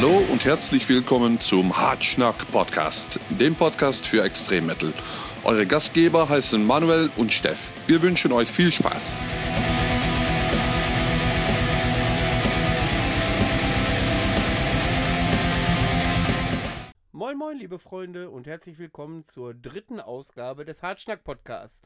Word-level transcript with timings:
Hallo 0.00 0.18
und 0.30 0.44
herzlich 0.44 0.88
willkommen 0.88 1.40
zum 1.40 1.76
Hartschnack 1.76 2.52
Podcast, 2.52 3.18
dem 3.30 3.56
Podcast 3.56 4.06
für 4.06 4.22
Extremmetal. 4.22 4.94
Eure 5.42 5.66
Gastgeber 5.66 6.28
heißen 6.28 6.64
Manuel 6.64 7.10
und 7.16 7.32
Steff. 7.32 7.72
Wir 7.88 8.00
wünschen 8.00 8.30
euch 8.30 8.48
viel 8.48 8.70
Spaß. 8.70 9.12
Moin 17.10 17.36
moin 17.36 17.58
liebe 17.58 17.80
Freunde 17.80 18.30
und 18.30 18.46
herzlich 18.46 18.78
willkommen 18.78 19.24
zur 19.24 19.52
dritten 19.52 19.98
Ausgabe 19.98 20.64
des 20.64 20.84
Hartschnack 20.84 21.24
Podcasts. 21.24 21.82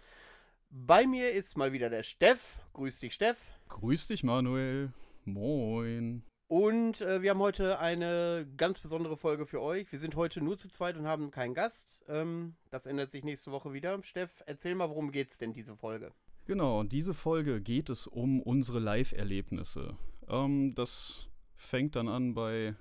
Bei 0.69 1.07
mir 1.07 1.33
ist 1.33 1.57
mal 1.57 1.73
wieder 1.73 1.89
der 1.89 2.03
Steff. 2.03 2.59
Grüß 2.75 3.01
dich 3.01 3.15
Steff. 3.15 3.47
Grüß 3.71 4.09
dich 4.09 4.23
Manuel. 4.23 4.93
Moin. 5.25 6.25
Und 6.53 7.01
äh, 7.01 7.23
wir 7.23 7.31
haben 7.31 7.39
heute 7.39 7.79
eine 7.79 8.47
ganz 8.59 8.79
besondere 8.79 9.17
Folge 9.17 9.47
für 9.47 9.63
euch. 9.63 9.91
Wir 9.91 9.99
sind 9.99 10.17
heute 10.17 10.43
nur 10.43 10.59
zu 10.59 10.69
zweit 10.69 10.99
und 10.99 11.07
haben 11.07 11.31
keinen 11.31 11.55
Gast. 11.55 12.05
Ähm, 12.09 12.57
das 12.69 12.85
ändert 12.85 13.11
sich 13.11 13.25
nächste 13.25 13.53
Woche 13.53 13.73
wieder. 13.73 13.99
Steff, 14.03 14.43
erzähl 14.45 14.75
mal, 14.75 14.91
worum 14.91 15.13
geht's 15.13 15.39
denn 15.39 15.55
diese 15.55 15.79
Folge? 15.79 16.13
Genau, 16.45 16.83
diese 16.83 17.15
Folge 17.15 17.63
geht 17.63 17.89
es 17.89 18.07
um 18.07 18.43
unsere 18.43 18.81
Live-Erlebnisse. 18.81 19.95
Ähm, 20.29 20.75
das 20.75 21.27
fängt 21.57 21.97
dann 21.97 22.09
an 22.09 22.35
bei 22.35 22.75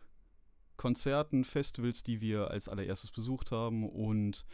Konzerten, 0.76 1.46
Festivals, 1.46 2.04
die 2.04 2.20
wir 2.20 2.52
als 2.52 2.68
allererstes 2.68 3.12
besucht 3.12 3.52
haben 3.52 3.90
und 3.90 4.46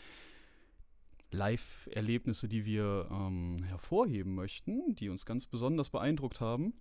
Live-Erlebnisse, 1.31 2.47
die 2.47 2.65
wir 2.65 3.07
ähm, 3.09 3.63
hervorheben 3.63 4.35
möchten, 4.35 4.93
die 4.93 5.09
uns 5.09 5.25
ganz 5.25 5.47
besonders 5.47 5.89
beeindruckt 5.89 6.39
haben. 6.39 6.75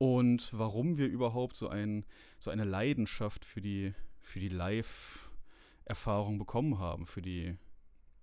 Und 0.00 0.48
warum 0.54 0.96
wir 0.96 1.08
überhaupt 1.08 1.58
so, 1.58 1.68
ein, 1.68 2.06
so 2.38 2.50
eine 2.50 2.64
Leidenschaft 2.64 3.44
für 3.44 3.60
die, 3.60 3.92
für 4.18 4.40
die 4.40 4.48
Live-Erfahrung 4.48 6.38
bekommen 6.38 6.78
haben, 6.78 7.04
für 7.04 7.20
die 7.20 7.58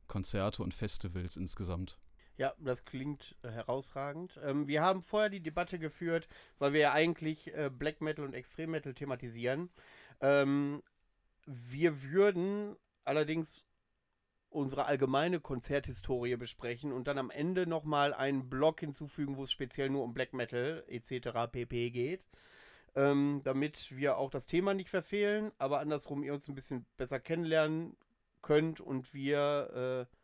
Konzerte 0.07 0.63
und 0.63 0.73
Festivals 0.73 1.37
insgesamt. 1.37 1.99
Ja, 2.35 2.55
das 2.57 2.83
klingt 2.83 3.35
herausragend. 3.43 4.39
Ähm, 4.43 4.67
wir 4.67 4.81
haben 4.81 5.03
vorher 5.03 5.29
die 5.29 5.39
Debatte 5.39 5.77
geführt, 5.77 6.27
weil 6.57 6.73
wir 6.73 6.79
ja 6.79 6.93
eigentlich 6.93 7.53
äh, 7.53 7.69
Black 7.69 8.01
Metal 8.01 8.25
und 8.25 8.33
Extrem 8.33 8.71
Metal 8.71 8.95
thematisieren. 8.95 9.69
Ähm, 10.19 10.81
wir 11.45 12.01
würden 12.01 12.75
allerdings 13.03 13.66
unsere 14.49 14.85
allgemeine 14.85 15.39
Konzerthistorie 15.39 16.35
besprechen 16.35 16.91
und 16.91 17.07
dann 17.07 17.17
am 17.17 17.29
Ende 17.29 17.67
nochmal 17.67 18.13
einen 18.13 18.49
Blog 18.49 18.79
hinzufügen, 18.79 19.37
wo 19.37 19.43
es 19.43 19.51
speziell 19.51 19.89
nur 19.89 20.03
um 20.03 20.13
Black 20.13 20.33
Metal 20.33 20.83
etc. 20.87 21.51
pp 21.51 21.91
geht. 21.91 22.27
Ähm, 22.95 23.41
damit 23.43 23.95
wir 23.95 24.17
auch 24.17 24.31
das 24.31 24.47
Thema 24.47 24.73
nicht 24.73 24.89
verfehlen, 24.89 25.51
aber 25.59 25.79
andersrum 25.79 26.23
ihr 26.23 26.33
uns 26.33 26.47
ein 26.47 26.55
bisschen 26.55 26.85
besser 26.97 27.19
kennenlernen 27.19 27.95
könnt 28.41 28.79
und 28.79 29.13
wir 29.13 30.07
äh, 30.09 30.15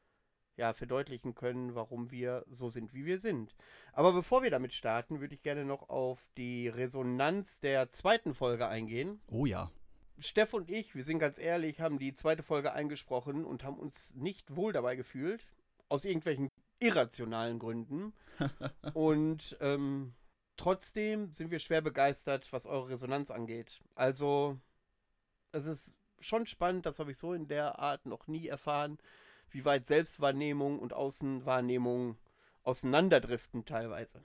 ja, 0.55 0.73
verdeutlichen 0.73 1.35
können, 1.35 1.75
warum 1.75 2.11
wir 2.11 2.45
so 2.49 2.69
sind, 2.69 2.93
wie 2.93 3.05
wir 3.05 3.19
sind. 3.19 3.55
Aber 3.91 4.13
bevor 4.13 4.43
wir 4.43 4.51
damit 4.51 4.73
starten, 4.73 5.19
würde 5.19 5.35
ich 5.35 5.41
gerne 5.41 5.65
noch 5.65 5.89
auf 5.89 6.27
die 6.37 6.67
Resonanz 6.67 7.59
der 7.59 7.89
zweiten 7.89 8.33
Folge 8.33 8.67
eingehen. 8.67 9.19
Oh 9.27 9.45
ja. 9.45 9.71
Steff 10.19 10.53
und 10.53 10.69
ich, 10.69 10.95
wir 10.95 11.03
sind 11.03 11.19
ganz 11.19 11.39
ehrlich, 11.39 11.81
haben 11.81 11.99
die 11.99 12.13
zweite 12.13 12.43
Folge 12.43 12.73
eingesprochen 12.73 13.45
und 13.45 13.63
haben 13.63 13.77
uns 13.77 14.13
nicht 14.15 14.55
wohl 14.55 14.73
dabei 14.73 14.95
gefühlt. 14.95 15.47
Aus 15.89 16.05
irgendwelchen 16.05 16.49
irrationalen 16.79 17.59
Gründen. 17.59 18.13
und 18.93 19.57
ähm, 19.59 20.13
trotzdem 20.57 21.33
sind 21.33 21.51
wir 21.51 21.59
schwer 21.59 21.81
begeistert, 21.81 22.51
was 22.51 22.65
eure 22.65 22.89
Resonanz 22.89 23.31
angeht. 23.31 23.81
Also, 23.95 24.59
es 25.51 25.65
ist 25.65 25.95
schon 26.19 26.47
spannend, 26.47 26.85
das 26.85 26.99
habe 26.99 27.11
ich 27.11 27.17
so 27.17 27.33
in 27.33 27.47
der 27.47 27.79
Art 27.79 28.05
noch 28.05 28.27
nie 28.27 28.47
erfahren 28.47 28.97
wie 29.53 29.65
weit 29.65 29.85
Selbstwahrnehmung 29.85 30.79
und 30.79 30.93
Außenwahrnehmung 30.93 32.17
auseinanderdriften 32.63 33.65
teilweise. 33.65 34.23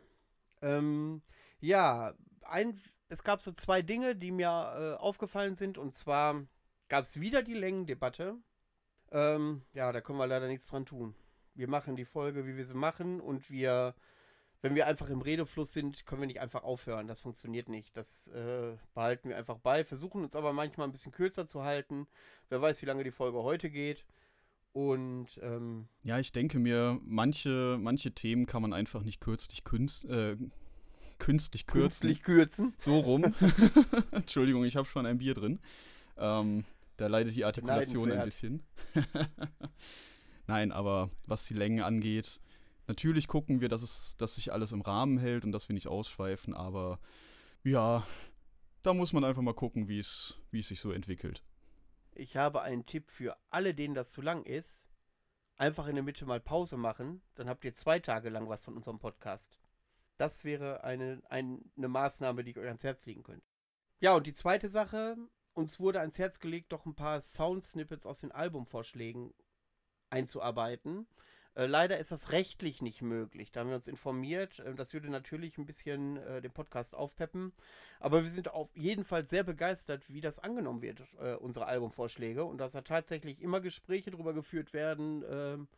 Ähm, 0.63 1.23
ja, 1.61 2.15
ein, 2.43 2.81
es 3.09 3.23
gab 3.23 3.41
so 3.41 3.53
zwei 3.53 3.83
Dinge, 3.83 4.15
die 4.15 4.31
mir 4.31 4.49
äh, 4.49 5.01
aufgefallen 5.01 5.57
sind. 5.57 5.79
Und 5.79 5.93
zwar 5.95 6.47
gab 6.89 7.05
es 7.05 7.21
wieder 7.21 7.43
die 7.43 7.55
Längendebatte. 7.55 8.37
Ähm, 9.11 9.63
ja, 9.73 9.93
da 9.93 10.01
können 10.01 10.19
wir 10.19 10.27
leider 10.27 10.49
nichts 10.49 10.69
dran 10.69 10.87
tun. 10.87 11.15
Wir 11.55 11.69
machen 11.69 11.97
die 11.97 12.05
Folge, 12.05 12.47
wie 12.47 12.57
wir 12.57 12.65
sie 12.65 12.75
machen. 12.75 13.21
Und 13.21 13.51
wir, 13.51 13.95
wenn 14.61 14.75
wir 14.75 14.87
einfach 14.87 15.09
im 15.09 15.23
Redefluss 15.23 15.73
sind, 15.73 16.05
können 16.07 16.23
wir 16.23 16.27
nicht 16.27 16.41
einfach 16.41 16.63
aufhören. 16.63 17.09
Das 17.09 17.21
funktioniert 17.21 17.69
nicht. 17.69 17.97
Das 17.97 18.29
äh, 18.29 18.77
behalten 18.95 19.31
wir 19.31 19.37
einfach 19.37 19.59
bei. 19.59 19.85
Versuchen 19.85 20.23
uns 20.23 20.37
aber 20.37 20.53
manchmal 20.53 20.87
ein 20.87 20.93
bisschen 20.93 21.13
kürzer 21.13 21.47
zu 21.47 21.65
halten. 21.65 22.07
Wer 22.51 22.61
weiß, 22.61 22.83
wie 22.83 22.87
lange 22.87 23.05
die 23.05 23.11
Folge 23.11 23.43
heute 23.43 23.71
geht. 23.71 24.05
Und 24.73 25.41
ähm, 25.43 25.89
ja, 26.03 26.19
ich 26.19 26.31
denke 26.31 26.59
mir, 26.59 27.01
manche, 27.03 27.79
manche 27.81 28.13
Themen 28.13 28.47
kann 28.47 28.63
man 28.63 28.73
einfach 28.73 29.03
nicht 29.03 29.21
kürzlich 29.21 29.65
künst, 29.65 30.05
äh, 30.05 30.37
künstlich 31.19 31.67
kürzen. 31.67 32.09
Künstlich 32.09 32.23
kürzen. 32.23 32.75
So 32.79 32.99
rum. 33.01 33.35
Entschuldigung, 34.13 34.65
ich 34.65 34.77
habe 34.77 34.87
schon 34.87 35.07
ein 35.07 35.19
Bier 35.19 35.35
drin. 35.35 35.61
Ähm, 36.17 36.65
da 36.97 37.07
leidet 37.07 37.35
die 37.37 37.45
Artikulation 37.45 38.11
ein 38.11 38.25
bisschen. 38.25 38.63
Nein, 40.47 40.73
aber 40.73 41.11
was 41.27 41.45
die 41.45 41.55
Länge 41.55 41.85
angeht, 41.85 42.41
natürlich 42.87 43.29
gucken 43.29 43.61
wir, 43.61 43.69
dass, 43.69 43.83
es, 43.83 44.17
dass 44.19 44.37
sich 44.37 44.53
alles 44.53 44.73
im 44.73 44.81
Rahmen 44.81 45.19
hält 45.19 45.45
und 45.45 45.53
dass 45.53 45.69
wir 45.69 45.75
nicht 45.75 45.89
ausschweifen, 45.89 46.55
aber 46.55 46.99
ja, 47.63 48.07
da 48.83 48.95
muss 48.95 49.13
man 49.13 49.25
einfach 49.25 49.43
mal 49.43 49.55
gucken, 49.55 49.89
wie 49.89 49.99
es 49.99 50.39
sich 50.53 50.81
so 50.81 50.91
entwickelt. 50.91 51.43
Ich 52.15 52.37
habe 52.37 52.63
einen 52.63 52.87
Tipp 52.87 53.11
für 53.11 53.37
alle, 53.51 53.75
denen 53.75 53.95
das 53.95 54.13
zu 54.13 54.23
lang 54.23 54.43
ist. 54.43 54.89
Einfach 55.57 55.87
in 55.87 55.95
der 55.95 56.05
Mitte 56.05 56.25
mal 56.25 56.41
Pause 56.41 56.77
machen, 56.77 57.21
dann 57.35 57.49
habt 57.49 57.65
ihr 57.65 57.75
zwei 57.75 57.99
Tage 57.99 58.29
lang 58.29 58.49
was 58.49 58.65
von 58.65 58.75
unserem 58.75 58.99
Podcast. 58.99 59.59
Das 60.19 60.45
wäre 60.45 60.85
eine, 60.85 61.23
eine 61.29 61.63
Maßnahme, 61.77 62.45
die 62.45 62.51
ich 62.51 62.59
euch 62.59 62.67
ans 62.67 62.85
Herz 62.85 63.07
legen 63.07 63.23
könnte. 63.23 63.47
Ja, 64.01 64.15
und 64.15 64.27
die 64.27 64.35
zweite 64.35 64.69
Sache, 64.69 65.17
uns 65.55 65.81
wurde 65.81 66.01
ans 66.01 66.19
Herz 66.19 66.39
gelegt, 66.39 66.73
doch 66.73 66.87
ein 66.87 66.95
paar 66.95 67.21
Sound-Snippets 67.21 68.07
aus 68.07 68.21
den 68.21 68.33
Albumvorschlägen 68.33 69.33
einzuarbeiten. 70.11 71.07
Äh, 71.55 71.67
leider 71.67 71.99
ist 71.99 72.13
das 72.13 72.31
rechtlich 72.31 72.83
nicht 72.83 73.03
möglich. 73.03 73.51
Da 73.51 73.61
haben 73.61 73.71
wir 73.71 73.77
uns 73.77 73.89
informiert. 73.89 74.61
Äh, 74.61 74.75
das 74.75 74.95
würde 74.95 75.11
natürlich 75.11 75.59
ein 75.59 75.67
bisschen 75.67 76.17
äh, 76.19 76.41
den 76.41 76.53
Podcast 76.53 76.95
aufpeppen. 76.95 77.53
Aber 77.99 78.23
wir 78.23 78.31
sind 78.31 78.49
auf 78.53 78.75
jeden 78.77 79.05
Fall 79.05 79.25
sehr 79.25 79.43
begeistert, 79.43 80.09
wie 80.13 80.21
das 80.21 80.39
angenommen 80.39 80.83
wird, 80.83 81.03
äh, 81.19 81.35
unsere 81.35 81.67
Albumvorschläge. 81.67 82.45
Und 82.45 82.59
dass 82.59 82.73
da 82.73 82.83
tatsächlich 82.83 83.41
immer 83.41 83.61
Gespräche 83.61 84.13
darüber 84.13 84.35
geführt 84.35 84.73
werden, 84.73 85.25
ähm, 85.29 85.69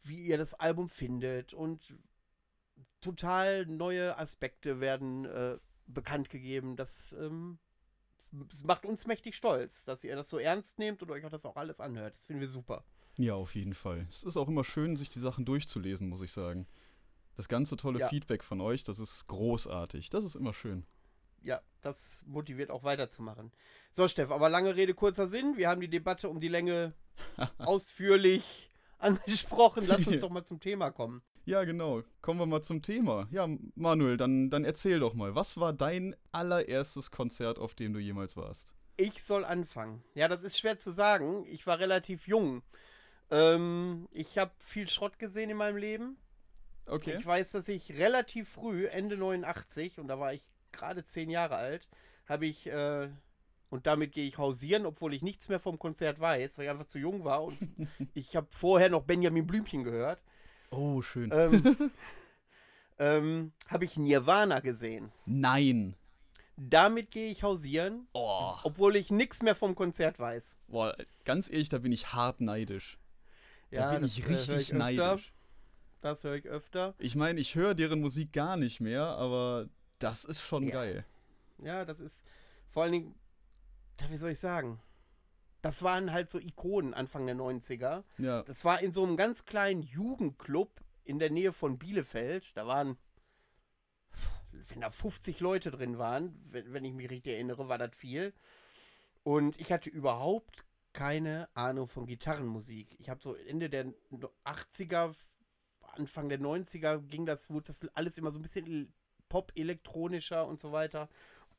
wie 0.00 0.22
ihr 0.22 0.38
das 0.38 0.54
Album 0.54 0.88
findet. 0.88 1.52
Und 1.52 1.94
total 3.00 3.66
neue 3.66 4.18
Aspekte 4.18 4.80
werden 4.80 5.24
äh, 5.24 5.58
bekannt 5.86 6.30
gegeben. 6.30 6.76
Das, 6.76 7.16
ähm, 7.18 7.58
das 8.30 8.64
macht 8.64 8.84
uns 8.84 9.06
mächtig 9.06 9.36
stolz, 9.36 9.84
dass 9.84 10.04
ihr 10.04 10.16
das 10.16 10.28
so 10.28 10.38
ernst 10.38 10.78
nehmt 10.78 11.02
und 11.02 11.10
euch 11.10 11.24
auch 11.24 11.30
das 11.30 11.46
auch 11.46 11.56
alles 11.56 11.80
anhört. 11.80 12.14
Das 12.14 12.26
finden 12.26 12.40
wir 12.40 12.48
super. 12.48 12.84
Ja, 13.16 13.34
auf 13.34 13.54
jeden 13.54 13.74
Fall. 13.74 14.06
Es 14.08 14.24
ist 14.24 14.36
auch 14.36 14.48
immer 14.48 14.64
schön, 14.64 14.96
sich 14.96 15.08
die 15.08 15.20
Sachen 15.20 15.44
durchzulesen, 15.44 16.08
muss 16.08 16.22
ich 16.22 16.32
sagen. 16.32 16.66
Das 17.36 17.48
ganze 17.48 17.76
tolle 17.76 18.00
ja. 18.00 18.08
Feedback 18.08 18.44
von 18.44 18.60
euch, 18.60 18.84
das 18.84 18.98
ist 18.98 19.26
großartig. 19.26 20.10
Das 20.10 20.24
ist 20.24 20.34
immer 20.34 20.52
schön. 20.52 20.86
Ja, 21.42 21.60
das 21.80 22.24
motiviert 22.26 22.70
auch 22.70 22.84
weiterzumachen. 22.84 23.50
So, 23.92 24.08
Steff, 24.08 24.30
aber 24.30 24.50
lange 24.50 24.76
Rede, 24.76 24.94
kurzer 24.94 25.26
Sinn. 25.26 25.56
Wir 25.56 25.68
haben 25.68 25.80
die 25.80 25.88
Debatte 25.88 26.28
um 26.28 26.40
die 26.40 26.48
Länge 26.48 26.94
ausführlich 27.58 28.70
angesprochen. 28.98 29.86
Lass 29.86 30.06
uns 30.06 30.20
doch 30.20 30.30
mal 30.30 30.44
zum 30.44 30.60
Thema 30.60 30.90
kommen. 30.90 31.22
Ja, 31.44 31.64
genau. 31.64 32.02
Kommen 32.20 32.40
wir 32.40 32.46
mal 32.46 32.62
zum 32.62 32.82
Thema. 32.82 33.26
Ja, 33.30 33.48
Manuel, 33.74 34.16
dann, 34.16 34.50
dann 34.50 34.64
erzähl 34.64 35.00
doch 35.00 35.14
mal. 35.14 35.34
Was 35.34 35.56
war 35.56 35.72
dein 35.72 36.14
allererstes 36.32 37.10
Konzert, 37.10 37.58
auf 37.58 37.74
dem 37.74 37.92
du 37.92 37.98
jemals 37.98 38.36
warst? 38.36 38.74
Ich 38.96 39.22
soll 39.22 39.44
anfangen. 39.44 40.04
Ja, 40.14 40.28
das 40.28 40.44
ist 40.44 40.58
schwer 40.58 40.78
zu 40.78 40.92
sagen. 40.92 41.46
Ich 41.46 41.66
war 41.66 41.78
relativ 41.78 42.28
jung. 42.28 42.62
Ähm, 43.30 44.08
ich 44.12 44.38
habe 44.38 44.52
viel 44.58 44.88
Schrott 44.88 45.18
gesehen 45.18 45.50
in 45.50 45.56
meinem 45.56 45.76
Leben. 45.76 46.18
Okay. 46.86 47.16
Ich 47.18 47.24
weiß, 47.24 47.52
dass 47.52 47.68
ich 47.68 47.98
relativ 47.98 48.48
früh, 48.48 48.86
Ende 48.86 49.16
89, 49.16 50.00
und 50.00 50.08
da 50.08 50.18
war 50.18 50.34
ich 50.34 50.44
gerade 50.72 51.04
zehn 51.04 51.30
Jahre 51.30 51.56
alt, 51.56 51.88
habe 52.28 52.46
ich, 52.46 52.66
äh, 52.66 53.08
und 53.68 53.86
damit 53.86 54.12
gehe 54.12 54.26
ich 54.26 54.38
hausieren, 54.38 54.86
obwohl 54.86 55.14
ich 55.14 55.22
nichts 55.22 55.48
mehr 55.48 55.60
vom 55.60 55.78
Konzert 55.78 56.18
weiß, 56.18 56.58
weil 56.58 56.64
ich 56.64 56.70
einfach 56.70 56.86
zu 56.86 56.98
jung 56.98 57.24
war 57.24 57.44
und 57.44 57.56
ich 58.14 58.34
habe 58.34 58.48
vorher 58.50 58.88
noch 58.88 59.02
Benjamin 59.02 59.46
Blümchen 59.46 59.84
gehört. 59.84 60.20
Oh, 60.70 61.02
schön. 61.02 61.30
Ähm, 61.32 61.90
ähm, 62.98 63.52
habe 63.68 63.84
ich 63.84 63.96
Nirvana 63.96 64.60
gesehen. 64.60 65.12
Nein. 65.26 65.96
Damit 66.56 67.10
gehe 67.10 67.30
ich 67.30 67.42
hausieren, 67.42 68.06
oh. 68.12 68.54
obwohl 68.64 68.96
ich 68.96 69.10
nichts 69.10 69.42
mehr 69.42 69.54
vom 69.54 69.74
Konzert 69.74 70.18
weiß. 70.18 70.58
Boah, 70.68 70.94
ganz 71.24 71.48
ehrlich, 71.50 71.70
da 71.70 71.78
bin 71.78 71.90
ich 71.90 72.12
hart 72.12 72.40
neidisch. 72.40 72.98
Ja, 73.70 73.92
da 73.92 73.98
bin 73.98 74.04
ich 74.04 74.28
richtig 74.28 74.58
ich 74.58 74.72
neidisch. 74.72 75.32
Das 76.02 76.24
höre 76.24 76.36
ich 76.36 76.46
öfter. 76.46 76.94
Ich 76.98 77.14
meine, 77.14 77.40
ich 77.40 77.54
höre 77.54 77.74
deren 77.74 78.00
Musik 78.00 78.32
gar 78.32 78.56
nicht 78.56 78.80
mehr, 78.80 79.04
aber 79.04 79.68
das 79.98 80.24
ist 80.24 80.40
schon 80.40 80.64
ja. 80.64 80.70
geil. 80.70 81.04
Ja, 81.58 81.84
das 81.84 82.00
ist 82.00 82.26
vor 82.68 82.84
allen 82.84 82.92
Dingen, 82.92 83.14
wie 84.08 84.16
soll 84.16 84.30
ich 84.30 84.38
sagen? 84.38 84.80
Das 85.62 85.82
waren 85.82 86.12
halt 86.12 86.28
so 86.28 86.38
Ikonen 86.38 86.94
Anfang 86.94 87.26
der 87.26 87.36
90er. 87.36 88.04
Ja. 88.18 88.42
Das 88.44 88.64
war 88.64 88.80
in 88.80 88.92
so 88.92 89.04
einem 89.04 89.16
ganz 89.16 89.44
kleinen 89.44 89.82
Jugendclub 89.82 90.80
in 91.04 91.18
der 91.18 91.30
Nähe 91.30 91.52
von 91.52 91.78
Bielefeld. 91.78 92.56
Da 92.56 92.66
waren, 92.66 92.96
wenn 94.52 94.80
da 94.80 94.90
50 94.90 95.40
Leute 95.40 95.70
drin 95.70 95.98
waren, 95.98 96.34
wenn, 96.50 96.72
wenn 96.72 96.84
ich 96.84 96.92
mich 96.92 97.10
richtig 97.10 97.34
erinnere, 97.34 97.68
war 97.68 97.78
das 97.78 97.96
viel. 97.96 98.32
Und 99.22 99.60
ich 99.60 99.70
hatte 99.70 99.90
überhaupt 99.90 100.64
keine 100.92 101.48
Ahnung 101.54 101.86
von 101.86 102.06
Gitarrenmusik. 102.06 102.96
Ich 102.98 103.10
habe 103.10 103.22
so 103.22 103.34
Ende 103.34 103.70
der 103.70 103.92
80er, 104.44 105.14
Anfang 105.92 106.28
der 106.28 106.40
90er 106.40 106.98
ging 107.06 107.26
das, 107.26 107.50
wurde 107.50 107.66
das 107.66 107.86
alles 107.94 108.18
immer 108.18 108.30
so 108.30 108.38
ein 108.38 108.42
bisschen 108.42 108.92
pop-elektronischer 109.28 110.46
und 110.46 110.60
so 110.60 110.72
weiter. 110.72 111.08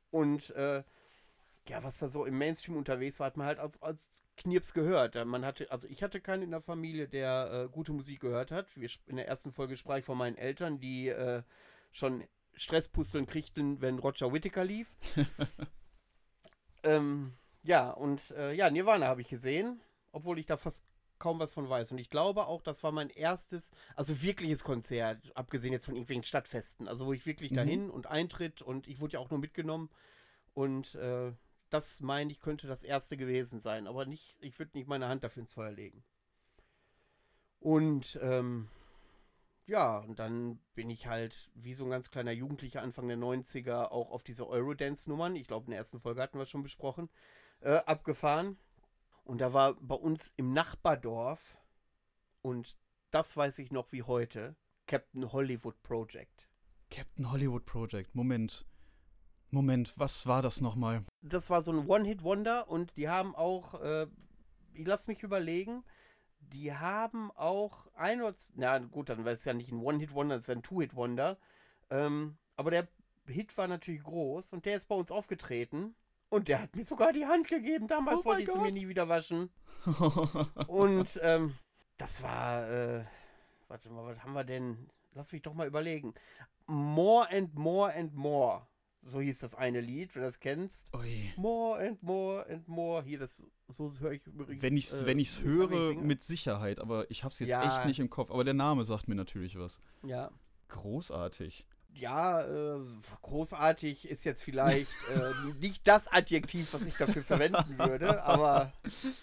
Und 0.10 0.50
äh, 0.52 0.84
ja, 1.70 1.84
was 1.84 2.00
da 2.00 2.08
so 2.08 2.26
im 2.26 2.38
Mainstream 2.38 2.76
unterwegs 2.76 3.20
war, 3.20 3.28
hat 3.28 3.38
man 3.38 3.48
halt 3.48 3.60
als, 3.60 3.82
als 3.82 4.24
Knirps 4.38 4.74
gehört. 4.74 5.16
Man 5.26 5.46
hatte, 5.46 5.72
also 5.72 5.88
ich 5.88 6.04
hatte 6.04 6.20
keinen 6.20 6.44
in 6.44 6.52
der 6.52 6.62
Familie, 6.62 7.08
der 7.08 7.52
äh, 7.52 7.70
gute 7.70 7.94
Musik 7.94 8.22
gehört 8.22 8.52
hat. 8.52 8.76
Wir, 8.76 8.90
in 9.08 9.18
der 9.18 9.28
ersten 9.28 9.52
Folge 9.52 9.78
sprach 9.78 9.98
ich 9.98 10.06
von 10.06 10.18
meinen 10.18 10.38
Eltern, 10.38 10.80
die 10.80 11.10
äh, 11.10 11.44
schon 11.92 12.24
Stresspusteln 12.54 13.28
kriegten, 13.28 13.82
wenn 13.82 14.00
Roger 14.00 14.34
Whittaker 14.34 14.64
lief. 14.66 14.96
ähm, 16.84 17.38
ja, 17.64 17.92
und 17.92 18.32
äh, 18.32 18.54
ja, 18.54 18.70
Nirvana 18.70 19.08
habe 19.08 19.22
ich 19.22 19.30
gesehen, 19.30 19.82
obwohl 20.12 20.40
ich 20.40 20.48
da 20.48 20.58
fast 20.58 20.84
kaum 21.20 21.40
was 21.40 21.54
von 21.54 21.70
weiß. 21.70 21.92
Und 21.92 22.00
ich 22.00 22.10
glaube 22.10 22.48
auch, 22.48 22.64
das 22.64 22.84
war 22.84 22.92
mein 22.92 23.12
erstes, 23.12 23.72
also 23.96 24.22
wirkliches 24.24 24.64
Konzert, 24.64 25.32
abgesehen 25.36 25.72
jetzt 25.72 25.86
von 25.86 25.96
irgendwelchen 25.96 26.24
Stadtfesten. 26.24 26.88
Also 26.88 27.06
wo 27.06 27.14
ich 27.14 27.28
wirklich 27.28 27.52
Mhm. 27.52 27.56
dahin 27.56 27.90
und 27.92 28.08
Eintritt 28.08 28.64
und 28.64 28.88
ich 28.88 29.00
wurde 29.00 29.14
ja 29.14 29.20
auch 29.20 29.30
nur 29.30 29.40
mitgenommen. 29.40 29.90
Und 30.54 30.96
äh, 30.96 31.32
das 31.72 32.02
meine 32.02 32.32
ich, 32.32 32.40
könnte 32.40 32.68
das 32.68 32.84
erste 32.84 33.18
gewesen 33.18 33.60
sein. 33.60 33.88
Aber 33.88 34.06
nicht, 34.06 34.36
ich 34.40 34.58
würde 34.60 34.78
nicht 34.78 34.88
meine 34.88 35.08
Hand 35.08 35.24
dafür 35.24 35.42
ins 35.42 35.54
Feuer 35.54 35.72
legen. 35.72 36.04
Und 37.60 38.20
ähm, 38.22 38.68
ja, 39.66 40.00
und 40.00 40.20
dann 40.20 40.60
bin 40.74 40.90
ich 40.90 41.08
halt 41.08 41.50
wie 41.56 41.74
so 41.74 41.86
ein 41.86 41.92
ganz 41.92 42.12
kleiner 42.12 42.32
Jugendlicher 42.32 42.82
Anfang 42.82 43.08
der 43.08 43.18
90er 43.18 43.92
auch 43.92 44.12
auf 44.12 44.24
diese 44.24 44.48
Eurodance-Nummern, 44.48 45.36
ich 45.36 45.48
glaube 45.48 45.66
in 45.66 45.72
der 45.72 45.80
ersten 45.80 46.00
Folge 46.00 46.22
hatten 46.22 46.38
wir 46.38 46.46
schon 46.46 46.64
besprochen, 46.64 47.10
äh, 47.62 47.76
abgefahren. 47.86 48.58
Und 49.24 49.40
da 49.40 49.54
war 49.54 49.76
bei 49.76 49.96
uns 49.96 50.34
im 50.36 50.52
Nachbardorf, 50.52 51.58
und 52.42 52.76
das 53.12 53.38
weiß 53.38 53.60
ich 53.60 53.72
noch 53.72 53.92
wie 53.92 54.04
heute, 54.04 54.56
Captain 54.88 55.32
Hollywood 55.32 55.82
Project. 55.84 56.50
Captain 56.90 57.32
Hollywood 57.32 57.66
Project. 57.66 58.16
Moment. 58.16 58.66
Moment, 59.52 59.94
was 59.98 60.26
war 60.28 60.42
das 60.42 60.62
nochmal? 60.62 61.04
Das 61.22 61.50
war 61.50 61.62
so 61.62 61.72
ein 61.72 61.88
One-Hit-Wonder 61.88 62.70
und 62.70 62.96
die 62.96 63.10
haben 63.10 63.36
auch, 63.36 63.80
äh, 63.82 64.08
ich 64.74 64.88
lass 64.88 65.08
mich 65.08 65.24
überlegen, 65.24 65.84
die 66.40 66.74
haben 66.74 67.32
auch 67.32 67.88
ein 67.96 68.22
oder, 68.22 68.36
na 68.56 68.80
gut, 68.80 69.10
dann 69.10 69.26
wäre 69.26 69.36
es 69.36 69.46
ja 69.46 69.54
nicht 69.54 69.72
ein 69.72 69.82
One-Hit-Wonder, 69.82 70.36
es 70.38 70.48
wäre 70.48 70.60
ein 70.60 70.64
Two-Hit-Wonder. 70.64 71.38
Ähm, 71.90 72.38
aber 72.56 72.72
der 72.72 72.88
Hit 73.28 73.58
war 73.58 73.68
natürlich 73.68 74.04
groß 74.04 74.54
und 74.54 74.66
der 74.66 74.78
ist 74.78 74.88
bei 74.88 74.96
uns 74.96 75.12
aufgetreten 75.12 75.96
und 76.30 76.48
der 76.48 76.62
hat 76.62 76.76
mir 76.76 76.84
sogar 76.84 77.12
die 77.12 77.26
Hand 77.26 77.50
gegeben. 77.50 77.88
Damals 77.88 78.22
Oh 78.22 78.30
wollte 78.30 78.44
ich 78.44 78.52
sie 78.52 78.60
mir 78.60 78.72
nie 78.72 78.88
wieder 78.88 79.10
waschen. 79.10 79.50
Und 80.68 81.20
ähm, 81.24 81.58
das 81.98 82.22
war, 82.22 82.70
äh, 82.70 83.04
warte 83.68 83.90
mal, 83.90 84.06
was 84.06 84.24
haben 84.24 84.34
wir 84.34 84.44
denn? 84.44 84.90
Lass 85.14 85.32
mich 85.32 85.42
doch 85.42 85.54
mal 85.54 85.68
überlegen. 85.68 86.14
More 86.68 87.28
and 87.32 87.56
More 87.56 87.94
and 87.94 88.14
More. 88.14 88.68
So 89.04 89.20
hieß 89.20 89.40
das 89.40 89.56
eine 89.56 89.82
Lied, 89.82 90.16
wenn 90.16 90.22
du 90.22 90.28
das 90.28 90.40
kennst. 90.40 90.94
Ui. 90.96 91.34
More 91.36 91.80
and 91.88 92.04
more 92.04 92.46
and 92.48 92.68
more. 92.68 93.04
Hier, 93.04 93.18
das, 93.18 93.46
so 93.68 93.90
höre 94.00 94.12
ich 94.12 94.26
übrigens. 94.28 94.62
Wenn 94.64 94.78
ich's, 94.78 94.94
äh, 94.94 95.06
wenn 95.06 95.18
ich's 95.20 95.40
ich 95.40 95.44
höre, 95.44 95.96
mit 95.96 96.22
Sicherheit, 96.22 96.80
aber 96.80 97.10
ich 97.10 97.24
hab's 97.24 97.40
jetzt 97.40 97.50
Ja. 97.50 97.78
echt 97.78 97.86
nicht 97.88 98.00
im 98.00 98.10
Kopf. 98.10 98.30
Aber 98.30 98.44
der 98.44 98.54
Name 98.54 98.84
sagt 98.84 99.08
mir 99.08 99.16
natürlich 99.16 99.58
was. 99.58 99.80
Ja. 100.04 100.30
Großartig. 100.68 101.66
Ja, 101.94 102.42
äh, 102.42 102.80
großartig 103.22 104.08
ist 104.08 104.24
jetzt 104.24 104.44
vielleicht 104.44 104.92
äh, 105.14 105.32
nicht 105.60 105.86
das 105.88 106.08
Adjektiv, 106.08 106.74
was 106.74 106.86
ich 106.86 106.96
dafür 106.96 107.22
verwenden 107.24 107.78
würde, 107.78 108.24
aber 108.24 108.72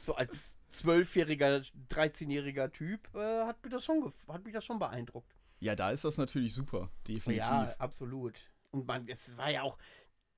so 0.01 0.17
als 0.17 0.59
zwölfjähriger, 0.69 1.63
13-jähriger 1.91 2.71
Typ 2.71 3.09
äh, 3.15 3.45
hat, 3.47 3.63
mich 3.63 3.73
das 3.73 3.85
schon 3.85 4.13
hat 4.29 4.45
mich 4.45 4.53
das 4.53 4.65
schon 4.65 4.79
beeindruckt. 4.79 5.35
Ja, 5.61 5.75
da 5.77 5.91
ist 5.91 6.05
das 6.05 6.19
natürlich 6.19 6.53
super. 6.53 6.91
Definitiv. 7.07 7.39
Ja, 7.39 7.75
absolut. 7.79 8.35
Und 8.71 8.87
man, 8.87 9.07
es 9.09 9.37
war 9.37 9.51
ja 9.51 9.63
auch, 9.63 9.79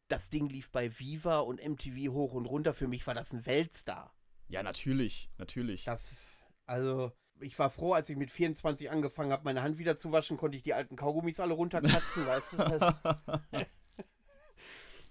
das 0.08 0.30
Ding 0.30 0.48
lief 0.48 0.70
bei 0.70 0.98
Viva 0.98 1.38
und 1.40 1.60
MTV 1.64 2.12
hoch 2.12 2.34
und 2.34 2.46
runter. 2.46 2.74
Für 2.74 2.88
mich 2.88 3.06
war 3.06 3.14
das 3.14 3.32
ein 3.32 3.46
Weltstar. 3.46 4.14
Ja, 4.48 4.62
natürlich. 4.62 5.30
Natürlich. 5.38 5.84
Das, 5.84 6.14
also, 6.66 7.12
ich 7.40 7.58
war 7.58 7.70
froh, 7.70 7.92
als 7.92 8.10
ich 8.10 8.16
mit 8.16 8.30
24 8.30 8.90
angefangen 8.90 9.32
habe, 9.32 9.44
meine 9.44 9.62
Hand 9.62 9.78
wieder 9.78 9.96
zu 9.96 10.10
waschen, 10.12 10.36
konnte 10.36 10.56
ich 10.56 10.62
die 10.62 10.74
alten 10.74 10.96
Kaugummis 10.96 11.40
alle 11.40 11.54
runterkratzen, 11.54 12.26
weißt 12.26 12.52
du? 12.52 13.66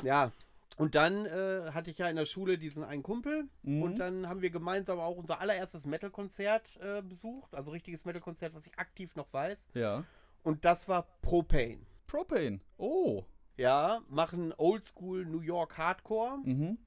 Ja. 0.04 0.32
Und 0.78 0.96
dann 0.96 1.26
äh, 1.26 1.72
hatte 1.74 1.92
ich 1.92 1.98
ja 1.98 2.08
in 2.10 2.16
der 2.16 2.24
Schule 2.26 2.58
diesen 2.58 2.86
einen 2.86 3.04
Kumpel 3.04 3.50
Mhm. 3.64 3.84
und 3.84 3.96
dann 3.98 4.30
haben 4.30 4.42
wir 4.42 4.50
gemeinsam 4.50 4.98
auch 5.00 5.18
unser 5.18 5.42
allererstes 5.42 5.86
Metal-Konzert 5.86 6.78
äh, 6.78 7.02
besucht, 7.02 7.54
also 7.54 7.72
richtiges 7.72 8.06
Metal-Konzert, 8.06 8.54
was 8.54 8.66
ich 8.66 8.80
aktiv 8.80 9.16
noch 9.18 9.34
weiß. 9.34 9.70
Ja. 9.74 10.06
Und 10.42 10.64
das 10.64 10.88
war 10.88 11.06
Propane. 11.22 11.86
Propane. 12.10 12.60
Oh. 12.78 13.24
Ja, 13.56 14.02
machen 14.10 14.54
Oldschool 14.58 15.26
New 15.26 15.42
York 15.42 15.78
Hardcore. 15.78 16.40
Mhm. 16.44 16.78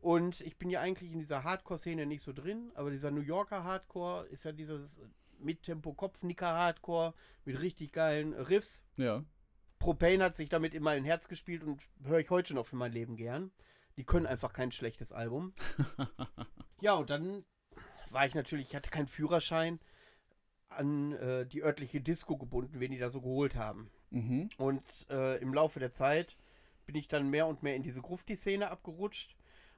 Und 0.00 0.40
ich 0.42 0.58
bin 0.58 0.68
ja 0.68 0.80
eigentlich 0.80 1.12
in 1.12 1.18
dieser 1.18 1.44
Hardcore-Szene 1.44 2.04
nicht 2.04 2.22
so 2.22 2.32
drin, 2.34 2.72
aber 2.74 2.90
dieser 2.90 3.10
New 3.10 3.22
Yorker 3.22 3.64
Hardcore 3.64 4.26
ist 4.26 4.44
ja 4.44 4.52
dieses 4.52 5.00
Mittempo-Kopfnicker-Hardcore 5.38 7.14
mit 7.44 7.60
richtig 7.60 7.92
geilen 7.92 8.34
Riffs. 8.34 8.84
Ja. 8.96 9.24
Propane 9.78 10.24
hat 10.24 10.36
sich 10.36 10.48
damit 10.48 10.74
in 10.74 10.82
mein 10.82 11.04
Herz 11.04 11.28
gespielt 11.28 11.62
und 11.62 11.86
höre 12.02 12.18
ich 12.18 12.30
heute 12.30 12.52
noch 12.54 12.66
für 12.66 12.76
mein 12.76 12.92
Leben 12.92 13.16
gern. 13.16 13.50
Die 13.96 14.04
können 14.04 14.26
einfach 14.26 14.52
kein 14.52 14.72
schlechtes 14.72 15.12
Album. 15.12 15.54
ja, 16.80 16.94
und 16.94 17.10
dann 17.10 17.44
war 18.10 18.26
ich 18.26 18.34
natürlich, 18.34 18.68
ich 18.70 18.76
hatte 18.76 18.90
keinen 18.90 19.08
Führerschein, 19.08 19.78
an 20.68 21.12
äh, 21.12 21.46
die 21.46 21.62
örtliche 21.62 22.00
Disco 22.00 22.36
gebunden, 22.36 22.80
wen 22.80 22.90
die 22.90 22.98
da 22.98 23.10
so 23.10 23.20
geholt 23.20 23.54
haben. 23.54 23.90
Mhm. 24.14 24.48
Und 24.58 24.82
äh, 25.10 25.38
im 25.38 25.52
Laufe 25.52 25.80
der 25.80 25.92
Zeit 25.92 26.36
bin 26.86 26.94
ich 26.94 27.08
dann 27.08 27.30
mehr 27.30 27.46
und 27.46 27.62
mehr 27.62 27.74
in 27.76 27.82
diese 27.82 28.00
Grufti-Szene 28.00 28.70
abgerutscht. 28.70 29.36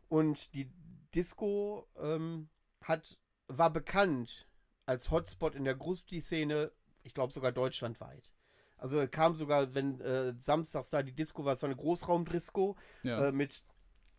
Und 0.08 0.52
die 0.54 0.70
Disco 1.14 1.88
ähm, 1.98 2.48
hat, 2.82 3.18
war 3.48 3.70
bekannt 3.72 4.48
als 4.84 5.10
Hotspot 5.10 5.54
in 5.54 5.64
der 5.64 5.74
Grufti-Szene, 5.74 6.70
ich 7.02 7.14
glaube 7.14 7.32
sogar 7.32 7.52
deutschlandweit. 7.52 8.30
Also 8.76 9.06
kam 9.08 9.34
sogar, 9.34 9.74
wenn 9.74 10.00
äh, 10.00 10.34
samstags 10.38 10.90
da 10.90 11.02
die 11.02 11.14
Disco 11.14 11.44
war, 11.44 11.56
so 11.56 11.66
eine 11.66 11.76
Großraumdisco 11.76 12.76
Ja. 13.02 13.28
äh, 13.28 13.32
mit 13.32 13.64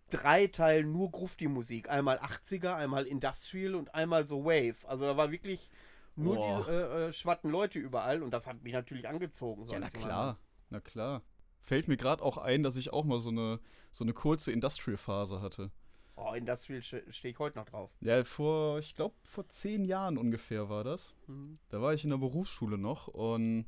drei 0.10 0.48
Teilen 0.48 0.92
nur 0.92 1.12
Grufti-Musik. 1.12 1.90
Einmal 1.90 2.18
80er, 2.18 2.74
einmal 2.76 3.06
Industrial 3.06 3.76
und 3.76 3.94
einmal 3.94 4.26
so 4.26 4.46
Wave. 4.46 4.88
Also 4.88 5.06
da 5.06 5.16
war 5.16 5.32
wirklich 5.32 5.70
nur 6.18 6.36
Boah. 6.36 6.66
die 6.66 6.72
äh, 6.72 7.08
äh, 7.08 7.14
schwatten 7.14 7.50
Leute 7.50 7.80
überall 7.80 8.24
und 8.24 8.32
das 8.32 8.48
hat 8.48 8.64
mich 8.64 8.74
natürlich 8.74 9.08
angezogen. 9.08 9.66
so 9.66 9.74
ja, 9.74 9.80
na 9.80 9.90
klar. 9.90 10.40
Na 10.70 10.80
klar. 10.80 11.22
Fällt 11.62 11.88
mir 11.88 11.98
gerade 11.98 12.24
auch 12.24 12.38
ein, 12.38 12.64
dass 12.64 12.78
ich 12.78 12.94
auch 12.94 13.06
mal 13.06 13.20
so 13.20 13.30
eine, 13.30 13.60
so 13.92 14.04
eine 14.04 14.14
kurze 14.14 14.52
Industrial-Phase 14.52 15.42
hatte. 15.42 15.72
Oh, 16.16 16.34
Industrial 16.34 16.82
stehe 16.82 17.04
ich 17.32 17.40
heute 17.40 17.60
noch 17.60 17.66
drauf. 17.66 17.96
Ja, 18.02 18.24
vor, 18.24 18.80
ich 18.80 18.96
glaube, 18.96 19.16
vor 19.24 19.48
zehn 19.50 19.86
Jahren 19.86 20.18
ungefähr 20.18 20.68
war 20.68 20.84
das. 20.84 21.14
Mhm. 21.28 21.60
Da 21.70 21.82
war 21.82 21.94
ich 21.94 22.04
in 22.04 22.10
der 22.10 22.18
Berufsschule 22.18 22.78
noch 22.78 23.08
und 23.08 23.68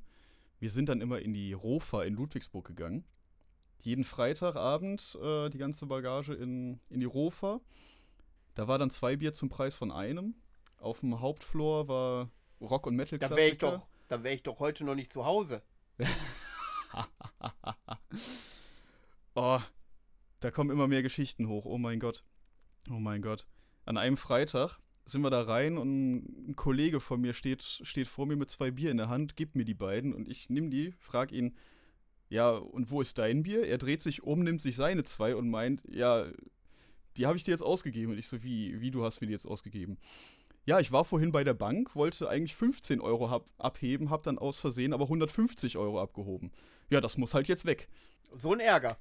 wir 0.59 0.69
sind 0.71 0.89
dann 0.89 1.01
immer 1.01 1.19
in 1.19 1.33
die 1.33 1.53
Rofa 1.53 2.03
in 2.03 2.15
Ludwigsburg 2.15 2.65
gegangen. 2.65 3.05
Jeden 3.81 4.03
Freitagabend 4.03 5.17
äh, 5.21 5.49
die 5.49 5.57
ganze 5.57 5.85
Bagage 5.85 6.33
in, 6.33 6.79
in 6.89 6.99
die 6.99 7.05
Rofa. 7.05 7.61
Da 8.55 8.67
war 8.67 8.79
dann 8.79 8.89
zwei 8.89 9.15
Bier 9.15 9.33
zum 9.33 9.49
Preis 9.49 9.75
von 9.75 9.91
einem. 9.91 10.35
Auf 10.77 11.01
dem 11.01 11.19
Hauptfloor 11.19 11.87
war 11.87 12.29
Rock 12.61 12.87
und 12.87 12.95
Metal 12.95 13.19
Da 13.19 13.29
wäre 13.29 13.49
ich 13.49 13.57
doch, 13.57 13.87
da 14.07 14.23
wäre 14.23 14.35
ich 14.35 14.43
doch 14.43 14.59
heute 14.59 14.83
noch 14.83 14.95
nicht 14.95 15.11
zu 15.11 15.25
Hause. 15.25 15.61
oh, 19.35 19.59
da 20.39 20.51
kommen 20.51 20.69
immer 20.69 20.87
mehr 20.87 21.03
Geschichten 21.03 21.47
hoch. 21.47 21.65
Oh 21.65 21.77
mein 21.77 21.99
Gott. 21.99 22.23
Oh 22.89 22.99
mein 22.99 23.21
Gott. 23.21 23.45
An 23.85 23.97
einem 23.97 24.17
Freitag 24.17 24.79
sind 25.05 25.21
wir 25.21 25.29
da 25.29 25.41
rein 25.41 25.77
und 25.77 26.49
ein 26.49 26.55
Kollege 26.55 26.99
von 26.99 27.19
mir 27.19 27.33
steht, 27.33 27.63
steht 27.63 28.07
vor 28.07 28.25
mir 28.25 28.35
mit 28.35 28.51
zwei 28.51 28.71
Bier 28.71 28.91
in 28.91 28.97
der 28.97 29.09
Hand, 29.09 29.35
gibt 29.35 29.55
mir 29.55 29.65
die 29.65 29.73
beiden 29.73 30.13
und 30.13 30.29
ich 30.29 30.49
nehme 30.49 30.69
die, 30.69 30.93
frag 30.99 31.31
ihn, 31.31 31.55
ja, 32.29 32.51
und 32.51 32.91
wo 32.91 33.01
ist 33.01 33.17
dein 33.17 33.41
Bier? 33.43 33.65
Er 33.65 33.79
dreht 33.79 34.03
sich 34.03 34.21
um, 34.21 34.41
nimmt 34.41 34.61
sich 34.61 34.75
seine 34.75 35.03
zwei 35.03 35.35
und 35.35 35.49
meint, 35.49 35.81
ja, 35.89 36.27
die 37.17 37.25
habe 37.25 37.37
ich 37.37 37.43
dir 37.43 37.51
jetzt 37.51 37.63
ausgegeben. 37.63 38.11
Und 38.11 38.19
ich 38.19 38.27
so, 38.27 38.43
wie, 38.43 38.79
wie, 38.79 38.91
du 38.91 39.03
hast 39.03 39.19
mir 39.19 39.27
die 39.27 39.33
jetzt 39.33 39.47
ausgegeben? 39.47 39.97
Ja, 40.69 40.79
ich 40.79 40.91
war 40.91 41.03
vorhin 41.03 41.31
bei 41.31 41.43
der 41.43 41.55
Bank, 41.55 41.95
wollte 41.95 42.29
eigentlich 42.29 42.53
15 42.53 43.01
Euro 43.01 43.31
hab, 43.31 43.49
abheben, 43.57 44.11
hab 44.11 44.21
dann 44.21 44.37
aus 44.37 44.59
Versehen 44.59 44.93
aber 44.93 45.05
150 45.05 45.77
Euro 45.77 45.99
abgehoben. 45.99 46.51
Ja, 46.91 47.01
das 47.01 47.17
muss 47.17 47.33
halt 47.33 47.47
jetzt 47.47 47.65
weg. 47.65 47.89
So 48.35 48.53
ein 48.53 48.59
Ärger. 48.59 48.95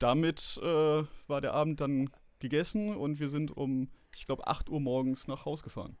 Damit 0.00 0.58
äh, 0.60 1.04
war 1.28 1.40
der 1.40 1.54
Abend 1.54 1.80
dann 1.80 2.10
gegessen 2.40 2.96
und 2.96 3.20
wir 3.20 3.28
sind 3.28 3.56
um, 3.56 3.88
ich 4.16 4.26
glaube, 4.26 4.48
8 4.48 4.68
Uhr 4.68 4.80
morgens 4.80 5.28
nach 5.28 5.44
Haus 5.44 5.62
gefahren. 5.62 5.96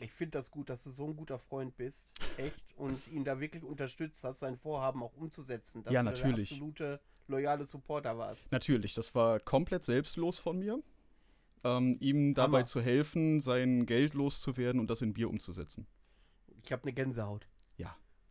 Ich 0.00 0.12
finde 0.12 0.32
das 0.32 0.50
gut, 0.50 0.68
dass 0.68 0.84
du 0.84 0.90
so 0.90 1.06
ein 1.06 1.16
guter 1.16 1.38
Freund 1.38 1.74
bist. 1.78 2.12
Echt. 2.36 2.62
Und 2.76 3.08
ihn 3.08 3.24
da 3.24 3.40
wirklich 3.40 3.64
unterstützt 3.64 4.22
hast, 4.22 4.40
sein 4.40 4.58
Vorhaben 4.58 5.02
auch 5.02 5.14
umzusetzen. 5.14 5.82
Dass 5.82 5.94
Ja, 5.94 6.02
du 6.02 6.10
natürlich. 6.10 6.50
der 6.50 6.56
absolute 6.58 7.00
loyale 7.26 7.64
Supporter 7.64 8.18
warst. 8.18 8.52
Natürlich, 8.52 8.92
das 8.92 9.14
war 9.14 9.40
komplett 9.40 9.82
selbstlos 9.82 10.38
von 10.38 10.58
mir, 10.58 10.78
ähm, 11.64 11.96
ihm 12.00 12.34
dabei 12.34 12.58
Hammer. 12.58 12.66
zu 12.66 12.80
helfen, 12.80 13.40
sein 13.40 13.86
Geld 13.86 14.14
loszuwerden 14.14 14.80
und 14.80 14.88
das 14.90 15.02
in 15.02 15.12
Bier 15.14 15.28
umzusetzen. 15.28 15.86
Ich 16.64 16.72
habe 16.72 16.82
eine 16.84 16.92
Gänsehaut. 16.92 17.48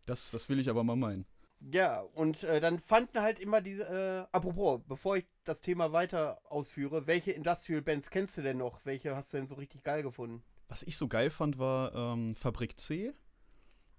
Das, 0.06 0.32
das 0.32 0.48
will 0.48 0.58
ich 0.58 0.70
aber 0.70 0.86
mal 0.86 0.96
meinen. 0.96 1.26
Ja, 1.60 2.00
und 2.00 2.44
äh, 2.44 2.62
dann 2.62 2.80
fanden 2.80 3.20
halt 3.22 3.40
immer 3.40 3.60
diese. 3.60 3.84
Äh, 4.32 4.34
apropos, 4.34 4.80
bevor 4.88 5.18
ich 5.18 5.26
das 5.44 5.60
Thema 5.60 5.92
weiter 5.92 6.40
ausführe, 6.50 7.08
welche 7.08 7.32
Industrial 7.34 7.82
Bands 7.82 8.10
kennst 8.10 8.38
du 8.38 8.42
denn 8.42 8.58
noch? 8.58 8.86
Welche 8.86 9.18
hast 9.18 9.34
du 9.34 9.38
denn 9.38 9.48
so 9.48 9.56
richtig 9.56 9.84
geil 9.84 10.04
gefunden? 10.04 10.44
Was 10.70 10.82
ich 10.84 10.96
so 10.96 11.10
geil 11.10 11.30
fand, 11.30 11.60
war 11.60 11.94
ähm, 11.94 12.36
Fabrik 12.36 12.80
C, 12.80 13.12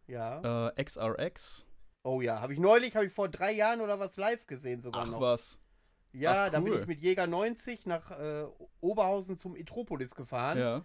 Ja. 0.07 0.69
äh, 0.71 0.83
XRX. 0.83 1.67
Oh 2.05 2.23
ja, 2.23 2.41
habe 2.41 2.55
ich 2.55 2.59
neulich, 2.59 2.97
habe 2.97 3.05
ich 3.05 3.13
vor 3.13 3.29
drei 3.29 3.53
Jahren 3.53 3.83
oder 3.83 3.99
was 4.01 4.17
live 4.17 4.47
gesehen 4.47 4.81
sogar 4.81 5.03
Ach 5.03 5.11
noch. 5.11 5.21
was. 5.21 5.59
Ja, 6.19 6.47
Ach, 6.47 6.51
da 6.51 6.61
bin 6.61 6.73
cool. 6.73 6.81
ich 6.81 6.87
mit 6.87 7.01
Jäger 7.03 7.27
90 7.27 7.87
nach 7.87 8.11
äh, 8.11 8.45
Oberhausen 8.81 9.39
zum 9.39 9.57
Etropolis 9.57 10.15
gefahren. 10.15 10.59
Ja. 10.59 10.85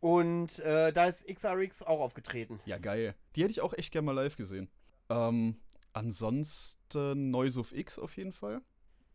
Und 0.00 0.58
äh, 0.60 0.92
da 0.92 1.06
ist 1.06 1.26
XRX 1.26 1.82
auch 1.82 2.00
aufgetreten. 2.00 2.60
ja, 2.66 2.78
geil. 2.78 3.14
Die 3.34 3.42
hätte 3.42 3.50
ich 3.50 3.60
auch 3.60 3.72
echt 3.74 3.92
gerne 3.92 4.06
mal 4.06 4.12
live 4.12 4.36
gesehen. 4.36 4.68
Ähm, 5.08 5.56
ansonsten 5.92 7.30
Noise 7.30 7.60
of 7.60 7.72
X 7.72 7.98
auf 7.98 8.16
jeden 8.16 8.32
Fall. 8.32 8.60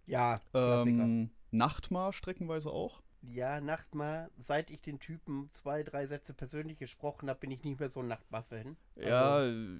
Ja, 0.08 0.40
Klassiker. 0.52 1.04
Ähm, 1.04 1.30
Nachtmar 1.52 2.12
streckenweise 2.14 2.72
auch. 2.72 3.03
Ja, 3.26 3.62
Nachtmar, 3.62 4.30
seit 4.38 4.70
ich 4.70 4.82
den 4.82 5.00
Typen 5.00 5.50
zwei, 5.52 5.82
drei 5.84 6.06
Sätze 6.08 6.34
persönlich 6.34 6.78
gesprochen 6.78 7.30
habe, 7.30 7.40
bin 7.40 7.52
ich 7.52 7.64
nicht 7.64 7.80
mehr 7.80 7.90
so 7.90 8.02
ein 8.02 8.08
Nachtmar-Fan. 8.08 8.76
Also, 8.98 9.10
Ja, 9.10 9.80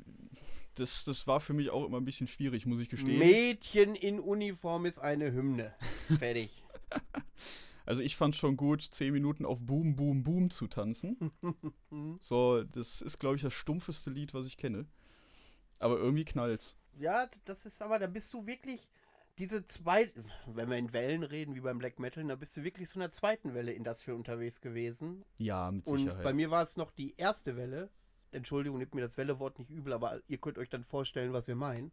das, 0.76 1.04
das 1.04 1.28
war 1.28 1.42
für 1.42 1.54
mich 1.54 1.70
auch 1.70 1.86
immer 1.86 1.98
ein 1.98 2.06
bisschen 2.06 2.28
schwierig, 2.28 2.66
muss 2.66 2.80
ich 2.80 2.90
gestehen. 2.90 3.20
Mädchen 3.20 3.96
in 3.96 4.20
Uniform 4.20 4.86
ist 4.86 5.00
eine 5.00 5.32
Hymne. 5.34 5.74
Fertig. 6.18 6.64
Also 7.86 8.02
ich 8.02 8.16
fand 8.16 8.36
schon 8.36 8.56
gut, 8.56 8.82
10 8.82 9.12
Minuten 9.12 9.46
auf 9.46 9.60
Boom, 9.60 9.96
Boom, 9.98 10.24
Boom 10.24 10.50
zu 10.50 10.68
tanzen. 10.68 11.32
so, 12.22 12.64
das 12.64 13.02
ist, 13.02 13.20
glaube 13.20 13.36
ich, 13.36 13.42
das 13.42 13.54
stumpfeste 13.54 14.10
Lied, 14.10 14.34
was 14.34 14.46
ich 14.48 14.56
kenne. 14.56 14.86
Aber 15.80 15.98
irgendwie 15.98 16.24
knallt's. 16.24 16.78
ja, 16.98 17.30
das 17.44 17.66
ist 17.66 17.82
aber, 17.82 18.00
da 18.00 18.08
bist 18.08 18.34
du 18.34 18.46
wirklich 18.48 18.88
diese 19.40 19.66
zwei, 19.66 20.12
wenn 20.46 20.70
wir 20.70 20.78
in 20.78 20.94
Wellen 20.94 21.24
reden, 21.24 21.56
wie 21.56 21.62
beim 21.62 21.80
Black 21.80 22.00
Metal, 22.00 22.24
da 22.26 22.36
bist 22.36 22.56
du 22.56 22.64
wirklich 22.64 22.90
so 22.90 22.96
in 22.96 23.02
der 23.02 23.12
zweiten 23.12 23.54
Welle 23.54 23.72
Industrial 23.74 24.16
unterwegs 24.16 24.62
gewesen. 24.62 25.26
Ja, 25.38 25.72
mit 25.72 25.88
Und 25.88 26.00
Sicherheit. 26.00 26.24
bei 26.24 26.34
mir 26.34 26.52
war 26.52 26.62
es 26.64 26.78
noch 26.78 26.92
die 26.92 27.16
erste 27.18 27.56
Welle. 27.58 27.90
Entschuldigung, 28.32 28.78
nehmt 28.80 28.94
mir 28.96 29.02
das 29.02 29.18
Welle-Wort 29.18 29.60
nicht 29.60 29.70
übel, 29.72 29.94
aber 29.94 30.22
ihr 30.28 30.38
könnt 30.40 30.58
euch 30.58 30.70
dann 30.70 30.84
vorstellen, 30.84 31.34
was 31.34 31.48
wir 31.48 31.56
meinen. 31.56 31.92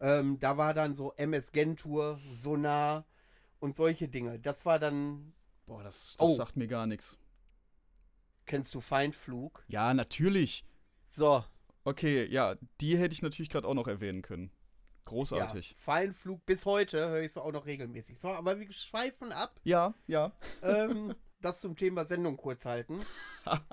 Ähm, 0.00 0.38
da 0.38 0.56
war 0.56 0.74
dann 0.74 0.94
so 0.94 1.12
MS 1.16 1.50
Gentour, 1.52 2.20
Sonar 2.32 3.04
und 3.60 3.74
solche 3.74 4.08
Dinge. 4.08 4.38
Das 4.38 4.64
war 4.66 4.78
dann, 4.78 5.32
Boah, 5.66 5.82
das, 5.82 6.16
das 6.18 6.28
Oh. 6.28 6.34
sagt 6.36 6.56
mir 6.56 6.68
gar 6.68 6.86
nichts. 6.86 7.18
kennst 8.46 8.74
du 8.74 8.80
Feindflug? 8.80 9.64
Ja, 9.68 9.92
natürlich. 9.94 10.64
So, 11.08 11.44
Okay, 11.84 12.26
ja, 12.26 12.56
die 12.82 12.98
hätte 12.98 13.14
ich 13.14 13.22
natürlich 13.22 13.48
gerade 13.48 13.66
auch 13.66 13.74
noch 13.74 13.88
erwähnen 13.88 14.20
können. 14.22 14.50
Großartig. 15.08 15.70
ja, 15.70 15.76
Feindflug 15.78 16.44
bis 16.46 16.66
heute 16.66 17.08
höre 17.08 17.20
ich 17.20 17.28
es 17.28 17.38
auch 17.38 17.52
noch 17.52 17.66
regelmäßig. 17.66 18.18
So, 18.18 18.28
aber 18.28 18.58
wir 18.58 18.70
schweifen 18.72 19.32
ab. 19.32 19.60
Ja, 19.64 19.94
ja. 20.06 20.32
ähm, 20.62 21.14
das 21.40 21.60
zum 21.60 21.76
Thema 21.76 22.04
Sendung 22.04 22.36
kurz 22.36 22.64
halten. 22.64 23.00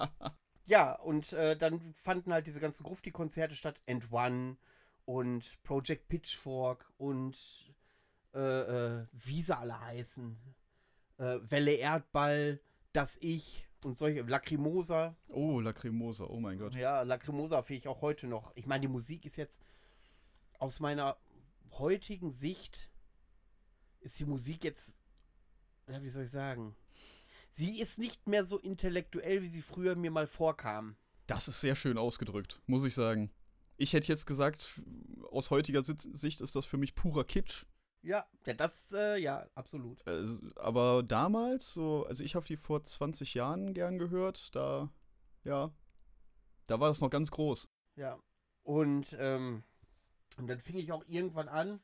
Ja, 0.67 0.93
und 0.93 1.31
äh, 1.33 1.55
dann 1.55 1.79
fanden 1.93 2.33
halt 2.33 2.47
diese 2.47 2.59
ganzen 2.59 2.83
Grufti-Konzerte 2.83 3.55
statt. 3.55 3.79
End 3.85 4.11
One 4.11 4.57
und 5.05 5.61
Project 5.63 6.07
Pitchfork 6.07 6.91
und 6.97 7.37
äh, 8.33 8.39
äh, 8.39 9.05
wie 9.11 9.41
sie 9.41 9.55
alle 9.55 9.79
heißen. 9.79 10.37
Äh, 11.17 11.37
Welle 11.43 11.73
Erdball, 11.73 12.59
Das 12.93 13.17
Ich 13.21 13.67
und 13.83 13.95
solche. 13.95 14.23
Lacrimosa. 14.23 15.15
Oh, 15.27 15.59
Lacrimosa, 15.59 16.25
oh 16.25 16.39
mein 16.39 16.57
Gott. 16.57 16.73
Ja, 16.73 17.03
Lacrimosa 17.03 17.61
finde 17.61 17.77
ich 17.77 17.87
auch 17.87 18.01
heute 18.01 18.25
noch. 18.25 18.51
Ich 18.55 18.65
meine, 18.65 18.81
die 18.81 18.87
Musik 18.87 19.25
ist 19.25 19.35
jetzt 19.35 19.61
aus 20.57 20.79
meiner 20.79 21.15
heutigen 21.72 22.31
Sicht 22.31 22.89
ist 24.01 24.19
die 24.19 24.25
Musik 24.25 24.63
jetzt, 24.63 25.00
ja, 25.88 26.01
wie 26.01 26.10
soll 26.10 26.24
ich 26.24 26.31
sagen? 26.31 26.75
Sie 27.50 27.79
ist 27.79 28.00
nicht 28.00 28.27
mehr 28.27 28.45
so 28.45 28.60
intellektuell, 28.60 29.41
wie 29.41 29.48
sie 29.48 29.62
früher 29.62 29.95
mir 29.95 30.12
mal 30.12 30.27
vorkam. 30.27 30.98
Das 31.27 31.48
ist 31.48 31.62
sehr 31.62 31.75
schön 31.75 31.98
ausgedrückt, 31.98 32.62
muss 32.67 32.84
ich 32.84 32.93
sagen. 32.93 33.31
Ich 33.77 33.93
hätte 33.93 34.07
jetzt 34.07 34.25
gesagt, 34.25 34.81
aus 35.31 35.51
heutiger 35.51 35.84
Sicht 35.84 36.41
ist 36.41 36.55
das 36.55 36.65
für 36.65 36.77
mich 36.77 36.95
purer 36.95 37.24
Kitsch. 37.24 37.65
Ja, 38.01 38.25
ja 38.45 38.53
das, 38.53 38.91
äh, 38.91 39.17
ja, 39.17 39.48
absolut. 39.55 40.05
Äh, 40.05 40.25
aber 40.57 41.01
damals, 41.01 41.74
so, 41.74 42.05
also 42.05 42.24
ich 42.24 42.36
habe 42.36 42.45
die 42.45 42.55
vor 42.55 42.84
20 42.84 43.34
Jahren 43.34 43.74
gern 43.74 43.98
gehört, 43.98 44.55
da, 44.55 44.91
ja, 45.43 45.74
da 46.67 46.79
war 46.79 46.89
das 46.89 47.01
noch 47.01 47.10
ganz 47.10 47.31
groß. 47.31 47.67
Ja. 47.95 48.19
Und, 48.63 49.15
ähm, 49.19 49.63
und 50.37 50.47
dann 50.47 50.59
fing 50.59 50.77
ich 50.77 50.91
auch 50.91 51.03
irgendwann 51.07 51.47
an. 51.47 51.79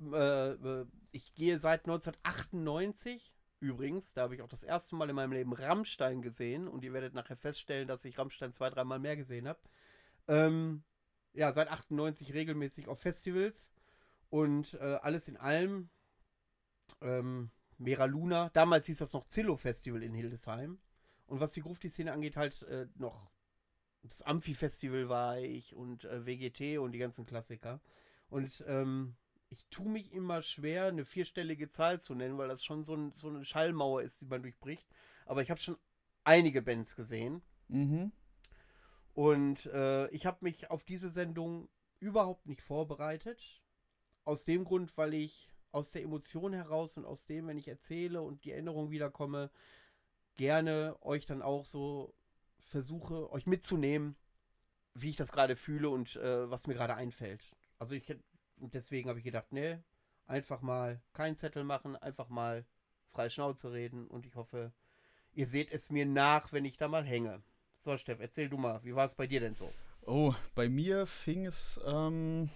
Äh, 0.00 0.50
äh, 0.50 0.86
ich 1.10 1.34
gehe 1.34 1.58
seit 1.58 1.86
1998. 1.86 3.34
Übrigens, 3.60 4.12
da 4.12 4.22
habe 4.22 4.34
ich 4.34 4.42
auch 4.42 4.48
das 4.48 4.64
erste 4.64 4.96
Mal 4.96 5.08
in 5.08 5.16
meinem 5.16 5.32
Leben 5.32 5.52
Rammstein 5.52 6.22
gesehen. 6.22 6.68
Und 6.68 6.84
ihr 6.84 6.92
werdet 6.92 7.14
nachher 7.14 7.36
feststellen, 7.36 7.88
dass 7.88 8.04
ich 8.04 8.18
Rammstein 8.18 8.52
zwei, 8.52 8.70
dreimal 8.70 8.98
mehr 8.98 9.16
gesehen 9.16 9.48
habe. 9.48 9.60
Ähm, 10.28 10.84
ja, 11.32 11.52
seit 11.52 11.68
98 11.68 12.34
regelmäßig 12.34 12.88
auf 12.88 13.00
Festivals. 13.00 13.72
Und 14.28 14.74
äh, 14.74 14.98
alles 15.02 15.28
in 15.28 15.36
allem. 15.36 15.90
Ähm, 17.00 17.50
Mera 17.78 18.04
Luna. 18.04 18.50
Damals 18.52 18.86
hieß 18.86 18.98
das 18.98 19.12
noch 19.12 19.24
Zillow 19.24 19.56
Festival 19.56 20.02
in 20.02 20.14
Hildesheim. 20.14 20.78
Und 21.26 21.40
was 21.40 21.52
die 21.52 21.62
Grufti-Szene 21.62 22.12
angeht, 22.12 22.36
halt 22.36 22.62
äh, 22.64 22.86
noch 22.96 23.30
das 24.06 24.22
Amphi-Festival 24.22 25.08
war 25.08 25.38
ich 25.38 25.74
und 25.74 26.04
äh, 26.04 26.26
WGT 26.26 26.78
und 26.78 26.92
die 26.92 26.98
ganzen 26.98 27.26
Klassiker. 27.26 27.80
Und 28.28 28.64
ähm, 28.66 29.16
ich 29.48 29.64
tue 29.70 29.88
mich 29.88 30.12
immer 30.12 30.42
schwer, 30.42 30.86
eine 30.86 31.04
vierstellige 31.04 31.68
Zahl 31.68 32.00
zu 32.00 32.14
nennen, 32.14 32.38
weil 32.38 32.48
das 32.48 32.64
schon 32.64 32.82
so, 32.82 32.94
ein, 32.94 33.12
so 33.12 33.28
eine 33.28 33.44
Schallmauer 33.44 34.02
ist, 34.02 34.20
die 34.20 34.26
man 34.26 34.42
durchbricht. 34.42 34.86
Aber 35.24 35.42
ich 35.42 35.50
habe 35.50 35.60
schon 35.60 35.76
einige 36.24 36.62
Bands 36.62 36.96
gesehen. 36.96 37.42
Mhm. 37.68 38.12
Und 39.14 39.66
äh, 39.66 40.08
ich 40.08 40.26
habe 40.26 40.38
mich 40.40 40.70
auf 40.70 40.84
diese 40.84 41.08
Sendung 41.08 41.68
überhaupt 42.00 42.46
nicht 42.46 42.62
vorbereitet. 42.62 43.62
Aus 44.24 44.44
dem 44.44 44.64
Grund, 44.64 44.96
weil 44.98 45.14
ich 45.14 45.52
aus 45.72 45.92
der 45.92 46.02
Emotion 46.02 46.52
heraus 46.52 46.96
und 46.96 47.04
aus 47.04 47.26
dem, 47.26 47.46
wenn 47.46 47.58
ich 47.58 47.68
erzähle 47.68 48.22
und 48.22 48.44
die 48.44 48.52
Erinnerung 48.52 48.90
wiederkomme, 48.90 49.50
gerne 50.36 50.96
euch 51.00 51.26
dann 51.26 51.42
auch 51.42 51.64
so 51.64 52.14
versuche, 52.58 53.30
euch 53.32 53.46
mitzunehmen, 53.46 54.16
wie 54.94 55.10
ich 55.10 55.16
das 55.16 55.32
gerade 55.32 55.56
fühle 55.56 55.90
und 55.90 56.16
äh, 56.16 56.50
was 56.50 56.66
mir 56.66 56.74
gerade 56.74 56.94
einfällt. 56.94 57.44
Also 57.78 57.94
ich 57.94 58.16
deswegen 58.56 59.08
habe 59.08 59.18
ich 59.18 59.24
gedacht, 59.24 59.52
nee, 59.52 59.78
einfach 60.26 60.62
mal 60.62 61.00
keinen 61.12 61.36
Zettel 61.36 61.64
machen, 61.64 61.96
einfach 61.96 62.28
mal 62.28 62.66
frei 63.06 63.28
Schnauze 63.28 63.72
reden 63.72 64.06
und 64.06 64.26
ich 64.26 64.34
hoffe, 64.34 64.72
ihr 65.32 65.46
seht 65.46 65.70
es 65.70 65.90
mir 65.90 66.06
nach, 66.06 66.52
wenn 66.52 66.64
ich 66.64 66.76
da 66.76 66.88
mal 66.88 67.04
hänge. 67.04 67.42
So, 67.78 67.96
Steff, 67.96 68.20
erzähl 68.20 68.48
du 68.48 68.56
mal, 68.56 68.82
wie 68.84 68.94
war 68.94 69.04
es 69.04 69.14
bei 69.14 69.26
dir 69.26 69.40
denn 69.40 69.54
so? 69.54 69.70
Oh, 70.02 70.34
bei 70.54 70.68
mir 70.68 71.06
fing 71.06 71.46
es, 71.46 71.80
ähm, 71.84 72.48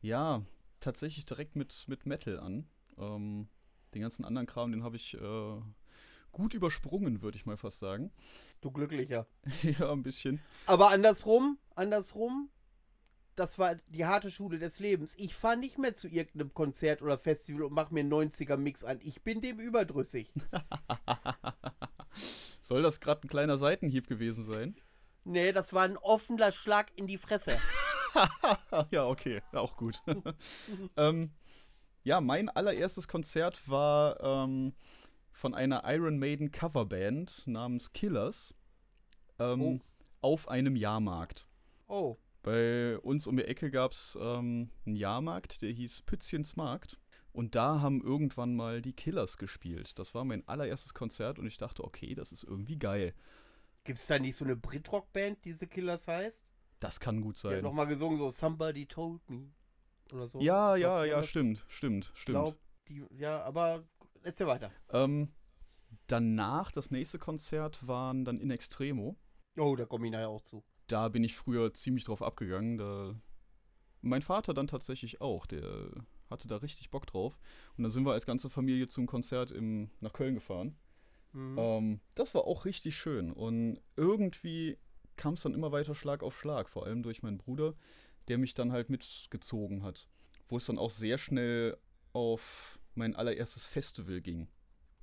ja, 0.00 0.42
tatsächlich 0.80 1.26
direkt 1.26 1.56
mit, 1.56 1.84
mit 1.88 2.06
Metal 2.06 2.38
an. 2.38 2.68
Ähm, 2.96 3.48
den 3.94 4.02
ganzen 4.02 4.24
anderen 4.24 4.46
Kram, 4.46 4.72
den 4.72 4.84
habe 4.84 4.96
ich 4.96 5.14
äh, 5.14 5.60
gut 6.36 6.52
übersprungen, 6.52 7.22
würde 7.22 7.38
ich 7.38 7.46
mal 7.46 7.56
fast 7.56 7.78
sagen. 7.78 8.12
Du 8.60 8.70
Glücklicher. 8.70 9.26
ja, 9.62 9.90
ein 9.90 10.02
bisschen. 10.02 10.38
Aber 10.66 10.90
andersrum, 10.90 11.58
andersrum, 11.74 12.50
das 13.36 13.58
war 13.58 13.76
die 13.86 14.04
harte 14.04 14.30
Schule 14.30 14.58
des 14.58 14.78
Lebens. 14.78 15.16
Ich 15.18 15.34
fahre 15.34 15.56
nicht 15.56 15.78
mehr 15.78 15.94
zu 15.94 16.08
irgendeinem 16.08 16.52
Konzert 16.52 17.00
oder 17.00 17.16
Festival 17.16 17.62
und 17.62 17.72
mache 17.72 17.94
mir 17.94 18.00
einen 18.00 18.12
90er-Mix 18.12 18.84
an. 18.84 19.00
Ich 19.02 19.22
bin 19.22 19.40
dem 19.40 19.58
überdrüssig. 19.58 20.30
Soll 22.60 22.82
das 22.82 23.00
gerade 23.00 23.26
ein 23.26 23.30
kleiner 23.30 23.56
Seitenhieb 23.56 24.06
gewesen 24.06 24.44
sein? 24.44 24.76
Nee, 25.24 25.52
das 25.52 25.72
war 25.72 25.84
ein 25.84 25.96
offener 25.96 26.52
Schlag 26.52 26.92
in 26.96 27.06
die 27.06 27.16
Fresse. 27.16 27.58
ja, 28.90 29.06
okay, 29.06 29.40
auch 29.52 29.74
gut. 29.78 30.02
ähm, 30.98 31.30
ja, 32.04 32.20
mein 32.20 32.50
allererstes 32.50 33.08
Konzert 33.08 33.70
war 33.70 34.20
ähm, 34.20 34.74
von 35.36 35.54
einer 35.54 35.82
Iron 35.86 36.18
Maiden 36.18 36.50
Coverband 36.50 37.46
namens 37.46 37.92
Killers 37.92 38.54
ähm, 39.38 39.60
Oh. 39.60 39.78
auf 40.22 40.48
einem 40.48 40.76
Jahrmarkt. 40.76 41.46
Oh, 41.88 42.16
Bei 42.42 42.98
uns 42.98 43.26
um 43.26 43.36
die 43.36 43.44
Ecke 43.44 43.70
gab 43.70 43.92
es 43.92 44.16
ähm, 44.20 44.70
einen 44.86 44.96
Jahrmarkt, 44.96 45.60
der 45.62 45.70
hieß 45.72 46.02
Pützchens 46.02 46.56
Markt. 46.56 46.98
Und 47.32 47.54
da 47.54 47.80
haben 47.82 48.00
irgendwann 48.02 48.56
mal 48.56 48.80
die 48.80 48.94
Killers 48.94 49.36
gespielt. 49.36 49.98
Das 49.98 50.14
war 50.14 50.24
mein 50.24 50.46
allererstes 50.48 50.94
Konzert 50.94 51.38
und 51.38 51.46
ich 51.46 51.58
dachte, 51.58 51.84
okay, 51.84 52.14
das 52.14 52.32
ist 52.32 52.42
irgendwie 52.44 52.78
geil. 52.78 53.12
Gibt 53.84 53.98
es 53.98 54.06
da 54.06 54.18
nicht 54.18 54.36
so 54.36 54.44
eine 54.46 54.56
Brit-Rock-Band, 54.56 55.44
die 55.44 55.52
The 55.52 55.66
Killers 55.66 56.08
heißt? 56.08 56.44
Das 56.80 56.98
kann 56.98 57.20
gut 57.20 57.36
Die 57.42 57.48
hat 57.48 57.54
sein. 57.56 57.62
noch 57.62 57.74
mal 57.74 57.84
gesungen, 57.84 58.16
so 58.16 58.30
Somebody 58.30 58.86
Told 58.86 59.28
Me. 59.28 59.50
Oder 60.14 60.26
so. 60.26 60.40
Ja, 60.40 60.76
ja, 60.76 61.04
ja, 61.04 61.22
stimmt, 61.22 61.64
stimmt, 61.68 62.10
stimmt. 62.14 62.34
Glaub, 62.36 62.56
die, 62.88 63.04
ja, 63.18 63.42
aber 63.42 63.84
erzähl 64.26 64.46
weiter. 64.46 64.70
Ähm, 64.90 65.32
danach, 66.06 66.72
das 66.72 66.90
nächste 66.90 67.18
Konzert 67.18 67.86
waren 67.86 68.24
dann 68.24 68.38
in 68.38 68.50
Extremo. 68.50 69.16
Oh, 69.56 69.74
da 69.76 69.86
komme 69.86 70.06
ich 70.06 70.12
nachher 70.12 70.28
auch 70.28 70.42
zu. 70.42 70.64
Da 70.86 71.08
bin 71.08 71.24
ich 71.24 71.36
früher 71.36 71.72
ziemlich 71.72 72.04
drauf 72.04 72.22
abgegangen. 72.22 72.78
Da 72.78 73.14
mein 74.02 74.22
Vater 74.22 74.54
dann 74.54 74.66
tatsächlich 74.66 75.20
auch. 75.20 75.46
Der 75.46 75.90
hatte 76.30 76.48
da 76.48 76.56
richtig 76.56 76.90
Bock 76.90 77.06
drauf. 77.06 77.38
Und 77.76 77.84
dann 77.84 77.90
sind 77.90 78.04
wir 78.04 78.12
als 78.12 78.26
ganze 78.26 78.50
Familie 78.50 78.88
zum 78.88 79.06
Konzert 79.06 79.50
im, 79.50 79.90
nach 80.00 80.12
Köln 80.12 80.34
gefahren. 80.34 80.76
Mhm. 81.32 81.58
Ähm, 81.58 82.00
das 82.14 82.34
war 82.34 82.44
auch 82.44 82.64
richtig 82.64 82.96
schön. 82.96 83.32
Und 83.32 83.80
irgendwie 83.96 84.78
kam 85.16 85.34
es 85.34 85.42
dann 85.42 85.54
immer 85.54 85.72
weiter 85.72 85.94
Schlag 85.94 86.22
auf 86.22 86.38
Schlag. 86.38 86.68
Vor 86.68 86.84
allem 86.84 87.02
durch 87.02 87.22
meinen 87.22 87.38
Bruder, 87.38 87.74
der 88.28 88.38
mich 88.38 88.54
dann 88.54 88.72
halt 88.72 88.90
mitgezogen 88.90 89.82
hat. 89.82 90.08
Wo 90.48 90.56
es 90.58 90.66
dann 90.66 90.78
auch 90.78 90.90
sehr 90.90 91.18
schnell 91.18 91.76
auf 92.12 92.75
mein 92.96 93.14
allererstes 93.16 93.66
Festival 93.66 94.20
ging. 94.20 94.48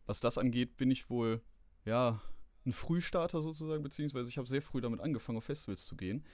Was 0.06 0.20
das 0.20 0.38
angeht, 0.38 0.78
bin 0.78 0.92
ich 0.92 1.10
wohl, 1.10 1.42
ja, 1.86 2.22
ein 2.66 2.72
Frühstarter 2.72 3.42
sozusagen, 3.42 3.84
beziehungsweise 3.84 4.30
ich 4.30 4.38
habe 4.38 4.48
sehr 4.48 4.62
früh 4.62 4.82
damit 4.82 5.02
angefangen, 5.02 5.38
auf 5.38 5.46
Festivals 5.46 5.86
zu 5.86 5.96
gehen. 5.96 6.26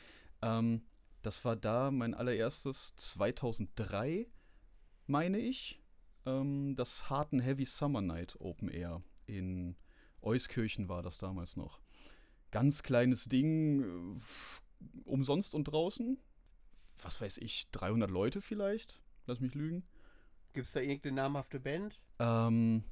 Ähm, 0.42 0.84
das 1.22 1.44
war 1.44 1.56
da 1.56 1.92
mein 1.92 2.13
allererstes 2.13 2.96
2003, 2.96 4.28
meine 5.08 5.39
ich. 5.39 5.82
Ähm, 6.25 6.75
das 6.75 7.10
Hard 7.10 7.34
and 7.34 7.44
Heavy 7.44 7.66
Summer 7.66 8.01
Night 8.01 8.36
Open 8.39 8.70
Air 8.70 9.01
in 9.25 9.75
Euskirchen 10.22 10.89
war 10.89 11.01
das 11.01 11.18
damals 11.18 11.56
noch. 11.56 11.82
Ganz 12.51 12.84
kleines 12.84 13.25
Ding, 13.25 13.84
äh, 13.84 14.22
umsonst 15.04 15.54
und 15.54 15.66
draußen. 15.66 16.20
Was 17.01 17.22
weiß 17.22 17.38
ich, 17.39 17.70
300 17.72 18.10
Leute 18.10 18.42
vielleicht? 18.42 19.01
Lass 19.25 19.39
mich 19.39 19.54
lügen. 19.54 19.84
Gibt 20.53 20.65
es 20.65 20.74
da 20.74 20.79
irgendeine 20.79 21.15
namhafte 21.15 21.60
Band? 21.60 22.00
Ähm, 22.20 22.84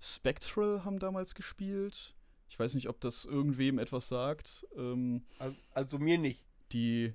Spectral 0.00 0.84
haben 0.84 0.98
damals 0.98 1.34
gespielt. 1.34 2.14
Ich 2.48 2.58
weiß 2.58 2.74
nicht, 2.74 2.88
ob 2.88 3.00
das 3.00 3.24
irgendwem 3.24 3.78
etwas 3.78 4.08
sagt. 4.08 4.66
Ähm, 4.76 5.24
Also, 5.38 5.60
also 5.72 5.98
mir 5.98 6.18
nicht. 6.18 6.44
die, 6.72 7.14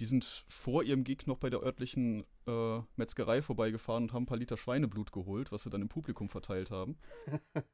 die 0.00 0.04
sind 0.04 0.24
vor 0.48 0.82
ihrem 0.82 1.04
Gig 1.04 1.26
noch 1.26 1.38
bei 1.38 1.50
der 1.50 1.60
örtlichen 1.62 2.24
äh, 2.46 2.80
Metzgerei 2.96 3.42
vorbeigefahren 3.42 4.04
und 4.04 4.12
haben 4.12 4.24
ein 4.24 4.26
paar 4.26 4.36
Liter 4.38 4.56
Schweineblut 4.56 5.12
geholt, 5.12 5.52
was 5.52 5.62
sie 5.62 5.70
dann 5.70 5.82
im 5.82 5.88
Publikum 5.88 6.28
verteilt 6.28 6.70
haben. 6.70 6.98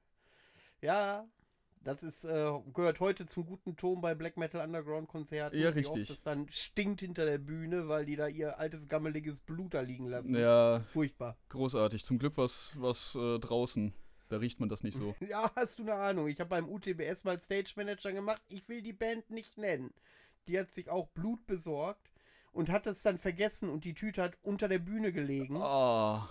Ja, 0.85 1.25
das 1.85 2.03
ist, 2.03 2.25
äh, 2.25 2.51
gehört 2.75 3.01
heute 3.01 3.27
zum 3.27 3.45
guten 3.47 3.77
Ton 3.77 4.01
bei 4.01 4.15
Black 4.15 4.37
Metal 4.37 4.65
Underground 4.65 5.09
Konzerten. 5.09 5.59
Ja, 5.59 5.75
Wie 5.75 5.81
richtig. 5.81 6.03
oft 6.03 6.11
es 6.11 6.23
dann 6.23 6.49
stinkt 6.49 7.01
hinter 7.01 7.25
der 7.25 7.39
Bühne, 7.39 7.89
weil 7.89 8.05
die 8.05 8.17
da 8.17 8.29
ihr 8.29 8.59
altes 8.59 8.89
gammeliges 8.89 9.41
Blut 9.41 9.75
da 9.75 9.81
liegen 9.81 10.07
lassen. 10.07 10.37
Ja, 10.37 10.81
Furchtbar. 10.87 11.37
großartig. 11.49 12.05
Zum 12.05 12.19
Glück 12.19 12.37
was, 12.37 12.73
was 12.77 13.15
äh, 13.15 13.39
draußen. 13.39 13.93
Da 14.29 14.39
riecht 14.39 14.61
man 14.61 14.69
das 14.69 14.83
nicht 14.83 14.97
so. 14.97 15.15
Ja, 15.29 15.51
hast 15.57 15.79
du 15.79 15.83
eine 15.83 15.95
Ahnung? 15.95 16.29
Ich 16.29 16.41
habe 16.41 16.49
beim 16.49 16.69
UTBS 16.69 17.25
mal 17.25 17.39
Stage 17.39 17.73
Manager 17.77 18.13
gemacht. 18.13 18.41
Ich 18.49 18.69
will 18.69 18.83
die 18.83 18.95
Band 18.95 19.31
nicht 19.31 19.59
nennen. 19.59 19.93
Die 20.49 20.59
hat 20.59 20.73
sich 20.73 20.89
auch 20.89 21.09
Blut 21.09 21.47
besorgt 21.47 22.11
und 22.53 22.71
hat 22.71 22.87
es 22.87 23.03
dann 23.03 23.19
vergessen 23.19 23.69
und 23.69 23.85
die 23.85 23.95
Tüte 23.95 24.23
hat 24.23 24.39
unter 24.43 24.69
der 24.69 24.79
Bühne 24.79 25.13
gelegen. 25.13 25.57
Ah, 25.61 26.29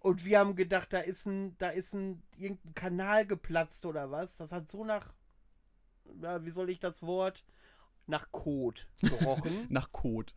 Und 0.00 0.24
wir 0.24 0.38
haben 0.38 0.56
gedacht, 0.56 0.92
da 0.92 0.98
ist 0.98 1.26
ein, 1.26 1.56
da 1.58 1.68
ist 1.68 1.94
ein 1.94 2.22
irgendein 2.36 2.74
Kanal 2.74 3.26
geplatzt 3.26 3.84
oder 3.86 4.10
was. 4.10 4.38
Das 4.38 4.50
hat 4.50 4.68
so 4.68 4.84
nach, 4.84 5.12
ja, 6.22 6.44
wie 6.44 6.50
soll 6.50 6.70
ich 6.70 6.80
das 6.80 7.02
Wort? 7.02 7.44
Nach 8.06 8.32
Kot 8.32 8.88
gerochen. 9.00 9.66
nach 9.70 9.92
Kot. 9.92 10.34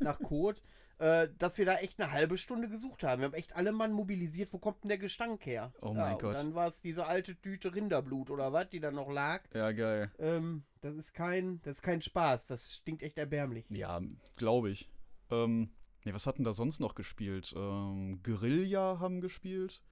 nach 0.00 0.20
Kot. 0.20 0.62
Äh, 0.98 1.28
dass 1.38 1.58
wir 1.58 1.64
da 1.64 1.74
echt 1.78 2.00
eine 2.00 2.12
halbe 2.12 2.38
Stunde 2.38 2.68
gesucht 2.68 3.02
haben. 3.02 3.20
Wir 3.20 3.26
haben 3.26 3.34
echt 3.34 3.56
alle 3.56 3.72
Mann 3.72 3.92
mobilisiert, 3.92 4.52
wo 4.52 4.58
kommt 4.58 4.84
denn 4.84 4.90
der 4.90 4.98
Gestank 4.98 5.44
her? 5.44 5.72
Oh 5.80 5.88
ja, 5.88 5.94
mein 5.94 6.12
und 6.12 6.20
Gott. 6.20 6.36
dann 6.36 6.54
war 6.54 6.68
es 6.68 6.82
diese 6.82 7.06
alte 7.06 7.34
Tüte 7.34 7.74
Rinderblut 7.74 8.30
oder 8.30 8.52
was, 8.52 8.68
die 8.70 8.78
da 8.78 8.92
noch 8.92 9.10
lag. 9.10 9.42
Ja, 9.52 9.72
geil. 9.72 10.12
Ähm, 10.20 10.62
das 10.82 10.94
ist 10.94 11.12
kein, 11.12 11.60
das 11.62 11.78
ist 11.78 11.82
kein 11.82 12.00
Spaß. 12.00 12.46
Das 12.46 12.76
stinkt 12.76 13.02
echt 13.02 13.18
erbärmlich. 13.18 13.64
Ja, 13.70 14.00
glaube 14.36 14.70
ich. 14.70 14.88
Ähm, 15.30 15.70
nee, 16.04 16.14
was 16.14 16.26
hatten 16.26 16.44
da 16.44 16.52
sonst 16.52 16.80
noch 16.80 16.94
gespielt? 16.94 17.54
Ähm, 17.56 18.22
Guerilla 18.22 18.98
haben 19.00 19.20
gespielt. 19.20 19.82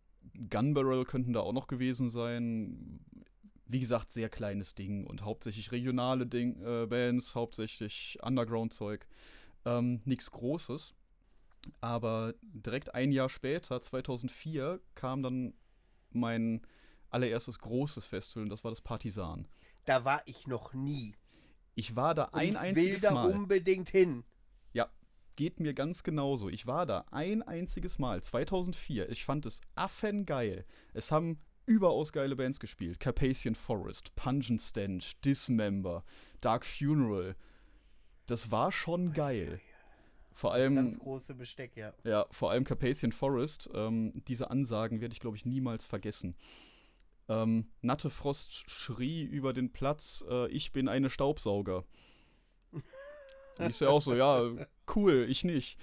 Gunbarrel 0.51 1.05
könnten 1.05 1.33
da 1.33 1.41
auch 1.41 1.53
noch 1.53 1.67
gewesen 1.67 2.11
sein. 2.11 3.01
Wie 3.67 3.81
gesagt, 3.81 4.11
sehr 4.11 4.29
kleines 4.29 4.75
Ding 4.75 5.07
und 5.07 5.23
hauptsächlich 5.23 5.73
regionale 5.73 6.27
Ding, 6.27 6.61
äh, 6.63 6.87
Bands, 6.87 7.35
hauptsächlich 7.35 8.19
Underground-Zeug. 8.23 9.07
Ähm, 9.65 10.01
Nichts 10.05 10.31
Großes. 10.31 10.95
Aber 11.81 12.35
direkt 12.43 12.95
ein 12.95 13.13
Jahr 13.13 13.29
später, 13.29 13.81
2004, 13.81 14.81
kam 14.95 15.23
dann 15.23 15.55
mein 16.11 16.63
allererstes 17.11 17.59
großes 17.59 18.07
Festival 18.07 18.45
und 18.45 18.49
das 18.51 18.65
war 18.65 18.71
das 18.71 18.81
Partisan. 18.81 19.47
Da 19.85 20.05
war 20.05 20.23
ich 20.27 20.47
noch 20.47 20.73
nie. 20.75 21.15
Ich 21.75 21.97
war 21.97 22.15
da 22.15 22.25
ein 22.33 22.49
ich 22.49 22.53
will 22.53 22.59
einziges 22.59 23.03
da 23.03 23.13
Mal. 23.15 23.31
unbedingt 23.31 23.91
hin. 23.91 24.25
Geht 25.37 25.61
mir 25.61 25.75
ganz 25.75 26.03
genauso. 26.03 26.49
Ich 26.49 26.67
war 26.67 26.87
da 26.87 27.05
ein 27.11 27.43
einziges 27.43 27.99
Mal, 27.99 28.23
2004. 28.23 29.09
Ich 29.09 29.25
fand 29.25 29.47
es 29.47 29.61
affengeil. 29.75 30.65
Es 30.93 31.11
haben 31.11 31.41
überaus 31.67 32.13
geile 32.13 32.37
Bands 32.37 32.61
gespielt. 32.61 33.01
Carpathian 33.01 33.55
Forest, 33.55 34.15
Pungent 34.15 34.61
Stench, 34.61 35.21
Dismember, 35.25 36.05
Dark 36.41 36.67
Funeral. 36.67 37.37
Das 38.27 38.51
war 38.51 38.73
schon 38.73 39.13
geil. 39.13 39.61
Vor 40.35 40.51
Das 40.51 40.63
allem, 40.63 40.77
ganz 40.77 40.99
große 40.99 41.35
Besteck, 41.35 41.77
ja. 41.77 41.93
ja, 42.05 42.27
vor 42.31 42.51
allem 42.51 42.65
Carpathian 42.65 43.13
Forest. 43.13 43.69
Ähm, 43.75 44.13
diese 44.29 44.51
Ansagen 44.51 45.01
werde 45.01 45.13
ich, 45.13 45.21
glaube 45.21 45.37
ich, 45.37 45.45
niemals 45.45 45.85
vergessen. 45.87 46.35
Ähm, 47.29 47.69
Natte 47.81 48.11
Frost 48.11 48.71
schrie 48.71 49.23
über 49.23 49.53
den 49.53 49.73
Platz, 49.73 50.25
äh, 50.29 50.49
ich 50.49 50.73
bin 50.73 50.89
eine 50.89 51.11
Staubsauger. 51.11 51.85
Und 53.59 53.69
ich 53.71 53.77
sehe 53.77 53.91
auch 53.91 54.01
so, 54.01 54.15
ja, 54.15 54.43
cool, 54.97 55.27
ich 55.29 55.45
nicht. 55.45 55.79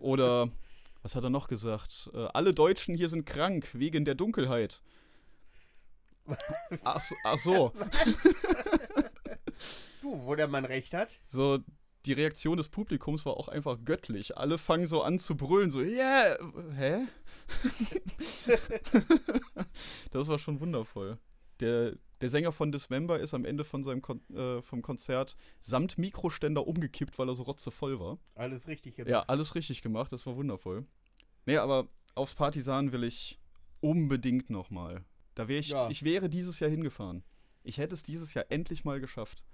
Oder, 0.00 0.50
was 1.02 1.14
hat 1.14 1.24
er 1.24 1.30
noch 1.30 1.48
gesagt? 1.48 2.10
Äh, 2.14 2.26
alle 2.34 2.54
Deutschen 2.54 2.96
hier 2.96 3.08
sind 3.08 3.24
krank, 3.26 3.68
wegen 3.72 4.04
der 4.04 4.14
Dunkelheit. 4.14 4.82
Ach, 6.84 7.02
so- 7.02 7.14
ach 7.24 7.38
so, 7.38 7.72
Du, 10.02 10.24
wo 10.26 10.34
der 10.34 10.48
Mann 10.48 10.64
recht 10.64 10.92
hat. 10.94 11.20
so, 11.28 11.58
die 12.06 12.12
Reaktion 12.12 12.56
des 12.56 12.68
Publikums 12.68 13.26
war 13.26 13.36
auch 13.36 13.48
einfach 13.48 13.78
göttlich. 13.84 14.36
Alle 14.36 14.56
fangen 14.58 14.86
so 14.86 15.02
an 15.02 15.18
zu 15.18 15.36
brüllen, 15.36 15.70
so, 15.70 15.80
yeah, 15.80 16.38
hä? 16.76 17.06
das 20.10 20.28
war 20.28 20.38
schon 20.38 20.60
wundervoll. 20.60 21.18
Der, 21.60 21.94
der 22.20 22.30
Sänger 22.30 22.52
von 22.52 22.72
Dismember 22.72 23.18
ist 23.20 23.34
am 23.34 23.44
Ende 23.44 23.64
von 23.64 23.84
seinem 23.84 24.02
Kon 24.02 24.20
äh, 24.34 24.60
vom 24.62 24.82
Konzert 24.82 25.36
samt 25.60 25.98
Mikroständer 25.98 26.66
umgekippt, 26.66 27.18
weil 27.18 27.28
er 27.28 27.34
so 27.34 27.44
rotzevoll 27.44 28.00
war. 28.00 28.18
Alles 28.34 28.68
richtig 28.68 28.96
gemacht. 28.96 29.10
Ja, 29.10 29.20
alles 29.22 29.54
richtig 29.54 29.82
gemacht, 29.82 30.12
das 30.12 30.26
war 30.26 30.36
wundervoll. 30.36 30.86
Nee, 31.46 31.56
aber 31.58 31.88
aufs 32.14 32.34
Partisan 32.34 32.92
will 32.92 33.04
ich 33.04 33.38
unbedingt 33.80 34.50
nochmal. 34.50 35.04
Da 35.34 35.48
wäre 35.48 35.60
ich, 35.60 35.68
Ja. 35.68 35.88
ich 35.88 36.02
wäre 36.02 36.28
dieses 36.28 36.58
Jahr 36.60 36.70
hingefahren. 36.70 37.22
Ich 37.62 37.78
hätte 37.78 37.94
es 37.94 38.02
dieses 38.02 38.34
Jahr 38.34 38.46
endlich 38.48 38.84
mal 38.84 39.00
geschafft. 39.00 39.44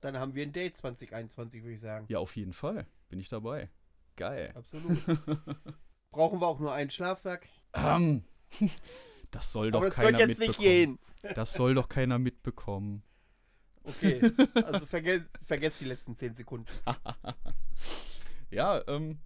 Dann 0.00 0.18
haben 0.18 0.34
wir 0.34 0.42
ein 0.42 0.52
Date 0.52 0.76
2021, 0.76 1.62
würde 1.62 1.74
ich 1.74 1.80
sagen. 1.80 2.06
Ja, 2.08 2.18
auf 2.18 2.36
jeden 2.36 2.52
Fall. 2.52 2.86
Bin 3.08 3.20
ich 3.20 3.28
dabei. 3.28 3.70
Geil. 4.16 4.52
Absolut. 4.54 4.98
Brauchen 6.10 6.40
wir 6.40 6.46
auch 6.46 6.60
nur 6.60 6.72
einen 6.72 6.90
Schlafsack? 6.90 7.48
Ähm, 7.74 8.24
das 9.34 9.50
soll 9.52 9.72
doch 9.72 9.82
das 9.82 9.94
keiner 9.94 10.26
mitbekommen. 10.26 10.98
Das 11.34 11.54
soll 11.54 11.74
doch 11.74 11.88
keiner 11.88 12.18
mitbekommen. 12.18 13.02
Okay, 13.82 14.20
also 14.64 14.86
verge 14.86 15.26
vergesst 15.42 15.80
die 15.80 15.86
letzten 15.86 16.14
10 16.14 16.34
Sekunden. 16.34 16.66
Ja, 18.50 18.86
ähm, 18.86 19.18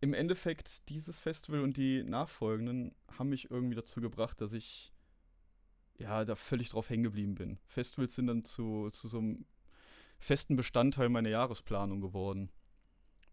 im 0.00 0.14
Endeffekt, 0.14 0.88
dieses 0.88 1.20
Festival 1.20 1.60
und 1.60 1.76
die 1.76 2.02
nachfolgenden 2.02 2.94
haben 3.18 3.28
mich 3.28 3.50
irgendwie 3.50 3.74
dazu 3.74 4.00
gebracht, 4.00 4.40
dass 4.40 4.54
ich 4.54 4.90
ja 5.98 6.24
da 6.24 6.34
völlig 6.34 6.70
drauf 6.70 6.88
hängen 6.88 7.02
geblieben 7.02 7.34
bin. 7.34 7.58
Festivals 7.66 8.14
sind 8.14 8.28
dann 8.28 8.42
zu, 8.42 8.88
zu 8.90 9.06
so 9.08 9.18
einem 9.18 9.44
festen 10.18 10.56
Bestandteil 10.56 11.10
meiner 11.10 11.28
Jahresplanung 11.28 12.00
geworden. 12.00 12.50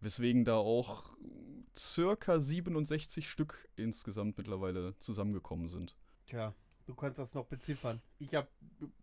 Weswegen 0.01 0.43
da 0.43 0.57
auch 0.57 1.15
circa 1.79 2.39
67 2.39 3.29
Stück 3.29 3.67
insgesamt 3.75 4.37
mittlerweile 4.37 4.97
zusammengekommen 4.99 5.69
sind. 5.69 5.95
Tja, 6.25 6.53
Du 6.89 6.95
kannst 6.95 7.19
das 7.19 7.35
noch 7.35 7.45
beziffern. 7.45 8.01
Ich 8.17 8.33
habe 8.33 8.47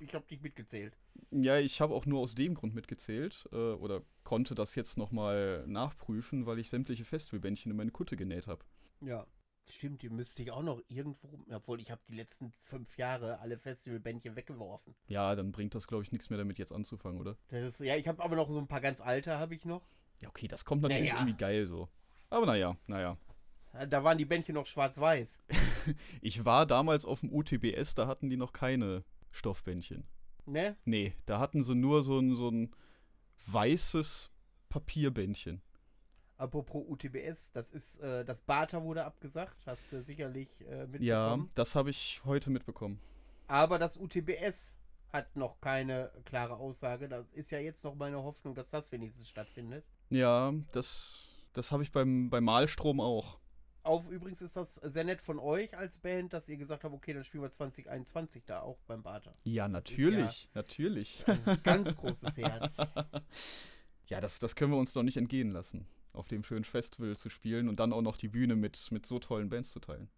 ich 0.00 0.12
hab 0.12 0.28
nicht 0.28 0.42
mitgezählt. 0.42 0.98
Ja, 1.30 1.56
ich 1.58 1.80
habe 1.80 1.94
auch 1.94 2.04
nur 2.04 2.18
aus 2.18 2.34
dem 2.34 2.54
Grund 2.54 2.74
mitgezählt 2.74 3.48
äh, 3.52 3.74
oder 3.74 4.02
konnte 4.24 4.56
das 4.56 4.74
jetzt 4.74 4.96
nochmal 4.98 5.64
nachprüfen, 5.68 6.46
weil 6.46 6.58
ich 6.58 6.68
sämtliche 6.68 7.04
Festivalbändchen 7.04 7.70
in 7.70 7.76
meine 7.76 7.92
Kutte 7.92 8.16
genäht 8.16 8.48
habe. 8.48 8.64
Ja. 9.02 9.24
Stimmt, 9.68 10.02
die 10.02 10.08
müsste 10.08 10.42
ich 10.42 10.50
auch 10.50 10.64
noch 10.64 10.82
irgendwo, 10.88 11.28
obwohl 11.52 11.80
ich 11.80 11.92
habe 11.92 12.00
die 12.08 12.16
letzten 12.16 12.52
fünf 12.58 12.98
Jahre 12.98 13.38
alle 13.38 13.56
Festivalbändchen 13.56 14.34
weggeworfen. 14.34 14.96
Ja, 15.06 15.36
dann 15.36 15.52
bringt 15.52 15.76
das, 15.76 15.86
glaube 15.86 16.02
ich, 16.02 16.10
nichts 16.10 16.28
mehr 16.28 16.38
damit 16.38 16.58
jetzt 16.58 16.72
anzufangen, 16.72 17.20
oder? 17.20 17.36
Das 17.50 17.62
ist, 17.62 17.78
ja, 17.86 17.94
ich 17.94 18.08
habe 18.08 18.20
aber 18.20 18.34
noch 18.34 18.50
so 18.50 18.58
ein 18.58 18.66
paar 18.66 18.80
ganz 18.80 19.00
alte, 19.00 19.38
habe 19.38 19.54
ich 19.54 19.64
noch. 19.64 19.86
Ja, 20.20 20.28
okay, 20.28 20.48
das 20.48 20.64
kommt 20.64 20.82
natürlich 20.82 21.10
Naja. 21.10 21.20
irgendwie 21.20 21.36
geil 21.38 21.68
so. 21.68 21.88
Aber 22.30 22.46
naja, 22.46 22.76
naja. 22.86 23.16
Da 23.88 24.02
waren 24.02 24.18
die 24.18 24.24
Bändchen 24.24 24.54
noch 24.54 24.66
schwarz-weiß. 24.66 25.42
Ich 26.20 26.44
war 26.44 26.66
damals 26.66 27.04
auf 27.04 27.20
dem 27.20 27.32
UTBS, 27.32 27.94
da 27.94 28.08
hatten 28.08 28.28
die 28.28 28.36
noch 28.36 28.52
keine 28.52 29.04
Stoffbändchen. 29.30 30.04
Ne? 30.44 30.76
Nee, 30.84 31.14
da 31.26 31.38
hatten 31.38 31.62
sie 31.62 31.76
nur 31.76 32.02
so 32.02 32.18
ein, 32.18 32.34
so 32.34 32.48
ein 32.50 32.74
weißes 33.46 34.32
Papierbändchen. 34.68 35.62
Apropos 36.38 36.84
UTBS, 36.88 37.52
das 37.52 37.70
ist, 37.70 38.00
äh, 38.00 38.24
das 38.24 38.40
Bata 38.40 38.82
wurde 38.82 39.04
abgesagt, 39.04 39.56
hast 39.64 39.92
du 39.92 40.02
sicherlich 40.02 40.60
äh, 40.62 40.86
mitbekommen. 40.86 41.00
Ja, 41.02 41.38
das 41.54 41.76
habe 41.76 41.90
ich 41.90 42.20
heute 42.24 42.50
mitbekommen. 42.50 43.00
Aber 43.46 43.78
das 43.78 43.96
UTBS 43.96 44.78
hat 45.12 45.34
noch 45.36 45.60
keine 45.60 46.10
klare 46.24 46.56
Aussage. 46.56 47.08
Da 47.08 47.24
ist 47.32 47.50
ja 47.52 47.58
jetzt 47.58 47.84
noch 47.84 47.94
meine 47.94 48.22
Hoffnung, 48.22 48.54
dass 48.54 48.70
das 48.70 48.90
wenigstens 48.92 49.28
stattfindet. 49.28 49.84
Ja, 50.10 50.52
das, 50.72 51.35
das 51.56 51.72
habe 51.72 51.82
ich 51.82 51.90
beim, 51.90 52.28
beim 52.28 52.44
Malstrom 52.44 53.00
auch. 53.00 53.38
Auf 53.82 54.10
übrigens 54.10 54.42
ist 54.42 54.56
das 54.56 54.74
sehr 54.74 55.04
nett 55.04 55.22
von 55.22 55.38
euch 55.38 55.78
als 55.78 55.98
Band, 55.98 56.32
dass 56.32 56.48
ihr 56.48 56.56
gesagt 56.56 56.84
habt, 56.84 56.92
okay, 56.92 57.14
dann 57.14 57.22
spielen 57.22 57.44
wir 57.44 57.50
2021 57.50 58.44
da 58.44 58.60
auch 58.60 58.78
beim 58.86 59.02
Bata. 59.02 59.32
Ja, 59.44 59.68
natürlich, 59.68 60.50
natürlich. 60.54 61.24
Ein 61.26 61.62
ganz 61.62 61.96
großes 61.96 62.36
Herz. 62.36 62.78
Ja, 64.08 64.20
das, 64.20 64.38
das 64.38 64.54
können 64.54 64.70
wir 64.70 64.78
uns 64.78 64.92
doch 64.92 65.02
nicht 65.02 65.16
entgehen 65.16 65.50
lassen, 65.50 65.84
auf 66.12 66.28
dem 66.28 66.44
schönen 66.44 66.64
Festival 66.64 67.16
zu 67.16 67.28
spielen 67.28 67.68
und 67.68 67.80
dann 67.80 67.92
auch 67.92 68.02
noch 68.02 68.16
die 68.16 68.28
Bühne 68.28 68.54
mit, 68.54 68.92
mit 68.92 69.04
so 69.04 69.18
tollen 69.18 69.48
Bands 69.48 69.72
zu 69.72 69.80
teilen. 69.80 70.08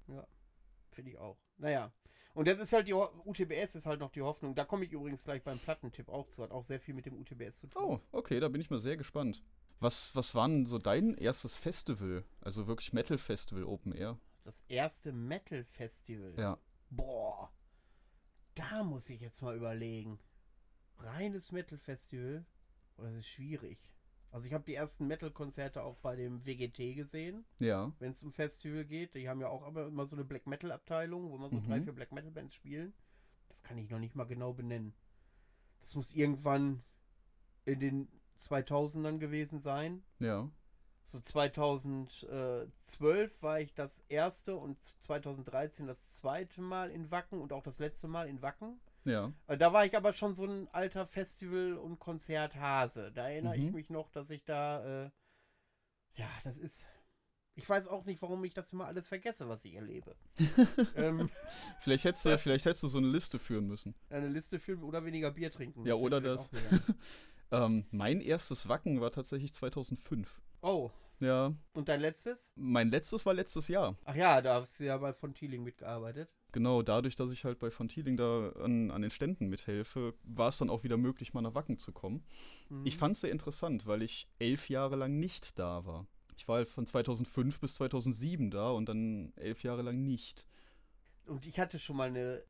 Finde 0.91 1.13
ich 1.13 1.19
auch. 1.19 1.39
Naja. 1.57 1.91
Und 2.35 2.49
das 2.49 2.61
ist 2.61 2.75
halt 2.75 2.87
die 2.87 2.93
UTBS 2.93 3.77
ist 3.77 3.87
halt 3.87 4.01
noch 4.01 4.11
die 4.11 4.21
Hoffnung. 4.21 4.55
Da 4.55 4.67
komme 4.67 4.85
ich 4.85 4.93
übrigens 4.93 5.25
gleich 5.25 5.43
beim 5.43 5.59
Plattentipp 5.59 6.11
auch 6.11 6.29
zu. 6.29 6.43
Hat 6.43 6.51
auch 6.51 6.63
sehr 6.63 6.79
viel 6.79 6.93
mit 6.93 7.07
dem 7.07 7.19
UTBS 7.19 7.61
zu 7.61 7.67
tun. 7.69 7.83
Oh, 7.83 8.01
okay, 8.13 8.41
da 8.41 8.49
bin 8.49 8.61
ich 8.61 8.69
mal 8.69 8.79
sehr 8.79 8.99
gespannt. 8.99 9.43
Was, 9.81 10.15
was 10.15 10.35
war 10.35 10.49
denn 10.49 10.67
so 10.67 10.79
dein 10.79 11.15
erstes 11.15 11.57
Festival? 11.57 12.25
Also 12.41 12.67
wirklich 12.67 12.93
Metal-Festival, 12.93 13.65
Open 13.65 13.93
Air? 13.93 14.19
Das 14.45 14.63
erste 14.69 15.13
Metal-Festival. 15.13 16.35
Ja. 16.37 16.59
Boah. 16.91 17.53
Da 18.55 18.83
muss 18.83 19.09
ich 19.11 19.21
jetzt 19.21 19.41
mal 19.43 19.57
überlegen. 19.57 20.19
Reines 20.99 21.53
Metal-Festival? 21.53 22.45
Oh, 22.97 23.03
das 23.03 23.17
ist 23.17 23.29
schwierig. 23.29 23.89
Also 24.33 24.47
ich 24.49 24.53
habe 24.53 24.65
die 24.65 24.75
ersten 24.75 25.07
Metal-Konzerte 25.07 25.83
auch 25.83 25.97
bei 25.99 26.17
dem 26.17 26.45
WGT 26.45 26.95
gesehen, 26.97 27.45
Ja. 27.61 27.93
wenn 28.01 28.13
es 28.13 28.23
um 28.25 28.33
Festival 28.33 28.85
geht. 28.85 29.15
Die 29.15 29.29
haben 29.29 29.41
ja 29.41 29.49
auch 29.49 29.67
immer 29.67 30.07
so 30.07 30.17
eine 30.17 30.25
Black 30.25 30.47
Metal-Abteilung, 30.47 31.31
wo 31.31 31.37
immer 31.37 31.49
so 31.49 31.57
Mhm. 31.61 31.67
drei, 31.69 31.81
vier 31.83 31.93
Black 31.93 32.13
Metal-Bands 32.13 32.55
spielen. 32.55 32.93
Das 33.49 33.63
kann 33.63 33.79
ich 33.79 33.89
noch 33.91 34.01
nicht 34.01 34.17
mal 34.17 34.27
genau 34.27 34.53
benennen. 34.53 34.93
Das 35.81 35.95
muss 35.95 36.13
irgendwann 36.13 36.83
in 37.65 37.81
den 37.81 38.09
2000ern 38.39 39.19
gewesen 39.19 39.61
sein. 39.61 40.03
Ja. 40.19 40.49
So 41.05 41.21
2012 41.21 43.43
war 43.43 43.61
ich 43.61 43.73
das 43.75 44.05
erste 44.09 44.57
und 44.57 44.83
2013 45.01 45.87
das 45.87 46.17
zweite 46.17 46.61
Mal 46.61 46.91
in 46.91 47.11
Wacken 47.11 47.41
und 47.41 47.53
auch 47.53 47.63
das 47.63 47.79
letzte 47.79 48.09
Mal 48.09 48.29
in 48.29 48.43
Wacken. 48.43 48.79
Ja. 49.05 49.33
Äh, 49.47 49.57
Da 49.57 49.73
war 49.73 49.87
ich 49.87 49.97
aber 49.97 50.13
schon 50.13 50.35
so 50.35 50.45
ein 50.45 50.69
alter 50.73 51.07
Festival- 51.07 51.79
und 51.79 51.99
Konzerthase. 51.99 53.11
Da 53.13 53.29
erinnere 53.29 53.57
ich 53.57 53.69
Mhm. 53.71 53.75
mich 53.75 53.91
noch, 53.91 54.11
dass 54.11 54.29
ich 54.31 54.45
da, 54.45 55.05
äh, 55.05 55.11
ja, 56.17 56.29
das 56.45 56.59
ist, 56.59 56.91
ich 57.55 57.67
weiß 57.69 57.89
auch 57.89 58.05
nicht, 58.05 58.21
warum 58.21 58.45
ich 58.45 58.53
das 58.53 58.73
immer 58.75 58.87
alles 58.87 59.09
vergesse, 59.09 59.49
was 59.49 59.65
ich 59.65 59.75
erlebe. 59.77 60.15
ähm, 60.97 61.31
Vielleicht 61.81 62.05
hättest, 62.05 62.27
du, 62.27 62.39
vielleicht 62.39 62.67
hättest 62.67 62.83
du 62.83 62.89
so 62.89 62.99
eine 62.99 63.09
Liste 63.09 63.39
führen 63.39 63.67
müssen. 63.67 63.95
eine 64.11 64.29
Liste 64.29 64.59
führen 64.59 64.83
oder 64.83 65.03
weniger 65.07 65.31
Bier 65.31 65.51
trinken. 65.51 65.87
Ja, 65.87 65.95
oder 65.95 66.21
das. 66.21 66.51
Ähm, 67.51 67.87
mein 67.91 68.21
erstes 68.21 68.69
Wacken 68.69 69.01
war 69.01 69.11
tatsächlich 69.11 69.55
2005. 69.55 70.41
Oh, 70.63 70.91
Ja. 71.21 71.55
und 71.75 71.89
dein 71.89 72.01
letztes? 72.01 72.53
Mein 72.57 72.91
letztes 72.91 73.25
war 73.27 73.35
letztes 73.35 73.69
Jahr. 73.69 73.97
Ach 74.05 74.15
ja, 74.15 74.41
da 74.41 74.57
hast 74.57 74.79
du 74.81 74.85
ja 74.85 74.97
bei 74.99 75.13
von 75.13 75.35
Thieling 75.35 75.63
mitgearbeitet. 75.63 76.29
Genau, 76.53 76.83
dadurch, 76.83 77.15
dass 77.17 77.31
ich 77.31 77.45
halt 77.45 77.59
bei 77.59 77.71
von 77.71 77.89
Thieling 77.89 78.17
da 78.17 78.51
an, 78.51 78.91
an 78.91 79.03
den 79.03 79.11
Ständen 79.11 79.49
mithelfe, 79.49 80.15
war 80.23 80.49
es 80.49 80.59
dann 80.59 80.71
auch 80.71 80.83
wieder 80.83 80.97
möglich, 80.97 81.35
mal 81.35 81.43
nach 81.43 81.55
Wacken 81.55 81.79
zu 81.79 81.93
kommen. 81.93 82.25
Mhm. 82.71 82.87
Ich 82.87 82.97
fand 82.97 83.15
es 83.15 83.21
sehr 83.21 83.31
interessant, 83.33 83.87
weil 83.87 84.03
ich 84.03 84.29
elf 84.39 84.69
Jahre 84.71 84.97
lang 84.97 85.19
nicht 85.19 85.59
da 85.59 85.85
war. 85.85 86.07
Ich 86.37 86.49
war 86.49 86.57
halt 86.57 86.71
von 86.71 86.87
2005 86.87 87.61
bis 87.61 87.75
2007 87.75 88.51
da 88.51 88.71
und 88.71 88.89
dann 88.89 89.33
elf 89.37 89.63
Jahre 89.63 89.83
lang 89.83 90.03
nicht. 90.03 90.47
Und 91.27 91.47
ich 91.47 91.59
hatte 91.59 91.79
schon 91.79 91.97
mal 91.97 92.09
eine 92.09 92.43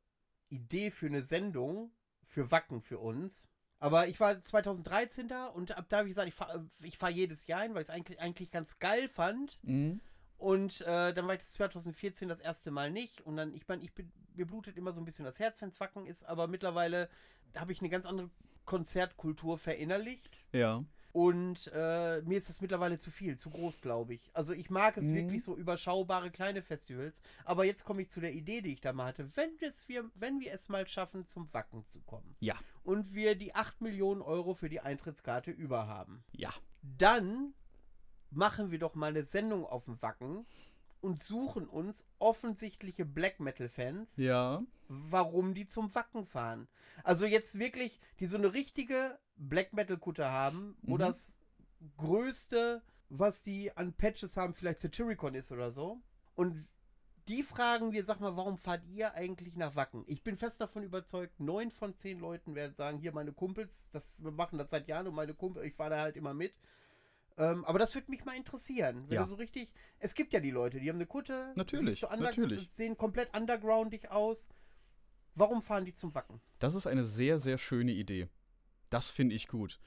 Idee 0.49 0.91
für 0.91 1.07
eine 1.07 1.23
Sendung 1.23 1.91
für 2.23 2.51
Wacken 2.51 2.81
für 2.81 2.99
uns. 2.99 3.49
Aber 3.79 4.07
ich 4.07 4.19
war 4.19 4.37
2013 4.37 5.27
da 5.27 5.47
und 5.47 5.77
ab 5.77 5.85
da 5.89 5.99
habe 5.99 6.07
ich 6.07 6.11
gesagt, 6.11 6.27
ich 6.27 6.33
fahre 6.33 6.65
ich 6.83 6.97
fahr 6.97 7.09
jedes 7.09 7.47
Jahr 7.47 7.61
hin, 7.61 7.73
weil 7.73 7.81
ich 7.81 7.89
es 7.89 7.93
eigentlich, 7.93 8.19
eigentlich 8.19 8.51
ganz 8.51 8.79
geil 8.79 9.07
fand. 9.07 9.57
Mhm. 9.63 10.01
Und 10.37 10.81
äh, 10.81 11.13
dann 11.13 11.27
war 11.27 11.33
ich 11.33 11.39
das 11.39 11.53
2014 11.53 12.29
das 12.29 12.39
erste 12.39 12.71
Mal 12.71 12.91
nicht. 12.91 13.21
Und 13.21 13.37
dann, 13.37 13.53
ich 13.53 13.67
meine, 13.67 13.83
ich 13.83 13.93
bin, 13.93 14.11
mir 14.35 14.45
blutet 14.45 14.77
immer 14.77 14.91
so 14.91 15.01
ein 15.01 15.05
bisschen 15.05 15.25
das 15.25 15.39
Herz, 15.39 15.61
wenn 15.61 15.69
es 15.69 15.79
Wacken 15.79 16.05
ist, 16.05 16.23
aber 16.23 16.47
mittlerweile 16.47 17.09
habe 17.55 17.71
ich 17.71 17.79
eine 17.79 17.89
ganz 17.89 18.05
andere 18.05 18.29
Konzertkultur 18.65 19.57
verinnerlicht. 19.57 20.45
Ja. 20.53 20.83
Und 21.11 21.71
äh, 21.73 22.21
mir 22.21 22.37
ist 22.37 22.49
das 22.49 22.61
mittlerweile 22.61 22.99
zu 22.99 23.09
viel, 23.09 23.37
zu 23.37 23.49
groß, 23.49 23.81
glaube 23.81 24.13
ich. 24.13 24.29
Also 24.33 24.53
ich 24.53 24.69
mag 24.69 24.95
es 24.97 25.05
Mhm. 25.09 25.15
wirklich 25.15 25.43
so 25.43 25.55
überschaubare 25.57 26.29
kleine 26.29 26.61
Festivals. 26.61 27.23
Aber 27.45 27.65
jetzt 27.65 27.83
komme 27.83 28.03
ich 28.03 28.09
zu 28.09 28.19
der 28.21 28.33
Idee, 28.33 28.61
die 28.61 28.73
ich 28.73 28.81
da 28.81 28.93
mal 28.93 29.05
hatte. 29.07 29.35
Wenn, 29.35 29.49
es 29.61 29.87
wir, 29.89 30.09
wenn 30.15 30.39
wir 30.39 30.53
es 30.53 30.69
mal 30.69 30.87
schaffen, 30.87 31.25
zum 31.25 31.51
Wacken 31.53 31.83
zu 31.83 32.01
kommen 32.01 32.35
Ja. 32.39 32.55
und 32.83 33.15
wir 33.15 33.35
die 33.35 33.55
8 33.55 33.81
Millionen 33.81 34.21
Euro 34.21 34.53
für 34.53 34.69
die 34.69 34.81
Eintrittskarte 34.81 35.49
über 35.51 35.87
haben, 35.87 36.23
Ja. 36.31 36.53
dann 36.81 37.53
machen 38.29 38.69
wir 38.69 38.77
doch 38.77 38.93
mal 38.93 39.07
eine 39.07 39.23
Sendung 39.23 39.65
auf 39.65 39.85
dem 39.85 39.99
Wacken 40.03 40.45
und 41.01 41.19
suchen 41.19 41.67
uns 41.67 42.05
offensichtliche 42.19 43.05
Black 43.05 43.39
Metal-Fans 43.39 44.17
Ja. 44.17 44.61
warum 44.87 45.53
die 45.55 45.65
zum 45.65 45.93
Wacken 45.95 46.25
fahren. 46.25 46.67
Also 47.03 47.25
jetzt 47.25 47.57
wirklich, 47.57 47.99
die 48.19 48.25
so 48.27 48.37
eine 48.37 48.53
richtige 48.53 49.17
Black 49.39 49.73
Metal 49.73 49.97
Kutte 49.97 50.29
haben, 50.29 50.77
wo 50.81 50.95
Mhm. 50.95 50.99
das 50.99 51.37
größte, 51.97 52.81
was 53.09 53.41
die 53.41 53.75
an 53.75 53.93
Patches 53.93 54.37
haben, 54.37 54.53
vielleicht 54.53 54.79
Satyricon 54.79 55.33
ist 55.33 55.51
oder 55.51 55.71
so. 55.71 56.01
Und 56.35 56.55
die 57.27 57.43
fragen 57.43 57.91
wir, 57.91 58.03
sag 58.05 58.19
mal, 58.19 58.35
warum 58.37 58.57
fahrt 58.57 58.83
ihr 58.87 59.13
eigentlich 59.13 59.55
nach 59.55 59.75
Wacken? 59.75 60.03
Ich 60.07 60.23
bin 60.23 60.35
fest 60.35 60.59
davon 60.61 60.83
überzeugt, 60.83 61.39
neun 61.39 61.69
von 61.71 61.95
zehn 61.95 62.19
Leuten 62.19 62.55
werden 62.55 62.75
sagen, 62.75 62.97
hier 62.99 63.11
meine 63.11 63.33
Kumpels, 63.33 63.89
das, 63.91 64.15
wir 64.17 64.31
machen 64.31 64.57
das 64.57 64.71
seit 64.71 64.87
Jahren 64.87 65.07
und 65.07 65.15
meine 65.15 65.33
Kumpel, 65.33 65.63
ich 65.63 65.73
fahre 65.75 65.91
da 65.91 66.01
halt 66.01 66.17
immer 66.17 66.33
mit. 66.33 66.53
Ähm, 67.37 67.63
aber 67.65 67.79
das 67.79 67.93
würde 67.95 68.09
mich 68.11 68.25
mal 68.25 68.35
interessieren. 68.35 69.05
Wenn 69.07 69.15
Ja. 69.15 69.23
du 69.23 69.29
so 69.29 69.35
richtig, 69.35 69.73
es 69.99 70.13
gibt 70.15 70.33
ja 70.33 70.39
die 70.39 70.51
Leute, 70.51 70.79
die 70.79 70.89
haben 70.89 70.97
eine 70.97 71.05
Kutte, 71.05 71.53
Natürlich, 71.55 72.01
natürlich. 72.01 72.67
sehen 72.69 72.97
komplett 72.97 73.35
undergroundig 73.37 74.11
aus. 74.11 74.49
Warum 75.35 75.61
fahren 75.61 75.85
die 75.85 75.93
zum 75.93 76.13
Wacken? 76.15 76.41
Das 76.57 76.73
ist 76.75 76.87
eine 76.87 77.05
sehr, 77.05 77.39
sehr 77.39 77.57
schöne 77.57 77.91
Idee. 77.93 78.27
Das 78.89 79.09
finde 79.09 79.35
ich 79.35 79.47
gut. 79.47 79.79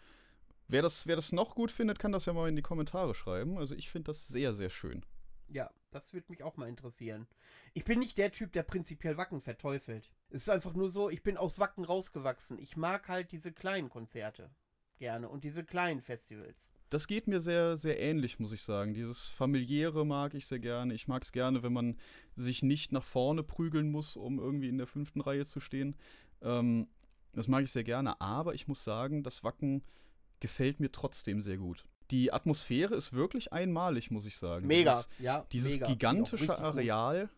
Wer 0.68 0.82
das, 0.82 1.06
wer 1.06 1.16
das 1.16 1.32
noch 1.32 1.54
gut 1.54 1.70
findet, 1.70 1.98
kann 1.98 2.12
das 2.12 2.26
ja 2.26 2.32
mal 2.32 2.48
in 2.48 2.56
die 2.56 2.62
Kommentare 2.62 3.14
schreiben. 3.14 3.58
Also 3.58 3.74
ich 3.74 3.90
finde 3.90 4.06
das 4.06 4.28
sehr, 4.28 4.54
sehr 4.54 4.70
schön. 4.70 5.04
Ja, 5.48 5.70
das 5.90 6.14
würde 6.14 6.26
mich 6.30 6.42
auch 6.42 6.56
mal 6.56 6.68
interessieren. 6.68 7.26
Ich 7.74 7.84
bin 7.84 7.98
nicht 7.98 8.16
der 8.16 8.32
Typ, 8.32 8.52
der 8.52 8.62
prinzipiell 8.62 9.18
Wacken 9.18 9.40
verteufelt. 9.40 10.10
Es 10.30 10.42
ist 10.42 10.48
einfach 10.48 10.72
nur 10.72 10.88
so, 10.88 11.10
ich 11.10 11.22
bin 11.22 11.36
aus 11.36 11.58
Wacken 11.58 11.84
rausgewachsen. 11.84 12.58
Ich 12.58 12.76
mag 12.76 13.08
halt 13.08 13.32
diese 13.32 13.52
kleinen 13.52 13.90
Konzerte 13.90 14.50
gerne 14.98 15.28
und 15.28 15.44
diese 15.44 15.64
kleinen 15.64 16.00
Festivals. 16.00 16.70
Das 16.88 17.06
geht 17.06 17.26
mir 17.26 17.40
sehr, 17.40 17.76
sehr 17.76 17.98
ähnlich, 17.98 18.38
muss 18.38 18.52
ich 18.52 18.62
sagen. 18.62 18.94
Dieses 18.94 19.28
familiäre 19.28 20.06
mag 20.06 20.34
ich 20.34 20.46
sehr 20.46 20.58
gerne. 20.58 20.94
Ich 20.94 21.08
mag 21.08 21.22
es 21.22 21.32
gerne, 21.32 21.62
wenn 21.62 21.72
man 21.72 21.98
sich 22.36 22.62
nicht 22.62 22.92
nach 22.92 23.02
vorne 23.02 23.42
prügeln 23.42 23.90
muss, 23.90 24.16
um 24.16 24.38
irgendwie 24.38 24.68
in 24.68 24.78
der 24.78 24.86
fünften 24.86 25.20
Reihe 25.20 25.44
zu 25.44 25.58
stehen. 25.58 25.96
Ähm, 26.40 26.86
das 27.32 27.48
mag 27.48 27.64
ich 27.64 27.72
sehr 27.72 27.84
gerne. 27.84 28.20
Aber 28.20 28.54
ich 28.54 28.68
muss 28.68 28.84
sagen, 28.84 29.22
das 29.22 29.42
Wacken 29.44 29.82
gefällt 30.40 30.80
mir 30.80 30.90
trotzdem 30.92 31.40
sehr 31.42 31.56
gut. 31.58 31.84
Die 32.10 32.32
Atmosphäre 32.32 32.94
ist 32.94 33.12
wirklich 33.12 33.52
einmalig, 33.52 34.10
muss 34.10 34.26
ich 34.26 34.36
sagen. 34.36 34.66
Mega, 34.66 34.96
Dieses, 34.96 35.08
ja. 35.18 35.46
dieses 35.52 35.72
mega. 35.72 35.86
Gigantische. 35.86 36.58
Areal, 36.58 37.30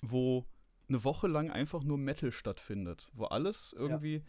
wo 0.00 0.44
eine 0.88 1.04
Woche 1.04 1.28
lang 1.28 1.50
einfach 1.50 1.82
nur 1.82 1.98
Metal 1.98 2.32
stattfindet, 2.32 3.10
wo 3.12 3.24
alles 3.26 3.74
irgendwie, 3.76 4.22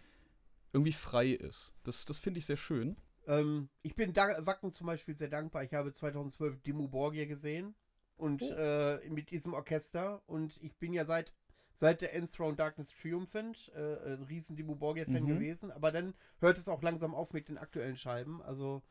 irgendwie 0.73 0.93
frei 0.93 1.29
ist. 1.31 1.73
Das, 1.83 2.05
das 2.05 2.17
finde 2.19 2.39
ich 2.39 2.45
sehr 2.45 2.57
schön. 2.57 2.97
Ähm, 3.27 3.69
ich 3.81 3.95
bin 3.95 4.13
da 4.13 4.27
Wacken 4.45 4.71
zum 4.71 4.87
Beispiel 4.87 5.15
sehr 5.15 5.29
dankbar. 5.29 5.63
Ich 5.63 5.73
habe 5.73 5.91
2012 5.91 6.61
Dimmu 6.61 6.89
Borgir 6.89 7.25
gesehen 7.27 7.75
und 8.17 8.41
Oh. 8.41 8.53
äh, 8.53 9.09
mit 9.09 9.29
diesem 9.31 9.53
Orchester 9.53 10.21
und 10.27 10.57
ich 10.61 10.75
bin 10.77 10.93
ja 10.93 11.05
seit 11.05 11.33
seit 11.79 12.01
der 12.01 12.15
Enthroned 12.15 12.57
Darkness 12.57 12.89
Triumphant, 12.99 13.71
äh, 13.75 14.13
ein 14.13 14.23
riesen 14.23 14.55
Dimo 14.55 14.73
Borgia-Fan 14.73 15.21
Mhm. 15.21 15.27
gewesen, 15.27 15.71
aber 15.71 15.91
dann 15.91 16.15
hört 16.39 16.57
es 16.57 16.67
auch 16.69 16.81
langsam 16.81 17.13
auf 17.13 17.33
mit 17.33 17.49
den 17.49 17.59
aktuellen 17.59 17.95
Scheiben. 17.95 18.41
Also 18.41 18.81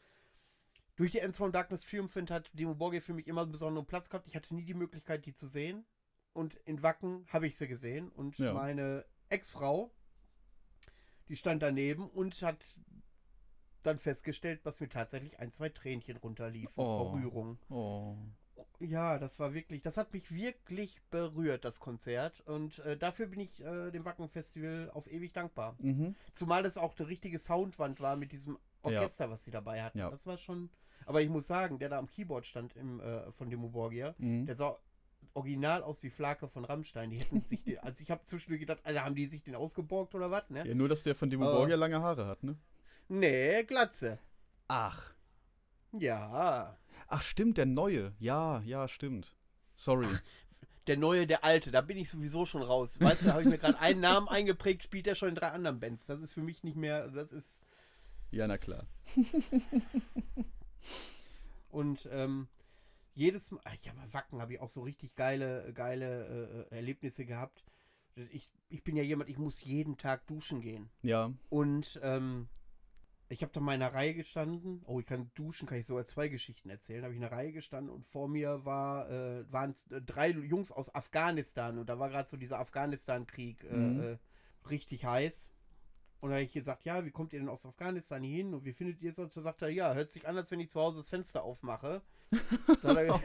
durch 0.94 1.10
die 1.10 1.18
Enthroned 1.18 1.52
Darkness 1.56 1.84
Triumphant 1.84 2.30
hat 2.30 2.48
Dimo 2.56 2.76
Borgia 2.76 3.00
für 3.00 3.12
mich 3.12 3.26
immer 3.26 3.42
einen 3.42 3.50
besonderen 3.50 3.86
Platz 3.88 4.08
gehabt. 4.08 4.28
Ich 4.28 4.36
hatte 4.36 4.54
nie 4.54 4.64
die 4.64 4.74
Möglichkeit, 4.74 5.26
die 5.26 5.34
zu 5.34 5.48
sehen. 5.48 5.84
Und 6.32 6.54
in 6.64 6.80
Wacken 6.84 7.26
habe 7.32 7.48
ich 7.48 7.56
sie 7.56 7.66
gesehen. 7.66 8.08
Und 8.10 8.38
Ja. 8.38 8.52
meine 8.52 9.04
Ex-Frau, 9.30 9.90
die 11.28 11.34
stand 11.34 11.62
daneben 11.62 12.08
und 12.08 12.40
hat 12.42 12.64
dann 13.82 13.98
festgestellt, 13.98 14.64
dass 14.64 14.78
mir 14.80 14.88
tatsächlich 14.88 15.40
ein, 15.40 15.50
zwei 15.50 15.70
Tränchen 15.70 16.18
runterliefen 16.18 16.84
Oh. 16.84 16.98
vor 17.12 17.16
Rührung. 17.16 17.58
Oh. 17.68 18.16
Ja, 18.78 19.18
das 19.18 19.38
war 19.40 19.54
wirklich, 19.54 19.80
das 19.82 19.96
hat 19.96 20.12
mich 20.12 20.32
wirklich 20.32 21.00
berührt, 21.10 21.64
das 21.64 21.80
Konzert. 21.80 22.40
Und 22.42 22.78
äh, 22.80 22.96
dafür 22.96 23.26
bin 23.28 23.40
ich 23.40 23.62
äh, 23.64 23.90
dem 23.90 24.04
Wacken-Festival 24.04 24.90
auf 24.92 25.10
ewig 25.10 25.32
dankbar. 25.32 25.76
Mhm. 25.78 26.14
Zumal 26.32 26.64
es 26.66 26.76
auch 26.76 26.94
eine 26.98 27.08
richtige 27.08 27.38
Soundwand 27.38 28.00
war 28.00 28.16
mit 28.16 28.32
diesem 28.32 28.58
Orchester, 28.82 29.30
was 29.30 29.44
sie 29.44 29.50
dabei 29.50 29.82
hatten. 29.82 29.98
Ja. 29.98 30.10
Das 30.10 30.26
war 30.26 30.36
schon. 30.38 30.70
Aber 31.06 31.22
ich 31.22 31.28
muss 31.28 31.46
sagen, 31.46 31.78
der 31.78 31.88
da 31.88 31.98
am 31.98 32.06
Keyboard 32.08 32.46
stand 32.46 32.74
im, 32.76 33.00
äh, 33.00 33.30
von 33.32 33.48
Demo 33.50 33.68
Borgia, 33.68 34.14
Mhm. 34.18 34.46
der 34.46 34.56
sah 34.56 34.76
original 35.34 35.82
aus 35.82 36.02
wie 36.02 36.10
Flake 36.10 36.48
von 36.48 36.64
Rammstein. 36.64 37.10
Die 37.10 37.18
hätten 37.18 37.42
sich, 37.44 37.62
den, 37.64 37.78
also 37.80 38.02
ich 38.02 38.10
habe 38.10 38.24
zwischendurch 38.24 38.60
gedacht, 38.60 38.80
also 38.84 39.00
haben 39.00 39.14
die 39.14 39.26
sich 39.26 39.42
den 39.42 39.54
ausgeborgt 39.54 40.14
oder 40.14 40.30
was, 40.30 40.48
ne? 40.50 40.66
Ja, 40.66 40.74
nur, 40.74 40.88
dass 40.88 41.02
der 41.02 41.14
von 41.14 41.30
Dimo 41.30 41.66
Äh. 41.66 41.74
Lange 41.74 42.00
Haare 42.00 42.26
hat, 42.26 42.42
ne? 42.42 42.56
Nee, 43.08 43.62
Glatze. 43.64 44.18
Ach. 44.68 45.12
Ja. 45.92 46.76
Ach, 47.08 47.22
stimmt, 47.22 47.58
der 47.58 47.66
neue. 47.66 48.14
Ja, 48.18 48.60
ja, 48.62 48.88
stimmt. 48.88 49.34
Sorry. 49.74 50.08
Der 50.86 50.96
neue, 50.96 51.26
der 51.26 51.44
alte, 51.44 51.70
da 51.70 51.80
bin 51.80 51.96
ich 51.96 52.10
sowieso 52.10 52.46
schon 52.46 52.62
raus. 52.62 53.00
Weißt 53.00 53.22
du, 53.22 53.26
da 53.26 53.32
habe 53.32 53.42
ich 53.42 53.48
mir 53.48 53.58
gerade 53.58 53.78
einen 53.80 54.00
Namen 54.00 54.28
eingeprägt, 54.28 54.84
spielt 54.84 55.06
er 55.06 55.14
schon 55.14 55.30
in 55.30 55.34
drei 55.34 55.48
anderen 55.48 55.80
Bands. 55.80 56.06
Das 56.06 56.20
ist 56.20 56.32
für 56.32 56.42
mich 56.42 56.62
nicht 56.62 56.76
mehr, 56.76 57.08
das 57.08 57.32
ist. 57.32 57.62
Ja, 58.30 58.46
na 58.46 58.56
klar. 58.56 58.86
Und 61.70 62.08
ähm, 62.12 62.48
jedes 63.14 63.50
Mal, 63.50 63.60
ja, 63.82 63.92
bei 63.94 64.12
Wacken 64.12 64.40
habe 64.40 64.54
ich 64.54 64.60
auch 64.60 64.68
so 64.68 64.82
richtig 64.82 65.16
geile, 65.16 65.72
geile 65.72 66.66
äh, 66.70 66.74
Erlebnisse 66.76 67.24
gehabt. 67.24 67.64
Ich, 68.30 68.50
ich 68.68 68.82
bin 68.82 68.96
ja 68.96 69.02
jemand, 69.02 69.28
ich 69.28 69.38
muss 69.38 69.62
jeden 69.62 69.96
Tag 69.96 70.26
duschen 70.26 70.60
gehen. 70.60 70.88
Ja. 71.02 71.32
Und 71.48 72.00
ähm, 72.02 72.48
ich 73.28 73.42
habe 73.42 73.52
da 73.52 73.60
mal 73.60 73.74
in 73.74 73.82
einer 73.82 73.92
Reihe 73.94 74.14
gestanden. 74.14 74.82
Oh, 74.86 75.00
ich 75.00 75.06
kann 75.06 75.30
duschen, 75.34 75.66
kann 75.66 75.78
ich 75.78 75.86
sogar 75.86 76.06
zwei 76.06 76.28
Geschichten 76.28 76.70
erzählen. 76.70 77.00
Da 77.00 77.06
habe 77.06 77.14
ich 77.14 77.18
in 77.20 77.24
einer 77.24 77.34
Reihe 77.36 77.52
gestanden 77.52 77.92
und 77.92 78.04
vor 78.04 78.28
mir 78.28 78.64
war, 78.64 79.10
äh, 79.10 79.44
waren 79.52 79.74
äh, 79.90 80.00
drei 80.00 80.30
Jungs 80.30 80.70
aus 80.70 80.94
Afghanistan 80.94 81.78
und 81.78 81.88
da 81.88 81.98
war 81.98 82.08
gerade 82.08 82.28
so 82.28 82.36
dieser 82.36 82.58
Afghanistan-Krieg 82.60 83.64
äh, 83.64 83.74
Mhm. 83.74 84.00
äh, 84.00 84.18
richtig 84.70 85.04
heiß. 85.04 85.50
Und 86.20 86.30
da 86.30 86.36
habe 86.36 86.44
ich 86.44 86.52
gesagt, 86.52 86.84
ja, 86.84 87.04
wie 87.04 87.10
kommt 87.10 87.32
ihr 87.32 87.40
denn 87.40 87.48
aus 87.48 87.66
Afghanistan 87.66 88.22
hier 88.22 88.36
hin 88.36 88.54
und 88.54 88.64
wie 88.64 88.72
findet 88.72 89.02
ihr 89.02 89.10
es? 89.10 89.18
Und 89.18 89.32
so 89.32 89.40
sagt 89.40 89.62
er, 89.62 89.68
ja, 89.68 89.92
hört 89.94 90.10
sich 90.10 90.26
an, 90.26 90.36
als 90.36 90.50
wenn 90.50 90.60
ich 90.60 90.70
zu 90.70 90.80
Hause 90.80 90.98
das 90.98 91.08
Fenster 91.08 91.42
aufmache. 91.44 92.02
Er, 92.82 93.20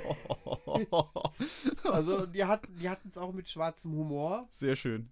also 1.84 2.26
die 2.26 2.46
hatten 2.46 2.76
die 2.78 2.90
hatten 2.90 3.10
es 3.10 3.18
auch 3.18 3.34
mit 3.34 3.50
schwarzem 3.50 3.92
Humor. 3.94 4.48
Sehr 4.52 4.76
schön. 4.76 5.10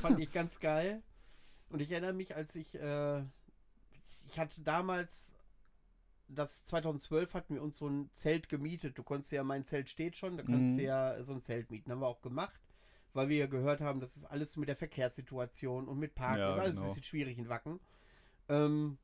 Fand 0.00 0.20
ich 0.20 0.30
ganz 0.30 0.60
geil. 0.60 1.02
Und 1.70 1.80
ich 1.80 1.90
erinnere 1.90 2.12
mich, 2.12 2.36
als 2.36 2.54
ich, 2.56 2.74
äh, 2.76 3.24
ich 4.28 4.38
hatte 4.38 4.60
damals, 4.62 5.32
das 6.28 6.64
2012 6.66 7.34
hatten 7.34 7.54
wir 7.54 7.62
uns 7.62 7.78
so 7.78 7.88
ein 7.88 8.10
Zelt 8.12 8.48
gemietet. 8.48 8.98
Du 8.98 9.02
konntest 9.02 9.32
ja, 9.32 9.44
mein 9.44 9.64
Zelt 9.64 9.88
steht 9.90 10.16
schon, 10.16 10.36
da 10.36 10.42
kannst 10.42 10.72
Mhm. 10.72 10.76
du 10.78 10.82
ja 10.84 11.22
so 11.22 11.32
ein 11.34 11.40
Zelt 11.40 11.70
mieten. 11.70 11.90
Haben 11.90 12.00
wir 12.00 12.06
auch 12.08 12.22
gemacht, 12.22 12.60
weil 13.12 13.28
wir 13.28 13.36
ja 13.36 13.46
gehört 13.46 13.80
haben, 13.80 14.00
das 14.00 14.16
ist 14.16 14.24
alles 14.24 14.56
mit 14.56 14.68
der 14.68 14.76
Verkehrssituation 14.76 15.88
und 15.88 15.98
mit 15.98 16.14
Parken, 16.14 16.38
Ja, 16.40 16.48
das 16.48 16.56
ist 16.56 16.62
alles 16.62 16.74
genau. 16.76 16.86
ein 16.86 16.88
bisschen 16.88 17.02
schwierig 17.04 17.38
in 17.38 17.48
Wacken. 17.48 17.80
Ähm, 18.48 18.98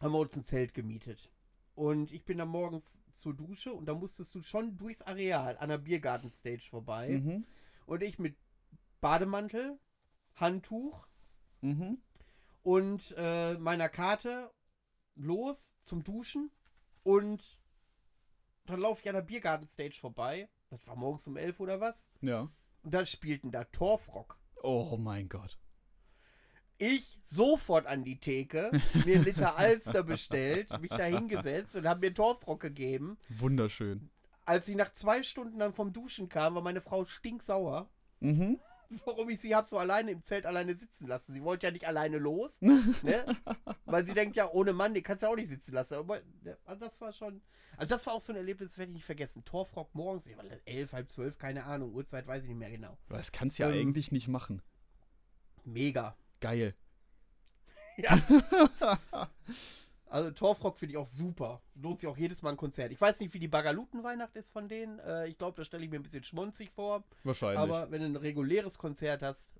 haben 0.00 0.12
wir 0.12 0.18
uns 0.18 0.36
ein 0.36 0.44
Zelt 0.44 0.74
gemietet. 0.74 1.30
Und 1.74 2.10
ich 2.12 2.24
bin 2.24 2.38
dann 2.38 2.48
morgens 2.48 3.04
zur 3.12 3.34
Dusche 3.34 3.72
und 3.72 3.86
da 3.86 3.94
musstest 3.94 4.34
du 4.34 4.42
schon 4.42 4.76
durchs 4.76 5.02
Areal 5.02 5.56
an 5.58 5.68
der 5.68 5.78
Biergarten-Stage 5.78 6.66
vorbei. 6.68 7.08
Mhm. 7.20 7.44
Und 7.86 8.02
ich 8.02 8.18
mit 8.18 8.36
Bademantel, 9.00 9.78
Handtuch 10.34 11.06
Mhm. 11.60 11.98
Und 12.68 13.14
äh, 13.16 13.54
meiner 13.54 13.88
Karte 13.88 14.50
los 15.14 15.74
zum 15.80 16.04
Duschen. 16.04 16.50
Und 17.02 17.58
dann 18.66 18.80
laufe 18.80 19.00
ich 19.00 19.08
an 19.08 19.14
der 19.14 19.22
Biergarten-Stage 19.22 19.96
vorbei. 19.98 20.50
Das 20.68 20.86
war 20.86 20.94
morgens 20.94 21.26
um 21.26 21.38
11 21.38 21.60
oder 21.60 21.80
was. 21.80 22.10
Ja. 22.20 22.50
Und 22.82 22.92
dann 22.92 23.06
spielten 23.06 23.52
da 23.52 23.64
Torfrock. 23.64 24.38
Oh 24.62 24.98
mein 24.98 25.30
Gott. 25.30 25.58
Ich 26.76 27.18
sofort 27.22 27.86
an 27.86 28.04
die 28.04 28.20
Theke, 28.20 28.70
mir 29.06 29.14
einen 29.14 29.24
Liter 29.24 29.56
Alster 29.56 30.02
bestellt, 30.02 30.78
mich 30.78 30.90
da 30.90 31.04
hingesetzt 31.04 31.74
und 31.74 31.88
habe 31.88 32.00
mir 32.00 32.12
Torfrock 32.12 32.60
gegeben. 32.60 33.16
Wunderschön. 33.30 34.10
Als 34.44 34.68
ich 34.68 34.76
nach 34.76 34.92
zwei 34.92 35.22
Stunden 35.22 35.58
dann 35.58 35.72
vom 35.72 35.94
Duschen 35.94 36.28
kam, 36.28 36.54
war 36.54 36.62
meine 36.62 36.82
Frau 36.82 37.06
stinksauer. 37.06 37.88
Mhm. 38.20 38.60
warum 39.04 39.28
ich 39.28 39.40
sie 39.40 39.54
hab 39.54 39.66
so 39.66 39.78
alleine 39.78 40.10
im 40.12 40.22
Zelt 40.22 40.46
alleine 40.46 40.76
sitzen 40.76 41.06
lassen. 41.08 41.32
Sie 41.32 41.42
wollte 41.42 41.66
ja 41.66 41.72
nicht 41.72 41.86
alleine 41.86 42.18
los, 42.18 42.60
ne? 42.62 43.36
Weil 43.84 44.06
sie 44.06 44.14
denkt 44.14 44.36
ja, 44.36 44.50
ohne 44.50 44.72
Mann, 44.72 44.94
den 44.94 45.02
kannst 45.02 45.22
du 45.22 45.28
auch 45.28 45.36
nicht 45.36 45.48
sitzen 45.48 45.74
lassen. 45.74 45.94
Aber 45.94 46.20
ja, 46.44 46.54
also 46.64 46.80
das 46.80 47.00
war 47.00 47.12
schon, 47.12 47.42
also 47.76 47.88
das 47.88 48.06
war 48.06 48.14
auch 48.14 48.20
so 48.20 48.32
ein 48.32 48.36
Erlebnis, 48.36 48.70
das 48.72 48.78
werde 48.78 48.90
ich 48.90 48.96
nicht 48.96 49.04
vergessen. 49.04 49.44
Torfrock 49.44 49.94
morgens, 49.94 50.28
elf, 50.64 50.92
halb 50.92 51.08
zwölf, 51.10 51.36
keine 51.38 51.64
Ahnung, 51.64 51.92
Uhrzeit 51.94 52.26
weiß 52.26 52.42
ich 52.44 52.48
nicht 52.48 52.58
mehr 52.58 52.70
genau. 52.70 52.96
Das 53.08 53.32
kannst 53.32 53.58
du 53.58 53.64
ja 53.64 53.70
Ähm. 53.70 53.80
eigentlich 53.80 54.10
nicht 54.12 54.28
machen. 54.28 54.62
Mega. 55.64 56.16
Geil. 56.40 56.74
Also 60.10 60.30
Torfrock 60.30 60.78
finde 60.78 60.92
ich 60.92 60.98
auch 60.98 61.06
super. 61.06 61.62
Lohnt 61.74 62.00
sich 62.00 62.08
auch 62.08 62.16
jedes 62.16 62.42
Mal 62.42 62.50
ein 62.50 62.56
Konzert. 62.56 62.92
Ich 62.92 63.00
weiß 63.00 63.20
nicht, 63.20 63.34
wie 63.34 63.38
die 63.38 63.48
Bagalutenweihnacht 63.48 64.36
ist 64.36 64.50
von 64.52 64.68
denen. 64.68 64.98
Äh, 65.00 65.28
ich 65.28 65.38
glaube, 65.38 65.56
das 65.56 65.66
stelle 65.66 65.84
ich 65.84 65.90
mir 65.90 65.96
ein 65.96 66.02
bisschen 66.02 66.24
schmunzig 66.24 66.70
vor. 66.70 67.04
Wahrscheinlich. 67.24 67.58
Aber 67.58 67.90
wenn 67.90 68.00
du 68.00 68.06
ein 68.08 68.16
reguläres 68.16 68.78
Konzert 68.78 69.22
hast, 69.22 69.52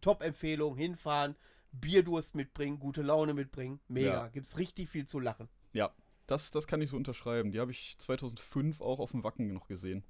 Top-Empfehlung, 0.00 0.76
hinfahren, 0.76 1.36
Bierdurst 1.72 2.34
mitbringen, 2.34 2.78
gute 2.78 3.02
Laune 3.02 3.34
mitbringen. 3.34 3.80
Mega. 3.88 4.08
Ja. 4.08 4.28
Gibt's 4.28 4.58
richtig 4.58 4.88
viel 4.88 5.06
zu 5.06 5.20
lachen. 5.20 5.48
ja, 5.72 5.92
das, 6.26 6.50
das 6.50 6.66
kann 6.66 6.82
ich 6.82 6.90
so 6.90 6.96
unterschreiben. 6.96 7.52
Die 7.52 7.58
habe 7.58 7.70
ich 7.70 7.96
2005 7.98 8.82
auch 8.82 9.00
auf 9.00 9.12
dem 9.12 9.24
Wacken 9.24 9.52
noch 9.52 9.66
gesehen. 9.66 10.04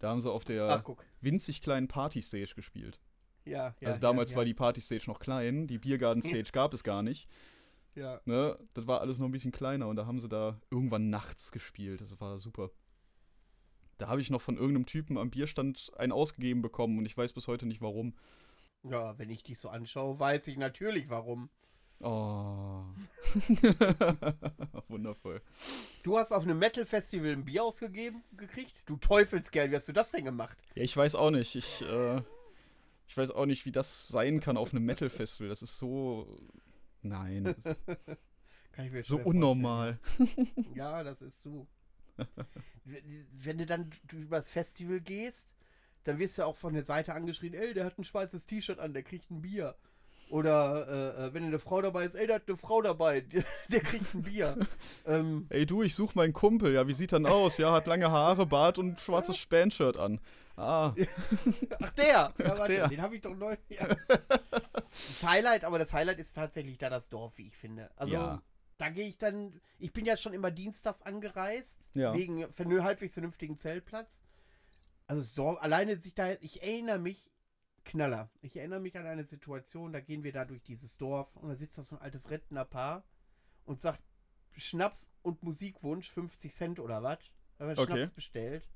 Da 0.00 0.10
haben 0.10 0.20
sie 0.20 0.30
auf 0.30 0.44
der 0.44 0.64
Ach, 0.64 0.82
winzig 1.20 1.62
kleinen 1.62 1.86
Partystage 1.86 2.54
gespielt. 2.56 2.98
Ja, 3.44 3.74
ja. 3.80 3.88
also 3.88 4.00
damals 4.00 4.32
ja, 4.32 4.36
war 4.36 4.44
die 4.44 4.54
Partystage 4.54 5.04
noch 5.06 5.20
klein, 5.20 5.68
die 5.68 5.78
Biergarten-Stage 5.78 6.50
gab 6.52 6.74
es 6.74 6.82
gar 6.82 7.02
nicht. 7.04 7.28
Ja. 7.94 8.20
Ne? 8.24 8.58
Das 8.74 8.86
war 8.86 9.00
alles 9.00 9.18
noch 9.18 9.26
ein 9.26 9.32
bisschen 9.32 9.52
kleiner 9.52 9.88
und 9.88 9.96
da 9.96 10.06
haben 10.06 10.20
sie 10.20 10.28
da 10.28 10.60
irgendwann 10.70 11.10
nachts 11.10 11.52
gespielt. 11.52 12.00
Das 12.00 12.20
war 12.20 12.38
super. 12.38 12.70
Da 13.98 14.08
habe 14.08 14.20
ich 14.20 14.30
noch 14.30 14.40
von 14.40 14.56
irgendeinem 14.56 14.86
Typen 14.86 15.18
am 15.18 15.30
Bierstand 15.30 15.92
einen 15.96 16.12
ausgegeben 16.12 16.62
bekommen 16.62 16.98
und 16.98 17.06
ich 17.06 17.16
weiß 17.16 17.32
bis 17.32 17.48
heute 17.48 17.66
nicht 17.66 17.80
warum. 17.80 18.14
ja, 18.82 19.16
wenn 19.18 19.30
ich 19.30 19.42
dich 19.42 19.58
so 19.58 19.68
anschaue, 19.68 20.18
weiß 20.18 20.48
ich 20.48 20.56
natürlich 20.56 21.08
warum. 21.08 21.50
Oh. 22.00 22.82
Wundervoll. 24.88 25.40
Du 26.02 26.18
hast 26.18 26.32
auf 26.32 26.42
einem 26.42 26.58
Metal-Festival 26.58 27.30
ein 27.30 27.44
Bier 27.44 27.62
ausgegeben 27.62 28.24
gekriegt? 28.36 28.82
Du 28.86 28.96
Teufelskerl, 28.96 29.70
wie 29.70 29.76
hast 29.76 29.88
du 29.88 29.92
das 29.92 30.10
denn 30.10 30.24
gemacht? 30.24 30.58
Ja, 30.74 30.82
ich 30.82 30.96
weiß 30.96 31.14
auch 31.14 31.30
nicht. 31.30 31.54
Ich, 31.54 31.82
äh, 31.82 32.20
ich 33.06 33.16
weiß 33.16 33.30
auch 33.30 33.46
nicht, 33.46 33.66
wie 33.66 33.72
das 33.72 34.08
sein 34.08 34.40
kann 34.40 34.56
auf 34.56 34.72
einem 34.72 34.84
Metal-Festival. 34.84 35.48
Das 35.48 35.62
ist 35.62 35.78
so. 35.78 36.26
Nein. 37.02 37.54
Kann 38.72 38.86
ich 38.86 38.92
mir 38.92 39.04
so 39.04 39.18
unnormal. 39.18 39.98
vorstellen. 40.16 40.48
Ja, 40.74 41.02
das 41.02 41.22
ist 41.22 41.44
du. 41.44 41.66
Wenn 42.84 43.58
du 43.58 43.66
dann 43.66 43.90
übers 44.12 44.48
Festival 44.50 45.00
gehst, 45.00 45.54
dann 46.04 46.18
wirst 46.18 46.38
du 46.38 46.46
auch 46.46 46.56
von 46.56 46.74
der 46.74 46.84
Seite 46.84 47.14
angeschrien, 47.14 47.54
ey, 47.54 47.74
der 47.74 47.84
hat 47.84 47.98
ein 47.98 48.04
schwarzes 48.04 48.46
T-Shirt 48.46 48.78
an, 48.78 48.92
der 48.92 49.02
kriegt 49.02 49.30
ein 49.30 49.42
Bier. 49.42 49.76
Oder 50.30 50.88
äh, 50.88 51.26
äh, 51.26 51.34
wenn 51.34 51.44
eine 51.44 51.58
Frau 51.58 51.82
dabei 51.82 52.04
ist, 52.04 52.14
ey, 52.14 52.26
der 52.26 52.36
hat 52.36 52.48
eine 52.48 52.56
Frau 52.56 52.80
dabei, 52.80 53.20
der, 53.32 53.44
der 53.70 53.80
kriegt 53.80 54.14
ein 54.14 54.22
Bier. 54.22 54.56
ähm, 55.06 55.46
Ey, 55.50 55.66
du, 55.66 55.82
ich 55.82 55.94
suche 55.94 56.16
meinen 56.16 56.32
Kumpel. 56.32 56.72
Ja, 56.72 56.88
wie 56.88 56.94
sieht 56.94 57.12
er 57.12 57.18
denn 57.18 57.26
aus? 57.26 57.58
Ja, 57.58 57.72
hat 57.72 57.86
lange 57.86 58.10
Haare, 58.10 58.46
Bart 58.46 58.78
und 58.78 58.98
schwarzes 59.00 59.36
Span-Shirt 59.36 59.98
an. 59.98 60.20
Ah, 60.56 60.94
ach, 61.80 61.90
der! 61.92 62.34
Ja, 62.38 62.58
warte, 62.58 62.72
der. 62.72 62.88
den 62.88 63.00
habe 63.00 63.16
ich 63.16 63.22
doch 63.22 63.34
neu. 63.34 63.56
Ja. 63.68 63.88
Das 64.68 65.22
Highlight, 65.24 65.64
aber 65.64 65.78
das 65.78 65.92
Highlight 65.92 66.18
ist 66.18 66.34
tatsächlich 66.34 66.78
da 66.78 66.90
das 66.90 67.08
Dorf, 67.08 67.38
wie 67.38 67.46
ich 67.48 67.56
finde. 67.56 67.90
Also, 67.96 68.14
Ja. 68.14 68.42
da 68.78 68.88
gehe 68.90 69.06
ich 69.08 69.16
dann, 69.18 69.60
ich 69.78 69.92
bin 69.92 70.04
ja 70.04 70.16
schon 70.16 70.34
immer 70.34 70.50
dienstags 70.50 71.02
angereist, 71.02 71.90
Ja. 71.94 72.12
wegen 72.14 72.42
halbwegs 72.84 73.14
vernünftigen 73.14 73.56
Zeltplatz. 73.56 74.22
Also, 75.06 75.22
das 75.22 75.34
Dorf, 75.34 75.62
alleine 75.62 75.98
sich 75.98 76.14
da, 76.14 76.32
ich 76.40 76.62
erinnere 76.62 76.98
mich, 76.98 77.30
Knaller, 77.84 78.30
ich 78.42 78.56
erinnere 78.56 78.80
mich 78.80 78.96
an 78.98 79.06
eine 79.06 79.24
Situation, 79.24 79.92
da 79.92 80.00
gehen 80.00 80.22
wir 80.22 80.32
da 80.32 80.44
durch 80.44 80.62
dieses 80.62 80.96
Dorf 80.98 81.34
und 81.36 81.48
da 81.48 81.56
sitzt 81.56 81.78
da 81.78 81.82
so 81.82 81.96
ein 81.96 82.02
altes 82.02 82.30
Rentnerpaar 82.30 83.04
und 83.64 83.80
sagt, 83.80 84.02
Schnaps 84.56 85.10
und 85.22 85.42
Musikwunsch 85.42 86.10
50 86.10 86.52
Cent 86.52 86.78
oder 86.78 87.02
was. 87.02 87.18
Haben 87.58 87.68
wir 87.70 87.78
Okay. 87.78 87.92
Schnaps 87.94 88.10
bestellt. 88.10 88.68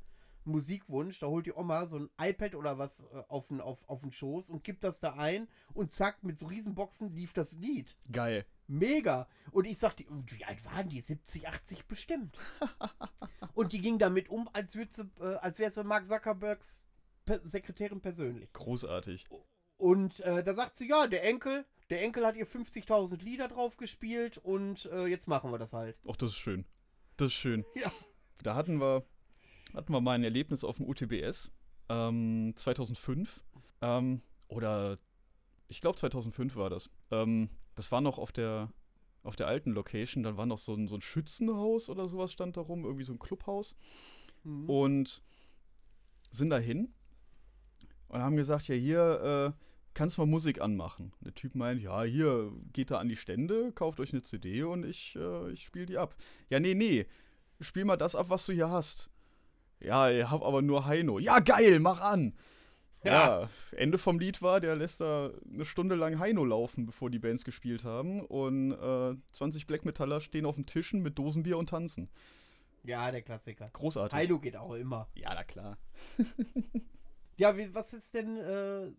Musikwunsch, 0.47 1.19
da 1.19 1.27
holt 1.27 1.47
die 1.47 1.53
Oma 1.53 1.87
so 1.87 1.99
ein 1.99 2.11
iPad 2.21 2.55
oder 2.55 2.79
was 2.79 3.05
äh, 3.05 3.23
auf 3.29 3.49
den, 3.49 3.61
auf, 3.61 3.89
auf 3.89 4.03
den 4.03 4.13
Schoß 4.13 4.51
und 4.51 4.65
gibt 4.65 4.85
das 4.85 5.01
da 5.01 5.15
ein 5.15 5.49
und 5.75 5.93
zack, 5.93 6.23
mit 6.23 6.39
so 6.39 6.47
Riesenboxen 6.47 7.15
lief 7.15 7.33
das 7.33 7.53
Lied. 7.55 7.97
Geil. 8.11 8.47
Mega. 8.69 9.29
Und 9.53 9.65
ich 9.65 9.79
sagte, 9.79 10.05
wie 10.09 10.45
alt 10.45 10.65
waren 10.65 10.89
die? 10.89 11.01
70, 11.01 11.49
80 11.49 11.87
bestimmt. 11.87 12.37
und 13.55 13.73
die 13.73 13.81
ging 13.81 13.99
damit 13.99 14.29
um, 14.29 14.49
als, 14.53 14.73
sie, 14.73 14.87
äh, 15.21 15.35
als 15.37 15.59
wäre 15.59 15.71
sie 15.71 15.85
Mark 15.85 16.07
Zuckerbergs 16.07 16.85
Sekretärin 17.43 18.01
persönlich. 18.01 18.53
Großartig. 18.53 19.25
Und 19.77 20.21
äh, 20.21 20.43
da 20.43 20.55
sagt 20.55 20.77
sie, 20.77 20.89
ja, 20.89 21.07
der 21.07 21.25
Enkel, 21.25 21.67
der 21.91 22.03
Enkel 22.03 22.27
hat 22.27 22.37
ihr 22.37 22.47
50.000 22.47 23.23
Lieder 23.23 23.49
drauf 23.49 23.77
gespielt 23.77 24.39
und 24.39 24.87
äh, 24.87 25.07
jetzt 25.07 25.29
machen 25.29 25.51
wir 25.51 25.59
das 25.59 25.73
halt. 25.73 25.99
Ach, 26.09 26.17
das 26.17 26.31
ist 26.31 26.39
schön. 26.39 26.65
Das 27.17 27.29
ist 27.29 27.35
schön. 27.35 27.65
Ja. 27.75 27.91
Da 28.43 28.55
hatten 28.55 28.81
wir, 28.81 29.05
hatten 29.77 29.93
wir 29.93 30.01
mal 30.01 30.13
ein 30.13 30.25
Erlebnis 30.25 30.65
auf 30.65 30.77
dem 30.77 30.89
UTBS 30.89 31.53
ähm, 31.89 32.55
2005. 32.57 33.45
Ähm, 33.83 34.23
oder 34.49 34.99
ich 35.69 35.81
glaube 35.81 35.99
2005 35.99 36.57
war 36.57 36.71
das. 36.71 36.91
Ähm, 37.11 37.51
das 37.75 37.93
war 37.93 38.01
noch 38.01 38.19
auf 38.19 38.33
der, 38.33 38.73
auf 39.23 39.37
der 39.37 39.49
alten 39.49 39.71
Location. 39.71 40.23
Dann 40.23 40.37
war 40.37 40.47
noch 40.47 40.59
so 40.59 40.75
ein, 40.75 40.89
so 40.89 40.97
ein 40.97 41.03
Schützenhaus 41.03 41.91
oder 41.91 42.09
sowas 42.09 42.33
stand 42.33 42.57
da 42.57 42.63
rum, 42.63 42.85
irgendwie 42.85 43.05
so 43.05 43.13
ein 43.13 43.19
Clubhaus. 43.19 43.77
Mhm. 44.45 44.69
Und 44.69 45.23
sind 46.31 46.51
dahin 46.51 46.93
und 48.09 48.21
haben 48.21 48.37
gesagt, 48.37 48.69
ja 48.69 48.75
hier 48.75 49.55
äh, 49.55 49.63
kannst 49.95 50.17
du 50.17 50.23
mal 50.23 50.27
Musik 50.27 50.61
anmachen. 50.61 51.13
Der 51.21 51.35
Typ 51.35 51.55
meint, 51.55 51.83
ja 51.83 52.03
hier 52.03 52.53
geht 52.73 52.91
da 52.91 52.99
an 52.99 53.09
die 53.09 53.17
Stände, 53.17 53.73
kauft 53.73 54.01
euch 54.01 54.13
eine 54.13 54.23
CD 54.23 54.63
und 54.63 54.85
ich, 54.85 55.17
äh, 55.17 55.51
ich 55.51 55.65
spiele 55.65 55.87
die 55.87 55.99
ab. 55.99 56.17
Ja 56.49 56.61
nee 56.61 56.75
nee, 56.75 57.07
spiel 57.61 57.85
mal 57.85 57.97
das 57.97 58.15
ab, 58.15 58.29
was 58.29 58.47
du 58.47 58.53
hier 58.53 58.71
hast. 58.71 59.11
Ja, 59.81 60.11
ich 60.11 60.29
hab 60.29 60.43
aber 60.43 60.63
nur 60.63 60.87
Heino. 60.87 61.19
Ja 61.19 61.41
geil, 61.41 61.81
mach 61.81 62.01
an. 62.01 62.35
Ja. 63.05 63.49
Ende 63.73 63.99
vom 63.99 64.19
Lied 64.19 64.43
war, 64.43 64.61
der 64.61 64.75
lässt 64.75 65.01
da 65.01 65.31
eine 65.53 65.65
Stunde 65.65 65.95
lang 65.95 66.19
Heino 66.19 66.45
laufen, 66.45 66.87
bevor 66.87 67.09
die 67.11 67.19
Bands 67.19 67.45
gespielt 67.45 67.85
haben. 67.85 68.21
Und 68.21 68.73
äh, 68.73 69.15
20 69.33 69.67
Black 69.67 69.85
Metaller 69.85 70.21
stehen 70.21 70.47
auf 70.47 70.57
den 70.57 70.67
Tischen 70.67 71.03
mit 71.03 71.19
Dosenbier 71.19 71.57
und 71.59 71.69
tanzen. 71.69 72.09
Ja, 72.83 73.11
der 73.11 73.23
Klassiker. 73.23 73.69
Großartig. 73.73 74.17
Heino 74.17 74.41
geht 74.41 74.57
auch 74.57 74.75
immer. 74.75 75.09
Ja, 75.15 75.35
na 75.35 75.45
klar. 75.45 75.79
Ja, 77.39 77.57
wie, 77.57 77.75
was 77.75 77.93
ist 77.93 78.15
denn, 78.15 78.39
äh, 78.39 78.91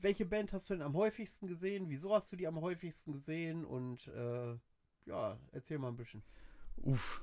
welche 0.00 0.24
Band 0.24 0.52
hast 0.52 0.70
du 0.70 0.74
denn 0.74 0.82
am 0.82 0.94
häufigsten 0.94 1.46
gesehen? 1.46 1.90
Wieso 1.90 2.14
hast 2.14 2.32
du 2.32 2.36
die 2.36 2.46
am 2.46 2.60
häufigsten 2.60 3.12
gesehen? 3.12 3.64
Und 3.64 4.08
äh, 4.08 4.56
ja, 5.04 5.38
erzähl 5.52 5.78
mal 5.78 5.88
ein 5.88 5.96
bisschen. 5.96 6.22
Uff. 6.76 7.22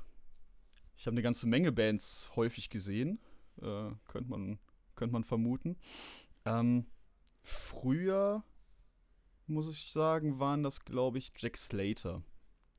Ich 0.99 1.07
habe 1.07 1.13
eine 1.13 1.21
ganze 1.21 1.47
Menge 1.47 1.71
Bands 1.71 2.29
häufig 2.35 2.69
gesehen. 2.69 3.19
Äh, 3.61 3.91
könnte 4.09 4.29
man, 4.29 4.59
könnt 4.95 5.13
man 5.13 5.23
vermuten. 5.23 5.77
Ähm, 6.43 6.87
früher, 7.41 8.43
muss 9.47 9.69
ich 9.69 9.93
sagen, 9.93 10.41
waren 10.41 10.61
das, 10.61 10.83
glaube 10.83 11.17
ich, 11.17 11.31
Jack 11.37 11.55
Slater. 11.55 12.21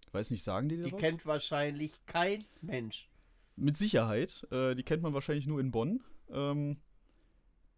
Ich 0.06 0.12
weiß 0.12 0.30
nicht, 0.30 0.44
sagen 0.44 0.68
die 0.68 0.76
dir 0.76 0.84
Die 0.84 0.92
was? 0.92 1.00
kennt 1.00 1.24
wahrscheinlich 1.24 1.92
kein 2.04 2.44
Mensch. 2.60 3.08
Mit 3.56 3.78
Sicherheit. 3.78 4.46
Äh, 4.50 4.74
die 4.74 4.82
kennt 4.82 5.02
man 5.02 5.14
wahrscheinlich 5.14 5.46
nur 5.46 5.58
in 5.58 5.70
Bonn. 5.70 6.04
Ähm, 6.28 6.76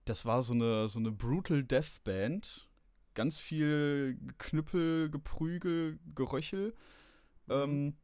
das 0.06 0.24
war 0.24 0.42
so 0.42 0.54
eine, 0.54 0.88
so 0.88 0.98
eine 0.98 1.12
Brutal 1.12 1.62
Death 1.62 2.02
Band. 2.02 2.68
Ganz 3.14 3.38
viel 3.38 4.18
Knüppel, 4.38 5.08
Geprügel, 5.08 6.00
Geröchel. 6.16 6.74
Ähm, 7.48 7.94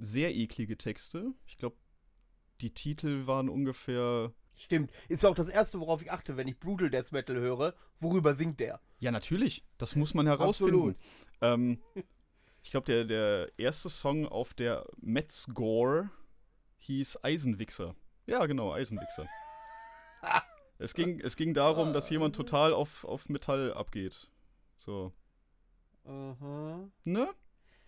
sehr 0.00 0.34
eklige 0.34 0.76
Texte. 0.76 1.32
Ich 1.46 1.58
glaube, 1.58 1.76
die 2.60 2.72
Titel 2.72 3.26
waren 3.26 3.48
ungefähr. 3.48 4.32
Stimmt. 4.54 4.90
Ist 5.08 5.24
auch 5.24 5.34
das 5.34 5.48
erste, 5.48 5.80
worauf 5.80 6.02
ich 6.02 6.10
achte, 6.10 6.36
wenn 6.36 6.48
ich 6.48 6.58
Brutal 6.58 6.90
Death 6.90 7.12
Metal 7.12 7.36
höre. 7.36 7.74
Worüber 7.98 8.34
singt 8.34 8.60
der? 8.60 8.80
Ja, 8.98 9.10
natürlich. 9.10 9.64
Das 9.78 9.96
muss 9.96 10.14
man 10.14 10.26
herausfinden. 10.26 10.74
Absolut. 10.74 10.96
Ähm, 11.40 11.82
ich 12.62 12.70
glaube, 12.70 12.86
der, 12.86 13.04
der 13.04 13.52
erste 13.56 13.88
Song 13.88 14.26
auf 14.26 14.52
der 14.54 14.86
Metzgore 15.00 16.10
hieß 16.78 17.22
Eisenwichser. 17.22 17.94
Ja, 18.26 18.44
genau, 18.46 18.72
Eisenwichser. 18.72 19.26
es, 20.78 20.94
ging, 20.94 21.20
es 21.20 21.36
ging 21.36 21.54
darum, 21.54 21.92
dass 21.92 22.10
jemand 22.10 22.36
total 22.36 22.72
auf, 22.72 23.04
auf 23.04 23.28
Metall 23.28 23.72
abgeht. 23.72 24.30
So. 24.78 25.12
Aha. 26.04 26.90
Ne? 27.04 27.28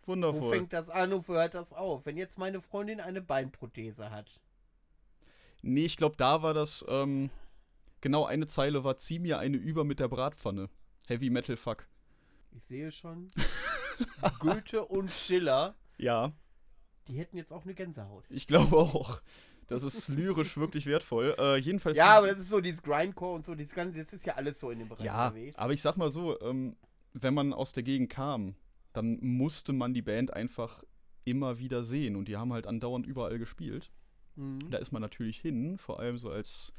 Wo 0.04 0.12
Wundervoll. 0.12 0.54
fängt 0.56 0.72
das 0.72 0.90
an 0.90 1.12
und 1.12 1.28
wo 1.28 1.34
hört 1.34 1.54
das 1.54 1.72
auf? 1.72 2.06
Wenn 2.06 2.16
jetzt 2.16 2.38
meine 2.38 2.60
Freundin 2.60 3.00
eine 3.00 3.20
Beinprothese 3.20 4.10
hat. 4.10 4.40
Nee, 5.62 5.84
ich 5.84 5.96
glaube, 5.96 6.16
da 6.16 6.42
war 6.42 6.54
das, 6.54 6.84
ähm, 6.88 7.30
genau 8.00 8.24
eine 8.24 8.46
Zeile 8.48 8.82
war, 8.84 8.96
zieh 8.96 9.18
mir 9.20 9.38
eine 9.38 9.56
über 9.56 9.84
mit 9.84 10.00
der 10.00 10.08
Bratpfanne. 10.08 10.68
Heavy 11.06 11.30
Metal 11.30 11.56
Fuck. 11.56 11.86
Ich 12.50 12.64
sehe 12.64 12.90
schon. 12.90 13.30
Goethe 14.40 14.84
und 14.84 15.12
Schiller, 15.12 15.74
Ja, 15.98 16.32
die 17.08 17.14
hätten 17.14 17.36
jetzt 17.36 17.52
auch 17.52 17.64
eine 17.64 17.74
Gänsehaut. 17.74 18.24
ich 18.30 18.46
glaube 18.46 18.76
auch. 18.76 19.20
Das 19.68 19.84
ist 19.84 20.08
lyrisch 20.08 20.56
wirklich 20.58 20.84
wertvoll. 20.86 21.34
Äh, 21.38 21.56
jedenfalls. 21.56 21.96
Ja, 21.96 22.18
aber 22.18 22.26
das 22.26 22.38
ist 22.38 22.48
so 22.50 22.60
dieses 22.60 22.82
Grindcore 22.82 23.34
und 23.36 23.44
so, 23.44 23.54
dieses 23.54 23.74
ganze, 23.74 23.98
das 23.98 24.12
ist 24.12 24.26
ja 24.26 24.34
alles 24.34 24.58
so 24.60 24.70
in 24.70 24.80
dem 24.80 24.88
Bereich 24.88 25.06
Ja, 25.06 25.28
unterwegs. 25.28 25.56
aber 25.56 25.72
ich 25.72 25.80
sag 25.80 25.96
mal 25.96 26.12
so, 26.12 26.38
ähm, 26.42 26.76
wenn 27.14 27.32
man 27.32 27.52
aus 27.54 27.72
der 27.72 27.82
Gegend 27.82 28.10
kam, 28.10 28.54
dann 28.92 29.18
musste 29.20 29.72
man 29.72 29.94
die 29.94 30.02
Band 30.02 30.32
einfach 30.32 30.82
immer 31.24 31.58
wieder 31.58 31.84
sehen 31.84 32.16
und 32.16 32.28
die 32.28 32.36
haben 32.36 32.52
halt 32.52 32.66
andauernd 32.66 33.06
überall 33.06 33.38
gespielt. 33.38 33.90
Mhm. 34.36 34.70
Da 34.70 34.78
ist 34.78 34.92
man 34.92 35.02
natürlich 35.02 35.40
hin, 35.40 35.78
vor 35.78 36.00
allem 36.00 36.18
so 36.18 36.30
als 36.30 36.72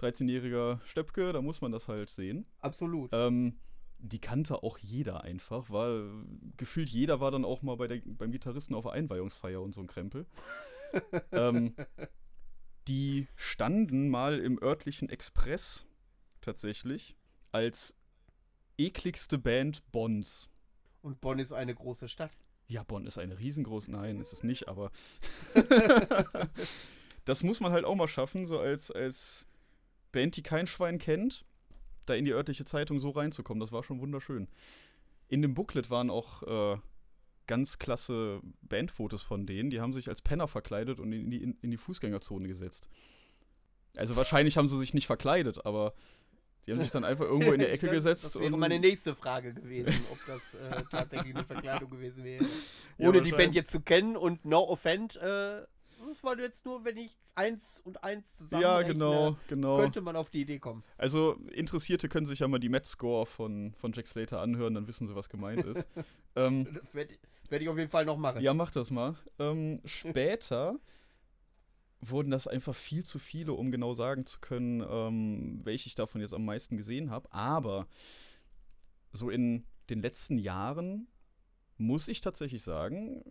13-jähriger 0.00 0.80
Stöpke, 0.84 1.32
da 1.32 1.40
muss 1.40 1.60
man 1.60 1.72
das 1.72 1.88
halt 1.88 2.10
sehen. 2.10 2.46
Absolut. 2.60 3.10
Ähm, 3.12 3.56
die 3.98 4.18
kannte 4.18 4.62
auch 4.62 4.78
jeder 4.78 5.22
einfach, 5.22 5.70
weil 5.70 6.10
gefühlt 6.56 6.88
jeder 6.88 7.20
war 7.20 7.30
dann 7.30 7.44
auch 7.44 7.62
mal 7.62 7.76
bei 7.76 7.86
der, 7.86 8.02
beim 8.04 8.32
Gitarristen 8.32 8.74
auf 8.74 8.84
der 8.84 8.92
Einweihungsfeier 8.92 9.62
und 9.62 9.74
so 9.74 9.80
ein 9.80 9.86
Krempel. 9.86 10.26
ähm, 11.32 11.74
die 12.88 13.26
standen 13.36 14.10
mal 14.10 14.40
im 14.40 14.60
örtlichen 14.60 15.08
Express 15.08 15.86
tatsächlich 16.40 17.16
als 17.52 17.96
ekligste 18.76 19.38
Band 19.38 19.90
Bonns. 19.92 20.48
Und 21.02 21.20
Bonn 21.20 21.38
ist 21.38 21.52
eine 21.52 21.74
große 21.74 22.08
Stadt. 22.08 22.30
Ja, 22.68 22.84
Bonn 22.84 23.06
ist 23.06 23.18
eine 23.18 23.38
riesengroße. 23.38 23.90
Nein, 23.90 24.20
ist 24.20 24.32
es 24.32 24.42
nicht, 24.42 24.68
aber. 24.68 24.90
das 27.24 27.42
muss 27.42 27.60
man 27.60 27.72
halt 27.72 27.84
auch 27.84 27.96
mal 27.96 28.08
schaffen, 28.08 28.46
so 28.46 28.58
als, 28.58 28.90
als 28.90 29.46
Band, 30.12 30.36
die 30.36 30.42
kein 30.42 30.66
Schwein 30.66 30.98
kennt, 30.98 31.44
da 32.06 32.14
in 32.14 32.24
die 32.24 32.32
örtliche 32.32 32.64
Zeitung 32.64 33.00
so 33.00 33.10
reinzukommen. 33.10 33.60
Das 33.60 33.72
war 33.72 33.82
schon 33.82 34.00
wunderschön. 34.00 34.48
In 35.28 35.42
dem 35.42 35.54
Booklet 35.54 35.90
waren 35.90 36.10
auch 36.10 36.42
äh, 36.42 36.78
ganz 37.46 37.78
klasse 37.78 38.40
Bandfotos 38.62 39.22
von 39.22 39.46
denen. 39.46 39.70
Die 39.70 39.80
haben 39.80 39.92
sich 39.92 40.08
als 40.08 40.22
Penner 40.22 40.48
verkleidet 40.48 41.00
und 41.00 41.12
in 41.12 41.30
die, 41.30 41.42
in, 41.42 41.58
in 41.62 41.70
die 41.70 41.76
Fußgängerzone 41.76 42.48
gesetzt. 42.48 42.88
Also 43.96 44.16
wahrscheinlich 44.16 44.56
haben 44.56 44.68
sie 44.68 44.78
sich 44.78 44.94
nicht 44.94 45.06
verkleidet, 45.06 45.66
aber 45.66 45.94
die 46.66 46.72
haben 46.72 46.80
sich 46.80 46.90
dann 46.90 47.04
einfach 47.04 47.24
irgendwo 47.24 47.52
in 47.52 47.58
die 47.58 47.66
Ecke 47.66 47.86
das, 47.86 47.96
gesetzt. 47.96 48.24
Das 48.24 48.38
wäre 48.40 48.56
meine 48.56 48.78
nächste 48.78 49.14
Frage 49.14 49.54
gewesen, 49.54 49.94
ob 50.10 50.18
das 50.26 50.54
äh, 50.54 50.82
tatsächlich 50.90 51.34
eine 51.34 51.44
Verkleidung 51.44 51.90
gewesen 51.90 52.24
wäre. 52.24 52.44
Ja, 52.98 53.08
Ohne 53.08 53.20
die 53.22 53.32
Band 53.32 53.54
jetzt 53.54 53.72
zu 53.72 53.80
kennen 53.80 54.16
und 54.16 54.44
no 54.44 54.60
offend, 54.60 55.16
äh, 55.16 55.62
das 56.08 56.24
war 56.24 56.38
jetzt 56.38 56.64
nur, 56.64 56.84
wenn 56.84 56.96
ich 56.96 57.16
eins 57.34 57.80
und 57.84 58.02
eins 58.04 58.36
zusammen 58.36 58.62
Ja, 58.62 58.82
genau, 58.82 59.36
genau. 59.48 59.78
könnte 59.78 60.00
man 60.00 60.16
auf 60.16 60.30
die 60.30 60.42
Idee 60.42 60.58
kommen. 60.58 60.82
Also 60.98 61.36
Interessierte 61.52 62.08
können 62.08 62.26
sich 62.26 62.40
ja 62.40 62.48
mal 62.48 62.58
die 62.58 62.68
Met-Score 62.68 63.26
von, 63.26 63.72
von 63.74 63.92
Jack 63.92 64.06
Slater 64.06 64.40
anhören, 64.40 64.74
dann 64.74 64.86
wissen 64.86 65.06
sie, 65.06 65.14
was 65.14 65.28
gemeint 65.28 65.64
ist. 65.64 65.86
ähm, 66.36 66.66
Das 66.74 66.94
werde 66.94 67.14
werd 67.48 67.62
ich 67.62 67.68
auf 67.68 67.76
jeden 67.78 67.90
Fall 67.90 68.04
noch 68.04 68.16
machen. 68.16 68.42
ja, 68.42 68.54
mach 68.54 68.70
das 68.70 68.90
mal. 68.90 69.14
Ähm, 69.38 69.80
später 69.84 70.76
wurden 72.02 72.30
das 72.30 72.48
einfach 72.48 72.74
viel 72.74 73.04
zu 73.04 73.18
viele, 73.18 73.52
um 73.52 73.70
genau 73.70 73.94
sagen 73.94 74.26
zu 74.26 74.40
können, 74.40 74.84
ähm, 74.88 75.60
welche 75.64 75.86
ich 75.86 75.94
davon 75.94 76.20
jetzt 76.20 76.34
am 76.34 76.44
meisten 76.44 76.76
gesehen 76.76 77.10
habe. 77.10 77.32
Aber 77.32 77.86
so 79.12 79.30
in 79.30 79.64
den 79.88 80.02
letzten 80.02 80.36
Jahren 80.36 81.06
muss 81.78 82.08
ich 82.08 82.20
tatsächlich 82.20 82.62
sagen, 82.62 83.22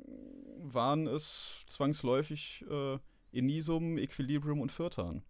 waren 0.57 1.07
es 1.07 1.63
zwangsläufig 1.67 2.65
äh, 2.69 2.97
Enisum, 3.31 3.97
Equilibrium 3.97 4.61
und 4.61 4.71
Firtan. 4.71 5.23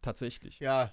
Tatsächlich. 0.00 0.60
Ja, 0.60 0.92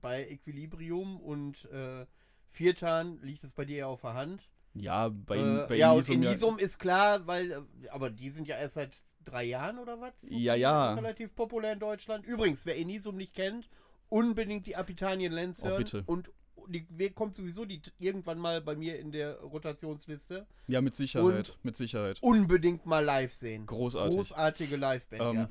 bei 0.00 0.28
Equilibrium 0.28 1.20
und 1.20 1.64
äh, 1.66 2.06
Viertan 2.46 3.20
liegt 3.22 3.44
es 3.44 3.52
bei 3.52 3.64
dir 3.64 3.76
ja 3.78 3.86
auf 3.86 4.02
der 4.02 4.14
Hand. 4.14 4.50
Ja, 4.80 5.08
bei, 5.08 5.36
äh, 5.36 5.66
bei 5.68 5.76
ja, 5.76 5.92
und 5.92 5.98
Enisum 6.08 6.22
ja- 6.22 6.30
Enisum 6.30 6.58
ist 6.58 6.78
klar, 6.78 7.26
weil, 7.26 7.50
äh, 7.50 7.60
aber 7.90 8.10
die 8.10 8.30
sind 8.30 8.46
ja 8.48 8.56
erst 8.56 8.74
seit 8.74 8.96
drei 9.24 9.44
Jahren 9.44 9.78
oder 9.78 10.00
was? 10.00 10.20
So 10.22 10.34
Ja, 10.34 10.54
ja. 10.54 10.94
Relativ 10.94 11.34
populär 11.34 11.72
in 11.74 11.80
Deutschland. 11.80 12.26
Übrigens, 12.26 12.64
wer 12.66 12.76
Enisum 12.78 13.16
nicht 13.16 13.34
kennt, 13.34 13.68
unbedingt 14.08 14.66
die 14.66 14.76
Apitanien 14.76 15.32
Lens 15.32 15.62
Oh, 15.62 15.68
hören. 15.68 15.78
bitte. 15.84 16.02
Und 16.06 16.30
die 16.70 16.86
wer 16.90 17.10
kommt 17.10 17.34
sowieso 17.34 17.64
die 17.64 17.80
irgendwann 17.98 18.38
mal 18.38 18.60
bei 18.60 18.74
mir 18.76 18.98
in 18.98 19.10
der 19.12 19.38
Rotationsliste. 19.40 20.46
Ja, 20.66 20.80
mit 20.82 20.94
Sicherheit, 20.94 21.56
mit 21.62 21.76
Sicherheit. 21.76 22.18
Unbedingt 22.20 22.84
mal 22.84 23.02
live 23.04 23.32
sehen. 23.32 23.64
Großartig. 23.66 24.14
Großartige 24.16 24.76
Liveband, 24.76 25.22
Ähm, 25.22 25.34
ja. 25.36 25.50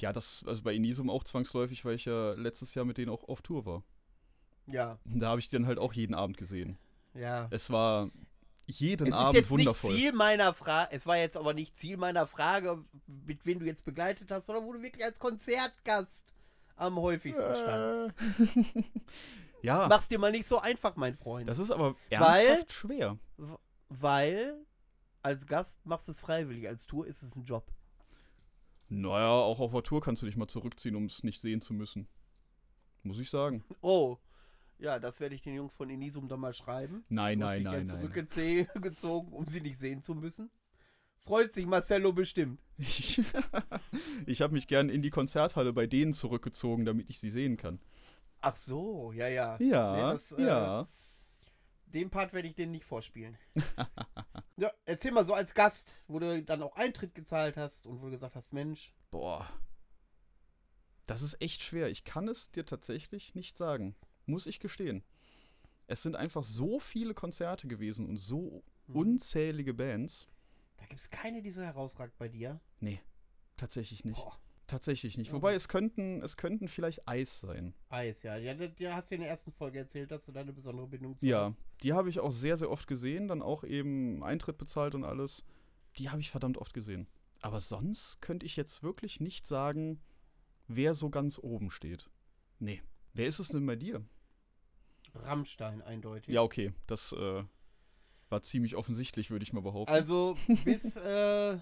Ja, 0.00 0.12
das, 0.12 0.44
also 0.46 0.62
bei 0.62 0.74
Inisum 0.74 1.10
auch 1.10 1.22
zwangsläufig, 1.24 1.84
weil 1.84 1.96
ich 1.96 2.04
ja 2.06 2.32
letztes 2.32 2.74
Jahr 2.74 2.84
mit 2.84 2.98
denen 2.98 3.10
auch 3.10 3.24
auf 3.28 3.42
Tour 3.42 3.66
war. 3.66 3.82
Ja, 4.66 4.98
Da 5.04 5.28
habe 5.30 5.40
ich 5.40 5.48
die 5.48 5.56
dann 5.56 5.66
halt 5.66 5.78
auch 5.78 5.92
jeden 5.92 6.14
Abend 6.14 6.36
gesehen. 6.36 6.76
ja. 7.14 7.48
Es 7.50 7.70
war 7.70 8.10
jeden 8.70 9.04
Es 9.06 9.14
ist 9.14 9.18
Abend 9.18 9.34
jetzt 9.34 9.50
wundervoll. 9.50 9.90
nicht 9.92 10.00
Ziel 10.02 10.12
meiner 10.12 10.52
Frage, 10.54 10.92
es 10.94 11.06
war 11.06 11.16
jetzt 11.16 11.36
aber 11.36 11.54
nicht 11.54 11.76
Ziel 11.76 11.96
meiner 11.96 12.26
Frage, 12.26 12.84
mit 13.26 13.44
wem 13.46 13.58
du 13.60 13.66
jetzt 13.66 13.84
begleitet 13.84 14.30
hast, 14.30 14.46
sondern 14.46 14.64
wo 14.66 14.72
du 14.72 14.82
wirklich 14.82 15.04
als 15.04 15.18
Konzertgast 15.18 16.32
am 16.76 16.96
häufigsten 16.96 17.54
standst. 17.54 18.14
ja, 19.62 19.86
Mach's 19.88 20.08
dir 20.08 20.18
mal 20.18 20.30
nicht 20.30 20.46
so 20.46 20.60
einfach, 20.60 20.96
mein 20.96 21.14
Freund. 21.14 21.48
das 21.48 21.58
ist 21.58 21.70
aber 21.70 21.94
Weil- 22.10 22.46
ernsthaft 22.46 22.72
schwer. 22.72 23.18
W- 23.36 23.56
Weil 23.88 24.54
als 25.22 25.46
Gast 25.46 25.84
machst 25.84 26.06
du 26.08 26.12
es 26.12 26.20
freiwillig, 26.20 26.68
als 26.68 26.86
Tour 26.86 27.06
ist 27.06 27.22
es 27.22 27.34
ein 27.36 27.44
Job. 27.44 27.66
Naja, 28.90 29.28
auch 29.30 29.60
auf 29.60 29.72
der 29.72 29.82
Tour 29.82 30.00
kannst 30.00 30.22
du 30.22 30.26
dich 30.26 30.36
mal 30.36 30.48
zurückziehen, 30.48 30.94
um 30.96 31.06
es 31.06 31.22
nicht 31.22 31.40
sehen 31.40 31.60
zu 31.60 31.74
müssen. 31.74 32.08
Muss 33.02 33.18
ich 33.18 33.28
sagen. 33.30 33.64
Oh, 33.80 34.16
ja, 34.78 34.98
das 34.98 35.20
werde 35.20 35.34
ich 35.34 35.42
den 35.42 35.54
Jungs 35.54 35.74
von 35.74 35.90
Inisum 35.90 36.28
dann 36.28 36.40
mal 36.40 36.52
schreiben. 36.52 37.04
Nein, 37.08 37.38
nein, 37.38 37.62
nein, 37.62 37.72
gern 37.72 37.86
nein. 37.86 38.12
zurückgezogen, 38.12 39.32
um 39.32 39.46
sie 39.46 39.60
nicht 39.60 39.78
sehen 39.78 40.02
zu 40.02 40.14
müssen. 40.14 40.50
Freut 41.16 41.52
sich 41.52 41.66
Marcello 41.66 42.12
bestimmt. 42.12 42.60
Ich, 42.78 43.20
ich 44.26 44.40
habe 44.40 44.54
mich 44.54 44.66
gern 44.66 44.88
in 44.88 45.02
die 45.02 45.10
Konzerthalle 45.10 45.72
bei 45.72 45.86
denen 45.86 46.12
zurückgezogen, 46.12 46.84
damit 46.84 47.10
ich 47.10 47.18
sie 47.18 47.30
sehen 47.30 47.56
kann. 47.56 47.80
Ach 48.40 48.56
so, 48.56 49.12
ja, 49.12 49.28
ja. 49.28 49.56
Ja, 49.60 49.92
Nee, 49.96 50.12
das, 50.12 50.32
äh, 50.32 50.46
ja. 50.46 50.88
Den 51.86 52.10
Part 52.10 52.32
werde 52.32 52.48
ich 52.48 52.54
denen 52.54 52.72
nicht 52.72 52.84
vorspielen. 52.84 53.36
ja, 54.56 54.70
erzähl 54.84 55.10
mal 55.10 55.24
so 55.24 55.34
als 55.34 55.54
Gast, 55.54 56.04
wo 56.06 56.18
du 56.18 56.42
dann 56.42 56.62
auch 56.62 56.76
Eintritt 56.76 57.14
gezahlt 57.14 57.56
hast 57.56 57.86
und 57.86 58.00
wo 58.00 58.06
du 58.06 58.12
gesagt 58.12 58.36
hast, 58.36 58.52
Mensch, 58.52 58.92
Boah. 59.10 59.48
Das 61.06 61.22
ist 61.22 61.40
echt 61.40 61.62
schwer. 61.62 61.88
Ich 61.88 62.04
kann 62.04 62.28
es 62.28 62.50
dir 62.50 62.66
tatsächlich 62.66 63.34
nicht 63.34 63.56
sagen. 63.56 63.96
Muss 64.28 64.46
ich 64.46 64.60
gestehen. 64.60 65.02
Es 65.86 66.02
sind 66.02 66.14
einfach 66.16 66.44
so 66.44 66.78
viele 66.78 67.14
Konzerte 67.14 67.66
gewesen 67.66 68.06
und 68.06 68.18
so 68.18 68.62
unzählige 68.86 69.72
Bands. 69.74 70.28
da 70.76 70.84
gibt 70.86 71.00
es 71.00 71.08
keine, 71.10 71.40
die 71.42 71.50
so 71.50 71.62
herausragt 71.62 72.16
bei 72.18 72.28
dir. 72.28 72.60
Nee, 72.80 73.00
tatsächlich 73.56 74.04
nicht. 74.04 74.16
Boah, 74.16 74.36
Tatsächlich 74.66 75.16
nicht. 75.16 75.28
Ja. 75.28 75.32
Wobei 75.32 75.54
es 75.54 75.66
könnten, 75.66 76.20
es 76.22 76.36
könnten 76.36 76.68
vielleicht 76.68 77.08
Eis 77.08 77.40
sein. 77.40 77.72
Eis, 77.88 78.22
ja. 78.22 78.36
Ja, 78.36 78.52
da 78.52 78.94
hast 78.94 79.10
du 79.10 79.14
in 79.14 79.22
der 79.22 79.30
ersten 79.30 79.50
Folge 79.50 79.78
erzählt, 79.78 80.10
dass 80.10 80.26
du 80.26 80.32
da 80.32 80.40
eine 80.40 80.52
besondere 80.52 80.86
Bindung 80.86 81.16
zu 81.16 81.26
Ja, 81.26 81.44
hast. 81.46 81.58
die 81.82 81.94
habe 81.94 82.10
ich 82.10 82.20
auch 82.20 82.30
sehr, 82.32 82.58
sehr 82.58 82.70
oft 82.70 82.86
gesehen. 82.86 83.28
Dann 83.28 83.40
auch 83.40 83.64
eben 83.64 84.22
Eintritt 84.22 84.58
bezahlt 84.58 84.94
und 84.94 85.04
alles. 85.04 85.42
Die 85.96 86.10
habe 86.10 86.20
ich 86.20 86.30
verdammt 86.30 86.58
oft 86.58 86.74
gesehen. 86.74 87.06
Aber 87.40 87.60
sonst 87.60 88.20
könnte 88.20 88.44
ich 88.44 88.56
jetzt 88.56 88.82
wirklich 88.82 89.20
nicht 89.20 89.46
sagen, 89.46 90.02
wer 90.66 90.92
so 90.92 91.08
ganz 91.08 91.38
oben 91.38 91.70
steht. 91.70 92.10
Nee. 92.58 92.82
Wer 93.14 93.26
ist 93.26 93.38
es 93.38 93.48
denn 93.48 93.64
bei 93.64 93.76
dir? 93.76 94.04
Rammstein 95.14 95.82
eindeutig. 95.82 96.32
Ja, 96.34 96.42
okay. 96.42 96.72
Das 96.86 97.12
äh, 97.12 97.44
war 98.28 98.42
ziemlich 98.42 98.76
offensichtlich, 98.76 99.30
würde 99.30 99.42
ich 99.42 99.52
mal 99.52 99.62
behaupten. 99.62 99.92
Also 99.92 100.36
bis 100.64 100.96
äh, 100.96 101.58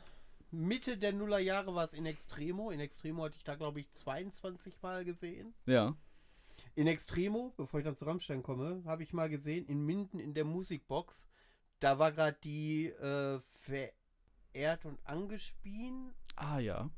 Mitte 0.50 0.96
der 0.98 1.12
Nullerjahre 1.12 1.74
war 1.74 1.84
es 1.84 1.92
in 1.94 2.06
Extremo. 2.06 2.70
In 2.70 2.80
Extremo 2.80 3.24
hatte 3.24 3.36
ich 3.36 3.44
da, 3.44 3.54
glaube 3.56 3.80
ich, 3.80 3.90
22 3.90 4.74
Mal 4.82 5.04
gesehen. 5.04 5.54
ja. 5.66 5.96
In 6.74 6.86
Extremo, 6.86 7.52
bevor 7.58 7.80
ich 7.80 7.84
dann 7.84 7.94
zu 7.94 8.06
Rammstein 8.06 8.42
komme, 8.42 8.82
habe 8.86 9.02
ich 9.02 9.12
mal 9.12 9.28
gesehen, 9.28 9.66
in 9.66 9.84
Minden 9.84 10.18
in 10.18 10.32
der 10.32 10.46
Musikbox. 10.46 11.26
Da 11.80 11.98
war 11.98 12.12
gerade 12.12 12.38
die 12.42 12.86
äh, 12.88 13.38
Verehrt 13.40 14.86
und 14.86 14.98
Angespien 15.04 16.14
Ah, 16.36 16.58
ja. 16.58 16.88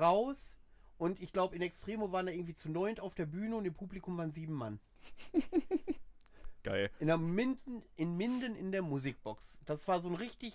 raus. 0.00 0.58
Und 0.98 1.20
ich 1.20 1.32
glaube, 1.32 1.54
in 1.54 1.62
Extremo 1.62 2.10
waren 2.10 2.26
da 2.26 2.32
irgendwie 2.32 2.54
zu 2.54 2.70
neunt 2.72 2.98
auf 2.98 3.14
der 3.14 3.26
Bühne 3.26 3.54
und 3.56 3.64
im 3.66 3.74
Publikum 3.74 4.16
waren 4.18 4.32
sieben 4.32 4.54
Mann. 4.54 4.80
Geil. 6.62 6.90
In, 6.98 7.08
der 7.08 7.18
Minden, 7.18 7.82
in 7.96 8.16
Minden 8.16 8.56
in 8.56 8.72
der 8.72 8.82
Musikbox. 8.82 9.58
Das 9.64 9.86
war 9.86 10.00
so 10.00 10.08
ein 10.08 10.14
richtig 10.14 10.54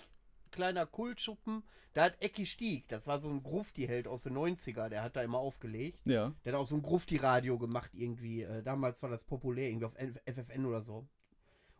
kleiner 0.51 0.85
Kultschuppen. 0.85 1.63
Da 1.93 2.03
hat 2.03 2.21
Ecki 2.21 2.45
Stieg, 2.45 2.87
das 2.87 3.07
war 3.07 3.19
so 3.19 3.29
ein 3.29 3.43
Grufti-Held 3.43 4.07
aus 4.07 4.23
den 4.23 4.35
90er, 4.35 4.89
der 4.89 5.03
hat 5.03 5.15
da 5.15 5.21
immer 5.21 5.39
aufgelegt. 5.39 5.99
Ja. 6.05 6.33
Der 6.43 6.53
hat 6.53 6.59
auch 6.59 6.65
so 6.65 6.75
ein 6.75 6.81
Grufti-Radio 6.81 7.57
gemacht 7.57 7.91
irgendwie. 7.93 8.43
Äh, 8.43 8.63
damals 8.63 9.03
war 9.03 9.09
das 9.09 9.23
populär, 9.23 9.69
irgendwie 9.69 9.85
auf 9.85 9.95
FFN 9.95 10.65
oder 10.65 10.81
so. 10.81 11.07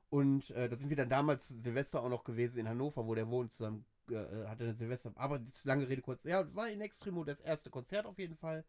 Und 0.10 0.50
äh, 0.52 0.70
da 0.70 0.76
sind 0.76 0.90
wir 0.90 0.98
dann 0.98 1.10
damals 1.10 1.48
Silvester 1.48 2.02
auch 2.02 2.10
noch 2.10 2.24
gewesen 2.24 2.60
in 2.60 2.70
Hannover, 2.70 3.08
wo 3.08 3.14
der 3.14 3.28
wohnt, 3.28 3.52
zusammen 3.52 3.86
äh, 4.10 4.16
äh, 4.16 4.48
hatte 4.48 4.64
eine 4.64 4.74
Silvester. 4.74 5.12
Aber 5.16 5.38
jetzt 5.38 5.66
lange 5.66 5.88
Rede 5.88 6.02
kurz. 6.02 6.24
Ja, 6.24 6.54
war 6.56 6.70
in 6.70 6.82
Extremo 6.82 7.24
das 7.24 7.42
erste 7.42 7.70
Konzert 7.70 8.06
auf 8.06 8.18
jeden 8.18 8.36
Fall. 8.36 8.66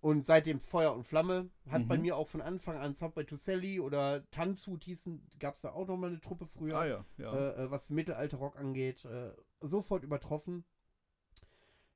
Und 0.00 0.24
seitdem 0.24 0.60
Feuer 0.60 0.94
und 0.94 1.04
Flamme. 1.04 1.50
Hat 1.68 1.86
bei 1.86 1.96
Mhm. 1.96 2.02
mir 2.02 2.16
auch 2.16 2.26
von 2.26 2.40
Anfang 2.40 2.78
an 2.78 2.94
Subway 2.94 3.24
to 3.24 3.36
Sally 3.36 3.80
oder 3.80 4.24
Tanzhut 4.30 4.84
hießen, 4.84 5.22
gab 5.38 5.54
es 5.56 5.60
da 5.60 5.72
auch 5.72 5.86
nochmal 5.86 6.10
eine 6.10 6.20
Truppe 6.20 6.46
früher 6.46 6.78
Ah, 6.78 6.86
ja. 6.86 7.04
ja. 7.18 7.32
äh, 7.32 7.64
äh, 7.64 7.70
was 7.70 7.90
Mittelalter-Rock 7.90 8.56
angeht, 8.58 9.04
äh, 9.04 9.32
sofort 9.60 10.02
übertroffen. 10.02 10.64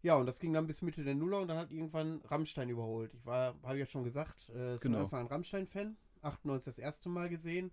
Ja, 0.03 0.17
und 0.17 0.27
das 0.27 0.39
ging 0.39 0.53
dann 0.53 0.67
bis 0.67 0.83
Mitte 0.83 1.03
der 1.03 1.15
Nuller 1.15 1.41
und 1.41 1.49
dann 1.49 1.57
hat 1.57 1.71
irgendwann 1.73 2.21
Rammstein 2.27 2.69
überholt. 2.69 3.15
Ich 3.15 3.25
war, 3.25 3.55
habe 3.63 3.79
ja 3.79 3.87
schon 3.87 4.05
gesagt, 4.05 4.51
äh, 4.51 4.77
Genau. 4.79 4.99
Anfang 5.01 5.21
an 5.21 5.27
Rammstein-Fan. 5.29 5.97
98 6.21 6.67
das 6.67 6.79
erste 6.79 7.09
Mal 7.09 7.31
gesehen. 7.31 7.73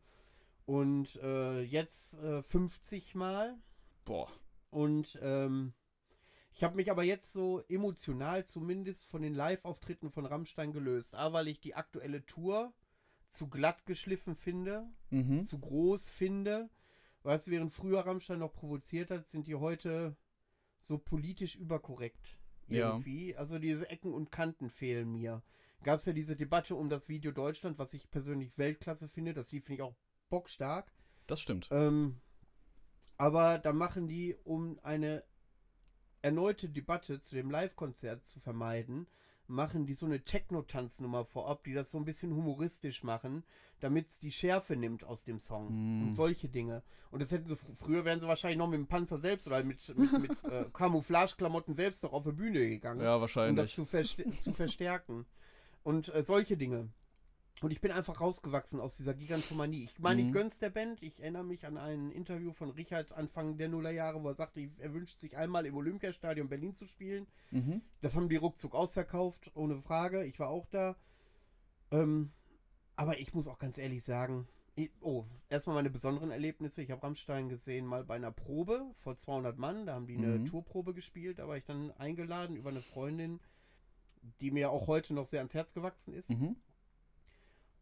Und 0.66 1.18
äh, 1.18 1.62
jetzt 1.62 2.14
äh, 2.20 2.42
50 2.42 3.16
Mal. 3.16 3.58
Boah. 4.06 4.30
Und 4.70 5.20
ähm, 5.22 5.74
ich 6.54 6.64
habe 6.64 6.76
mich 6.76 6.92
aber 6.92 7.04
jetzt 7.04 7.32
so 7.32 7.62
emotional 7.70 8.46
zumindest 8.46 9.06
von 9.06 9.22
den 9.22 9.34
Live-Auftritten 9.34 10.10
von 10.10 10.26
Rammstein 10.26 10.74
gelöst. 10.74 11.16
A, 11.16 11.34
weil 11.34 11.48
ich 11.48 11.60
die 11.60 11.76
aktuelle 11.76 12.26
Tour 12.26 12.74
zu 13.28 13.48
glatt 13.50 13.86
geschliffen 13.86 14.36
finde 14.36 14.90
Mhm. 15.10 15.44
zu 15.44 15.60
groß 15.60 16.10
finde. 16.10 16.70
Weißt 17.24 17.48
du, 17.48 17.52
während 17.52 17.72
früher 17.72 18.00
Rammstein 18.02 18.40
noch 18.40 18.54
provoziert 18.54 19.12
hat, 19.12 19.28
sind 19.28 19.48
die 19.48 19.56
heute 19.56 20.18
so 20.80 20.98
politisch 20.98 21.56
überkorrekt. 21.56 22.38
Ja. 22.68 22.90
Irgendwie. 22.90 23.36
Also 23.36 23.60
diese 23.60 23.90
Ecken 23.90 24.14
und 24.14 24.32
Kanten 24.32 24.70
fehlen 24.70 25.12
mir. 25.12 25.44
Gab 25.84 26.00
es 26.00 26.06
ja 26.06 26.14
diese 26.14 26.36
Debatte 26.36 26.76
um 26.76 26.90
das 26.90 27.10
Video 27.10 27.32
Deutschland, 27.32 27.80
was 27.80 27.94
ich 27.94 28.10
persönlich 28.12 28.58
Weltklasse 28.58 29.08
finde. 29.08 29.34
Das 29.34 29.52
Lied 29.52 29.64
finde 29.64 29.82
ich 29.82 29.82
auch 29.84 29.96
bockstark. 30.30 30.92
Das 31.28 31.40
stimmt. 31.42 31.68
Ähm, 31.72 32.22
aber 33.18 33.60
da 33.60 33.74
machen 33.74 34.08
die, 34.08 34.36
um 34.44 34.80
eine 34.84 35.24
erneute 36.22 36.70
Debatte 36.70 37.20
zu 37.20 37.36
dem 37.36 37.50
Live-Konzert 37.52 38.24
zu 38.26 38.40
vermeiden, 38.40 39.08
machen 39.48 39.86
die 39.86 39.94
so 39.94 40.06
eine 40.06 40.24
Techno-Tanznummer 40.24 41.26
vorab, 41.26 41.64
die 41.66 41.74
das 41.74 41.92
so 41.92 41.98
ein 41.98 42.06
bisschen 42.06 42.34
humoristisch 42.34 43.04
machen, 43.04 43.44
damit 43.82 44.08
es 44.08 44.20
die 44.22 44.32
Schärfe 44.32 44.78
nimmt 44.78 45.04
aus 45.04 45.26
dem 45.26 45.40
Song. 45.40 45.68
Mm. 45.68 46.04
Und 46.08 46.14
solche 46.14 46.48
Dinge. 46.48 46.84
Und 47.10 47.22
das 47.22 47.32
hätten 47.32 47.48
sie, 47.48 47.56
fr- 47.56 47.76
früher 47.76 48.06
wären 48.06 48.22
sie 48.22 48.28
wahrscheinlich 48.28 48.58
noch 48.60 48.70
mit 48.70 48.78
dem 48.80 48.88
Panzer 48.88 49.18
selbst 49.18 49.48
oder 49.48 49.62
mit, 49.64 49.98
mit, 49.98 50.20
mit 50.20 50.32
äh, 50.46 50.66
Camouflage-Klamotten 50.72 51.74
selbst 51.74 52.04
noch 52.04 52.14
auf 52.14 52.24
die 52.24 52.32
Bühne 52.32 52.60
gegangen 52.60 53.02
Ja, 53.02 53.16
um 53.16 53.22
das 53.22 53.36
wahrscheinlich. 53.36 53.74
zu, 53.74 53.84
verste 53.84 54.38
zu 54.38 54.54
verstärken. 54.54 55.26
Und 55.84 56.14
äh, 56.14 56.24
solche 56.24 56.56
Dinge. 56.56 56.88
Und 57.62 57.72
ich 57.72 57.80
bin 57.80 57.92
einfach 57.92 58.20
rausgewachsen 58.22 58.80
aus 58.80 58.98
dieser 58.98 59.14
Gigantomanie. 59.14 59.84
Ich 59.84 60.00
meine, 60.00 60.22
Mhm. 60.24 60.28
ich 60.28 60.34
gönn's 60.34 60.58
der 60.58 60.72
Band. 60.72 61.04
Ich 61.04 61.20
erinnere 61.22 61.44
mich 61.44 61.66
an 61.66 61.78
ein 61.78 62.12
Interview 62.12 62.52
von 62.52 62.72
Richard 62.72 63.12
Anfang 63.14 63.58
der 63.58 63.70
Nullerjahre, 63.70 64.24
wo 64.24 64.30
er 64.30 64.34
sagte, 64.34 64.68
er 64.80 64.94
wünscht 64.94 65.20
sich 65.20 65.38
einmal 65.38 65.66
im 65.68 65.76
Olympiastadion 65.78 66.50
Berlin 66.50 66.74
zu 66.74 66.88
spielen. 66.88 67.28
Mhm. 67.52 67.82
Das 68.02 68.16
haben 68.16 68.30
die 68.30 68.36
ruckzuck 68.38 68.74
ausverkauft, 68.74 69.52
ohne 69.54 69.76
Frage. 69.76 70.26
Ich 70.26 70.40
war 70.40 70.50
auch 70.50 70.66
da. 70.66 70.96
Ähm, 71.92 72.32
aber 72.96 73.20
ich 73.20 73.34
muss 73.34 73.48
auch 73.48 73.60
ganz 73.60 73.78
ehrlich 73.78 74.04
sagen, 74.04 74.48
ich, 74.76 74.90
oh, 75.02 75.26
erstmal 75.50 75.76
meine 75.76 75.90
besonderen 75.92 76.32
Erlebnisse. 76.32 76.82
Ich 76.82 76.90
habe 76.90 77.04
Rammstein 77.04 77.48
gesehen 77.50 77.86
mal 77.86 78.04
bei 78.04 78.16
einer 78.16 78.32
Probe 78.32 78.90
vor 78.94 79.16
200 79.18 79.58
Mann. 79.60 79.86
Da 79.86 79.94
haben 79.94 80.08
die 80.08 80.18
eine 80.18 80.40
Mhm. 80.40 80.46
Tourprobe 80.46 80.94
gespielt. 80.96 81.38
Da 81.40 81.48
war 81.48 81.58
ich 81.58 81.66
dann 81.66 81.92
eingeladen 81.92 82.56
über 82.56 82.70
eine 82.70 82.82
Freundin, 82.82 83.40
die 84.40 84.50
mir 84.50 84.72
auch 84.72 84.88
heute 84.88 85.14
noch 85.14 85.26
sehr 85.26 85.42
ans 85.42 85.54
Herz 85.54 85.74
gewachsen 85.74 86.14
ist. 86.16 86.32
Mhm. 86.32 86.56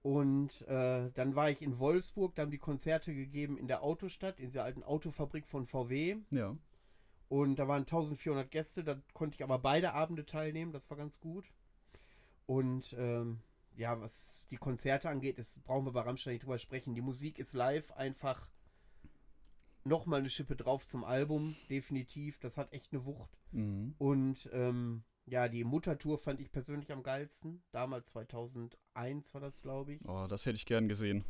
Und 0.01 0.61
äh, 0.67 1.11
dann 1.11 1.35
war 1.35 1.49
ich 1.49 1.61
in 1.61 1.77
Wolfsburg. 1.77 2.35
Da 2.35 2.43
haben 2.43 2.51
die 2.51 2.57
Konzerte 2.57 3.13
gegeben 3.13 3.57
in 3.57 3.67
der 3.67 3.83
Autostadt, 3.83 4.39
in 4.39 4.45
dieser 4.45 4.63
alten 4.63 4.83
Autofabrik 4.83 5.45
von 5.45 5.65
VW. 5.65 6.17
Ja. 6.31 6.55
Und 7.27 7.57
da 7.57 7.67
waren 7.67 7.81
1400 7.81 8.49
Gäste, 8.49 8.83
da 8.83 8.99
konnte 9.13 9.35
ich 9.35 9.43
aber 9.43 9.59
beide 9.59 9.93
Abende 9.93 10.25
teilnehmen, 10.25 10.71
das 10.71 10.89
war 10.89 10.97
ganz 10.97 11.19
gut. 11.19 11.53
Und 12.47 12.95
ähm, 12.97 13.39
ja, 13.75 14.01
was 14.01 14.47
die 14.49 14.57
Konzerte 14.57 15.09
angeht, 15.09 15.37
das 15.37 15.59
brauchen 15.59 15.85
wir 15.85 15.91
bei 15.91 16.01
Rammstein 16.01 16.33
nicht 16.33 16.43
drüber 16.43 16.57
sprechen. 16.57 16.95
Die 16.95 17.01
Musik 17.01 17.37
ist 17.37 17.53
live 17.53 17.91
einfach 17.91 18.49
nochmal 19.83 20.19
eine 20.19 20.29
Schippe 20.29 20.55
drauf 20.55 20.85
zum 20.85 21.03
Album, 21.03 21.55
definitiv. 21.69 22.39
Das 22.39 22.57
hat 22.57 22.73
echt 22.73 22.91
eine 22.91 23.05
Wucht. 23.05 23.37
Mhm. 23.51 23.93
Und 23.99 24.49
ähm, 24.51 25.03
ja, 25.29 25.47
die 25.47 25.63
Muttertour 25.63 26.17
fand 26.17 26.39
ich 26.41 26.51
persönlich 26.51 26.91
am 26.91 27.03
geilsten. 27.03 27.61
Damals 27.71 28.09
2001 28.09 29.33
war 29.33 29.41
das, 29.41 29.61
glaube 29.61 29.93
ich. 29.93 30.01
Oh, 30.07 30.27
das 30.27 30.45
hätte 30.45 30.55
ich 30.55 30.65
gern 30.65 30.87
gesehen. 30.87 31.25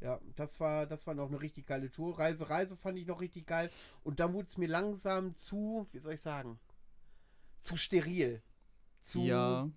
Ja, 0.00 0.20
das 0.34 0.60
war, 0.60 0.86
das 0.86 1.06
war 1.06 1.14
noch 1.14 1.28
eine 1.28 1.40
richtig 1.40 1.66
geile 1.66 1.90
Tour. 1.90 2.18
Reise, 2.18 2.50
Reise 2.50 2.76
fand 2.76 2.98
ich 2.98 3.06
noch 3.06 3.20
richtig 3.20 3.46
geil. 3.46 3.70
Und 4.02 4.20
dann 4.20 4.34
wurde 4.34 4.46
es 4.46 4.58
mir 4.58 4.68
langsam 4.68 5.34
zu, 5.34 5.86
wie 5.92 5.98
soll 5.98 6.14
ich 6.14 6.20
sagen, 6.20 6.58
zu 7.58 7.76
steril. 7.76 8.42
zu 9.00 9.20
Ja. 9.20 9.70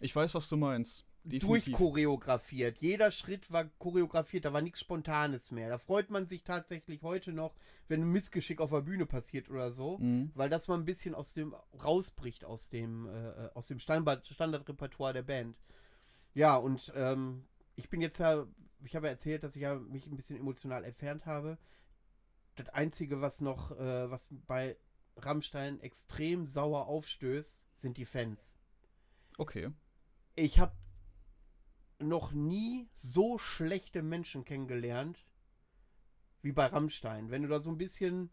Ich 0.00 0.14
weiß, 0.14 0.34
was 0.34 0.48
du 0.48 0.56
meinst. 0.56 1.04
Definitiv. 1.24 1.48
durchchoreografiert. 1.74 2.78
Jeder 2.78 3.10
Schritt 3.10 3.50
war 3.50 3.64
choreografiert, 3.78 4.44
da 4.44 4.52
war 4.52 4.60
nichts 4.62 4.80
Spontanes 4.80 5.50
mehr. 5.50 5.68
Da 5.70 5.78
freut 5.78 6.10
man 6.10 6.28
sich 6.28 6.44
tatsächlich 6.44 7.02
heute 7.02 7.32
noch, 7.32 7.54
wenn 7.88 8.02
ein 8.02 8.10
Missgeschick 8.10 8.60
auf 8.60 8.70
der 8.70 8.82
Bühne 8.82 9.06
passiert 9.06 9.48
oder 9.50 9.72
so, 9.72 9.98
Mhm. 9.98 10.30
weil 10.34 10.50
das 10.50 10.68
mal 10.68 10.76
ein 10.78 10.84
bisschen 10.84 11.14
aus 11.14 11.32
dem 11.32 11.54
rausbricht 11.82 12.44
aus 12.44 12.68
dem 12.68 13.06
äh, 13.06 13.48
aus 13.54 13.68
dem 13.68 13.78
Standard 13.78 14.26
Standardrepertoire 14.26 15.14
der 15.14 15.22
Band. 15.22 15.56
Ja, 16.34 16.56
und 16.56 16.92
ähm, 16.94 17.46
ich 17.76 17.88
bin 17.88 18.00
jetzt 18.02 18.18
ja, 18.18 18.46
ich 18.84 18.94
habe 18.94 19.06
ja 19.06 19.12
erzählt, 19.12 19.44
dass 19.44 19.56
ich 19.56 19.62
ja 19.62 19.76
mich 19.76 20.06
ein 20.06 20.16
bisschen 20.16 20.36
emotional 20.38 20.84
entfernt 20.84 21.24
habe. 21.26 21.56
Das 22.56 22.68
einzige, 22.68 23.20
was 23.22 23.40
noch, 23.40 23.70
äh, 23.72 24.10
was 24.10 24.28
bei 24.46 24.76
Rammstein 25.16 25.80
extrem 25.80 26.44
sauer 26.44 26.86
aufstößt, 26.86 27.64
sind 27.72 27.96
die 27.96 28.04
Fans 28.04 28.54
Okay. 29.38 29.70
ich 30.36 30.58
habe 30.58 30.73
noch 32.08 32.32
nie 32.32 32.88
so 32.92 33.38
schlechte 33.38 34.02
Menschen 34.02 34.44
kennengelernt 34.44 35.26
wie 36.42 36.52
bei 36.52 36.66
Rammstein. 36.66 37.30
Wenn 37.30 37.42
du 37.42 37.48
da 37.48 37.60
so 37.60 37.70
ein 37.70 37.78
bisschen 37.78 38.30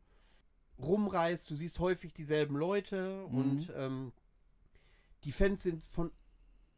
rumreist, 0.78 1.50
du 1.50 1.56
siehst 1.56 1.80
häufig 1.80 2.14
dieselben 2.14 2.56
Leute 2.56 3.26
Mhm. 3.30 3.36
und 3.38 3.74
ähm, 3.76 4.14
die 5.24 5.32
Fans 5.32 5.64
sind 5.64 5.84
von 5.84 6.12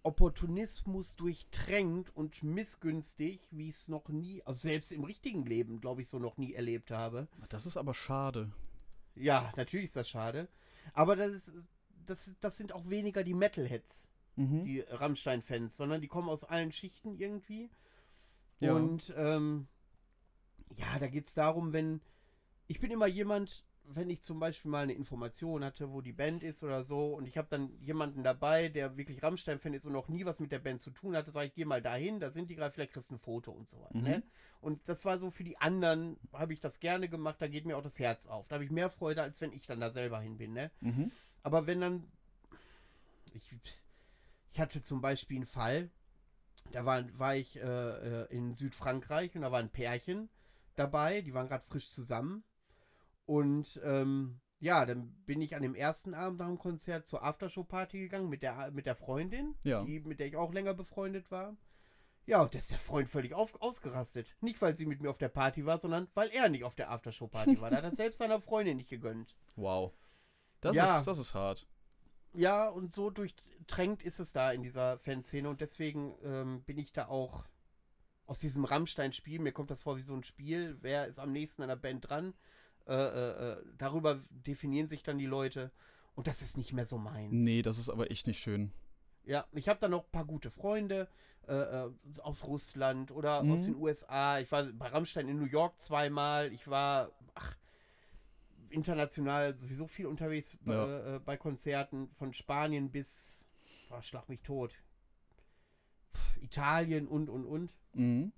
Opportunismus 0.04 1.16
durchtränkt 1.16 2.10
und 2.16 2.44
missgünstig, 2.44 3.48
wie 3.52 3.70
ich 3.70 3.76
es 3.76 3.88
noch 3.88 4.10
nie, 4.10 4.44
also 4.44 4.60
selbst 4.60 4.92
im 4.92 5.06
richtigen 5.06 5.46
Leben, 5.46 5.80
glaube 5.80 6.02
ich, 6.02 6.10
so 6.10 6.20
noch 6.20 6.38
nie 6.38 6.54
erlebt 6.54 6.92
habe. 6.92 7.30
Das 7.50 7.66
ist 7.66 7.78
aber 7.78 7.94
schade. 7.94 8.52
Ja, 9.16 9.50
natürlich 9.56 9.86
ist 9.86 9.96
das 9.96 10.10
schade. 10.10 10.50
Aber 10.94 11.16
das, 11.16 11.30
ist, 11.32 11.54
das, 12.06 12.36
das 12.42 12.58
sind 12.58 12.74
auch 12.74 12.90
weniger 12.90 13.24
die 13.24 13.34
Metalheads 13.34 14.10
Mhm. 14.36 14.66
die 14.66 14.80
Rammstein-Fans, 14.82 15.78
sondern 15.78 16.02
die 16.02 16.08
kommen 16.08 16.30
aus 16.30 16.44
allen 16.44 16.72
Schichten 16.72 17.16
irgendwie. 17.18 17.70
Ja. 18.60 18.74
Und 18.74 19.14
ähm, 19.16 19.68
ja, 20.76 21.00
da 21.00 21.08
geht 21.08 21.26
es 21.26 21.34
darum, 21.34 21.74
wenn. 21.74 22.02
Ich 22.68 22.80
bin 22.80 22.92
immer 22.92 23.08
jemand, 23.08 23.68
wenn 23.86 24.10
ich 24.10 24.22
zum 24.22 24.40
Beispiel 24.40 24.72
mal 24.72 24.84
eine 24.84 24.94
Information 24.94 25.64
hatte, 25.64 25.92
wo 25.92 26.02
die 26.02 26.14
Band 26.14 26.44
ist 26.44 26.64
oder 26.64 26.84
so, 26.84 27.14
und 27.14 27.28
ich 27.28 27.38
habe 27.38 27.48
dann 27.52 27.78
jemanden 27.82 28.24
dabei, 28.24 28.70
der 28.70 28.96
wirklich 28.98 29.22
Rammstein-Fan 29.22 29.74
ist 29.74 29.86
und 29.86 29.94
noch 29.94 30.08
nie 30.08 30.26
was 30.26 30.40
mit 30.40 30.52
der 30.52 30.60
Band 30.60 30.82
zu 30.82 30.92
tun 30.92 31.16
hatte, 31.16 31.32
sage 31.32 31.48
ich, 31.48 31.54
geh 31.54 31.66
mal 31.66 31.82
dahin, 31.82 32.20
da 32.20 32.32
sind 32.32 32.50
die 32.50 32.56
gerade, 32.56 32.72
vielleicht 32.72 32.94
kriegst 32.94 33.10
du 33.10 33.16
ein 33.16 33.20
Foto 33.20 33.52
und 33.52 33.68
so 33.68 33.82
weiter. 33.82 33.98
Mhm. 33.98 34.04
Ne? 34.04 34.24
Und 34.62 34.88
das 34.88 35.04
war 35.04 35.20
so 35.20 35.30
für 35.30 35.44
die 35.44 35.58
anderen, 35.58 36.18
habe 36.32 36.54
ich 36.54 36.62
das 36.62 36.80
gerne 36.80 37.10
gemacht, 37.10 37.36
da 37.40 37.48
geht 37.48 37.66
mir 37.66 37.78
auch 37.78 37.84
das 37.84 38.00
Herz 38.00 38.28
auf. 38.28 38.48
Da 38.48 38.56
habe 38.56 38.64
ich 38.64 38.72
mehr 38.72 38.90
Freude, 38.90 39.22
als 39.22 39.42
wenn 39.42 39.52
ich 39.52 39.66
dann 39.68 39.82
da 39.82 39.92
selber 39.92 40.22
hin 40.22 40.38
bin. 40.38 40.54
Ne? 40.54 40.72
Mhm. 40.80 41.12
Aber 41.44 41.68
wenn 41.68 41.82
dann. 41.82 42.12
Ich, 43.34 43.50
ich 44.54 44.60
hatte 44.60 44.82
zum 44.84 45.02
Beispiel 45.02 45.38
einen 45.38 45.46
Fall, 45.48 45.90
da 46.72 46.86
war, 46.86 47.04
war 47.18 47.36
ich 47.36 47.58
äh, 47.58 47.62
äh, 47.62 48.28
in 48.36 48.54
Südfrankreich 48.54 49.36
und 49.36 49.42
da 49.42 49.52
war 49.52 49.60
ein 49.60 49.72
Pärchen 49.72 50.30
dabei, 50.76 51.22
die 51.22 51.34
waren 51.34 51.48
gerade 51.48 51.64
frisch 51.66 51.90
zusammen. 51.90 52.44
Und 53.26 53.80
ähm, 53.84 54.40
ja, 54.60 54.86
dann 54.86 55.12
bin 55.26 55.42
ich 55.42 55.56
an 55.56 55.64
dem 55.64 55.74
ersten 55.76 56.14
Abend 56.14 56.40
nach 56.40 56.48
dem 56.48 56.60
Konzert 56.60 57.06
zur 57.08 57.24
Aftershow-Party 57.24 58.00
gegangen 58.00 58.30
mit 58.30 58.44
der, 58.44 58.70
mit 58.72 58.86
der 58.86 58.96
Freundin, 58.96 59.56
Ja. 59.64 59.84
die, 59.84 60.00
mit 60.02 60.20
der 60.20 60.28
ich 60.28 60.38
auch 60.38 60.54
länger 60.54 60.74
befreundet 60.74 61.32
war. 61.32 61.58
Ja, 62.26 62.42
und 62.44 62.54
da 62.54 62.60
ist 62.60 62.72
der 62.72 62.78
Freund 62.80 63.10
völlig 63.10 63.34
auf, 63.34 63.60
ausgerastet. 63.60 64.36
Nicht, 64.40 64.62
weil 64.62 64.78
sie 64.78 64.86
mit 64.86 65.02
mir 65.02 65.10
auf 65.10 65.18
der 65.18 65.30
Party 65.30 65.66
war, 65.66 65.78
sondern 65.80 66.08
weil 66.14 66.30
er 66.30 66.48
nicht 66.48 66.64
auf 66.64 66.76
der 66.76 66.92
Aftershow-Party 66.92 67.60
war. 67.60 67.72
Da 67.72 67.78
hat 67.78 67.84
er 67.84 67.92
selbst 67.92 68.20
seiner 68.20 68.40
Freundin 68.40 68.78
nicht 68.78 68.90
gegönnt. 68.90 69.36
Wow. 69.56 69.94
Das, 70.62 70.76
Ja. 70.76 71.00
ist, 71.00 71.08
das 71.08 71.18
ist 71.18 71.34
hart. 71.34 71.68
Ja, 72.34 72.68
und 72.68 72.92
so 72.92 73.10
durchtränkt 73.10 74.04
ist 74.04 74.20
es 74.20 74.32
da 74.32 74.52
in 74.52 74.64
dieser 74.64 74.98
Fanszene 74.98 75.50
und 75.50 75.62
deswegen 75.62 76.16
ähm, 76.24 76.64
bin 76.64 76.78
ich 76.78 76.92
da 76.92 77.08
auch 77.08 77.46
aus 78.26 78.40
diesem 78.40 78.66
Rammstein-Spiel, 78.66 79.40
mir 79.40 79.52
kommt 79.52 79.70
das 79.70 79.84
vor 79.84 79.98
wie 79.98 80.02
so 80.02 80.16
ein 80.16 80.24
Spiel, 80.24 80.78
wer 80.82 81.06
ist 81.08 81.20
am 81.20 81.32
nächsten 81.32 81.62
an 81.62 81.68
der 81.70 81.76
Band 81.76 82.10
dran, 82.10 82.34
äh, 82.88 82.94
äh, 82.94 83.52
äh, 83.52 83.64
darüber 83.78 84.20
definieren 84.30 84.88
sich 84.88 85.04
dann 85.04 85.18
die 85.18 85.26
Leute 85.26 85.72
und 86.16 86.28
das 86.28 86.42
ist 86.42 86.58
nicht 86.58 86.74
mehr 86.74 86.86
so 86.86 86.98
meins. 86.98 87.32
Nee, 87.34 87.62
das 87.62 87.78
ist 87.78 87.90
aber 87.90 88.10
echt 88.12 88.26
nicht 88.28 88.40
schön. 88.42 88.72
Ja, 89.26 89.46
ich 89.52 89.70
habe 89.70 89.80
da 89.80 89.88
noch 89.88 90.04
ein 90.06 90.12
paar 90.12 90.26
gute 90.26 90.50
Freunde 90.50 91.08
äh, 91.48 91.54
äh, 91.56 91.92
aus 92.22 92.46
Russland 92.46 93.12
oder 93.12 93.44
Mhm. 93.44 93.52
aus 93.52 93.64
den 93.64 93.76
USA. 93.76 94.40
Ich 94.40 94.52
war 94.52 94.64
bei 94.64 94.88
Rammstein 94.88 95.28
in 95.28 95.38
New 95.40 95.46
York 95.46 95.78
zweimal. 95.80 96.52
Ich 96.54 96.68
war 96.68 97.12
international 98.74 99.56
sowieso 99.56 99.88
viel 99.88 100.08
unterwegs 100.08 100.58
Ja. 100.66 100.86
äh, 100.86 101.16
äh, 101.16 101.20
bei 101.20 101.38
Konzerten 101.38 102.10
von 102.12 102.34
Spanien 102.34 102.92
bis, 102.92 103.48
boah, 103.90 104.02
schlag 104.02 104.28
mich 104.30 104.42
tot, 104.42 104.74
Pff, 106.14 106.38
Italien 106.42 107.08
und 107.08 107.30
und 107.30 107.46
und. 107.46 107.72
Mhm. 107.94 108.32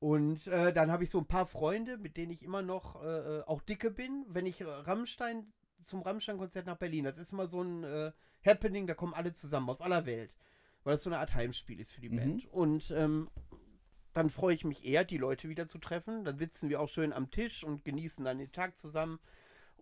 Und 0.00 0.46
äh, 0.46 0.72
dann 0.72 0.92
habe 0.92 1.02
ich 1.04 1.10
so 1.10 1.18
ein 1.18 1.26
paar 1.26 1.46
Freunde, 1.46 1.98
mit 1.98 2.16
denen 2.16 2.30
ich 2.30 2.44
immer 2.44 2.62
noch 2.62 3.02
äh, 3.02 3.38
äh, 3.38 3.42
auch 3.46 3.60
dicke 3.62 3.90
bin. 3.90 4.24
Wenn 4.28 4.46
ich 4.46 4.64
Rammstein 4.64 5.52
zum 5.80 6.02
Rammstein-Konzert 6.02 6.66
nach 6.66 6.76
Berlin, 6.76 7.04
das 7.04 7.18
ist 7.18 7.32
immer 7.32 7.48
so 7.48 7.62
ein 7.62 7.82
äh, 7.84 8.12
Happening, 8.46 8.86
da 8.86 8.94
kommen 8.94 9.14
alle 9.14 9.32
zusammen 9.32 9.68
aus 9.68 9.80
aller 9.80 10.06
Welt. 10.06 10.36
Weil 10.84 10.92
das 10.94 11.02
so 11.02 11.10
eine 11.10 11.18
Art 11.18 11.34
Heimspiel 11.34 11.80
ist 11.80 11.92
für 11.92 12.00
die 12.00 12.10
Mhm. 12.10 12.16
Band. 12.16 12.46
Und 12.46 12.90
ähm, 12.92 13.28
dann 14.18 14.30
freue 14.30 14.54
ich 14.54 14.64
mich 14.64 14.84
eher, 14.84 15.04
die 15.04 15.16
Leute 15.16 15.48
wieder 15.48 15.68
zu 15.68 15.78
treffen. 15.78 16.24
Dann 16.24 16.38
sitzen 16.38 16.68
wir 16.68 16.80
auch 16.80 16.88
schön 16.88 17.12
am 17.12 17.30
Tisch 17.30 17.62
und 17.62 17.84
genießen 17.84 18.24
dann 18.24 18.38
den 18.38 18.50
Tag 18.50 18.76
zusammen. 18.76 19.20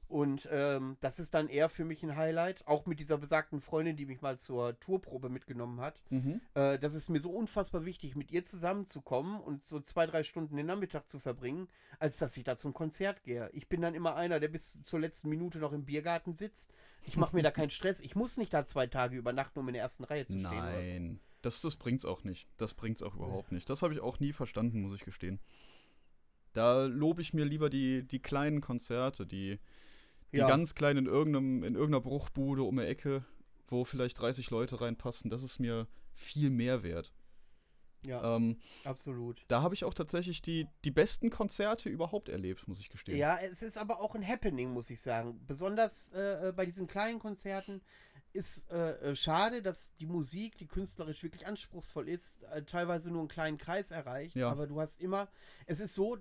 Und 0.09 0.47
ähm, 0.53 0.99
das 1.01 1.19
ist 1.19 1.35
dann 1.35 1.49
eher 1.49 1.69
für 1.71 1.85
mich 1.87 2.03
ein 2.03 2.17
Highlight. 2.17 2.67
Auch 2.69 2.85
mit 2.85 3.01
dieser 3.01 3.17
besagten 3.17 3.61
Freundin, 3.63 3.97
die 3.97 4.05
mich 4.05 4.21
mal 4.21 4.39
zur 4.39 4.79
Tourprobe 4.79 5.31
mitgenommen 5.31 5.81
hat. 5.81 6.01
Mhm. 6.11 6.43
Äh, 6.55 6.79
das 6.79 6.95
ist 6.95 7.09
mir 7.09 7.19
so 7.19 7.31
unfassbar 7.31 7.87
wichtig, 7.87 8.15
mit 8.15 8.31
ihr 8.31 8.45
zusammenzukommen 8.45 9.41
und 9.41 9.65
so 9.65 9.81
zwei, 9.81 10.07
drei 10.07 10.23
Stunden 10.23 10.55
den 10.55 10.67
Nachmittag 10.67 11.09
zu 11.09 11.19
verbringen, 11.19 11.67
als 11.99 12.19
dass 12.19 12.37
ich 12.37 12.45
da 12.45 12.57
zum 12.57 12.75
Konzert 12.75 13.25
gehe. 13.25 13.49
Ich 13.55 13.69
bin 13.69 13.81
dann 13.81 13.95
immer 13.95 14.17
einer, 14.17 14.39
der 14.39 14.49
bis 14.49 14.79
zur 14.83 15.01
letzten 15.01 15.31
Minute 15.31 15.59
noch 15.59 15.73
im 15.73 15.87
Biergarten 15.87 16.35
sitzt. 16.35 16.71
Ich 17.05 17.17
mache 17.17 17.35
mir 17.35 17.43
da 17.43 17.51
keinen 17.51 17.71
Stress. 17.71 18.01
Ich 18.01 18.15
muss 18.15 18.37
nicht 18.37 18.53
da 18.53 18.67
zwei 18.67 18.87
Tage 18.87 19.17
übernachten, 19.17 19.59
um 19.59 19.67
in 19.69 19.75
der 19.75 19.83
ersten 19.83 20.05
Reihe 20.05 20.27
zu 20.27 20.39
stehen. 20.39 20.51
Nein, 20.51 21.21
das, 21.47 21.61
das 21.61 21.77
bringt's 21.77 22.05
auch 22.05 22.25
nicht. 22.25 22.49
Das 22.57 22.75
bringt's 22.75 23.03
auch 23.03 23.15
überhaupt 23.15 23.53
nicht. 23.53 23.71
Das 23.71 23.83
habe 23.83 23.95
ich 23.95 24.01
auch 24.01 24.19
nie 24.21 24.33
verstanden, 24.33 24.81
muss 24.83 24.95
ich 24.97 25.05
gestehen. 25.05 25.41
Da 26.53 26.85
lobe 26.87 27.23
ich 27.23 27.35
mir 27.35 27.45
lieber 27.45 27.71
die, 27.71 28.03
die 28.03 28.19
kleinen 28.21 28.61
Konzerte, 28.61 29.27
die, 29.27 29.59
die 30.33 30.39
Ja. 30.39 30.49
ganz 30.49 30.75
kleinen 30.75 31.07
in, 31.07 31.13
irgendeinem, 31.13 31.63
in 31.65 31.75
irgendeiner 31.75 32.01
Bruchbude 32.01 32.63
um 32.65 32.77
die 32.77 32.83
Ecke, 32.85 33.25
wo 33.69 33.85
vielleicht 33.85 34.19
30 34.19 34.51
Leute 34.51 34.81
reinpassen. 34.81 35.31
Das 35.31 35.43
ist 35.43 35.59
mir 35.59 35.87
viel 36.15 36.51
mehr 36.51 36.83
wert. 36.83 37.13
Ja, 38.05 38.37
Ähm, 38.37 38.59
absolut. 38.85 39.45
da 39.49 39.63
habe 39.63 39.75
ich 39.75 39.85
auch 39.85 39.95
tatsächlich 39.95 40.41
die, 40.43 40.67
die 40.85 40.91
besten 40.93 41.29
Konzerte 41.31 41.89
überhaupt 41.89 42.29
erlebt, 42.29 42.69
muss 42.69 42.81
ich 42.81 42.89
gestehen. 42.89 43.19
Ja, 43.19 43.37
es 43.39 43.63
ist 43.63 43.79
aber 43.79 44.01
auch 44.01 44.15
ein 44.15 44.27
Happening, 44.27 44.73
muss 44.73 44.91
ich 44.91 45.01
sagen. 45.01 45.41
Besonders 45.47 46.09
äh, 46.15 46.49
äh, 46.49 46.53
bei 46.53 46.65
diesen 46.67 46.87
kleinen 46.87 47.19
Konzerten 47.19 47.83
ist 48.37 48.71
äh, 48.71 48.93
äh, 49.11 49.15
schade, 49.17 49.63
dass 49.63 49.97
die 49.97 50.07
Musik, 50.07 50.57
die 50.59 50.67
künstlerisch 50.67 51.23
wirklich 51.23 51.47
anspruchsvoll 51.47 52.09
ist, 52.09 52.45
äh, 52.45 52.63
teilweise 52.63 53.11
nur 53.11 53.21
einen 53.21 53.29
kleinen 53.29 53.59
Kreis 53.59 53.91
erreicht. 53.91 54.37
Ja. 54.37 54.49
Aber 54.51 54.67
du 54.67 54.81
hast 54.81 55.01
immer, 55.01 55.29
es 55.67 55.81
ist 55.81 55.95
so, 55.95 56.19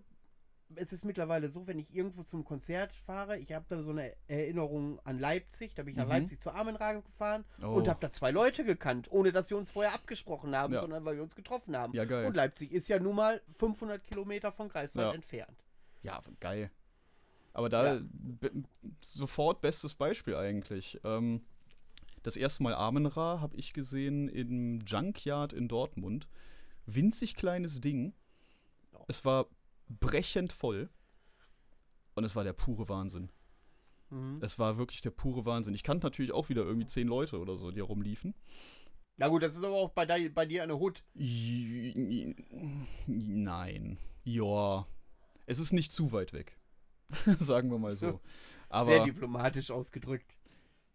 es 0.76 0.92
ist 0.92 1.06
mittlerweile 1.06 1.48
so, 1.48 1.68
wenn 1.68 1.78
ich 1.78 1.94
irgendwo 1.96 2.24
zum 2.24 2.44
Konzert 2.44 2.92
fahre, 2.92 3.38
ich 3.38 3.54
habe 3.54 3.66
da 3.70 3.82
so 3.84 3.92
eine 3.92 4.12
Erinnerung 4.28 5.00
an 5.06 5.20
Leipzig, 5.20 5.76
da 5.76 5.84
bin 5.84 5.92
ich 5.92 5.96
nach 5.98 6.06
Mhm. 6.06 6.12
Leipzig 6.12 6.42
zur 6.42 6.56
Armenrage 6.56 7.04
gefahren 7.04 7.46
Oh. 7.62 7.68
und 7.76 7.88
habe 7.88 8.00
da 8.02 8.10
zwei 8.10 8.32
Leute 8.32 8.64
gekannt, 8.64 9.12
ohne 9.12 9.32
dass 9.32 9.52
wir 9.52 9.58
uns 9.58 9.70
vorher 9.72 9.94
abgesprochen 9.94 10.56
haben, 10.56 10.74
Ja. 10.74 10.80
sondern 10.82 11.06
weil 11.06 11.18
wir 11.18 11.24
uns 11.24 11.36
getroffen 11.36 11.78
haben. 11.78 11.94
Ja. 11.94 12.02
Und 12.26 12.36
Leipzig 12.36 12.72
ist 12.72 12.88
ja 12.88 12.98
nun 13.00 13.16
mal 13.16 13.42
500 13.52 14.04
Kilometer 14.04 14.52
von 14.52 14.70
Greifswald 14.70 15.14
entfernt. 15.14 15.64
Ja, 16.02 16.22
geil. 16.40 16.72
Aber 17.54 17.70
da 17.70 18.02
sofort 19.02 19.62
bestes 19.62 19.96
Beispiel 19.96 20.36
eigentlich. 20.36 21.00
Ähm, 21.04 21.46
das 22.26 22.36
erste 22.38 22.64
Mal 22.64 22.74
Amenra 22.74 23.40
habe 23.40 23.56
ich 23.56 23.74
gesehen 23.74 24.28
im 24.30 24.82
Junkyard 24.82 25.54
in 25.54 25.68
Dortmund. 25.68 26.28
Winzig 26.86 27.36
kleines 27.36 27.82
Ding. 27.82 28.14
Es 29.08 29.26
war 29.26 29.48
brechend 29.88 30.52
voll. 30.52 30.90
Und 32.16 32.24
es 32.24 32.36
war 32.36 32.44
der 32.44 32.54
pure 32.54 32.90
Wahnsinn. 32.90 33.30
Mhm. 34.10 34.40
Es 34.42 34.58
war 34.58 34.78
wirklich 34.78 35.02
der 35.02 35.12
pure 35.12 35.46
Wahnsinn. 35.46 35.74
Ich 35.76 35.84
kannte 35.84 36.06
natürlich 36.08 36.32
auch 36.32 36.50
wieder 36.50 36.64
irgendwie 36.64 36.88
zehn 36.88 37.08
Leute 37.08 37.40
oder 37.40 37.58
so, 37.58 37.72
die 37.72 37.80
rumliefen. 37.82 38.34
Na 39.18 39.28
gut, 39.28 39.44
das 39.44 39.56
ist 39.56 39.64
aber 39.64 39.76
auch 39.76 39.90
bei, 39.92 40.06
dei- 40.06 40.30
bei 40.30 40.46
dir 40.46 40.64
eine 40.64 40.80
Hut. 40.80 41.04
Nein. 43.08 43.98
Ja. 44.24 44.88
Es 45.46 45.60
ist 45.60 45.74
nicht 45.74 45.92
zu 45.92 46.12
weit 46.12 46.34
weg. 46.34 46.58
Sagen 47.40 47.70
wir 47.70 47.78
mal 47.78 47.96
so. 47.98 48.20
Aber 48.70 48.88
Sehr 48.88 49.04
diplomatisch 49.06 49.70
ausgedrückt. 49.70 50.38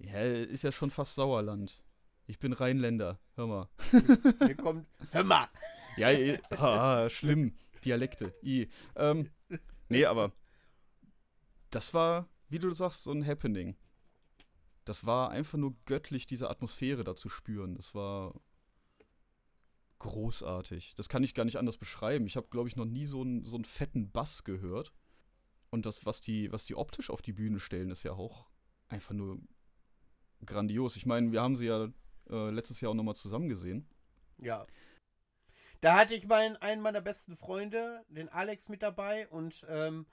Ja, 0.01 0.23
ist 0.23 0.65
ja 0.65 0.73
schon 0.73 0.91
fast 0.91 1.15
Sauerland. 1.15 1.83
Ich 2.27 2.39
bin 2.39 2.53
Rheinländer, 2.53 3.19
hör 3.35 3.47
mal. 3.47 3.69
Hier 4.47 4.57
kommt. 4.57 4.87
Hör 5.11 5.25
mal! 5.25 5.49
Ja, 5.97 6.09
ah, 6.51 7.11
schlimm. 7.11 7.55
Dialekte. 7.85 8.35
I. 8.43 8.69
Ähm, 8.97 9.31
nee, 9.89 10.05
aber 10.05 10.33
das 11.71 11.93
war, 11.93 12.29
wie 12.49 12.59
du 12.59 12.73
sagst, 12.73 13.05
so 13.05 13.13
ein 13.13 13.27
Happening. 13.27 13.77
das 14.85 15.07
war 15.07 15.31
einfach 15.31 15.59
nur 15.59 15.77
göttlich, 15.85 16.27
diese 16.27 16.51
Atmosphäre 16.51 17.05
da 17.05 17.15
zu 17.15 17.29
spüren. 17.29 17.75
Das 17.75 17.95
war 17.95 18.35
großartig. 19.99 20.95
Das 20.97 21.09
kann 21.09 21.23
ich 21.23 21.35
gar 21.35 21.45
nicht 21.45 21.59
anders 21.59 21.77
beschreiben. 21.77 22.27
Ich 22.27 22.37
habe, 22.37 22.49
glaube 22.49 22.69
ich, 22.69 22.77
noch 22.77 22.87
nie 22.87 23.07
so 23.07 23.21
einen, 23.21 23.45
so 23.45 23.57
einen 23.57 23.65
fetten 23.65 24.11
Bass 24.11 24.45
gehört. 24.45 24.95
Und 25.71 25.87
das, 25.87 26.07
was 26.07 26.21
die, 26.21 26.51
was 26.53 26.65
die 26.65 26.75
optisch 26.75 27.11
auf 27.11 27.23
die 27.23 27.33
Bühne 27.33 27.61
stellen, 27.61 27.91
ist 27.91 28.03
ja 28.03 28.13
auch 28.13 28.49
einfach 28.89 29.15
nur 29.15 29.39
grandios. 30.45 30.97
Ich 30.97 31.07
meine, 31.07 31.33
wir 31.33 31.43
haben 31.43 31.57
sie 31.57 31.67
ja 31.67 31.89
äh, 32.29 32.51
letztes 32.51 32.81
Jahr 32.81 32.91
auch 32.91 32.97
nochmal 32.97 33.17
zusammen 33.17 33.49
gesehen. 33.49 33.89
Ja. 34.39 34.67
Da 35.81 35.99
hatte 35.99 36.15
ich 36.15 36.27
meinen, 36.27 36.57
einen 36.57 36.83
meiner 36.83 37.01
besten 37.01 37.37
Freunde, 37.37 38.05
den 38.09 38.29
Alex, 38.29 38.69
mit 38.69 38.83
dabei 38.83 39.29
und 39.29 39.65
ähm, 39.69 40.07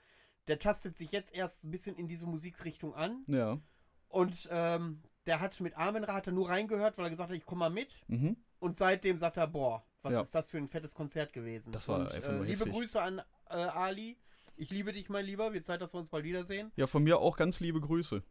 der 0.46 0.58
tastet 0.58 0.96
sich 0.96 1.12
jetzt 1.12 1.34
erst 1.34 1.64
ein 1.64 1.70
bisschen 1.70 1.96
in 1.96 2.08
diese 2.08 2.26
Musikrichtung 2.26 2.94
an. 2.94 3.24
Ja. 3.26 3.60
Und 4.08 4.48
ähm, 4.50 5.02
der 5.26 5.40
hat 5.40 5.60
mit 5.60 5.76
Armenra 5.76 6.14
hat 6.14 6.26
er 6.26 6.32
nur 6.32 6.48
reingehört, 6.48 6.96
weil 6.96 7.06
er 7.06 7.10
gesagt 7.10 7.30
hat, 7.30 7.36
ich 7.36 7.44
komme 7.44 7.60
mal 7.60 7.70
mit. 7.70 8.02
Mhm. 8.08 8.36
Und 8.58 8.76
seitdem 8.76 9.18
sagt 9.18 9.36
er, 9.36 9.46
boah, 9.46 9.84
was 10.02 10.12
Ja. 10.12 10.22
ist 10.22 10.34
das 10.34 10.50
für 10.50 10.56
ein 10.56 10.68
fettes 10.68 10.94
Konzert 10.94 11.34
gewesen. 11.34 11.72
Das 11.72 11.86
war 11.86 12.00
und, 12.00 12.14
einfach 12.14 12.30
äh, 12.30 12.42
Liebe 12.44 12.64
heftig. 12.64 12.72
Grüße 12.72 13.02
an 13.02 13.20
äh, 13.50 13.54
Ali. 13.54 14.16
Ich 14.56 14.70
liebe 14.70 14.92
dich, 14.92 15.10
mein 15.10 15.26
Lieber. 15.26 15.52
Wird 15.52 15.66
Zeit, 15.66 15.82
dass 15.82 15.92
wir 15.94 16.00
uns 16.00 16.08
bald 16.08 16.24
wiedersehen. 16.24 16.72
Ja, 16.76 16.86
von 16.86 17.02
mir 17.04 17.18
auch 17.18 17.36
ganz 17.36 17.60
liebe 17.60 17.80
Grüße. 17.80 18.22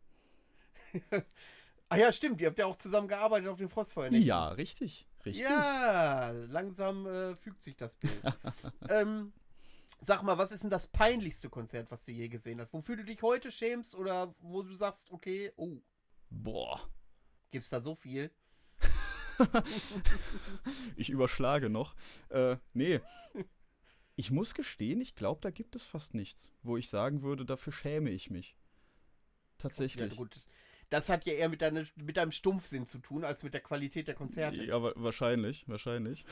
Ah 1.89 1.97
ja, 1.97 2.11
stimmt. 2.11 2.41
Ihr 2.41 2.47
habt 2.47 2.59
ja 2.59 2.65
auch 2.65 2.75
zusammen 2.75 3.07
gearbeitet 3.07 3.47
auf 3.47 3.57
den 3.57 3.69
Frostfeuernächten. 3.69 4.27
Ja, 4.27 4.49
richtig. 4.49 5.07
Richtig. 5.25 5.43
Ja, 5.43 6.31
langsam 6.31 7.05
äh, 7.05 7.35
fügt 7.35 7.63
sich 7.63 7.75
das 7.75 7.95
Bild. 7.95 8.21
ähm, 8.89 9.33
sag 9.99 10.23
mal, 10.23 10.37
was 10.37 10.51
ist 10.51 10.63
denn 10.63 10.69
das 10.69 10.87
peinlichste 10.87 11.49
Konzert, 11.49 11.91
was 11.91 12.05
du 12.05 12.11
je 12.11 12.27
gesehen 12.29 12.61
hast? 12.61 12.73
Wofür 12.73 12.97
du 12.97 13.03
dich 13.03 13.21
heute 13.21 13.51
schämst 13.51 13.95
oder 13.95 14.33
wo 14.39 14.63
du 14.63 14.75
sagst, 14.75 15.11
okay, 15.11 15.51
oh, 15.55 15.81
Boah. 16.29 16.89
gibt's 17.51 17.69
da 17.69 17.79
so 17.79 17.95
viel? 17.95 18.31
Ich 20.95 21.11
überschlage 21.11 21.69
noch. 21.69 21.95
Äh, 22.29 22.57
nee. 22.73 22.99
Ich 24.15 24.31
muss 24.31 24.55
gestehen, 24.55 24.99
ich 24.99 25.13
glaube, 25.13 25.41
da 25.41 25.51
gibt 25.51 25.75
es 25.75 25.83
fast 25.83 26.15
nichts, 26.15 26.51
wo 26.63 26.75
ich 26.75 26.89
sagen 26.89 27.21
würde, 27.21 27.45
dafür 27.45 27.71
schäme 27.71 28.09
ich 28.09 28.31
mich. 28.31 28.57
Ja, 28.57 29.61
Tatsächlich. 29.63 30.15
gut. 30.15 30.35
Das 30.89 31.09
hat 31.09 31.25
ja 31.25 31.33
eher 31.33 31.49
mit, 31.49 31.61
deine, 31.61 31.85
mit 31.95 32.15
deinem 32.15 32.31
Stumpfsinn 32.31 32.87
zu 32.87 32.99
tun, 32.99 33.25
als 33.25 33.43
mit 33.43 33.53
der 33.53 33.61
Qualität 33.61 34.07
der 34.07 34.15
Konzerte. 34.15 34.63
Ja, 34.63 34.81
wa 34.81 34.93
wahrscheinlich, 34.95 35.67
wahrscheinlich. 35.67 36.25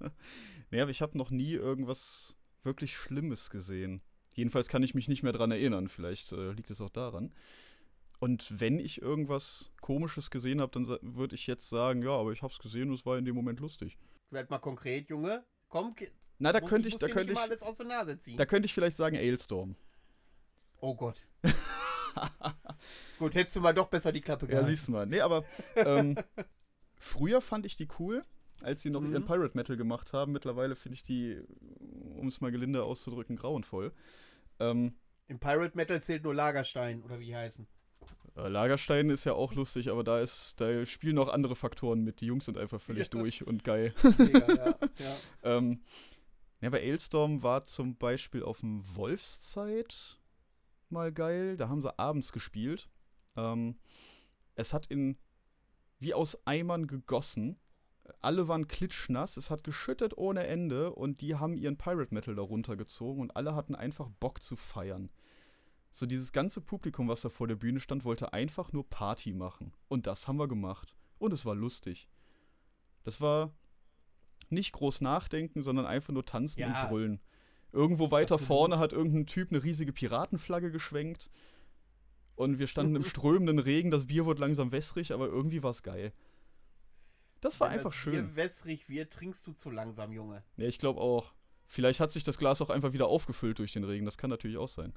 nee, 0.70 0.80
aber 0.80 0.90
ich 0.90 1.00
habe 1.00 1.16
noch 1.16 1.30
nie 1.30 1.52
irgendwas 1.52 2.36
wirklich 2.64 2.94
Schlimmes 2.94 3.48
gesehen. 3.48 4.02
Jedenfalls 4.34 4.68
kann 4.68 4.82
ich 4.82 4.94
mich 4.94 5.08
nicht 5.08 5.22
mehr 5.22 5.32
dran 5.32 5.50
erinnern. 5.50 5.88
Vielleicht 5.88 6.32
äh, 6.32 6.52
liegt 6.52 6.70
es 6.70 6.80
auch 6.80 6.90
daran. 6.90 7.32
Und 8.20 8.60
wenn 8.60 8.78
ich 8.78 9.00
irgendwas 9.00 9.70
Komisches 9.80 10.30
gesehen 10.30 10.60
habe, 10.60 10.72
dann 10.72 10.86
würde 11.14 11.34
ich 11.34 11.46
jetzt 11.46 11.68
sagen, 11.68 12.02
ja, 12.02 12.10
aber 12.10 12.32
ich 12.32 12.42
habe 12.42 12.52
es 12.52 12.58
gesehen 12.58 12.90
und 12.90 12.94
es 12.96 13.06
war 13.06 13.16
in 13.16 13.24
dem 13.24 13.34
Moment 13.34 13.60
lustig. 13.60 13.96
Werd 14.30 14.50
mal 14.50 14.58
konkret, 14.58 15.08
Junge. 15.08 15.44
Komm, 15.68 15.94
Na, 16.38 16.52
da 16.52 16.60
muss, 16.60 16.68
könnte 16.68 16.88
ich, 16.88 16.96
da 16.96 17.06
könnte 17.06 17.32
ich, 17.32 17.38
immer 17.38 17.42
alles 17.42 17.62
aus 17.62 17.78
der 17.78 17.86
Nase 17.86 18.18
ziehen. 18.18 18.36
da 18.36 18.44
könnte 18.44 18.66
ich 18.66 18.74
vielleicht 18.74 18.96
sagen 18.96 19.16
Ailstorm. 19.16 19.76
oh 20.80 20.94
Gott. 20.94 21.26
Gut, 23.18 23.34
hättest 23.34 23.56
du 23.56 23.60
mal 23.60 23.74
doch 23.74 23.88
besser 23.88 24.12
die 24.12 24.20
Klappe 24.20 24.46
Ja, 24.46 24.50
gehalten. 24.52 24.68
siehst 24.68 24.88
du 24.88 24.92
mal. 24.92 25.06
Nee, 25.06 25.20
aber 25.20 25.44
ähm, 25.76 26.16
früher 26.96 27.40
fand 27.40 27.66
ich 27.66 27.76
die 27.76 27.88
cool, 27.98 28.24
als 28.62 28.82
sie 28.82 28.90
noch 28.90 29.00
Mhm. 29.00 29.12
ihren 29.12 29.24
Pirate 29.26 29.56
Metal 29.56 29.76
gemacht 29.76 30.12
haben. 30.12 30.32
Mittlerweile 30.32 30.76
finde 30.76 30.94
ich 30.94 31.02
die, 31.02 31.40
um 32.16 32.28
es 32.28 32.40
mal 32.40 32.50
gelinde 32.50 32.84
auszudrücken, 32.84 33.36
grauenvoll. 33.36 33.92
Ähm, 34.60 34.94
Im 35.28 35.38
Pirate 35.38 35.76
Metal 35.76 36.00
zählt 36.02 36.24
nur 36.24 36.34
Lagerstein, 36.34 37.02
oder 37.02 37.20
wie 37.20 37.26
die 37.26 37.36
heißen. 37.36 37.66
äh, 38.36 38.48
Lagerstein 38.48 39.10
ist 39.10 39.24
ja 39.24 39.32
auch 39.34 39.52
lustig, 39.54 39.90
aber 39.90 40.02
da 40.04 40.20
ist, 40.20 40.54
da 40.60 40.84
spielen 40.86 41.16
noch 41.16 41.28
andere 41.28 41.54
Faktoren 41.56 42.02
mit. 42.02 42.20
Die 42.20 42.26
Jungs 42.26 42.46
sind 42.46 42.58
einfach 42.58 42.80
völlig 42.80 43.04
Ja. 43.04 43.08
durch 43.10 43.46
und 43.46 43.62
geil. 43.64 43.92
Mega, 44.18 44.46
ja. 44.54 44.78
ja. 44.98 45.16
ähm, 45.42 45.82
ja, 46.60 46.70
bei 46.70 46.80
Ailstorm 46.80 47.42
war 47.44 47.64
zum 47.64 47.96
Beispiel 47.96 48.42
auf 48.42 48.60
dem 48.60 48.82
Wolfszeit 48.96 50.18
mal 50.90 51.12
geil. 51.12 51.56
Da 51.56 51.68
haben 51.68 51.82
sie 51.82 51.98
abends 51.98 52.32
gespielt. 52.32 52.88
Ähm, 53.36 53.76
es 54.54 54.72
hat 54.72 54.86
in 54.86 55.16
wie 56.00 56.14
aus 56.14 56.38
Eimern 56.46 56.86
gegossen. 56.86 57.58
Alle 58.20 58.48
waren 58.48 58.68
klitschnass, 58.68 59.36
es 59.36 59.50
hat 59.50 59.64
geschüttet 59.64 60.16
ohne 60.16 60.46
Ende 60.46 60.94
und 60.94 61.20
die 61.20 61.34
haben 61.34 61.54
ihren 61.56 61.76
Pirate 61.76 62.14
Metal 62.14 62.34
darunter 62.34 62.76
gezogen 62.76 63.20
und 63.20 63.36
alle 63.36 63.54
hatten 63.54 63.74
einfach 63.74 64.08
Bock 64.20 64.42
zu 64.42 64.56
feiern. 64.56 65.10
So 65.90 66.06
dieses 66.06 66.32
ganze 66.32 66.60
Publikum, 66.60 67.08
was 67.08 67.22
da 67.22 67.28
vor 67.28 67.48
der 67.48 67.56
Bühne 67.56 67.80
stand, 67.80 68.04
wollte 68.04 68.32
einfach 68.32 68.72
nur 68.72 68.88
Party 68.88 69.32
machen. 69.34 69.74
Und 69.88 70.06
das 70.06 70.26
haben 70.28 70.38
wir 70.38 70.48
gemacht. 70.48 70.94
Und 71.18 71.32
es 71.32 71.44
war 71.44 71.54
lustig. 71.54 72.08
Das 73.04 73.20
war 73.20 73.52
nicht 74.48 74.72
groß 74.72 75.00
nachdenken, 75.00 75.62
sondern 75.62 75.84
einfach 75.86 76.12
nur 76.12 76.24
tanzen 76.24 76.60
Ja. 76.60 76.82
und 76.84 76.88
brüllen. 76.88 77.20
Irgendwo 77.72 78.10
weiter 78.10 78.34
Absolut. 78.34 78.46
vorne 78.46 78.78
hat 78.78 78.92
irgendein 78.92 79.26
Typ 79.26 79.50
eine 79.50 79.62
riesige 79.62 79.92
Piratenflagge 79.92 80.70
geschwenkt. 80.70 81.30
Und 82.34 82.58
wir 82.58 82.66
standen 82.66 82.96
im 82.96 83.04
strömenden 83.04 83.58
Regen, 83.58 83.90
das 83.90 84.06
Bier 84.06 84.24
wurde 84.24 84.40
langsam 84.40 84.72
wässrig, 84.72 85.12
aber 85.12 85.26
irgendwie 85.26 85.62
war 85.62 85.70
es 85.70 85.82
geil. 85.82 86.12
Das 87.40 87.60
war 87.60 87.68
Wenn 87.68 87.76
einfach 87.76 87.90
das 87.90 87.98
schön. 87.98 88.12
Bier 88.12 88.36
wässrig 88.36 88.88
wird, 88.88 89.12
trinkst 89.12 89.46
du 89.46 89.52
zu 89.52 89.70
langsam, 89.70 90.12
Junge. 90.12 90.42
Ja, 90.56 90.66
ich 90.66 90.78
glaube 90.78 91.00
auch. 91.00 91.32
Vielleicht 91.66 92.00
hat 92.00 92.10
sich 92.10 92.24
das 92.24 92.38
Glas 92.38 92.62
auch 92.62 92.70
einfach 92.70 92.92
wieder 92.94 93.08
aufgefüllt 93.08 93.58
durch 93.58 93.72
den 93.72 93.84
Regen. 93.84 94.06
Das 94.06 94.16
kann 94.16 94.30
natürlich 94.30 94.56
auch 94.56 94.68
sein. 94.68 94.94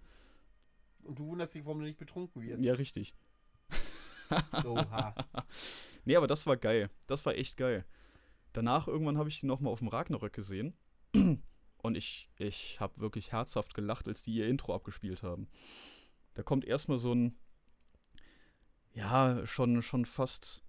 Und 1.03 1.19
du 1.19 1.25
wunderst 1.25 1.53
dich, 1.53 1.65
warum 1.65 1.79
du 1.79 1.85
nicht 1.85 1.97
betrunken 1.97 2.41
wirst. 2.41 2.63
Ja, 2.63 2.73
richtig. 2.73 3.13
Oha. 4.65 5.15
Nee, 6.03 6.15
aber 6.15 6.25
das 6.25 6.47
war 6.47 6.57
geil. 6.57 6.89
Das 7.05 7.27
war 7.27 7.35
echt 7.35 7.57
geil. 7.57 7.85
Danach 8.53 8.87
irgendwann 8.87 9.19
habe 9.19 9.29
ich 9.29 9.39
die 9.39 9.45
nochmal 9.45 9.71
auf 9.71 9.79
dem 9.79 9.87
Ragnarök 9.87 10.33
gesehen. 10.33 10.73
Und 11.81 11.95
ich, 11.95 12.29
ich 12.37 12.79
habe 12.79 12.99
wirklich 12.99 13.31
herzhaft 13.31 13.73
gelacht, 13.73 14.07
als 14.07 14.21
die 14.23 14.33
ihr 14.35 14.47
Intro 14.47 14.73
abgespielt 14.75 15.23
haben. 15.23 15.47
Da 16.35 16.43
kommt 16.43 16.63
erstmal 16.65 16.97
so 16.97 17.13
ein, 17.13 17.37
ja, 18.93 19.45
schon, 19.47 19.81
schon 19.81 20.05
fast 20.05 20.63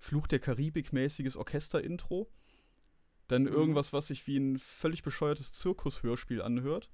Fluch 0.00 0.26
der 0.26 0.40
Karibik-mäßiges 0.40 1.36
Orchester-Intro. 1.36 2.30
Dann 3.28 3.42
Mhm. 3.42 3.48
irgendwas, 3.48 3.92
was 3.92 4.08
sich 4.08 4.26
wie 4.26 4.36
ein 4.38 4.58
völlig 4.58 5.02
bescheuertes 5.02 5.52
Zirkushörspiel 5.52 6.42
anhört. 6.42 6.90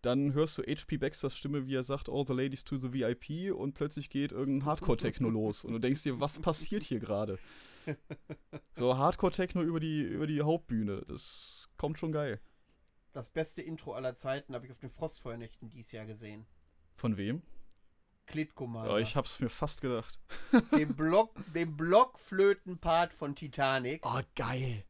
Dann 0.00 0.34
hörst 0.34 0.58
du 0.58 0.62
H.P. 0.62 0.98
Baxters 0.98 1.36
Stimme, 1.36 1.66
wie 1.66 1.74
er 1.76 1.82
sagt, 1.84 2.08
All 2.10 2.26
the 2.26 2.34
ladies 2.34 2.64
to 2.64 2.76
the 2.76 2.92
VIP 2.92 3.54
und 3.54 3.72
plötzlich 3.72 4.10
geht 4.10 4.32
irgendein 4.32 4.66
Hardcore-Techno 4.66 5.28
los. 5.30 5.64
Und 5.64 5.72
du 5.72 5.78
denkst 5.78 6.02
dir, 6.02 6.20
was 6.20 6.38
passiert 6.38 6.82
hier 6.82 6.98
gerade? 6.98 7.38
So 8.76 8.96
Hardcore-Techno 8.96 9.62
über 9.62 9.78
die, 9.80 10.00
über 10.02 10.26
die 10.26 10.40
Hauptbühne. 10.42 11.02
Das 11.06 11.68
kommt 11.76 11.98
schon 11.98 12.12
geil. 12.12 12.40
Das 13.14 13.28
beste 13.28 13.62
Intro 13.62 13.92
aller 13.92 14.16
Zeiten 14.16 14.56
habe 14.56 14.66
ich 14.66 14.72
auf 14.72 14.80
den 14.80 14.90
Frostfeuernächten 14.90 15.70
dieses 15.70 15.92
Jahr 15.92 16.04
gesehen. 16.04 16.46
Von 16.96 17.16
wem? 17.16 17.42
Klitkommander. 18.26 18.90
Ja, 18.90 18.98
ich 18.98 19.14
hab's 19.14 19.38
mir 19.38 19.48
fast 19.48 19.82
gedacht. 19.82 20.18
den, 20.72 20.96
Block, 20.96 21.32
den 21.54 21.76
Blockflöten-Part 21.76 23.14
von 23.14 23.36
Titanic. 23.36 24.04
Oh, 24.04 24.20
geil. 24.34 24.84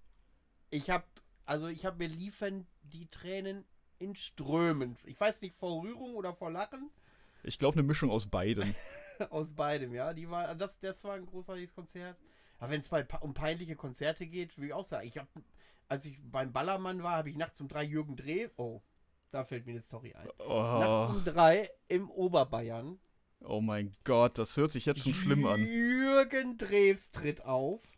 Ich 0.71 0.89
habe, 0.89 1.05
also 1.45 1.69
ich 1.69 1.85
habe 1.85 1.99
mir 1.99 2.09
liefern 2.09 2.67
die 2.83 3.11
Tränen 3.11 3.67
in 3.99 4.17
Strömen. 4.17 4.97
Ich 5.05 5.21
weiß 5.21 5.43
nicht, 5.43 5.55
vor 5.55 5.83
Rührung 5.83 6.15
oder 6.15 6.33
vor 6.33 6.51
Lachen. 6.51 6.91
Ich 7.43 7.59
glaube, 7.59 7.79
eine 7.79 7.87
Mischung 7.87 8.11
aus 8.11 8.27
beidem. 8.27 8.75
Aus 9.31 9.53
beidem, 9.53 9.95
ja. 9.95 10.13
Die 10.13 10.29
war, 10.29 10.57
das, 10.57 10.81
das 10.81 11.05
war 11.05 11.15
ein 11.15 11.27
großartiges 11.27 11.73
Konzert. 11.73 12.19
Aber 12.59 12.71
wenn 12.71 12.81
es 12.81 12.89
um 13.21 13.35
peinliche 13.35 13.77
Konzerte 13.77 14.27
geht, 14.27 14.57
würde 14.57 14.69
ich 14.69 14.73
auch 14.73 14.85
sagen, 14.85 15.07
ich 15.07 15.19
habe, 15.19 15.29
als 15.89 16.07
ich 16.07 16.19
beim 16.23 16.53
Ballermann 16.53 17.03
war, 17.03 17.17
habe 17.17 17.29
ich 17.31 17.37
nachts 17.37 17.61
um 17.61 17.69
drei 17.69 17.83
Jürgen 17.85 18.17
Dreh. 18.17 18.49
Oh, 18.57 18.81
da 19.31 19.45
fällt 19.45 19.67
mir 19.67 19.73
eine 19.73 19.83
Story 19.83 20.15
ein. 20.15 20.27
Nachts 20.27 21.07
Oh, 21.07 21.09
um 21.11 21.25
drei 21.25 21.69
im 21.89 22.11
Oberbayern. 22.11 22.99
oh 23.41 23.61
mein 23.61 23.91
Gott, 24.05 24.39
das 24.39 24.57
hört 24.57 24.71
sich 24.71 24.87
jetzt 24.87 25.01
schon 25.03 25.15
schlimm 25.15 25.45
an. 25.47 25.61
Jürgen 25.67 26.57
Drews 26.57 27.11
tritt 27.13 27.45
auf. 27.45 27.93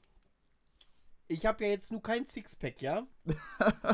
Ich 1.28 1.44
habe 1.44 1.64
ja 1.64 1.70
jetzt 1.70 1.90
nur 1.92 2.02
kein 2.02 2.24
Sixpack, 2.24 2.80
ja? 2.82 3.06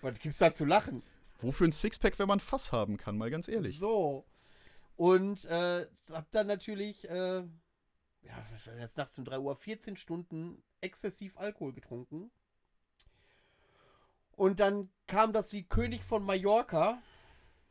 Was 0.00 0.18
gibt's 0.18 0.38
da 0.38 0.52
zu 0.52 0.64
lachen? 0.64 1.02
Wofür 1.38 1.66
ein 1.66 1.72
Sixpack, 1.72 2.18
wenn 2.18 2.28
man 2.28 2.40
Fass 2.40 2.72
haben 2.72 2.96
kann, 2.96 3.18
mal 3.18 3.30
ganz 3.30 3.48
ehrlich. 3.48 3.78
So. 3.78 4.24
Und 4.96 5.44
äh, 5.46 5.86
hab 6.12 6.30
dann 6.30 6.46
natürlich, 6.46 7.08
äh, 7.10 7.42
ja, 8.24 8.76
jetzt 8.78 8.96
nachts 8.96 9.18
um 9.18 9.24
3 9.24 9.38
Uhr 9.38 9.56
14 9.56 9.96
Stunden 9.96 10.62
exzessiv 10.80 11.36
Alkohol 11.38 11.72
getrunken. 11.72 12.30
Und 14.32 14.60
dann 14.60 14.90
kam 15.06 15.32
das 15.32 15.52
Lied 15.52 15.70
König 15.70 16.02
von 16.02 16.24
Mallorca. 16.24 17.00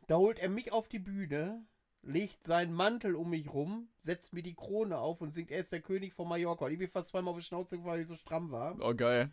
Da 0.06 0.16
holt 0.16 0.38
er 0.38 0.48
mich 0.48 0.72
auf 0.72 0.88
die 0.88 0.98
Bühne, 0.98 1.66
legt 2.02 2.44
seinen 2.44 2.72
Mantel 2.72 3.14
um 3.16 3.30
mich 3.30 3.52
rum, 3.52 3.88
setzt 3.98 4.32
mir 4.32 4.42
die 4.42 4.54
Krone 4.54 4.98
auf 4.98 5.20
und 5.20 5.30
singt, 5.30 5.50
er 5.50 5.60
ist 5.60 5.72
der 5.72 5.82
König 5.82 6.12
von 6.12 6.28
Mallorca. 6.28 6.66
Und 6.66 6.72
ich 6.72 6.78
bin 6.78 6.88
fast 6.88 7.08
zweimal 7.08 7.32
auf 7.32 7.38
die 7.38 7.44
Schnauze 7.44 7.76
gefallen, 7.76 7.94
weil 7.94 8.00
ich 8.00 8.06
so 8.06 8.14
stramm 8.14 8.50
war. 8.50 8.76
Oh, 8.80 8.94
geil. 8.94 9.32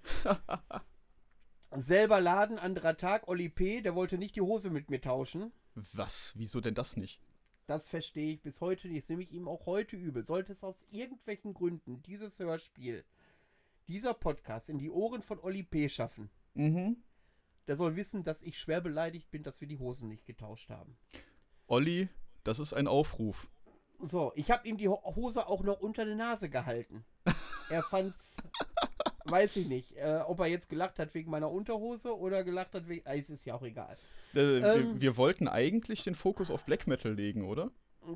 Selber 1.74 2.20
Laden, 2.20 2.60
anderer 2.60 2.98
Tag, 2.98 3.30
Oli 3.30 3.48
P., 3.48 3.82
der 3.82 3.96
wollte 3.96 4.18
nicht 4.18 4.36
die 4.36 4.42
Hose 4.42 4.70
mit 4.70 4.90
mir 4.90 5.00
tauschen. 5.00 5.54
Was? 5.76 6.34
Wieso 6.36 6.60
denn 6.60 6.76
das 6.76 6.98
nicht? 6.98 7.22
Das 7.72 7.88
verstehe 7.88 8.34
ich 8.34 8.42
bis 8.42 8.60
heute 8.60 8.90
nicht. 8.90 9.04
Das 9.04 9.10
nehme 9.10 9.24
ich 9.24 9.32
ihm 9.32 9.48
auch 9.48 9.66
heute 9.66 9.96
übel. 9.96 10.26
Sollte 10.26 10.52
es 10.52 10.62
aus 10.62 10.86
irgendwelchen 10.92 11.54
Gründen 11.54 12.04
dieses 12.04 12.38
Hörspiel, 12.38 13.06
dieser 13.88 14.14
Podcast 14.14 14.70
in 14.70 14.78
die 14.78 14.90
Ohren 14.90 15.22
von 15.22 15.40
Oli 15.40 15.64
P. 15.64 15.88
schaffen, 15.88 16.30
Mhm. 16.54 16.98
der 17.68 17.78
soll 17.78 17.96
wissen, 17.96 18.24
dass 18.24 18.44
ich 18.44 18.60
schwer 18.60 18.82
beleidigt 18.82 19.32
bin, 19.32 19.42
dass 19.44 19.62
wir 19.62 19.70
die 19.70 19.80
Hosen 19.80 20.10
nicht 20.10 20.26
getauscht 20.26 20.70
haben. 20.70 20.98
Olli, 21.68 22.10
das 22.44 22.60
ist 22.60 22.74
ein 22.74 22.88
Aufruf. 22.88 23.48
So, 24.02 24.34
ich 24.36 24.52
habe 24.52 24.68
ihm 24.68 24.76
die 24.78 24.90
Ho- 24.90 25.16
Hose 25.16 25.48
auch 25.48 25.64
noch 25.64 25.80
unter 25.80 26.04
die 26.04 26.16
Nase 26.16 26.50
gehalten. 26.50 27.06
Er 27.70 27.84
fand's, 27.84 28.36
weiß 29.24 29.56
ich 29.56 29.68
nicht, 29.68 29.94
äh, 29.96 30.20
ob 30.28 30.42
er 30.42 30.48
jetzt 30.48 30.68
gelacht 30.68 31.00
hat 31.00 31.14
wegen 31.14 31.32
meiner 31.32 31.50
Unterhose 31.50 32.18
oder 32.20 32.44
gelacht 32.44 32.74
hat 32.76 32.90
wegen, 32.90 33.06
äh, 33.06 33.18
es 33.18 33.30
ist 33.30 33.46
ja 33.46 33.54
auch 33.56 33.64
egal. 33.64 33.98
Äh, 34.34 34.58
Ähm. 34.60 34.62
wir, 34.96 35.02
wir 35.02 35.18
wollten 35.18 35.48
eigentlich 35.48 36.04
den 36.04 36.16
Fokus 36.16 36.50
auf 36.52 36.66
Black 36.66 36.88
Metal 36.88 37.14
legen, 37.14 37.46
oder? 37.46 37.72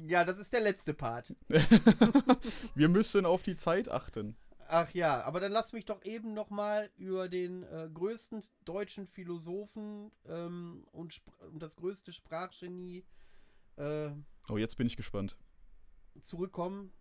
Ja, 0.08 0.24
das 0.26 0.40
ist 0.40 0.52
der 0.54 0.62
letzte 0.62 0.94
Part. 0.96 1.36
Wir 2.76 2.90
müssen 2.90 3.26
auf 3.26 3.44
die 3.44 3.56
Zeit 3.56 3.88
achten. 3.88 4.36
Ach 4.68 4.92
ja, 4.96 5.22
aber 5.24 5.40
dann 5.40 5.52
lass 5.52 5.74
mich 5.74 5.86
doch 5.86 6.04
eben 6.04 6.34
noch 6.34 6.50
mal 6.50 6.90
über 6.98 7.30
den 7.30 7.62
äh, 7.64 7.88
größten 7.94 8.42
deutschen 8.64 9.06
Philosophen 9.06 10.12
ähm, 10.26 10.88
und, 10.92 11.22
und 11.52 11.62
das 11.62 11.76
größte 11.76 12.12
Sprachgenie 12.12 13.06
äh, 13.76 14.10
Oh, 14.50 14.58
jetzt 14.58 14.76
bin 14.78 14.88
ich 14.88 14.98
gespannt. 14.98 15.38
zurückkommen, 16.20 16.92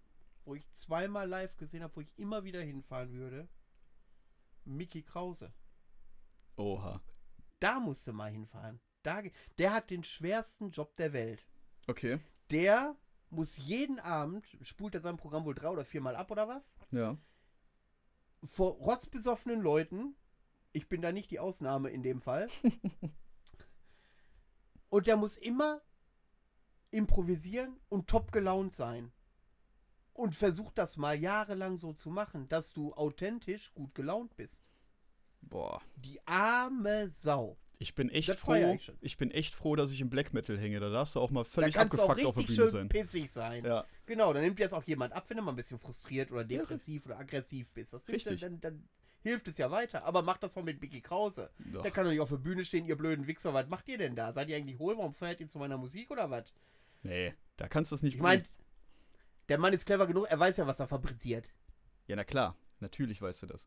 wo 0.45 0.55
ich 0.55 0.71
zweimal 0.71 1.27
live 1.27 1.57
gesehen 1.57 1.83
habe, 1.83 1.97
wo 1.97 2.01
ich 2.03 2.13
immer 2.17 2.45
wieder 2.45 2.61
hinfahren 2.61 3.13
würde. 3.15 3.49
Mickey 4.67 5.03
Krause. 5.03 5.55
Oha. 6.57 7.01
Da 7.61 7.81
musste 7.81 8.13
mal 8.13 8.31
hinfahren. 8.31 8.79
Da, 9.05 9.23
der 9.59 9.73
hat 9.73 9.91
den 9.91 10.03
schwersten 10.03 10.71
Job 10.71 10.97
der 10.97 11.13
Welt. 11.13 11.47
Okay. 11.87 12.19
Der 12.51 12.97
muss 13.31 13.57
jeden 13.59 14.01
Abend, 14.01 14.47
spult 14.63 14.95
er 14.95 15.01
sein 15.01 15.17
Programm 15.17 15.45
wohl 15.45 15.55
drei 15.55 15.69
oder 15.69 15.85
viermal 15.85 16.17
ab 16.17 16.31
oder 16.31 16.49
was? 16.49 16.75
Ja. 16.91 17.17
vor 18.43 18.73
rotzbesoffenen 18.73 19.61
Leuten. 19.61 20.17
Ich 20.73 20.89
bin 20.89 21.03
da 21.03 21.13
nicht 21.13 21.31
die 21.31 21.39
Ausnahme 21.39 21.91
in 21.91 22.03
dem 22.03 22.21
Fall. 22.21 22.49
und 24.89 25.07
der 25.07 25.17
muss 25.17 25.37
immer 25.37 25.83
improvisieren 26.91 27.79
und 27.89 28.09
top 28.09 28.33
gelaunt 28.33 28.73
sein. 28.73 29.13
Und 30.13 30.35
versucht 30.35 30.79
das 30.79 30.97
mal 30.97 31.19
jahrelang 31.19 31.77
so 31.77 31.93
zu 31.93 32.09
machen, 32.09 32.49
dass 32.49 32.73
du 32.73 32.95
authentisch 32.95 33.75
gut 33.75 33.95
gelaunt 33.95 34.37
bist. 34.37 34.63
Boah. 35.43 35.83
Die 35.97 36.25
arme 36.27 37.11
Sau. 37.11 37.59
Ich 37.85 37.95
bin 37.95 38.09
echt 38.09 38.31
Das 38.31 38.39
froh. 38.39 38.55
ich. 38.55 38.91
Ich 39.03 39.19
bin 39.19 39.31
echt 39.31 39.55
froh, 39.55 39.77
dass 39.77 39.91
ich 39.91 40.01
im 40.01 40.09
Black 40.09 40.33
Metal 40.33 40.59
hänge. 40.59 40.81
Da 40.81 40.89
darfst 40.89 41.17
du 41.17 41.21
auch 41.21 41.31
mal 41.31 41.45
völlig 41.45 41.75
du 41.75 41.81
abgefuckt 41.81 42.09
auf 42.09 42.17
der 42.17 42.27
richtig 42.29 42.47
Bühne 42.47 42.57
schön 42.57 42.71
sein. 42.71 42.89
pissig 42.89 43.31
sein. 43.31 43.63
Ja. 43.63 43.85
Genau, 44.07 44.33
dann 44.33 44.43
nimmt 44.43 44.59
dir 44.59 44.63
jetzt 44.63 44.73
auch 44.73 44.85
jemand 44.85 45.13
ab, 45.13 45.29
wenn 45.29 45.37
du 45.37 45.43
mal 45.43 45.53
ein 45.53 45.57
bisschen 45.57 45.79
frustriert 45.79 46.33
oder 46.33 46.45
depressiv 46.45 47.05
oder 47.05 47.19
aggressiv 47.19 47.75
bist. 47.75 47.93
Das 47.93 48.09
Richtig. 48.09 48.41
dann, 48.41 48.59
dann, 48.63 48.89
hilft 49.23 49.49
es 49.49 49.59
ja 49.59 49.71
weiter. 49.71 50.07
Aber 50.07 50.23
mach 50.23 50.39
das 50.39 50.57
mal 50.57 50.63
mit 50.63 50.81
Mickey 50.81 51.03
Krause. 51.03 51.51
Doch. 51.73 51.83
Der 51.83 51.91
kann 51.91 52.05
doch 52.05 52.11
nicht 52.11 52.21
auf 52.21 52.31
der 52.31 52.39
Bühne 52.39 52.65
stehen, 52.65 52.87
ihr 52.87 52.97
blöden 52.97 53.27
Wichser. 53.27 53.53
Was 53.53 53.69
macht 53.69 53.87
ihr 53.89 53.99
denn 53.99 54.17
da? 54.17 54.33
Seid 54.33 54.49
ihr 54.49 54.57
eigentlich 54.57 54.79
hohl? 54.79 54.97
Warum 54.97 55.13
feiert 55.13 55.41
ihr 55.41 55.47
zu 55.47 55.59
meiner 55.59 55.77
Musik 55.77 56.11
oder 56.11 56.31
was? 56.31 56.55
Nee, 57.03 57.35
da 57.57 57.69
kannst 57.69 57.91
du 57.91 57.97
es 57.97 58.03
nicht 58.03 58.15
Ich 58.15 58.23
meine, 58.23 58.45
der 59.51 59.59
Mann 59.59 59.75
ist 59.75 59.85
clever 59.85 60.07
genug, 60.07 60.27
er 60.31 60.39
weiß 60.41 60.57
ja, 60.57 60.67
was 60.67 60.81
er 60.81 60.87
fabriziert. 60.87 61.53
Ja, 62.07 62.17
na 62.17 62.25
klar. 62.25 62.57
Natürlich 62.81 63.21
weißt 63.21 63.43
du 63.43 63.47
das. 63.47 63.67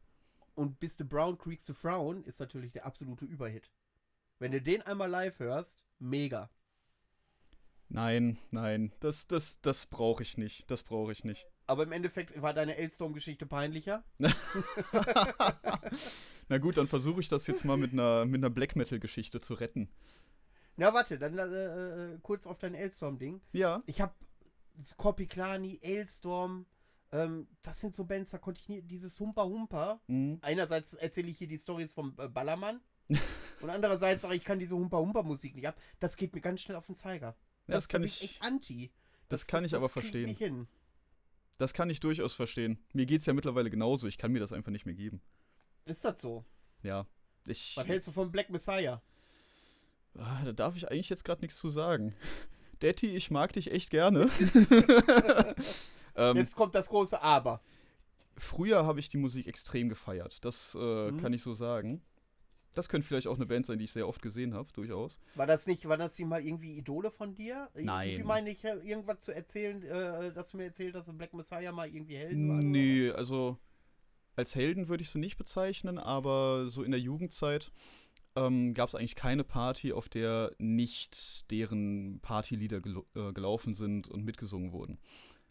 Und 0.55 0.79
Bis 0.79 0.97
the 0.97 1.03
Brown 1.03 1.37
Creeks 1.37 1.67
to 1.67 1.73
Frown 1.73 2.23
ist 2.23 2.39
natürlich 2.39 2.71
der 2.71 2.85
absolute 2.85 3.25
Überhit. 3.25 3.69
Wenn 4.39 4.51
du 4.51 4.61
den 4.61 4.81
einmal 4.83 5.09
live 5.09 5.39
hörst, 5.39 5.85
mega. 5.99 6.49
Nein, 7.89 8.37
nein. 8.51 8.91
Das, 8.99 9.27
das, 9.27 9.59
das 9.61 9.85
brauche 9.85 10.23
ich 10.23 10.37
nicht. 10.37 10.69
Das 10.69 10.83
brauche 10.83 11.11
ich 11.11 11.23
nicht. 11.23 11.47
Aber 11.67 11.83
im 11.83 11.91
Endeffekt 11.91 12.41
war 12.41 12.53
deine 12.53 12.77
Elstorm-Geschichte 12.77 13.45
peinlicher. 13.45 14.03
Na 16.49 16.57
gut, 16.59 16.77
dann 16.77 16.87
versuche 16.87 17.21
ich 17.21 17.29
das 17.29 17.47
jetzt 17.47 17.65
mal 17.65 17.77
mit 17.77 17.93
einer, 17.93 18.25
mit 18.25 18.39
einer 18.39 18.49
Black 18.49 18.75
Metal-Geschichte 18.75 19.39
zu 19.41 19.53
retten. 19.53 19.89
Na, 20.75 20.93
warte, 20.93 21.17
dann 21.17 21.37
äh, 21.37 22.13
äh, 22.13 22.19
kurz 22.21 22.45
auf 22.47 22.57
dein 22.57 22.75
Elstorm-Ding. 22.75 23.41
Ja. 23.51 23.81
Ich 23.85 24.01
hab 24.01 24.15
Korpiklani, 24.97 25.79
Elstorm, 25.81 26.67
ähm, 27.11 27.47
das 27.61 27.81
sind 27.81 27.95
so 27.95 28.05
Bands, 28.05 28.31
da 28.31 28.37
konnte 28.37 28.61
ich 28.61 28.69
nie, 28.69 28.81
dieses 28.81 29.19
Humpa 29.19 29.43
Humpa. 29.43 30.01
Mhm. 30.07 30.39
Einerseits 30.41 30.93
erzähle 30.93 31.29
ich 31.29 31.37
hier 31.37 31.47
die 31.47 31.57
Stories 31.57 31.93
vom 31.93 32.13
äh, 32.17 32.27
Ballermann 32.27 32.81
und 33.61 33.69
andererseits 33.69 34.21
sage 34.23 34.35
ich, 34.35 34.41
ich 34.41 34.45
kann 34.47 34.59
diese 34.59 34.75
Humpa 34.75 34.97
Humpa 34.97 35.23
Musik 35.23 35.55
nicht 35.55 35.67
ab. 35.67 35.75
Das 35.99 36.15
geht 36.17 36.33
mir 36.33 36.41
ganz 36.41 36.61
schnell 36.61 36.77
auf 36.77 36.85
den 36.85 36.95
Zeiger. 36.95 37.35
Ja, 37.67 37.75
das 37.75 37.87
da 37.87 37.91
kann 37.93 38.03
ich- 38.03 38.21
echt 38.23 38.41
anti. 38.41 38.91
das 39.29 39.47
kann 39.47 39.63
ich 39.65 39.75
aber 39.75 39.89
verstehen. 39.89 40.25
nicht 40.27 40.37
hin. 40.39 40.67
Das 41.57 41.73
kann 41.73 41.89
ich 41.89 41.99
durchaus 41.99 42.33
verstehen. 42.33 42.77
Mir 42.93 43.05
geht's 43.07 43.25
ja 43.25 43.33
mittlerweile 43.33 43.69
genauso. 43.69 44.07
Ich 44.07 44.17
kann 44.17 44.31
mir 44.31 44.39
das 44.39 44.53
einfach 44.53 44.71
nicht 44.71 44.85
mehr 44.85 44.93
geben. 44.95 45.21
Ist 45.85 46.05
das 46.05 46.21
so? 46.21 46.45
Ja. 46.83 47.07
Ich, 47.45 47.75
Was 47.77 47.87
hältst 47.87 48.07
du 48.07 48.11
von 48.11 48.31
Black 48.31 48.49
Messiah? 48.49 49.01
Ah, 50.17 50.43
da 50.45 50.51
darf 50.51 50.75
ich 50.75 50.89
eigentlich 50.91 51.09
jetzt 51.09 51.23
gerade 51.25 51.41
nichts 51.41 51.57
zu 51.57 51.69
sagen. 51.69 52.13
Detti, 52.81 53.07
ich 53.15 53.31
mag 53.31 53.53
dich 53.53 53.71
echt 53.71 53.89
gerne. 53.89 54.29
ähm, 56.15 56.35
Jetzt 56.35 56.55
kommt 56.55 56.75
das 56.75 56.89
große 56.89 57.21
Aber. 57.21 57.61
früher 58.37 58.85
habe 58.85 58.99
ich 58.99 59.09
die 59.09 59.17
Musik 59.17 59.47
extrem 59.47 59.89
gefeiert. 59.89 60.43
Das 60.45 60.75
äh, 60.79 61.11
Mhm. 61.11 61.21
kann 61.21 61.33
ich 61.33 61.41
so 61.41 61.53
sagen. 61.53 62.01
Das 62.77 62.89
könnte 62.89 63.07
vielleicht 63.07 63.27
auch 63.27 63.35
eine 63.35 63.45
Band 63.45 63.65
sein, 63.65 63.79
die 63.79 63.85
ich 63.85 63.91
sehr 63.91 64.07
oft 64.07 64.21
gesehen 64.21 64.53
habe, 64.53 64.71
durchaus. 64.73 65.19
War 65.35 65.47
das 65.47 65.67
nicht, 65.67 65.87
war 65.87 65.97
das 65.97 66.17
nicht 66.17 66.27
mal 66.27 66.45
irgendwie 66.45 66.77
Idole 66.77 67.11
von 67.11 67.35
dir? 67.35 67.69
Nein. 67.75 68.09
Irgendwie 68.09 68.23
meine 68.23 68.49
ich, 68.51 68.63
äh, 68.63 68.75
irgendwas 68.83 69.19
zu 69.19 69.33
erzählen, 69.35 69.81
äh, 69.83 70.31
dass 70.33 70.51
du 70.51 70.57
mir 70.57 70.65
erzählt 70.65 70.95
hast, 70.95 71.07
dass 71.07 71.17
Black 71.17 71.33
Messiah 71.33 71.71
mal 71.71 71.87
irgendwie 71.87 72.15
Helden 72.17 72.49
waren? 72.49 72.71
Nee, 72.71 73.09
also 73.11 73.57
als 74.35 74.53
Helden 74.55 74.87
würde 74.87 75.01
ich 75.01 75.09
sie 75.09 75.19
nicht 75.19 75.37
bezeichnen, 75.37 75.97
aber 75.97 76.69
so 76.69 76.83
in 76.83 76.91
der 76.91 76.99
Jugendzeit 76.99 77.71
ähm, 78.35 78.75
gab 78.75 78.89
es 78.89 78.93
eigentlich 78.95 79.15
keine 79.15 79.43
Party, 79.43 79.93
auf 79.93 80.09
der 80.09 80.53
nicht 80.59 81.49
deren 81.49 82.19
Partylieder 82.21 82.79
gel 82.81 83.01
äh, 83.15 83.33
gelaufen 83.33 83.73
sind 83.73 84.07
und 84.07 84.23
mitgesungen 84.23 84.71
wurden. 84.71 84.99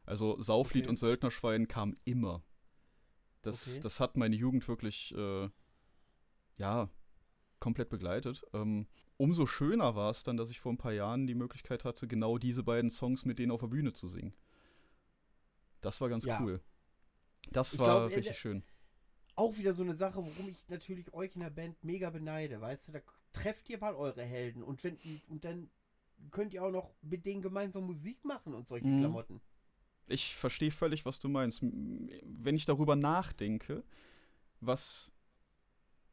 Also 0.04 0.40
Sauflied 0.40 0.84
Okay. 0.84 0.90
und 0.90 0.96
Söldnerschwein 0.98 1.66
kam 1.66 1.96
immer. 2.04 2.44
Das, 3.42 3.66
Okay. 3.66 3.80
das 3.82 3.98
hat 3.98 4.16
meine 4.16 4.36
Jugend 4.36 4.68
wirklich, 4.68 5.12
äh, 5.16 5.48
ja, 6.58 6.88
komplett 7.60 7.88
begleitet. 7.88 8.44
Ähm, 8.52 8.86
umso 9.16 9.46
schöner 9.46 9.94
war 9.96 10.10
es 10.10 10.22
dann, 10.22 10.36
dass 10.36 10.50
ich 10.50 10.60
vor 10.60 10.72
ein 10.72 10.78
paar 10.78 10.92
Jahren 10.92 11.26
die 11.26 11.34
Möglichkeit 11.34 11.84
hatte, 11.84 12.06
genau 12.08 12.38
diese 12.38 12.62
beiden 12.62 12.90
Songs 12.90 13.24
mit 13.24 13.38
denen 13.38 13.52
auf 13.52 13.60
der 13.60 13.68
Bühne 13.68 13.92
zu 13.92 14.08
singen. 14.08 14.34
Das 15.80 16.00
war 16.00 16.08
ganz 16.08 16.26
Ja. 16.26 16.40
cool. 16.40 16.60
Das 17.50 17.72
Ich 17.72 17.78
war 17.78 17.86
glaub, 17.86 18.12
äh, 18.12 18.14
richtig 18.16 18.38
schön. 18.38 18.62
auch 19.34 19.56
wieder 19.58 19.74
so 19.74 19.82
eine 19.82 19.94
Sache, 19.94 20.16
worum 20.24 20.48
ich 20.48 20.68
natürlich 20.68 21.12
euch 21.12 21.34
in 21.34 21.40
der 21.42 21.50
Band 21.50 21.82
mega 21.84 22.10
beneide, 22.10 22.60
weißt 22.60 22.88
du, 22.88 22.92
da 22.92 23.00
trefft 23.32 23.68
ihr 23.68 23.78
mal 23.78 23.94
eure 23.94 24.22
Helden 24.22 24.62
und 24.62 24.82
wenn 24.84 24.98
und 25.28 25.44
dann 25.44 25.70
könnt 26.30 26.54
ihr 26.54 26.64
auch 26.64 26.70
noch 26.70 26.94
mit 27.02 27.26
denen 27.26 27.42
gemeinsam 27.42 27.84
Musik 27.84 28.24
machen 28.24 28.54
und 28.54 28.66
solche 28.66 28.86
Mhm. 28.86 28.96
Klamotten. 28.96 29.40
Ich 30.08 30.36
verstehe 30.36 30.70
völlig, 30.70 31.04
was 31.04 31.18
du 31.18 31.28
meinst. 31.28 31.60
Wenn 31.62 32.54
ich 32.54 32.64
darüber 32.64 32.96
nachdenke, 32.96 33.84
was, 34.60 35.12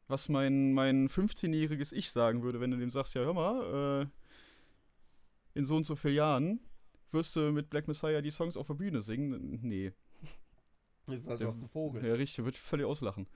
was 0.08 0.28
mein, 0.28 0.72
mein 0.72 1.08
15-jähriges 1.08 1.92
Ich 1.92 2.10
sagen 2.10 2.42
würde, 2.42 2.60
wenn 2.60 2.70
du 2.70 2.76
dem 2.76 2.90
sagst, 2.90 3.14
ja, 3.14 3.22
hör 3.22 3.34
mal, 3.34 4.02
äh, 4.02 5.58
in 5.58 5.64
so 5.64 5.76
und 5.76 5.84
so 5.84 5.96
vielen 5.96 6.14
Jahren 6.14 6.60
wirst 7.10 7.36
du 7.36 7.52
mit 7.52 7.70
Black 7.70 7.86
Messiah 7.88 8.20
die 8.20 8.30
Songs 8.30 8.56
auf 8.56 8.66
der 8.66 8.74
Bühne 8.74 9.00
singen. 9.00 9.60
Nee, 9.62 9.92
Das 11.06 11.18
ist 11.18 11.26
also 11.28 11.38
Der- 11.38 11.48
was 11.48 11.62
ein 11.62 11.68
Vogel. 11.68 12.04
Ja, 12.04 12.14
richtig, 12.14 12.44
wird 12.44 12.56
völlig 12.56 12.86
auslachen. 12.86 13.28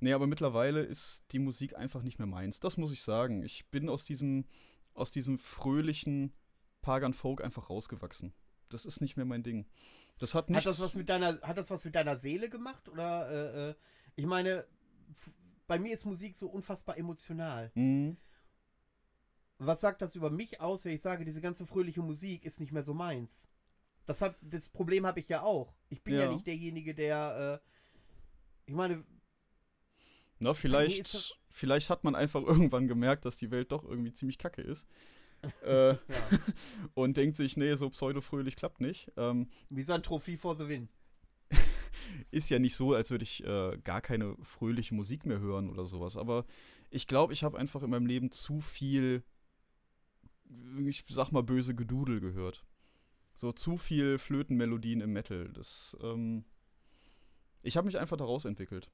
Nee, 0.00 0.12
aber 0.12 0.26
mittlerweile 0.26 0.80
ist 0.82 1.24
die 1.30 1.38
Musik 1.38 1.76
einfach 1.76 2.02
nicht 2.02 2.18
mehr 2.18 2.26
meins. 2.26 2.58
Das 2.60 2.76
muss 2.76 2.92
ich 2.92 3.02
sagen. 3.02 3.42
Ich 3.44 3.66
bin 3.70 3.88
aus 3.88 4.04
diesem, 4.04 4.44
aus 4.94 5.12
diesem 5.12 5.38
fröhlichen 5.38 6.32
Pagan 6.82 7.14
Folk 7.14 7.42
einfach 7.42 7.70
rausgewachsen. 7.70 8.32
Das 8.68 8.84
ist 8.84 9.00
nicht 9.00 9.16
mehr 9.16 9.24
mein 9.26 9.44
Ding. 9.44 9.66
Das 10.18 10.34
hat. 10.34 10.50
Hat 10.50 10.66
das 10.66 10.80
was 10.80 10.96
mit 10.96 11.08
deiner, 11.08 11.40
hat 11.42 11.56
das 11.56 11.70
was 11.70 11.84
mit 11.84 11.94
deiner 11.94 12.16
Seele 12.16 12.48
gemacht? 12.50 12.88
Oder 12.88 13.30
äh, 13.30 13.70
äh, 13.70 13.74
ich 14.16 14.26
meine, 14.26 14.66
bei 15.72 15.78
mir 15.78 15.94
ist 15.94 16.04
Musik 16.04 16.36
so 16.36 16.48
unfassbar 16.48 16.98
emotional. 16.98 17.70
Mhm. 17.74 18.18
Was 19.56 19.80
sagt 19.80 20.02
das 20.02 20.14
über 20.16 20.28
mich 20.28 20.60
aus, 20.60 20.84
wenn 20.84 20.92
ich 20.92 21.00
sage, 21.00 21.24
diese 21.24 21.40
ganze 21.40 21.64
fröhliche 21.64 22.02
Musik 22.02 22.44
ist 22.44 22.60
nicht 22.60 22.72
mehr 22.72 22.82
so 22.82 22.92
meins? 22.92 23.48
Das, 24.04 24.20
hab, 24.20 24.36
das 24.42 24.68
Problem 24.68 25.06
habe 25.06 25.18
ich 25.20 25.30
ja 25.30 25.40
auch. 25.40 25.78
Ich 25.88 26.02
bin 26.02 26.12
ja, 26.12 26.24
Ja. 26.24 26.30
nicht 26.30 26.46
derjenige, 26.46 26.94
der, 26.94 27.62
äh, 27.64 27.68
ich 28.66 28.74
meine, 28.74 29.02
Na, 30.40 30.52
vielleicht, 30.52 31.14
das- 31.14 31.32
vielleicht 31.50 31.88
hat 31.88 32.04
man 32.04 32.14
einfach 32.14 32.42
irgendwann 32.46 32.86
gemerkt, 32.86 33.24
dass 33.24 33.38
die 33.38 33.50
Welt 33.50 33.72
doch 33.72 33.82
irgendwie 33.84 34.12
ziemlich 34.12 34.36
kacke 34.36 34.60
ist. 34.60 34.86
äh, 35.64 35.92
ja, 35.94 35.98
und 36.94 37.16
denkt 37.16 37.38
sich, 37.38 37.56
nee, 37.56 37.74
so 37.76 37.88
pseudo-fröhlich 37.88 38.56
klappt 38.56 38.82
nicht. 38.82 39.10
Ähm, 39.16 39.48
Misanthropie 39.70 40.36
for 40.36 40.54
the 40.54 40.68
win. 40.68 40.90
Ist 42.32 42.50
ja 42.50 42.58
nicht 42.58 42.74
so, 42.74 42.94
als 42.94 43.10
würde 43.10 43.24
ich 43.24 43.44
äh, 43.44 43.78
gar 43.84 44.00
keine 44.00 44.36
fröhliche 44.42 44.94
Musik 44.94 45.26
mehr 45.26 45.38
hören 45.38 45.70
oder 45.70 45.84
sowas. 45.86 46.16
Aber 46.16 46.46
ich 46.90 47.06
glaube, 47.06 47.32
ich 47.32 47.44
habe 47.44 47.58
einfach 47.58 47.82
in 47.82 47.90
meinem 47.90 48.06
Leben 48.06 48.32
zu 48.32 48.60
viel, 48.60 49.22
ich 50.84 51.04
sag 51.08 51.30
mal, 51.30 51.42
böse 51.42 51.74
Gedudel 51.74 52.20
gehört. 52.20 52.64
So 53.34 53.52
zu 53.52 53.76
viel 53.76 54.18
Flötenmelodien 54.18 55.00
im 55.00 55.12
Metal. 55.12 55.50
Das, 55.52 55.96
ähm, 56.02 56.44
ich 57.62 57.76
habe 57.76 57.86
mich 57.86 57.98
einfach 57.98 58.16
daraus 58.16 58.46
entwickelt. 58.46 58.90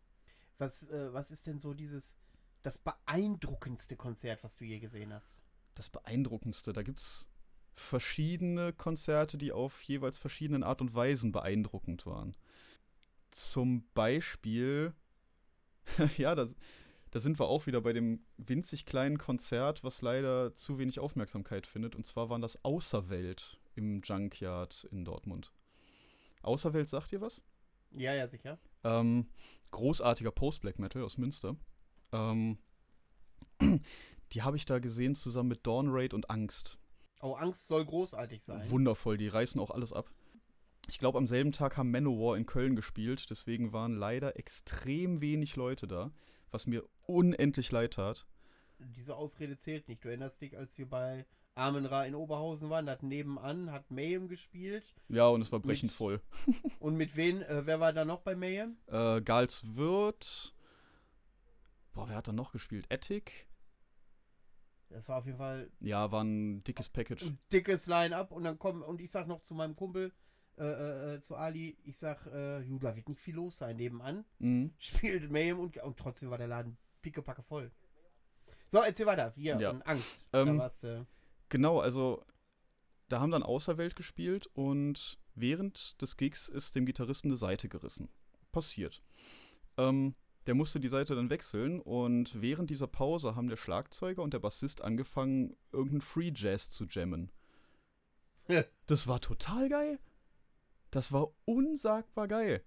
Was, 0.58 0.88
äh, 0.88 1.12
was 1.12 1.30
ist 1.30 1.46
denn 1.46 1.60
so 1.60 1.74
dieses, 1.74 2.16
das 2.62 2.78
beeindruckendste 2.78 3.96
Konzert, 3.96 4.42
was 4.42 4.56
du 4.56 4.64
je 4.64 4.80
gesehen 4.80 5.12
hast? 5.12 5.44
Das 5.76 5.88
beeindruckendste, 5.88 6.72
da 6.72 6.82
gibt 6.82 6.98
es 6.98 7.28
verschiedene 7.76 8.72
Konzerte, 8.72 9.38
die 9.38 9.52
auf 9.52 9.82
jeweils 9.82 10.18
verschiedenen 10.18 10.64
Art 10.64 10.80
und 10.80 10.94
Weisen 10.94 11.30
beeindruckend 11.30 12.04
waren. 12.04 12.36
Zum 13.30 13.86
Beispiel, 13.94 14.94
ja, 16.16 16.34
da, 16.34 16.46
da 17.10 17.20
sind 17.20 17.38
wir 17.38 17.46
auch 17.46 17.66
wieder 17.66 17.80
bei 17.80 17.92
dem 17.92 18.24
winzig 18.36 18.86
kleinen 18.86 19.18
Konzert, 19.18 19.84
was 19.84 20.02
leider 20.02 20.54
zu 20.54 20.78
wenig 20.78 21.00
Aufmerksamkeit 21.00 21.66
findet. 21.66 21.94
Und 21.94 22.06
zwar 22.06 22.30
waren 22.30 22.42
das 22.42 22.62
Außerwelt 22.64 23.58
im 23.74 24.02
Junkyard 24.02 24.88
in 24.90 25.04
Dortmund. 25.04 25.52
Außerwelt 26.42 26.88
sagt 26.88 27.12
ihr 27.12 27.20
was? 27.20 27.42
Ja, 27.90 28.14
ja, 28.14 28.28
sicher. 28.28 28.58
Ähm, 28.84 29.28
großartiger 29.70 30.30
Post-Black 30.30 30.78
Metal 30.78 31.02
aus 31.02 31.18
Münster. 31.18 31.56
Ähm, 32.12 32.58
die 34.32 34.42
habe 34.42 34.56
ich 34.56 34.66
da 34.66 34.78
gesehen 34.78 35.14
zusammen 35.14 35.48
mit 35.48 35.66
Dawn 35.66 35.88
Raid 35.90 36.14
und 36.14 36.30
Angst. 36.30 36.78
Oh, 37.22 37.34
Angst 37.34 37.66
soll 37.66 37.84
großartig 37.84 38.42
sein. 38.42 38.70
Wundervoll, 38.70 39.16
die 39.16 39.28
reißen 39.28 39.60
auch 39.60 39.70
alles 39.70 39.92
ab. 39.92 40.10
Ich 40.88 40.98
glaube, 40.98 41.18
am 41.18 41.26
selben 41.26 41.52
Tag 41.52 41.76
haben 41.76 41.90
Manowar 41.90 42.36
in 42.36 42.46
Köln 42.46 42.74
gespielt, 42.74 43.28
deswegen 43.30 43.72
waren 43.72 43.94
leider 43.94 44.36
extrem 44.38 45.20
wenig 45.20 45.54
Leute 45.54 45.86
da, 45.86 46.10
was 46.50 46.66
mir 46.66 46.82
unendlich 47.06 47.70
leid 47.70 47.94
tat. 47.94 48.26
Diese 48.78 49.16
Ausrede 49.16 49.56
zählt 49.56 49.88
nicht. 49.88 50.02
Du 50.04 50.08
erinnerst 50.08 50.40
dich, 50.40 50.56
als 50.56 50.78
wir 50.78 50.88
bei 50.88 51.26
Armen 51.54 51.84
Ra 51.84 52.04
in 52.04 52.14
Oberhausen 52.14 52.70
waren, 52.70 52.88
hat 52.88 53.02
nebenan, 53.02 53.70
hat 53.72 53.90
Mayhem 53.90 54.28
gespielt. 54.28 54.94
Ja, 55.08 55.26
und 55.26 55.42
es 55.42 55.52
war 55.52 55.60
brechend 55.60 55.90
Mit- 55.90 55.96
voll. 55.96 56.20
Und 56.78 56.96
mit 56.96 57.16
wen, 57.16 57.42
äh, 57.42 57.66
wer 57.66 57.80
war 57.80 57.92
da 57.92 58.04
noch 58.04 58.20
bei 58.20 58.36
Mayhem? 58.36 58.76
Äh, 58.86 59.20
Gals 59.20 59.76
Wirt. 59.76 60.54
Boah, 61.92 62.08
wer 62.08 62.16
hat 62.16 62.28
da 62.28 62.32
noch 62.32 62.52
gespielt? 62.52 62.86
Ethic? 62.88 63.48
Das 64.88 65.08
war 65.08 65.18
auf 65.18 65.26
jeden 65.26 65.36
Fall 65.38 65.68
Ja, 65.80 66.10
war 66.12 66.22
ein 66.22 66.62
dickes 66.64 66.88
Package. 66.88 67.24
ein 67.26 67.38
dickes 67.52 67.88
Line-Up 67.88 68.30
und 68.32 68.44
dann 68.44 68.58
kommen, 68.58 68.82
und 68.82 69.00
ich 69.00 69.10
sag 69.10 69.26
noch 69.26 69.42
zu 69.42 69.54
meinem 69.54 69.74
Kumpel, 69.76 70.12
äh, 70.58 70.64
äh, 70.64 71.14
äh, 71.14 71.20
zu 71.20 71.36
Ali, 71.36 71.76
ich 71.84 71.96
sag, 71.96 72.26
äh, 72.26 72.60
Ju, 72.60 72.78
da 72.78 72.94
wird 72.96 73.08
nicht 73.08 73.20
viel 73.20 73.34
los 73.34 73.58
sein. 73.58 73.76
Nebenan 73.76 74.24
Mhm. 74.38 74.72
spielt 74.78 75.30
Mayhem 75.30 75.58
und, 75.58 75.76
und 75.82 75.96
trotzdem 75.98 76.30
war 76.30 76.38
der 76.38 76.48
Laden 76.48 76.76
pickepacke 77.02 77.42
voll. 77.42 77.70
So, 78.66 78.78
erzähl 78.82 79.06
weiter. 79.06 79.32
Hier, 79.36 79.58
Ja. 79.58 79.70
und 79.70 79.82
Angst. 79.86 80.28
Ähm, 80.32 80.60
du. 80.82 81.06
Genau, 81.48 81.80
also 81.80 82.24
da 83.08 83.20
haben 83.20 83.30
dann 83.30 83.42
Außerwelt 83.42 83.96
gespielt 83.96 84.48
und 84.52 85.18
während 85.34 86.00
des 86.02 86.16
Gigs 86.16 86.48
ist 86.48 86.74
dem 86.74 86.84
Gitarristen 86.84 87.28
eine 87.28 87.36
Seite 87.36 87.68
gerissen. 87.68 88.08
Passiert. 88.52 89.02
Ähm, 89.78 90.14
der 90.46 90.54
musste 90.54 90.80
die 90.80 90.88
Seite 90.88 91.14
dann 91.14 91.30
wechseln 91.30 91.80
und 91.80 92.40
während 92.40 92.70
dieser 92.70 92.86
Pause 92.86 93.36
haben 93.36 93.48
der 93.48 93.56
Schlagzeuger 93.56 94.22
und 94.22 94.34
der 94.34 94.38
Bassist 94.38 94.82
angefangen, 94.82 95.56
irgendeinen 95.72 96.00
Free 96.00 96.32
Jazz 96.34 96.68
zu 96.70 96.84
jammen. 96.86 97.30
Das 98.86 99.06
war 99.06 99.20
total 99.20 99.68
geil. 99.68 99.98
Das 100.90 101.12
war 101.12 101.32
unsagbar 101.44 102.28
geil. 102.28 102.64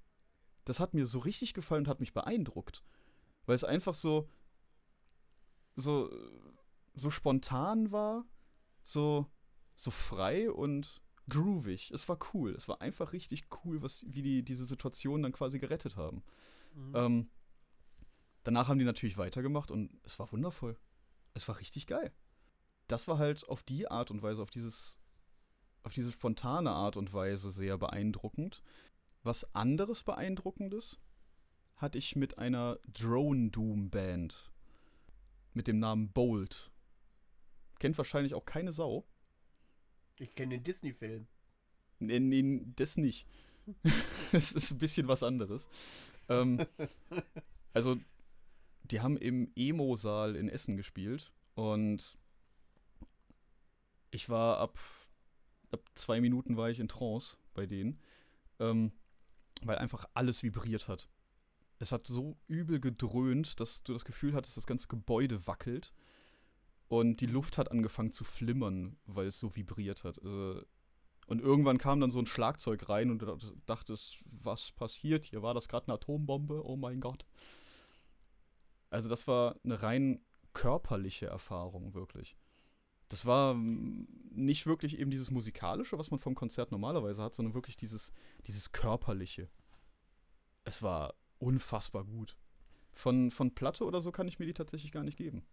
Das 0.65 0.79
hat 0.79 0.93
mir 0.93 1.05
so 1.05 1.19
richtig 1.19 1.53
gefallen 1.53 1.85
und 1.85 1.87
hat 1.87 1.99
mich 1.99 2.13
beeindruckt. 2.13 2.83
Weil 3.45 3.55
es 3.55 3.63
einfach 3.63 3.95
so, 3.95 4.29
so, 5.75 6.11
so 6.93 7.09
spontan 7.09 7.91
war, 7.91 8.25
so, 8.83 9.25
so 9.75 9.91
frei 9.91 10.51
und 10.51 11.01
groovig. 11.29 11.91
Es 11.91 12.07
war 12.07 12.19
cool. 12.33 12.51
Es 12.51 12.67
war 12.67 12.81
einfach 12.81 13.13
richtig 13.13 13.47
cool, 13.63 13.81
was, 13.81 14.05
wie 14.07 14.21
die 14.21 14.43
diese 14.43 14.65
Situation 14.65 15.23
dann 15.23 15.31
quasi 15.31 15.59
gerettet 15.59 15.97
haben. 15.97 16.23
Mhm. 16.75 16.95
Ähm, 16.95 17.29
danach 18.43 18.67
haben 18.67 18.79
die 18.79 18.85
natürlich 18.85 19.17
weitergemacht 19.17 19.71
und 19.71 19.91
es 20.03 20.19
war 20.19 20.31
wundervoll. 20.31 20.77
Es 21.33 21.47
war 21.47 21.59
richtig 21.59 21.87
geil. 21.87 22.11
Das 22.87 23.07
war 23.07 23.17
halt 23.17 23.47
auf 23.47 23.63
die 23.63 23.89
Art 23.89 24.11
und 24.11 24.21
Weise, 24.21 24.41
auf 24.41 24.51
dieses, 24.51 24.99
auf 25.83 25.93
diese 25.93 26.11
spontane 26.11 26.71
Art 26.71 26.97
und 26.97 27.13
Weise 27.13 27.51
sehr 27.51 27.77
beeindruckend. 27.77 28.61
Was 29.23 29.55
anderes 29.55 30.03
Beeindruckendes 30.03 30.99
hatte 31.75 31.97
ich 31.97 32.15
mit 32.15 32.37
einer 32.37 32.79
Drone 32.93 33.49
Doom 33.49 33.89
Band 33.89 34.51
mit 35.53 35.67
dem 35.67 35.79
Namen 35.79 36.11
Bolt. 36.11 36.71
Kennt 37.79 37.97
wahrscheinlich 37.97 38.33
auch 38.35 38.45
keine 38.45 38.73
Sau. 38.73 39.05
Ich 40.19 40.35
kenne 40.35 40.55
den 40.55 40.63
Disney-Film. 40.63 41.27
Nee, 41.99 42.19
nee, 42.19 42.61
das 42.75 42.97
nicht. 42.97 43.27
Es 44.33 44.53
ist 44.53 44.71
ein 44.71 44.77
bisschen 44.77 45.07
was 45.09 45.23
anderes. 45.23 45.67
Ähm, 46.29 46.65
also, 47.73 47.97
die 48.83 49.01
haben 49.01 49.17
im 49.17 49.51
Emo-Saal 49.55 50.35
in 50.35 50.47
Essen 50.47 50.77
gespielt 50.77 51.33
und 51.55 52.17
ich 54.11 54.29
war 54.29 54.57
ab, 54.59 54.79
ab 55.71 55.81
zwei 55.95 56.21
Minuten 56.21 56.57
war 56.57 56.69
ich 56.69 56.79
in 56.79 56.87
Trance 56.87 57.37
bei 57.53 57.65
denen, 57.65 57.99
ähm, 58.59 58.91
weil 59.63 59.77
einfach 59.77 60.05
alles 60.13 60.43
vibriert 60.43 60.87
hat. 60.87 61.07
Es 61.79 61.91
hat 61.91 62.07
so 62.07 62.37
übel 62.47 62.79
gedröhnt, 62.79 63.59
dass 63.59 63.83
du 63.83 63.93
das 63.93 64.05
Gefühl 64.05 64.33
hattest, 64.33 64.57
das 64.57 64.67
ganze 64.67 64.87
Gebäude 64.87 65.47
wackelt 65.47 65.93
und 66.87 67.21
die 67.21 67.25
Luft 67.25 67.57
hat 67.57 67.71
angefangen 67.71 68.11
zu 68.11 68.23
flimmern, 68.23 68.97
weil 69.05 69.27
es 69.27 69.39
so 69.39 69.55
vibriert 69.55 70.03
hat. 70.03 70.21
Also, 70.21 70.61
und 71.27 71.41
irgendwann 71.41 71.77
kam 71.77 72.01
dann 72.01 72.11
so 72.11 72.19
ein 72.19 72.27
Schlagzeug 72.27 72.89
rein 72.89 73.09
und 73.09 73.21
du 73.21 73.37
dachtest, 73.65 74.21
was 74.25 74.73
passiert 74.73 75.23
hier? 75.23 75.41
War 75.41 75.53
das 75.53 75.69
gerade 75.69 75.87
eine 75.87 75.93
Atombombe? 75.93 76.65
Oh 76.65 76.75
mein 76.75 76.99
Gott. 76.99 77.25
Also 78.89 79.07
das 79.07 79.25
war 79.27 79.55
eine 79.63 79.81
rein 79.81 80.19
körperliche 80.51 81.27
Erfahrung, 81.27 81.93
wirklich. 81.93 82.35
Das 83.11 83.25
war 83.25 83.55
mm, 83.55 84.07
nicht 84.31 84.65
wirklich 84.65 84.97
eben 84.97 85.11
dieses 85.11 85.31
musikalische, 85.31 85.99
was 85.99 86.11
man 86.11 86.19
vom 86.19 86.33
Konzert 86.33 86.71
normalerweise 86.71 87.21
hat, 87.21 87.35
sondern 87.35 87.53
wirklich 87.53 87.75
dieses, 87.75 88.13
dieses 88.47 88.71
körperliche. 88.71 89.49
Es 90.63 90.81
war 90.81 91.13
unfassbar 91.37 92.05
gut. 92.05 92.37
Von, 92.93 93.29
von 93.29 93.53
Platte 93.53 93.83
oder 93.83 94.01
so 94.01 94.13
kann 94.13 94.29
ich 94.29 94.39
mir 94.39 94.45
die 94.45 94.53
tatsächlich 94.53 94.93
gar 94.93 95.03
nicht 95.03 95.17
geben. 95.17 95.45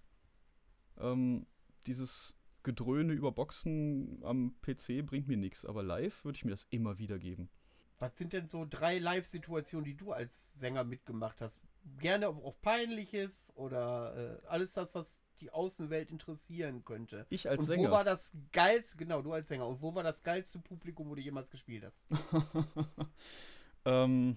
Ähm, 0.99 1.49
dieses 1.89 2.37
Gedröhne 2.63 3.13
über 3.13 3.33
Boxen 3.33 4.23
am 4.23 4.55
PC 4.61 5.05
bringt 5.05 5.27
mir 5.27 5.37
nichts, 5.37 5.65
aber 5.65 5.83
live 5.83 6.25
würde 6.25 6.37
ich 6.37 6.45
mir 6.45 6.53
das 6.53 6.67
immer 6.71 6.99
wieder 6.99 7.19
geben. 7.19 7.51
Was 7.99 8.17
sind 8.17 8.33
denn 8.33 8.47
so 8.47 8.67
drei 8.71 9.01
Live-Situationen, 9.01 9.85
die 9.85 9.97
du 9.97 10.13
als 10.13 10.61
Sänger 10.61 10.85
mitgemacht 10.85 11.41
hast? 11.41 11.61
Gerne 11.99 12.29
auch 12.29 12.61
peinliches 12.61 13.53
oder 13.57 14.41
äh, 14.43 14.47
alles 14.49 14.75
das, 14.75 14.95
was 14.95 15.23
die 15.41 15.51
Außenwelt 15.51 16.11
interessieren 16.11 16.85
könnte. 16.85 17.27
Ich 17.31 17.49
als 17.49 17.61
Und 17.61 17.67
Sänger. 17.67 17.89
wo 17.89 17.93
war 17.93 18.05
das 18.05 18.33
geilste, 18.53 18.97
genau, 18.97 19.23
du 19.23 19.33
als 19.33 19.49
Sänger, 19.49 19.67
und 19.67 19.81
wo 19.81 19.95
war 19.95 20.03
das 20.03 20.23
geilste 20.23 20.59
Publikum, 20.59 21.09
wo 21.09 21.15
du 21.15 21.23
jemals 21.23 21.51
gespielt 21.51 21.85
hast? 21.85 22.05
ähm, 23.85 24.37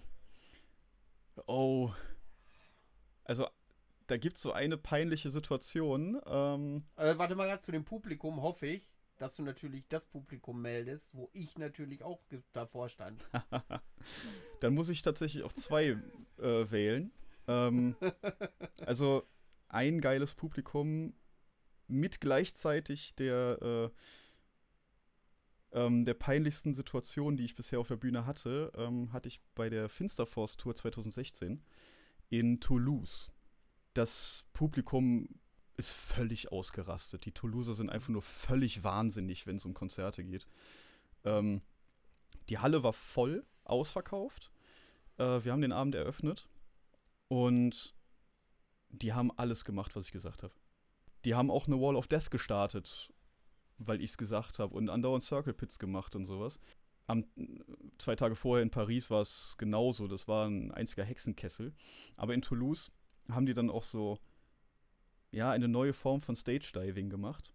oh. 1.47 1.91
Also, 3.23 3.47
da 4.07 4.17
gibt 4.17 4.37
es 4.37 4.43
so 4.43 4.51
eine 4.51 4.77
peinliche 4.77 5.29
Situation. 5.29 6.21
Ähm, 6.25 6.83
Äh, 6.97 7.17
warte 7.17 7.35
mal 7.35 7.47
gerade 7.47 7.61
zu 7.61 7.71
dem 7.71 7.83
Publikum, 7.85 8.41
hoffe 8.41 8.67
ich, 8.67 8.91
dass 9.17 9.35
du 9.35 9.43
natürlich 9.43 9.87
das 9.87 10.05
Publikum 10.05 10.61
meldest, 10.61 11.15
wo 11.15 11.29
ich 11.33 11.57
natürlich 11.57 12.03
auch 12.03 12.19
davor 12.53 12.89
stand. 12.89 13.23
dann 14.61 14.73
muss 14.73 14.89
ich 14.89 15.01
tatsächlich 15.03 15.43
auch 15.43 15.53
zwei 15.53 15.97
äh, 16.39 16.71
wählen. 16.71 17.11
Ähm, 17.51 17.95
also, 18.85 19.23
ein 19.67 20.01
geiles 20.01 20.33
Publikum 20.33 21.13
mit 21.87 22.21
gleichzeitig 22.21 23.15
der, 23.15 23.61
äh, 23.61 23.89
ähm, 25.73 26.05
der 26.05 26.13
peinlichsten 26.13 26.73
Situation, 26.73 27.37
die 27.37 27.45
ich 27.45 27.55
bisher 27.55 27.79
auf 27.79 27.87
der 27.87 27.97
Bühne 27.97 28.25
hatte, 28.25 28.71
ähm, 28.75 29.11
hatte 29.13 29.27
ich 29.27 29.41
bei 29.55 29.69
der 29.69 29.89
Finsterforce 29.89 30.57
Tour 30.57 30.75
2016 30.75 31.61
in 32.29 32.59
Toulouse. 32.59 33.31
Das 33.93 34.45
Publikum 34.53 35.27
ist 35.77 35.91
völlig 35.91 36.51
ausgerastet. 36.51 37.25
Die 37.25 37.31
Toulouser 37.31 37.73
sind 37.73 37.89
einfach 37.89 38.09
nur 38.09 38.21
völlig 38.21 38.83
wahnsinnig, 38.83 39.47
wenn 39.47 39.57
es 39.57 39.65
um 39.65 39.73
Konzerte 39.73 40.23
geht. 40.23 40.47
Ähm, 41.23 41.61
die 42.49 42.59
Halle 42.59 42.83
war 42.83 42.93
voll 42.93 43.45
ausverkauft. 43.63 44.51
Äh, 45.17 45.43
wir 45.43 45.51
haben 45.51 45.61
den 45.61 45.71
Abend 45.71 45.95
eröffnet 45.95 46.47
und 47.31 47.95
die 48.89 49.13
haben 49.13 49.31
alles 49.37 49.63
gemacht, 49.63 49.95
was 49.95 50.07
ich 50.07 50.11
gesagt 50.11 50.43
habe. 50.43 50.53
Die 51.23 51.33
haben 51.33 51.49
auch 51.49 51.65
eine 51.65 51.79
Wall 51.79 51.95
of 51.95 52.09
Death 52.09 52.29
gestartet, 52.29 53.09
weil 53.77 54.01
ich 54.01 54.09
es 54.09 54.17
gesagt 54.17 54.59
habe 54.59 54.75
und 54.75 54.89
andauernd 54.89 55.23
Circle 55.23 55.53
Pits 55.53 55.79
gemacht 55.79 56.13
und 56.17 56.25
sowas. 56.25 56.59
Am, 57.07 57.23
zwei 57.99 58.17
Tage 58.17 58.35
vorher 58.35 58.61
in 58.61 58.69
Paris 58.69 59.09
war 59.09 59.21
es 59.21 59.55
genauso. 59.57 60.09
Das 60.09 60.27
war 60.27 60.45
ein 60.45 60.73
einziger 60.73 61.05
Hexenkessel. 61.05 61.73
Aber 62.17 62.33
in 62.33 62.41
Toulouse 62.41 62.91
haben 63.29 63.45
die 63.45 63.53
dann 63.53 63.69
auch 63.69 63.85
so, 63.85 64.19
ja, 65.31 65.51
eine 65.51 65.69
neue 65.69 65.93
Form 65.93 66.19
von 66.19 66.35
Stage 66.35 66.73
Diving 66.75 67.09
gemacht. 67.09 67.53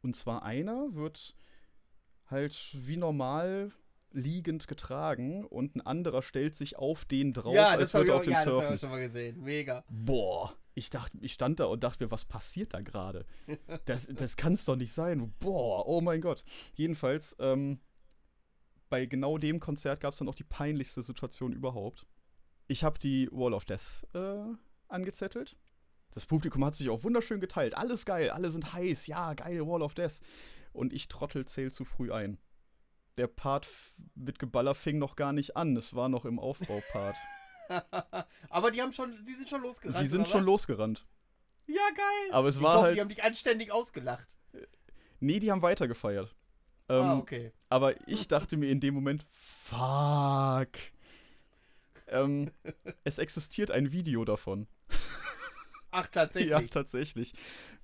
Und 0.00 0.16
zwar 0.16 0.42
einer 0.42 0.94
wird, 0.94 1.36
halt 2.30 2.70
wie 2.72 2.96
normal 2.96 3.72
liegend 4.12 4.68
getragen 4.68 5.44
und 5.44 5.76
ein 5.76 5.80
anderer 5.80 6.22
stellt 6.22 6.56
sich 6.56 6.76
auf 6.76 7.04
den 7.04 7.32
drauf, 7.32 7.54
ja, 7.54 7.68
als 7.70 7.82
das 7.82 7.94
würde 7.94 8.10
er 8.10 8.16
auf 8.16 8.22
den 8.22 8.32
ja, 8.32 8.44
das 8.44 8.48
surfen. 8.48 8.74
ich 8.74 8.80
schon 8.80 8.90
mal 8.90 9.06
gesehen. 9.06 9.42
Mega. 9.42 9.84
Boah, 9.88 10.56
ich 10.74 10.90
dachte, 10.90 11.18
ich 11.20 11.32
stand 11.32 11.60
da 11.60 11.66
und 11.66 11.84
dachte 11.84 12.04
mir, 12.04 12.10
was 12.10 12.24
passiert 12.24 12.74
da 12.74 12.80
gerade? 12.80 13.26
Das, 13.84 14.06
das 14.06 14.36
kann 14.36 14.54
es 14.54 14.64
doch 14.64 14.76
nicht 14.76 14.92
sein. 14.92 15.34
Boah, 15.40 15.86
oh 15.86 16.00
mein 16.00 16.20
Gott. 16.20 16.44
Jedenfalls, 16.74 17.36
ähm, 17.38 17.80
bei 18.88 19.06
genau 19.06 19.38
dem 19.38 19.58
Konzert 19.60 20.00
gab 20.00 20.12
es 20.12 20.18
dann 20.18 20.28
auch 20.28 20.34
die 20.34 20.44
peinlichste 20.44 21.02
Situation 21.02 21.52
überhaupt. 21.52 22.06
Ich 22.68 22.84
habe 22.84 22.98
die 22.98 23.28
Wall 23.32 23.54
of 23.54 23.64
Death 23.64 24.06
äh, 24.14 24.44
angezettelt. 24.88 25.56
Das 26.12 26.26
Publikum 26.26 26.64
hat 26.64 26.74
sich 26.74 26.90
auch 26.90 27.02
wunderschön 27.02 27.40
geteilt. 27.40 27.76
Alles 27.76 28.04
geil, 28.04 28.30
alle 28.30 28.50
sind 28.50 28.72
heiß. 28.72 29.06
Ja, 29.06 29.34
geil, 29.34 29.66
Wall 29.66 29.82
of 29.82 29.94
Death. 29.94 30.20
Und 30.72 30.92
ich 30.92 31.08
Trottel 31.08 31.46
zähl 31.46 31.72
zu 31.72 31.84
früh 31.84 32.12
ein. 32.12 32.38
Der 33.18 33.26
Part 33.26 33.68
mit 34.14 34.38
Geballer 34.38 34.74
fing 34.74 34.98
noch 34.98 35.16
gar 35.16 35.32
nicht 35.32 35.56
an. 35.56 35.76
Es 35.76 35.94
war 35.94 36.08
noch 36.08 36.24
im 36.24 36.38
Aufbaupart. 36.38 37.16
Aber 38.50 38.70
die 38.70 38.80
haben 38.80 38.92
schon, 38.92 39.10
die 39.24 39.32
sind 39.32 39.48
schon 39.48 39.62
losgerannt. 39.62 39.98
Sie 39.98 40.08
sind 40.08 40.28
schon 40.28 40.40
was? 40.40 40.46
losgerannt. 40.46 41.06
Ja, 41.66 41.82
geil. 41.94 42.32
Aber 42.32 42.48
es 42.48 42.56
ich 42.56 42.62
war 42.62 42.74
hoffe, 42.74 42.86
halt. 42.86 42.96
die 42.96 43.00
haben 43.00 43.08
dich 43.08 43.22
anständig 43.22 43.72
ausgelacht. 43.72 44.28
Nee, 45.20 45.38
die 45.38 45.50
haben 45.52 45.62
weitergefeiert. 45.62 46.34
Ähm, 46.88 47.02
ah, 47.02 47.16
okay. 47.16 47.52
Aber 47.68 48.08
ich 48.08 48.28
dachte 48.28 48.56
mir 48.56 48.70
in 48.70 48.80
dem 48.80 48.94
Moment, 48.94 49.24
fuck. 49.30 50.72
Ähm, 52.08 52.50
es 53.04 53.18
existiert 53.18 53.70
ein 53.70 53.92
Video 53.92 54.24
davon. 54.24 54.66
Ach, 55.92 56.06
tatsächlich. 56.10 56.50
Ja, 56.50 56.60
tatsächlich. 56.62 57.32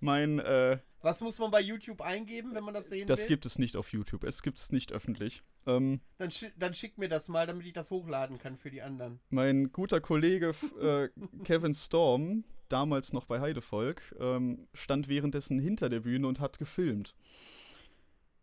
Mein, 0.00 0.38
äh, 0.40 0.78
Was 1.02 1.20
muss 1.20 1.38
man 1.38 1.50
bei 1.50 1.60
YouTube 1.60 2.00
eingeben, 2.00 2.54
wenn 2.54 2.64
man 2.64 2.74
das 2.74 2.88
sehen 2.88 3.06
das 3.06 3.20
will? 3.20 3.26
gibt 3.28 3.46
es 3.46 3.58
nicht 3.58 3.76
auf 3.76 3.92
YouTube. 3.92 4.24
Es 4.24 4.42
gibt 4.42 4.58
es 4.58 4.72
nicht 4.72 4.90
öffentlich. 4.92 5.42
Ähm, 5.66 6.00
Dann, 6.18 6.30
schi 6.30 6.48
dann 6.56 6.74
schick 6.74 6.98
mir 6.98 7.08
das 7.08 7.28
mal, 7.28 7.46
damit 7.46 7.66
ich 7.66 7.72
das 7.72 7.90
hochladen 7.90 8.38
kann 8.38 8.56
für 8.56 8.70
die 8.70 8.82
anderen. 8.82 9.20
mein 9.30 9.68
guter 9.68 10.00
Kollege 10.00 10.54
äh, 10.80 11.08
Kevin 11.44 11.74
Storm, 11.74 12.44
damals 12.68 13.12
noch 13.12 13.26
bei 13.26 13.40
Heidevolk, 13.40 14.02
ähm, 14.18 14.66
stand 14.74 15.08
währenddessen 15.08 15.58
hinter 15.58 15.88
der 15.88 16.00
Bühne 16.00 16.26
und 16.26 16.40
hat 16.40 16.58
gefilmt. 16.58 17.14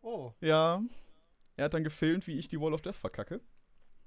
Oh, 0.02 0.32
Ja, 0.40 0.84
er 1.58 1.66
hat 1.66 1.74
dann 1.74 1.84
gefilmt, 1.84 2.28
wie 2.28 2.38
ich 2.38 2.48
die 2.48 2.60
Wall 2.62 2.74
of 2.74 2.82
Death 2.82 2.96
verkacke. 2.96 3.42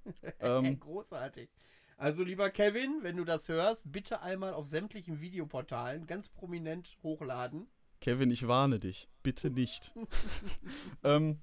ähm, 0.41 0.79
großartig. 0.79 1.51
Also, 1.99 2.22
lieber 2.22 2.49
Kevin, 2.51 3.01
wenn 3.03 3.16
du 3.16 3.24
das 3.24 3.49
hörst, 3.49 3.90
bitte 3.90 4.22
einmal 4.22 4.55
auf 4.55 4.66
sämtlichen 4.66 5.20
Videoportalen 5.20 6.07
ganz 6.07 6.28
prominent 6.28 6.96
hochladen. 7.03 7.66
Kevin, 8.01 8.30
ich 8.30 8.46
warne 8.46 8.78
dich. 8.78 9.09
Bitte 9.24 9.51
nicht. 9.51 9.92
ähm, 11.03 11.40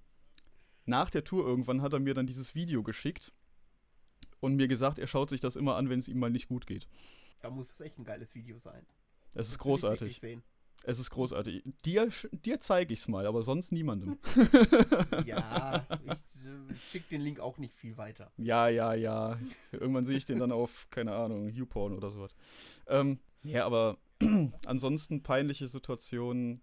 nach 0.86 1.10
der 1.10 1.26
Tour 1.26 1.46
irgendwann 1.46 1.82
hat 1.82 1.92
er 1.92 2.00
mir 2.00 2.14
dann 2.14 2.26
dieses 2.26 2.56
Video 2.56 2.84
geschickt 2.84 3.34
und 4.40 4.56
mir 4.56 4.70
gesagt, 4.70 4.98
er 4.98 5.08
schaut 5.08 5.30
sich 5.30 5.42
das 5.42 5.58
immer 5.58 5.76
an, 5.76 5.90
wenn 5.90 6.00
es 6.00 6.08
ihm 6.08 6.20
mal 6.20 6.30
nicht 6.30 6.48
gut 6.48 6.66
geht. 6.66 6.88
Da 7.42 7.50
muss 7.50 7.72
es 7.72 7.82
echt 7.82 8.00
ein 8.00 8.06
geiles 8.06 8.34
Video 8.34 8.58
sein. 8.58 8.86
Es 9.34 9.50
ist 9.50 9.58
Das 9.58 9.60
ich 9.60 9.60
wirklich 9.60 9.82
großartig. 9.82 10.20
Sehen. 10.20 10.44
Es 10.88 11.00
ist 11.00 11.10
großartig. 11.10 11.64
Dir, 11.84 12.10
dir 12.32 12.60
zeige 12.60 12.94
ich 12.94 13.00
es 13.00 13.08
mal, 13.08 13.26
aber 13.26 13.42
sonst 13.44 13.72
niemandem. 13.72 14.18
Ja, 15.26 15.86
ich 16.04 16.12
äh, 16.12 16.76
schick 16.80 17.10
den 17.10 17.22
Link 17.22 17.40
auch 17.40 17.58
nicht 17.58 17.74
viel 17.74 17.98
weiter. 17.98 18.32
ja, 18.38 18.68
ja, 18.68 18.94
ja. 18.94 19.38
Irgendwann 19.72 20.06
sehe 20.06 20.18
ich 20.18 20.26
den 20.26 20.38
dann 20.40 20.52
auf, 20.52 20.88
keine 20.92 21.14
Ahnung, 21.16 21.50
YouPorn 21.50 21.94
oder 21.94 22.12
sowas. 22.12 22.36
Ähm, 22.88 23.20
ja, 23.44 23.66
aber 23.66 23.98
ansonsten 24.66 25.24
peinliche 25.24 25.68
Situationen. 25.68 26.62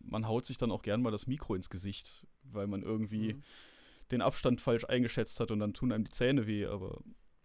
Man 0.00 0.28
haut 0.28 0.46
sich 0.46 0.58
dann 0.58 0.70
auch 0.70 0.82
gern 0.82 1.02
mal 1.02 1.10
das 1.10 1.26
Mikro 1.26 1.54
ins 1.54 1.70
Gesicht, 1.70 2.26
weil 2.44 2.66
man 2.68 2.82
irgendwie 2.82 3.34
Mhm. 3.34 3.42
den 4.12 4.22
Abstand 4.22 4.60
falsch 4.60 4.84
eingeschätzt 4.84 5.40
hat 5.40 5.50
und 5.50 5.58
dann 5.58 5.74
tun 5.74 5.92
einem 5.92 6.04
die 6.04 6.10
Zähne 6.12 6.46
weh, 6.46 6.66
aber 6.66 7.00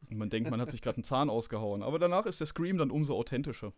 man 0.09 0.30
denkt, 0.30 0.51
man 0.51 0.61
hat 0.61 0.69
sich 0.71 0.82
gerade 0.82 0.97
einen 0.97 1.03
Zahn 1.03 1.30
ausgehauen. 1.30 1.82
Aber 1.82 1.97
danach 1.97 2.26
ist 2.28 2.39
der 2.39 2.47
Scream 2.47 2.78
dann 2.78 2.91
umso 2.91 3.15
authentischer. 3.15 3.74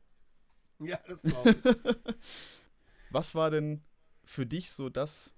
Ja, 0.80 1.00
das 1.08 1.22
glaube 1.22 1.52
ich. 1.52 2.16
Was 3.12 3.34
war 3.34 3.50
denn 3.50 3.84
für 4.26 4.46
dich 4.46 4.72
so 4.72 4.90
das, 4.90 5.34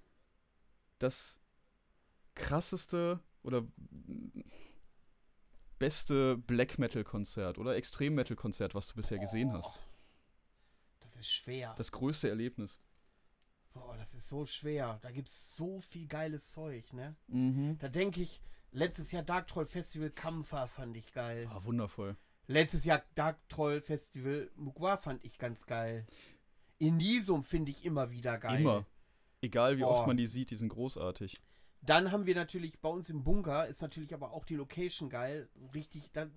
das 1.00 1.40
krasseste 2.34 3.20
oder 3.44 3.64
beste 5.78 6.38
Black 6.38 6.80
Metal 6.80 7.04
Konzert 7.04 7.58
oder 7.58 7.76
Extrem 7.76 8.16
Metal 8.16 8.36
Konzert, 8.36 8.74
was 8.74 8.88
du 8.88 8.96
bisher 8.96 9.20
gesehen 9.20 9.54
hast? 9.54 9.80
Das 11.02 11.16
ist 11.16 11.32
schwer. 11.32 11.74
Das 11.78 11.92
größte 11.92 12.30
Erlebnis. 12.30 12.80
Boah, 13.74 13.96
das 13.98 14.14
ist 14.14 14.28
so 14.28 14.46
schwer. 14.46 15.00
Da 15.02 15.12
gibt 15.12 15.30
es 15.30 15.56
so 15.56 15.80
viel 15.80 16.08
geiles 16.08 16.52
Zeug, 16.52 16.92
ne? 16.94 17.16
Mhm. 17.28 17.78
Da 17.78 17.90
denke 17.90 18.22
ich, 18.22 18.42
letztes 18.72 19.12
Jahr 19.12 19.24
Dark 19.24 19.48
Troll 19.48 19.66
Festival 19.66 20.10
Kampfer 20.10 20.68
fand 20.68 20.98
ich 20.98 21.12
geil. 21.14 21.48
Ah, 21.52 21.64
wundervoll. 21.64 22.18
Letztes 22.48 22.86
Jahr 22.86 23.04
Dark 23.16 23.38
Troll 23.50 23.82
Festival 23.82 24.50
Mugwa 24.56 24.98
fand 24.98 25.24
ich 25.26 25.38
ganz 25.38 25.66
geil. 25.66 26.08
Inisum 26.80 27.43
finde 27.43 27.72
ich 27.72 27.84
immer 27.84 28.12
wieder 28.12 28.38
geil. 28.38 28.62
Immer. 28.62 28.86
Egal 29.41 29.78
wie 29.78 29.82
Boah. 29.82 30.00
oft 30.00 30.08
man 30.08 30.18
die 30.18 30.28
sieht, 30.28 30.52
die 30.52 30.56
sind 30.56 30.70
großartig. 30.70 31.39
Dann 31.82 32.12
haben 32.12 32.26
wir 32.26 32.36
natürlich 32.36 32.80
bei 32.80 32.89
uns 32.89 33.10
im 33.10 33.24
Bunker, 33.24 33.68
ist 33.68 33.82
natürlich 33.82 34.14
aber 34.14 34.32
auch 34.32 34.45
die 34.45 34.56
Location 34.56 35.10
geil. 35.10 35.50
Richtig, 35.74 36.12
dann 36.12 36.34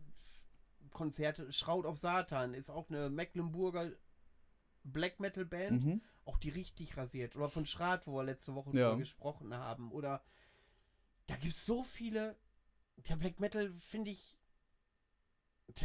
Konzerte. 0.91 1.51
Schraut 1.53 1.87
auf 1.87 1.99
Satan 1.99 2.55
ist 2.55 2.71
auch 2.71 2.89
eine 2.91 3.09
Mecklenburger 3.11 3.91
Black 4.83 5.21
Metal 5.21 5.45
Band. 5.45 5.85
Mhm. 5.85 6.03
Auch 6.25 6.37
die 6.37 6.51
richtig 6.51 6.97
rasiert. 6.97 7.37
Oder 7.37 7.49
von 7.49 7.67
Schrat, 7.67 8.07
wo 8.07 8.17
wir 8.17 8.25
letzte 8.25 8.55
Woche 8.55 8.71
Ja. 8.77 8.89
drüber 8.89 8.99
gesprochen 8.99 9.55
haben. 9.57 9.91
Oder 9.93 10.23
da 11.27 11.37
gibt 11.37 11.55
es 11.55 11.65
so 11.65 11.83
viele. 11.83 12.37
Der 13.09 13.17
Black 13.17 13.39
Metal 13.41 13.73
finde 13.79 14.11
ich. 14.11 14.37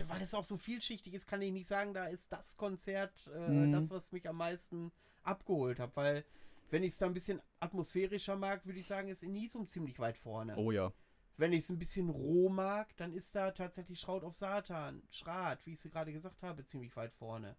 Weil 0.08 0.22
es 0.22 0.34
auch 0.34 0.44
so 0.44 0.58
vielschichtig 0.58 1.14
ist, 1.14 1.28
kann 1.28 1.42
ich 1.42 1.52
nicht 1.52 1.68
sagen, 1.68 1.94
da 1.94 2.06
ist 2.06 2.32
das 2.34 2.58
Konzert 2.58 3.28
äh, 3.36 3.52
Mhm. 3.68 3.72
das, 3.72 3.90
was 3.92 4.12
mich 4.12 4.28
am 4.28 4.38
meisten 4.38 4.92
abgeholt 5.24 5.80
hat. 5.80 5.96
Weil, 5.96 6.26
wenn 6.70 6.84
ich 6.84 6.90
es 6.92 6.98
da 6.98 7.06
ein 7.06 7.14
bisschen 7.14 7.42
atmosphärischer 7.60 8.36
mag, 8.36 8.66
würde 8.66 8.80
ich 8.80 8.86
sagen, 8.88 9.08
ist 9.10 9.24
Inisum 9.24 9.68
ziemlich 9.68 10.00
weit 10.00 10.18
vorne. 10.18 10.56
Oh 10.58 10.72
ja. 10.72 10.92
Wenn 11.38 11.52
ich 11.52 11.60
es 11.60 11.70
ein 11.70 11.78
bisschen 11.80 12.10
roh 12.10 12.48
mag, 12.50 12.96
dann 12.98 13.14
ist 13.14 13.36
da 13.36 13.52
tatsächlich 13.52 14.00
Schraut 14.00 14.24
auf 14.24 14.34
Satan, 14.36 15.04
Schrat, 15.12 15.66
wie 15.66 15.74
ich 15.74 15.84
es 15.84 15.92
gerade 15.92 16.14
gesagt 16.14 16.42
habe, 16.44 16.64
ziemlich 16.64 16.96
weit 16.96 17.12
vorne. 17.14 17.58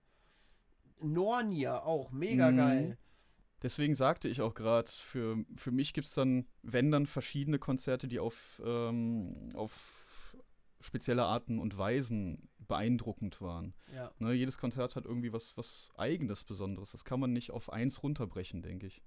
Nornia 1.00 1.82
auch, 1.82 2.10
mega 2.10 2.50
Mhm. 2.50 2.56
geil. 2.56 2.98
Deswegen 3.62 3.94
sagte 3.94 4.28
ich 4.28 4.40
auch 4.42 4.54
gerade, 4.54 4.90
für, 4.90 5.44
für 5.56 5.70
mich 5.72 5.94
gibt 5.94 6.06
es 6.06 6.14
dann, 6.14 6.46
wenn 6.62 6.90
dann, 6.90 7.06
verschiedene 7.06 7.58
Konzerte, 7.58 8.06
die 8.06 8.18
auf, 8.18 8.60
ähm, 8.64 9.48
auf 9.54 10.05
spezielle 10.86 11.24
Arten 11.24 11.58
und 11.58 11.76
Weisen 11.76 12.48
beeindruckend 12.58 13.40
waren. 13.40 13.74
Ja. 13.94 14.10
Ne, 14.18 14.32
jedes 14.32 14.58
Konzert 14.58 14.96
hat 14.96 15.04
irgendwie 15.04 15.32
was, 15.32 15.56
was 15.56 15.90
Eigenes, 15.96 16.44
Besonderes. 16.44 16.92
Das 16.92 17.04
kann 17.04 17.20
man 17.20 17.32
nicht 17.32 17.50
auf 17.50 17.72
eins 17.72 18.02
runterbrechen, 18.02 18.62
denke 18.62 18.86
ich. 18.86 19.02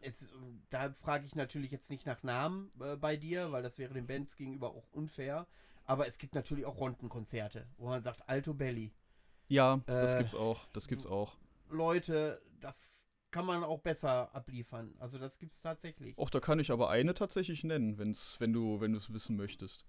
Jetzt, 0.00 0.30
da 0.68 0.92
frage 0.92 1.24
ich 1.24 1.34
natürlich 1.34 1.70
jetzt 1.70 1.90
nicht 1.90 2.04
nach 2.04 2.22
Namen 2.22 2.70
äh, 2.80 2.96
bei 2.96 3.16
dir, 3.16 3.52
weil 3.52 3.62
das 3.62 3.78
wäre 3.78 3.94
den 3.94 4.06
Bands 4.06 4.36
gegenüber 4.36 4.70
auch 4.70 4.86
unfair. 4.92 5.46
Aber 5.86 6.06
es 6.06 6.18
gibt 6.18 6.34
natürlich 6.34 6.66
auch 6.66 6.78
Rondenkonzerte, 6.78 7.66
wo 7.78 7.88
man 7.88 8.02
sagt, 8.02 8.28
Alto 8.28 8.54
Belly. 8.54 8.92
Ja, 9.48 9.80
das 9.86 10.14
Äh, 10.14 10.18
gibt's 10.18 10.34
auch. 10.34 10.66
Das 10.72 10.88
gibt's 10.88 11.06
auch. 11.06 11.36
Leute, 11.70 12.40
das 12.60 13.08
kann 13.30 13.46
man 13.46 13.64
auch 13.64 13.80
besser 13.80 14.34
abliefern. 14.34 14.94
Also 14.98 15.18
das 15.18 15.38
gibt's 15.38 15.60
tatsächlich. 15.60 16.16
Och, 16.18 16.30
da 16.30 16.40
kann 16.40 16.58
ich 16.60 16.70
aber 16.70 16.88
eine 16.90 17.14
tatsächlich 17.14 17.64
nennen, 17.64 17.98
wenn's, 17.98 18.36
wenn 18.40 18.52
du 18.52 18.80
wenn 18.80 18.92
du 18.92 18.98
es 18.98 19.12
wissen 19.12 19.36
möchtest. 19.36 19.84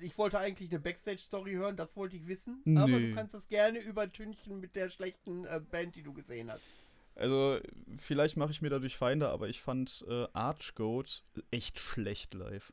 Ich 0.00 0.18
wollte 0.18 0.38
eigentlich 0.38 0.70
eine 0.70 0.80
Backstage-Story 0.80 1.52
hören, 1.52 1.76
das 1.76 1.96
wollte 1.96 2.16
ich 2.16 2.26
wissen. 2.26 2.62
Aber 2.76 2.98
Nee. 2.98 3.10
du 3.10 3.14
kannst 3.14 3.34
das 3.34 3.46
gerne 3.48 3.78
übertünchen 3.78 4.58
mit 4.58 4.74
der 4.74 4.88
schlechten 4.90 5.44
äh, 5.44 5.60
Band, 5.70 5.94
die 5.96 6.02
du 6.02 6.12
gesehen 6.12 6.50
hast. 6.50 6.70
Also, 7.14 7.58
vielleicht 7.98 8.36
mache 8.36 8.50
ich 8.52 8.62
mir 8.62 8.70
dadurch 8.70 8.96
Feinde, 8.96 9.28
aber 9.28 9.48
ich 9.48 9.60
fand 9.60 10.04
äh, 10.08 10.26
Archgoat 10.32 11.24
echt 11.50 11.78
schlecht 11.78 12.34
live. 12.34 12.72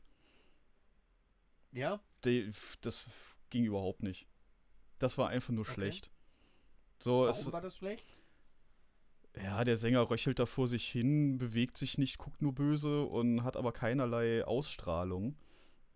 Ja? 1.72 2.00
Die, 2.24 2.50
das 2.80 3.06
ging 3.50 3.64
überhaupt 3.64 4.02
nicht. 4.02 4.26
Das 4.98 5.18
war 5.18 5.28
einfach 5.28 5.52
nur 5.52 5.64
Okay. 5.64 5.74
schlecht. 5.74 6.10
So, 7.00 7.26
es, 7.26 7.38
Warum 7.40 7.52
war 7.52 7.60
das 7.60 7.76
schlecht? 7.76 8.04
ja, 9.36 9.62
der 9.64 9.76
Sänger 9.76 10.08
röchelt 10.10 10.38
da 10.38 10.46
vor 10.46 10.66
sich 10.68 10.88
hin, 10.88 11.36
bewegt 11.38 11.76
sich 11.76 11.98
nicht, 11.98 12.16
guckt 12.16 12.40
nur 12.40 12.54
böse 12.54 13.02
und 13.02 13.44
hat 13.44 13.56
aber 13.56 13.72
keinerlei 13.72 14.42
Ausstrahlung. 14.44 15.36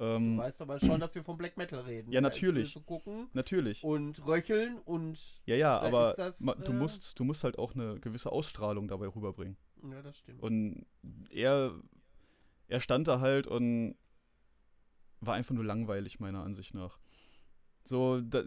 Du 0.01 0.07
Ähm, 0.07 0.38
weißt 0.38 0.62
aber 0.62 0.80
schon, 0.80 0.98
dass 0.98 1.14
wir 1.14 1.22
vom 1.22 1.36
Black 1.36 1.59
Metal 1.59 1.80
reden. 1.80 2.11
Ja, 2.11 2.20
ist 2.20 2.22
natürlich. 2.24 2.72
böse 2.72 2.84
gucken 2.86 3.28
natürlich. 3.34 3.84
und 3.84 4.26
röcheln 4.26 4.78
und. 4.78 5.42
Ja, 5.44 5.57
ja, 5.57 5.78
aber 5.78 6.14
das, 6.16 6.40
ma- 6.40 6.55
du, 6.55 6.72
äh, 6.72 6.74
musst, 6.74 7.18
du 7.20 7.24
musst 7.24 7.44
halt 7.44 7.59
auch 7.59 7.74
eine 7.74 8.01
gewisse 8.01 8.32
Ausstrahlung 8.32 8.88
dabei 8.88 9.09
rüberbringen. 9.09 9.59
Ja, 9.90 10.01
das 10.01 10.16
stimmt. 10.16 10.42
Und 10.42 10.86
er, 11.28 11.74
er 12.68 12.80
stand 12.80 13.09
da 13.09 13.20
halt 13.20 13.46
und 13.46 13.94
war 15.20 15.34
einfach 15.34 15.55
nur 15.55 15.64
langweilig, 15.64 16.18
meiner 16.18 16.44
Ansicht 16.44 16.72
nach. 16.72 16.98
So, 17.84 18.22
da, 18.22 18.42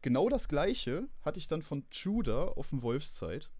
genau 0.00 0.28
das 0.28 0.48
gleiche 0.48 1.08
hatte 1.22 1.38
ich 1.38 1.46
dann 1.46 1.62
von 1.62 1.86
Judah 1.92 2.56
auf 2.56 2.70
dem 2.70 2.82
Wolfszeit. 2.82 3.52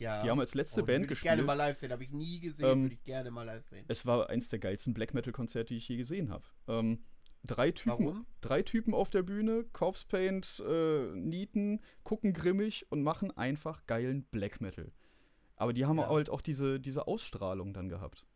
Ja. 0.00 0.22
Die 0.22 0.30
haben 0.30 0.40
als 0.40 0.54
letzte 0.54 0.82
Oh, 0.82 0.86
Band 0.86 1.00
würde 1.00 1.04
ich 1.04 1.08
gespielt. 1.10 1.30
gerne 1.34 1.42
mal 1.42 1.54
live 1.54 1.76
sehen. 1.76 1.92
Habe 1.92 2.04
ich 2.04 2.10
nie 2.10 2.40
gesehen. 2.40 2.66
Ähm, 2.70 2.82
würde 2.84 2.94
ich 2.94 3.04
gerne 3.04 3.30
mal 3.30 3.44
live 3.44 3.62
sehen. 3.64 3.84
Es 3.88 4.06
war 4.06 4.28
eins 4.30 4.48
der 4.48 4.58
geilsten 4.58 4.94
Black 4.94 5.14
Metal-Konzerte, 5.14 5.74
die 5.74 5.78
ich 5.78 5.88
je 5.88 5.96
gesehen 5.96 6.30
habe. 6.30 6.44
Ähm, 6.68 7.04
drei, 7.44 7.70
Typen, 7.70 7.90
Warum? 8.04 8.26
drei 8.40 8.62
Typen 8.62 8.94
auf 8.94 9.10
der 9.10 9.22
Bühne, 9.22 9.64
Corpse 9.72 10.06
Paint, 10.08 10.62
äh, 10.66 11.06
Nieten, 11.14 11.80
gucken 12.04 12.32
grimmig 12.32 12.86
und 12.90 13.02
machen 13.02 13.36
einfach 13.36 13.86
geilen 13.86 14.24
Black 14.30 14.60
Metal. 14.60 14.92
Aber 15.56 15.72
die 15.72 15.86
haben 15.86 15.98
Ja. 15.98 16.08
halt 16.08 16.30
auch 16.30 16.40
diese, 16.40 16.78
diese 16.78 17.06
Ausstrahlung 17.08 17.74
dann 17.74 17.88
gehabt. 17.88 18.26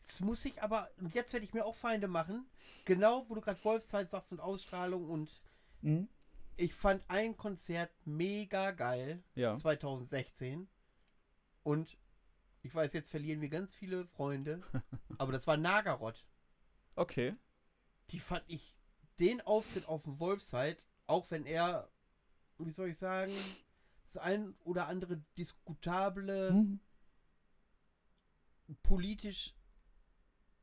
Jetzt 0.00 0.20
muss 0.20 0.44
ich 0.44 0.62
aber, 0.62 0.86
und 1.00 1.14
jetzt 1.14 1.32
werde 1.32 1.44
ich 1.46 1.54
mir 1.54 1.64
auch 1.64 1.74
Feinde 1.74 2.08
machen. 2.08 2.46
Genau, 2.84 3.24
wo 3.28 3.34
du 3.34 3.40
gerade 3.40 3.62
Wolfszeit 3.64 4.10
sagst 4.10 4.32
und 4.32 4.38
Ausstrahlung 4.40 5.08
und 5.08 5.40
Mhm. 5.80 6.08
ich 6.56 6.74
fand 6.74 7.02
ein 7.08 7.36
Konzert 7.36 7.90
mega 8.04 8.70
geil. 8.72 9.22
Ja. 9.34 9.54
2016. 9.54 10.68
Und 11.64 11.98
ich 12.62 12.72
weiß, 12.74 12.92
jetzt 12.92 13.10
verlieren 13.10 13.40
wir 13.40 13.48
ganz 13.50 13.74
viele 13.74 14.06
Freunde. 14.06 14.62
aber 15.18 15.32
das 15.32 15.46
war 15.48 15.56
Nagaroth. 15.56 16.24
Okay. 16.94 17.34
Die 18.10 18.20
fand 18.20 18.44
ich, 18.46 18.76
den 19.18 19.40
Auftritt 19.40 19.86
auf 19.88 20.04
dem 20.04 20.18
Wolfside, 20.20 20.76
auch 21.06 21.28
wenn 21.30 21.46
er, 21.46 21.90
wie 22.58 22.70
soll 22.70 22.88
ich 22.90 22.98
sagen, 22.98 23.32
das 24.06 24.18
ein 24.18 24.54
oder 24.60 24.86
andere 24.88 25.18
diskutable 25.38 26.52
Mhm. 26.52 26.80
politisch 28.82 29.54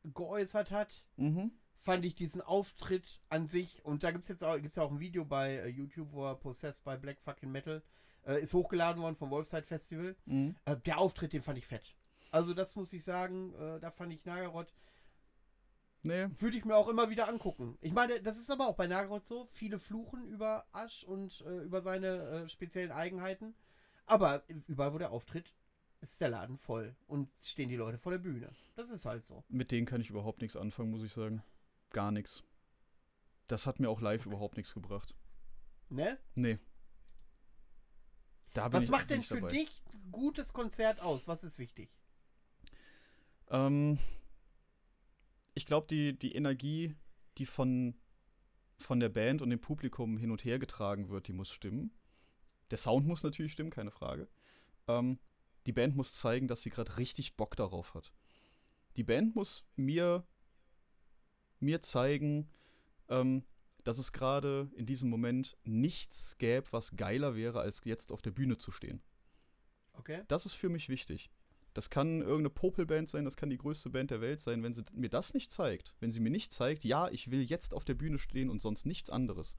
geäußert 0.04 0.72
hat, 0.72 1.06
Mhm. 1.18 1.52
fand 1.76 2.06
ich 2.06 2.16
diesen 2.16 2.42
Auftritt 2.42 3.22
an 3.30 3.48
sich, 3.48 3.84
und 3.86 4.04
da 4.04 4.12
gibt 4.12 4.24
es 4.24 4.30
jetzt 4.30 4.44
auch, 4.44 4.60
gibt's 4.60 4.78
auch 4.78 4.92
ein 4.92 5.00
Video 5.00 5.26
bei 5.26 5.56
äh, 5.58 5.68
YouTube, 5.68 6.12
wo 6.12 6.26
er 6.26 6.36
Possessed 6.36 6.84
by 6.84 6.98
Black 6.98 7.22
Fucking 7.22 7.52
Metal 7.52 7.84
äh, 8.26 8.42
ist 8.42 8.54
hochgeladen 8.54 9.02
worden 9.02 9.16
vom 9.16 9.30
Wolfside 9.32 9.64
Festival. 9.64 10.16
Mhm. 10.26 10.56
Äh, 10.66 10.78
der 10.78 10.98
Auftritt, 10.98 11.34
den 11.34 11.42
fand 11.42 11.58
ich 11.58 11.68
fett. 11.68 11.96
Also 12.32 12.54
das 12.54 12.76
muss 12.76 12.94
ich 12.94 13.04
sagen, 13.04 13.54
äh, 13.56 13.80
da 13.80 13.92
fand 13.92 14.14
ich 14.14 14.26
Nagaroth, 14.26 14.74
Nee. 16.04 16.28
würde 16.38 16.58
ich 16.58 16.66
mir 16.66 16.76
auch 16.76 16.90
immer 16.90 17.10
wieder 17.12 17.28
angucken. 17.28 17.78
Ich 17.82 17.94
meine, 17.94 18.20
das 18.22 18.40
ist 18.40 18.50
aber 18.50 18.68
auch 18.68 18.76
bei 18.76 18.88
Nagaroth 18.88 19.28
so, 19.28 19.46
viele 19.46 19.78
fluchen 19.78 20.26
über 20.28 20.66
Asch 20.72 21.04
und 21.04 21.42
äh, 21.42 21.60
über 21.64 21.82
seine 21.82 22.08
äh, 22.44 22.48
speziellen 22.48 22.92
Eigenheiten, 22.92 23.54
aber 24.08 24.44
überall, 24.68 24.94
wo 24.94 24.98
der 24.98 25.12
auftritt, 25.12 25.54
ist 26.00 26.20
der 26.20 26.30
Laden 26.30 26.58
voll 26.58 26.96
und 27.06 27.30
stehen 27.44 27.70
die 27.70 27.76
Leute 27.76 28.00
vor 28.00 28.12
der 28.12 28.20
Bühne. 28.20 28.52
Das 28.76 28.90
ist 28.90 29.06
halt 29.06 29.24
so. 29.24 29.44
Mit 29.50 29.72
denen 29.72 29.86
kann 29.86 30.02
ich 30.02 30.10
überhaupt 30.10 30.42
nichts 30.42 30.56
anfangen, 30.58 30.90
muss 30.90 31.04
ich 31.04 31.14
sagen. 31.14 31.44
Gar 31.92 32.12
nichts. 32.12 32.44
Das 33.48 33.68
hat 33.68 33.80
mir 33.80 33.90
auch 33.90 34.02
live 34.02 34.26
überhaupt 34.26 34.58
nichts 34.58 34.74
gebracht. 34.74 35.14
Ne? 35.90 36.18
Nee. 36.34 36.58
Was 38.54 38.90
macht 38.90 39.10
denn 39.10 39.24
für 39.24 39.36
dabei. 39.36 39.50
dich 39.50 39.82
ein 39.94 40.12
gutes 40.12 40.54
Konzert 40.54 41.00
aus? 41.02 41.28
Was 41.28 41.44
ist 41.44 41.60
wichtig? 41.60 41.96
Ähm, 43.50 43.98
ich 45.54 45.66
glaube, 45.66 45.88
die, 45.90 46.18
die 46.18 46.36
Energie, 46.36 46.96
die 47.38 47.46
von, 47.46 47.96
von 48.80 49.00
der 49.00 49.10
Band 49.10 49.42
und 49.42 49.50
dem 49.50 49.62
Publikum 49.62 50.18
hin 50.18 50.32
und 50.32 50.44
her 50.44 50.60
getragen 50.60 51.10
wird, 51.10 51.28
die 51.28 51.34
muss 51.34 51.52
stimmen. 51.52 51.92
Der 52.72 52.78
Sound 52.78 53.06
muss 53.06 53.24
natürlich 53.24 53.52
stimmen, 53.52 53.70
keine 53.70 53.92
Frage. 53.92 54.28
Ähm, 54.88 55.20
die 55.66 55.74
Band 55.74 55.96
muss 55.96 56.14
zeigen, 56.14 56.48
dass 56.48 56.62
sie 56.62 56.70
gerade 56.70 56.98
richtig 56.98 57.36
Bock 57.36 57.56
darauf 57.56 57.94
hat. 57.94 58.12
Die 58.96 59.04
Band 59.04 59.36
muss 59.36 59.66
mir, 59.76 60.26
mir 61.60 61.82
zeigen, 61.82 62.50
ähm, 63.10 63.44
dass 63.84 63.98
es 63.98 64.12
gerade 64.12 64.70
in 64.76 64.86
diesem 64.86 65.10
Moment 65.10 65.58
nichts 65.64 66.38
gäbe, 66.38 66.68
was 66.72 66.96
geiler 66.96 67.36
wäre, 67.36 67.62
als 67.62 67.82
jetzt 67.84 68.12
auf 68.12 68.22
der 68.22 68.32
Bühne 68.32 68.58
zu 68.58 68.72
stehen. 68.72 69.02
Okay. 69.94 70.24
Das 70.28 70.46
ist 70.46 70.54
für 70.54 70.70
mich 70.70 70.90
wichtig. 70.90 71.32
Das 71.74 71.90
kann 71.90 72.22
irgendeine 72.22 72.50
Popelband 72.50 73.08
sein, 73.08 73.24
das 73.24 73.38
kann 73.38 73.50
die 73.50 73.58
größte 73.58 73.90
Band 73.90 74.12
der 74.12 74.20
Welt 74.20 74.42
sein. 74.42 74.62
Wenn 74.62 74.74
sie 74.74 74.84
mir 74.94 75.10
das 75.10 75.34
nicht 75.34 75.52
zeigt, 75.54 75.96
wenn 76.00 76.12
sie 76.12 76.20
mir 76.20 76.30
nicht 76.30 76.54
zeigt, 76.54 76.84
ja, 76.84 77.10
ich 77.10 77.32
will 77.32 77.42
jetzt 77.42 77.74
auf 77.74 77.86
der 77.86 77.94
Bühne 77.94 78.20
stehen 78.20 78.50
und 78.50 78.62
sonst 78.62 78.86
nichts 78.86 79.10
anderes. 79.10 79.56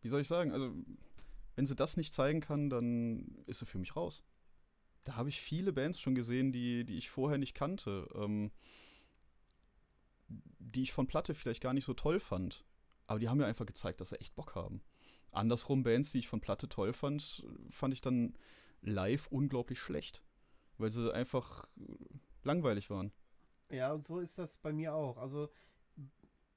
Wie 0.00 0.08
soll 0.08 0.22
ich 0.22 0.28
sagen? 0.28 0.52
Also, 0.52 0.72
wenn 1.56 1.66
sie 1.66 1.76
das 1.76 1.96
nicht 1.96 2.14
zeigen 2.14 2.40
kann, 2.40 2.70
dann 2.70 3.42
ist 3.46 3.58
sie 3.58 3.66
für 3.66 3.78
mich 3.78 3.96
raus. 3.96 4.22
Da 5.04 5.16
habe 5.16 5.28
ich 5.28 5.40
viele 5.40 5.72
Bands 5.72 6.00
schon 6.00 6.14
gesehen, 6.14 6.52
die, 6.52 6.84
die 6.84 6.96
ich 6.96 7.10
vorher 7.10 7.38
nicht 7.38 7.54
kannte, 7.54 8.08
ähm, 8.14 8.50
die 10.28 10.82
ich 10.82 10.92
von 10.92 11.06
Platte 11.06 11.34
vielleicht 11.34 11.62
gar 11.62 11.74
nicht 11.74 11.84
so 11.84 11.94
toll 11.94 12.20
fand. 12.20 12.64
Aber 13.08 13.18
die 13.18 13.28
haben 13.28 13.38
mir 13.38 13.46
einfach 13.46 13.66
gezeigt, 13.66 14.00
dass 14.00 14.10
sie 14.10 14.20
echt 14.20 14.36
Bock 14.36 14.54
haben. 14.54 14.82
Andersrum, 15.32 15.82
Bands, 15.82 16.12
die 16.12 16.20
ich 16.20 16.28
von 16.28 16.40
Platte 16.40 16.68
toll 16.68 16.92
fand, 16.92 17.44
fand 17.70 17.92
ich 17.92 18.00
dann 18.00 18.34
live 18.82 19.26
unglaublich 19.28 19.80
schlecht, 19.80 20.22
weil 20.76 20.92
sie 20.92 21.12
einfach 21.12 21.66
langweilig 22.44 22.90
waren. 22.90 23.10
Ja, 23.70 23.92
und 23.92 24.04
so 24.04 24.20
ist 24.20 24.38
das 24.38 24.56
bei 24.58 24.72
mir 24.72 24.94
auch. 24.94 25.16
Also, 25.16 25.50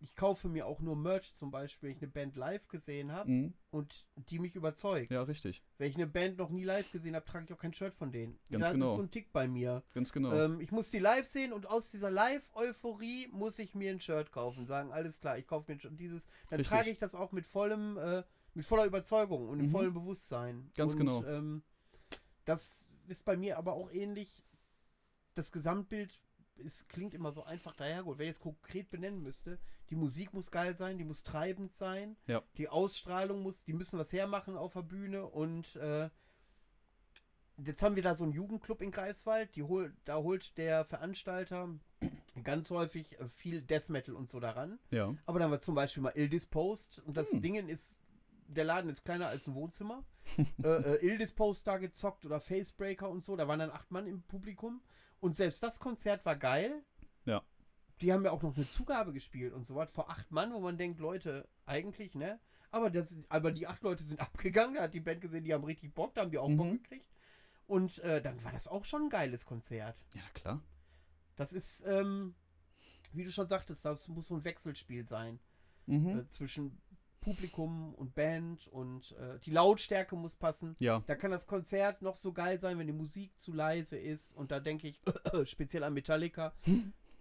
ich 0.03 0.15
kaufe 0.15 0.49
mir 0.49 0.65
auch 0.65 0.81
nur 0.81 0.95
Merch 0.95 1.33
zum 1.35 1.51
Beispiel, 1.51 1.89
wenn 1.89 1.95
ich 1.95 2.01
eine 2.01 2.11
Band 2.11 2.35
live 2.35 2.67
gesehen 2.67 3.11
habe 3.11 3.29
Mhm. 3.29 3.53
und 3.69 4.07
die 4.15 4.39
mich 4.39 4.55
überzeugt. 4.55 5.11
Ja, 5.11 5.21
richtig. 5.21 5.63
Wenn 5.77 5.89
ich 5.91 5.95
eine 5.95 6.07
Band 6.07 6.37
noch 6.39 6.49
nie 6.49 6.63
live 6.63 6.91
gesehen 6.91 7.15
habe, 7.15 7.23
trage 7.25 7.45
ich 7.45 7.53
auch 7.53 7.59
kein 7.59 7.73
Shirt 7.73 7.93
von 7.93 8.11
denen. 8.11 8.39
Ganz 8.49 8.63
das 8.63 8.73
genau. 8.73 8.89
ist 8.89 8.95
so 8.95 9.01
ein 9.03 9.11
Tick 9.11 9.31
bei 9.31 9.47
mir. 9.47 9.83
Ganz 9.93 10.11
genau. 10.11 10.33
Ähm, 10.33 10.59
ich 10.59 10.71
muss 10.71 10.89
die 10.89 10.97
live 10.99 11.27
sehen 11.27 11.53
und 11.53 11.67
aus 11.67 11.91
dieser 11.91 12.09
Live-Euphorie 12.09 13.27
muss 13.31 13.59
ich 13.59 13.75
mir 13.75 13.91
ein 13.91 13.99
Shirt 13.99 14.31
kaufen. 14.31 14.65
Sagen, 14.65 14.91
alles 14.91 15.19
klar, 15.19 15.37
ich 15.37 15.45
kaufe 15.45 15.71
mir. 15.71 15.77
Dieses, 15.77 16.25
dann 16.49 16.57
Richtig. 16.57 16.67
trage 16.67 16.89
ich 16.89 16.97
das 16.97 17.13
auch 17.13 17.31
mit 17.31 17.45
vollem, 17.45 17.97
äh, 17.97 18.23
mit 18.55 18.65
voller 18.65 18.85
Überzeugung 18.85 19.49
und 19.49 19.59
Mhm. 19.59 19.67
vollem 19.67 19.93
Bewusstsein. 19.93 20.71
Ganz 20.75 20.93
und, 20.93 20.97
genau. 20.97 21.23
Ähm, 21.25 21.63
das 22.45 22.87
ist 23.07 23.23
bei 23.23 23.37
mir 23.37 23.57
aber 23.59 23.73
auch 23.73 23.91
ähnlich. 23.91 24.43
Das 25.35 25.51
Gesamtbild 25.51 26.11
es 26.65 26.87
klingt 26.87 27.13
immer 27.13 27.31
so 27.31 27.43
einfach 27.43 27.75
dahergeholt. 27.75 28.17
Wenn 28.19 28.25
ich 28.27 28.31
es 28.35 28.39
konkret 28.39 28.89
benennen 28.89 29.21
müsste, 29.21 29.59
die 29.89 29.95
Musik 29.95 30.33
muss 30.33 30.51
geil 30.51 30.75
sein, 30.77 30.97
die 30.97 31.03
muss 31.03 31.23
treibend 31.23 31.73
sein, 31.73 32.15
Ja. 32.27 32.41
die 32.57 32.69
Ausstrahlung 32.69 33.41
muss, 33.41 33.63
die 33.65 33.73
müssen 33.73 33.99
was 33.99 34.13
hermachen 34.13 34.55
auf 34.57 34.73
der 34.73 34.83
Bühne 34.83 35.25
und 35.27 35.75
äh, 35.75 36.09
jetzt 37.63 37.83
haben 37.83 37.95
wir 37.95 38.03
da 38.03 38.15
so 38.15 38.23
einen 38.23 38.33
Jugendclub 38.33 38.81
in 38.81 38.91
Greifswald, 38.91 39.55
die 39.55 39.63
hol, 39.63 39.93
da 40.05 40.17
holt 40.17 40.57
der 40.57 40.85
Veranstalter 40.85 41.69
ganz 42.43 42.69
häufig 42.71 43.19
äh, 43.19 43.27
viel 43.27 43.61
Death 43.61 43.89
Metal 43.89 44.15
und 44.15 44.29
so 44.29 44.39
daran. 44.39 44.79
ja. 44.89 45.13
Aber 45.25 45.39
dann 45.39 45.45
haben 45.45 45.51
wir 45.51 45.61
zum 45.61 45.75
Beispiel 45.75 46.01
mal 46.03 46.13
Ill 46.15 46.29
Disposed 46.29 46.99
und 47.05 47.17
das 47.17 47.31
Hm. 47.33 47.41
Ding 47.41 47.55
ist, 47.67 47.99
der 48.53 48.65
Laden 48.65 48.89
ist 48.89 49.03
kleiner 49.03 49.27
als 49.27 49.47
ein 49.47 49.55
Wohnzimmer. 49.55 50.03
äh, 50.63 50.67
äh, 50.67 51.05
Ill 51.07 51.17
Disposed 51.17 51.65
da 51.67 51.77
gezockt 51.77 52.25
oder 52.25 52.39
Facebreaker 52.39 53.09
und 53.09 53.23
so, 53.23 53.35
da 53.35 53.47
waren 53.47 53.59
dann 53.59 53.71
acht 53.71 53.91
Mann 53.91 54.07
im 54.07 54.21
Publikum 54.23 54.81
und 55.19 55.35
selbst 55.35 55.63
das 55.63 55.79
Konzert 55.79 56.25
war 56.25 56.35
geil. 56.35 56.83
Ja. 57.25 57.41
Die 58.01 58.11
haben 58.13 58.23
ja 58.25 58.31
auch 58.31 58.41
noch 58.43 58.55
eine 58.55 58.67
Zugabe 58.67 59.13
gespielt 59.13 59.53
und 59.53 59.63
so 59.65 59.75
was 59.75 59.91
vor 59.91 60.09
acht 60.09 60.31
Mann, 60.31 60.53
wo 60.53 60.59
man 60.59 60.77
denkt, 60.77 60.99
Leute, 60.99 61.47
eigentlich, 61.65 62.15
ne? 62.15 62.39
Aber, 62.71 62.89
das, 62.89 63.17
aber 63.29 63.51
die 63.51 63.67
acht 63.67 63.83
Leute 63.83 64.03
sind 64.03 64.19
abgegangen, 64.21 64.75
da 64.75 64.83
hat 64.83 64.93
die 64.93 64.99
Band 65.01 65.21
gesehen, 65.21 65.43
die 65.43 65.53
haben 65.53 65.63
richtig 65.63 65.93
Bock, 65.93 66.13
da 66.15 66.21
haben 66.21 66.31
die 66.31 66.37
auch 66.37 66.49
Bock 66.49 66.67
Mhm. 66.67 66.83
gekriegt. 66.83 67.09
Und 67.67 67.99
äh, 67.99 68.21
dann 68.21 68.43
war 68.43 68.51
das 68.51 68.67
auch 68.67 68.83
schon 68.85 69.03
ein 69.03 69.09
geiles 69.09 69.45
Konzert. 69.45 69.95
Ja, 70.13 70.21
klar. 70.33 70.61
Das 71.35 71.53
ist, 71.53 71.83
ähm, 71.87 72.35
wie 73.13 73.23
du 73.23 73.31
schon 73.31 73.47
sagtest, 73.47 73.85
das 73.85 74.07
muss 74.07 74.27
so 74.27 74.35
ein 74.35 74.43
Wechselspiel 74.43 75.05
sein 75.07 75.39
Mhm. 75.87 76.19
äh, 76.19 76.27
zwischen 76.27 76.79
Publikum 77.21 77.93
und 77.95 78.13
Band 78.15 78.67
und 78.67 79.13
äh, 79.13 79.39
die 79.45 79.51
Lautstärke 79.51 80.15
muss 80.15 80.35
passen. 80.35 80.75
ja. 80.79 81.01
Da 81.07 81.15
kann 81.15 81.31
das 81.31 81.47
Konzert 81.47 82.01
noch 82.01 82.15
so 82.15 82.33
geil 82.33 82.59
sein, 82.59 82.77
wenn 82.77 82.87
die 82.87 82.93
Musik 82.93 83.39
zu 83.39 83.53
leise 83.53 83.97
ist 83.97 84.35
und 84.35 84.51
da 84.51 84.59
denke 84.59 84.89
ich 84.89 84.99
speziell 85.45 85.83
an 85.83 85.93
Metallica. 85.93 86.53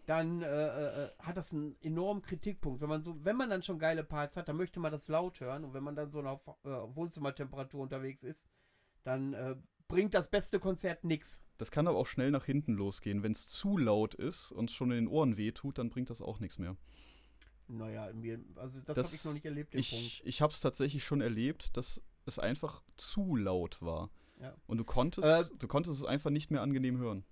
Dann 0.06 0.42
äh, 0.42 0.46
äh, 0.46 1.10
hat 1.20 1.36
das 1.36 1.52
einen 1.52 1.76
enormen 1.82 2.22
Kritikpunkt. 2.22 2.80
Wenn 2.80 2.88
man 2.88 3.02
so, 3.02 3.24
wenn 3.24 3.36
man 3.36 3.48
dann 3.48 3.62
schon 3.62 3.78
geile 3.78 4.02
Parts 4.02 4.36
hat, 4.36 4.48
dann 4.48 4.56
möchte 4.56 4.80
man 4.80 4.90
das 4.90 5.06
laut 5.06 5.38
hören 5.40 5.64
und 5.64 5.74
wenn 5.74 5.84
man 5.84 5.94
dann 5.94 6.10
so 6.10 6.20
auf 6.22 6.48
äh, 6.64 6.68
Wohnzimmertemperatur 6.68 7.80
unterwegs 7.80 8.24
ist, 8.24 8.48
dann 9.04 9.34
äh, 9.34 9.54
bringt 9.86 10.14
das 10.14 10.30
beste 10.30 10.58
Konzert 10.58 11.04
nix. 11.04 11.44
Das 11.58 11.70
kann 11.70 11.86
aber 11.86 11.98
auch 11.98 12.06
schnell 12.06 12.30
nach 12.30 12.44
hinten 12.44 12.72
losgehen. 12.72 13.22
Wenn 13.22 13.32
es 13.32 13.48
zu 13.48 13.76
laut 13.76 14.14
ist 14.14 14.52
und 14.52 14.70
schon 14.70 14.90
in 14.90 15.04
den 15.04 15.08
Ohren 15.08 15.36
wehtut, 15.36 15.78
dann 15.78 15.90
bringt 15.90 16.10
das 16.10 16.22
auch 16.22 16.40
nichts 16.40 16.58
mehr. 16.58 16.76
Naja, 17.72 18.12
mir, 18.12 18.40
also 18.56 18.80
das, 18.80 18.96
Das- 18.96 19.06
habe 19.06 19.14
ich 19.16 19.24
noch 19.24 19.32
nicht 19.32 19.44
erlebt, 19.44 19.74
den 19.74 19.80
Punkt. 19.80 19.92
Ich, 19.94 20.26
ich 20.26 20.40
habe 20.42 20.52
es 20.52 20.60
tatsächlich 20.60 21.04
schon 21.04 21.20
erlebt, 21.20 21.76
dass 21.76 22.02
es 22.26 22.38
einfach 22.38 22.82
zu 22.96 23.36
laut 23.36 23.80
war. 23.80 24.10
Ja. 24.40 24.56
Und 24.66 24.78
du 24.78 24.84
konntest, 24.84 25.26
Äh, 25.52 25.56
du 25.58 25.68
konntest 25.68 25.98
es 26.00 26.04
einfach 26.04 26.30
nicht 26.30 26.50
mehr 26.50 26.62
angenehm 26.62 26.98
hören. 26.98 27.24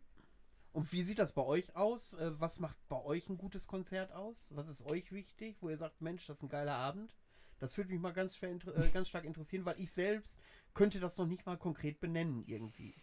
Und 0.72 0.92
wie 0.92 1.02
sieht 1.02 1.18
das 1.18 1.32
bei 1.32 1.42
euch 1.42 1.74
aus? 1.74 2.12
Äh, 2.14 2.38
Was 2.38 2.60
macht 2.60 2.76
bei 2.88 3.02
euch 3.02 3.28
ein 3.28 3.38
gutes 3.38 3.66
Konzert 3.66 4.12
aus? 4.12 4.48
Was 4.52 4.68
ist 4.68 4.84
euch 4.86 5.10
wichtig, 5.10 5.56
wo 5.60 5.70
ihr 5.70 5.76
sagt, 5.76 6.00
Mensch, 6.00 6.26
das 6.26 6.38
ist 6.38 6.42
ein 6.44 6.48
geiler 6.50 6.76
Abend? 6.76 7.14
Das 7.58 7.76
würde 7.76 7.90
mich 7.90 7.98
mal 8.00 8.12
ganz, 8.12 8.36
schwer, 8.36 8.50
äh, 8.50 8.90
ganz 8.90 9.08
stark 9.08 9.24
interessieren, 9.24 9.64
weil 9.64 9.80
ich 9.80 9.90
selbst 9.90 10.38
könnte 10.74 11.00
das 11.00 11.16
noch 11.18 11.26
nicht 11.26 11.44
mal 11.46 11.56
konkret 11.56 11.98
benennen 11.98 12.44
irgendwie. 12.46 12.94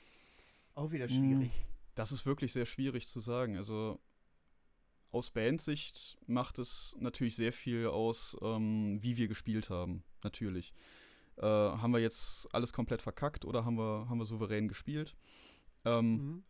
Auch 0.76 0.92
wieder 0.92 1.08
schwierig. 1.10 1.52
Das 1.96 2.12
ist 2.14 2.26
wirklich 2.26 2.54
sehr 2.54 2.66
schwierig 2.66 3.08
zu 3.10 3.20
sagen. 3.20 3.58
Also 3.58 4.00
aus 5.16 5.32
Bandsicht 5.32 6.18
macht 6.28 6.60
es 6.60 6.96
natürlich 7.00 7.36
sehr 7.36 7.54
viel 7.54 7.88
aus, 7.88 8.38
ähm, 8.42 9.02
wie 9.02 9.18
wir 9.18 9.28
gespielt 9.28 9.70
haben. 9.70 10.04
Natürlich. 10.24 10.74
Äh, 11.38 11.42
haben 11.46 11.92
wir 11.92 12.00
jetzt 12.00 12.54
alles 12.54 12.72
komplett 12.74 13.02
verkackt 13.02 13.46
oder 13.46 13.66
haben 13.66 13.78
wir, 13.78 14.08
haben 14.10 14.18
wir 14.20 14.26
souverän 14.26 14.68
gespielt? 14.68 15.16
Ähm, 15.86 16.12
Mhm. 16.16 16.44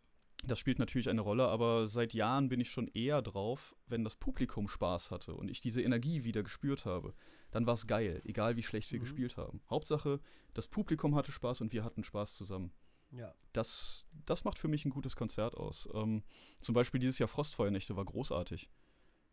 das 0.44 0.58
spielt 0.58 0.78
natürlich 0.78 1.08
eine 1.08 1.22
Rolle, 1.22 1.48
aber 1.48 1.86
seit 1.86 2.12
Jahren 2.14 2.48
bin 2.48 2.60
ich 2.60 2.70
schon 2.70 2.88
eher 2.88 3.22
drauf, 3.22 3.74
wenn 3.86 4.04
das 4.04 4.14
Publikum 4.16 4.68
Spaß 4.68 5.10
hatte 5.10 5.34
und 5.34 5.50
ich 5.50 5.60
diese 5.60 5.82
Energie 5.82 6.24
wieder 6.24 6.42
gespürt 6.42 6.84
habe. 6.84 7.14
Dann 7.50 7.66
war 7.66 7.74
es 7.74 7.86
geil, 7.86 8.20
egal 8.24 8.56
wie 8.56 8.62
schlecht 8.62 8.92
wir 8.92 8.98
Mhm. 8.98 9.04
gespielt 9.04 9.36
haben. 9.36 9.60
Hauptsache, 9.70 10.20
das 10.54 10.68
Publikum 10.68 11.14
hatte 11.14 11.32
Spaß 11.32 11.60
und 11.62 11.72
wir 11.72 11.82
hatten 11.84 12.04
Spaß 12.04 12.34
zusammen. 12.36 12.70
Ja. 13.12 13.34
Das, 13.52 14.04
das 14.26 14.44
macht 14.44 14.58
für 14.58 14.68
mich 14.68 14.84
ein 14.84 14.90
gutes 14.90 15.16
Konzert 15.16 15.54
aus. 15.54 15.88
Ähm, 15.94 16.22
zum 16.60 16.74
Beispiel 16.74 17.00
dieses 17.00 17.18
Jahr 17.18 17.28
Frostfeuernächte 17.28 17.96
war 17.96 18.04
großartig. 18.04 18.68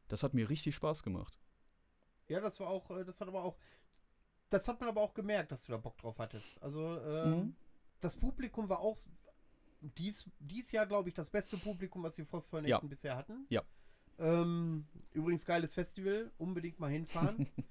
Das 0.07 0.23
hat 0.23 0.33
mir 0.33 0.49
richtig 0.49 0.75
Spaß 0.75 1.03
gemacht. 1.03 1.39
Ja, 2.27 2.39
das 2.39 2.59
war 2.59 2.67
auch, 2.67 2.89
äh, 2.91 3.03
das 3.03 3.19
hat 3.19 3.27
aber 3.27 3.43
auch, 3.43 3.57
das 4.49 4.67
hat 4.67 4.79
man 4.79 4.89
aber 4.89 5.01
auch 5.01 5.13
gemerkt, 5.13 5.51
dass 5.51 5.65
du 5.65 5.71
da 5.71 5.77
Bock 5.77 5.97
drauf 5.97 6.19
hattest. 6.19 6.61
Also, 6.61 6.99
ähm, 7.01 7.29
Mhm. 7.39 7.55
das 7.99 8.15
Publikum 8.15 8.69
war 8.69 8.79
auch 8.79 8.97
dies, 9.81 10.29
dies 10.39 10.71
Jahr, 10.71 10.85
glaube 10.85 11.09
ich, 11.09 11.15
das 11.15 11.29
beste 11.29 11.57
Publikum, 11.57 12.03
was 12.03 12.15
die 12.15 12.23
Frostfeuernächten 12.23 12.87
bisher 12.87 13.17
hatten. 13.17 13.45
Ja. 13.49 13.63
Ähm, 14.19 14.87
übrigens 15.11 15.43
geiles 15.45 15.73
Festival, 15.73 16.31
unbedingt 16.37 16.79
mal 16.79 16.91
hinfahren. 16.91 17.47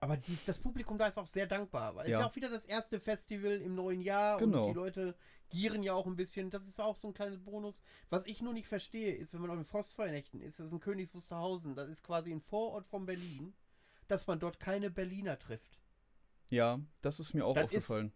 Aber 0.00 0.16
die, 0.16 0.38
das 0.46 0.58
Publikum 0.58 0.96
da 0.96 1.08
ist 1.08 1.18
auch 1.18 1.26
sehr 1.26 1.46
dankbar, 1.46 1.94
weil 1.96 2.04
es 2.04 2.10
Ja. 2.12 2.18
ist 2.18 2.20
ja 2.22 2.28
auch 2.30 2.36
wieder 2.36 2.48
das 2.50 2.64
erste 2.64 3.00
Festival 3.00 3.50
im 3.52 3.74
neuen 3.74 4.00
Jahr 4.00 4.38
Genau. 4.38 4.66
und 4.66 4.68
die 4.72 4.76
Leute 4.76 5.16
gieren 5.50 5.82
ja 5.82 5.94
auch 5.94 6.06
ein 6.06 6.14
bisschen. 6.14 6.50
Das 6.50 6.68
ist 6.68 6.80
auch 6.80 6.94
so 6.94 7.08
ein 7.08 7.14
kleiner 7.14 7.36
Bonus. 7.36 7.82
Was 8.08 8.24
ich 8.26 8.40
nur 8.40 8.52
nicht 8.52 8.68
verstehe, 8.68 9.12
ist, 9.14 9.34
wenn 9.34 9.40
man 9.40 9.50
auf 9.50 9.56
den 9.56 9.64
Frostfeuernächten 9.64 10.40
ist, 10.40 10.60
das 10.60 10.68
ist 10.68 10.72
in 10.72 10.80
Königs 10.80 11.14
Wusterhausen, 11.14 11.74
das 11.74 11.88
ist 11.88 12.04
quasi 12.04 12.30
ein 12.30 12.40
Vorort 12.40 12.86
von 12.86 13.06
Berlin, 13.06 13.54
dass 14.06 14.26
man 14.28 14.38
dort 14.38 14.60
keine 14.60 14.90
Berliner 14.90 15.36
trifft. 15.38 15.80
Ja, 16.48 16.80
das 17.02 17.18
ist 17.18 17.34
mir 17.34 17.44
auch 17.44 17.54
Das 17.54 17.64
aufgefallen. 17.64 18.12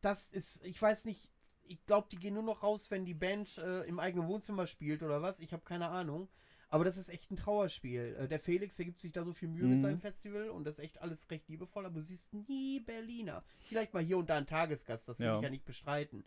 Das 0.00 0.28
ist, 0.28 0.64
ich 0.64 0.80
weiß 0.80 1.04
nicht, 1.04 1.28
ich 1.64 1.84
glaube, 1.86 2.08
die 2.10 2.16
gehen 2.16 2.34
nur 2.34 2.42
noch 2.42 2.62
raus, 2.62 2.90
wenn 2.90 3.04
die 3.04 3.14
Band 3.14 3.58
äh, 3.58 3.82
im 3.82 4.00
eigenen 4.00 4.28
Wohnzimmer 4.28 4.66
spielt 4.66 5.02
oder 5.02 5.20
was. 5.22 5.40
Ich 5.40 5.52
habe 5.52 5.62
keine 5.62 5.90
Ahnung. 5.90 6.28
Aber 6.72 6.84
das 6.84 6.96
ist 6.96 7.10
echt 7.10 7.30
ein 7.30 7.36
Trauerspiel. 7.36 8.16
Äh, 8.18 8.28
der 8.28 8.40
Felix, 8.40 8.76
der 8.76 8.86
gibt 8.86 8.98
sich 9.00 9.12
da 9.12 9.24
so 9.24 9.32
viel 9.34 9.48
Mühe 9.48 9.64
Mhm. 9.64 9.70
mit 9.74 9.82
seinem 9.82 9.98
Festival 9.98 10.48
und 10.48 10.64
das 10.64 10.78
ist 10.78 10.84
echt 10.84 11.02
alles 11.02 11.30
recht 11.30 11.46
liebevoll, 11.48 11.84
aber 11.84 11.96
du 11.96 12.00
siehst 12.02 12.32
nie 12.32 12.80
Berliner. 12.80 13.44
Vielleicht 13.60 13.92
mal 13.92 14.02
hier 14.02 14.16
und 14.16 14.30
da 14.30 14.36
ein 14.38 14.46
Tagesgast, 14.46 15.06
das 15.06 15.20
will 15.20 15.26
Ja. 15.26 15.36
ich 15.36 15.42
ja 15.42 15.50
nicht 15.50 15.66
bestreiten. 15.66 16.24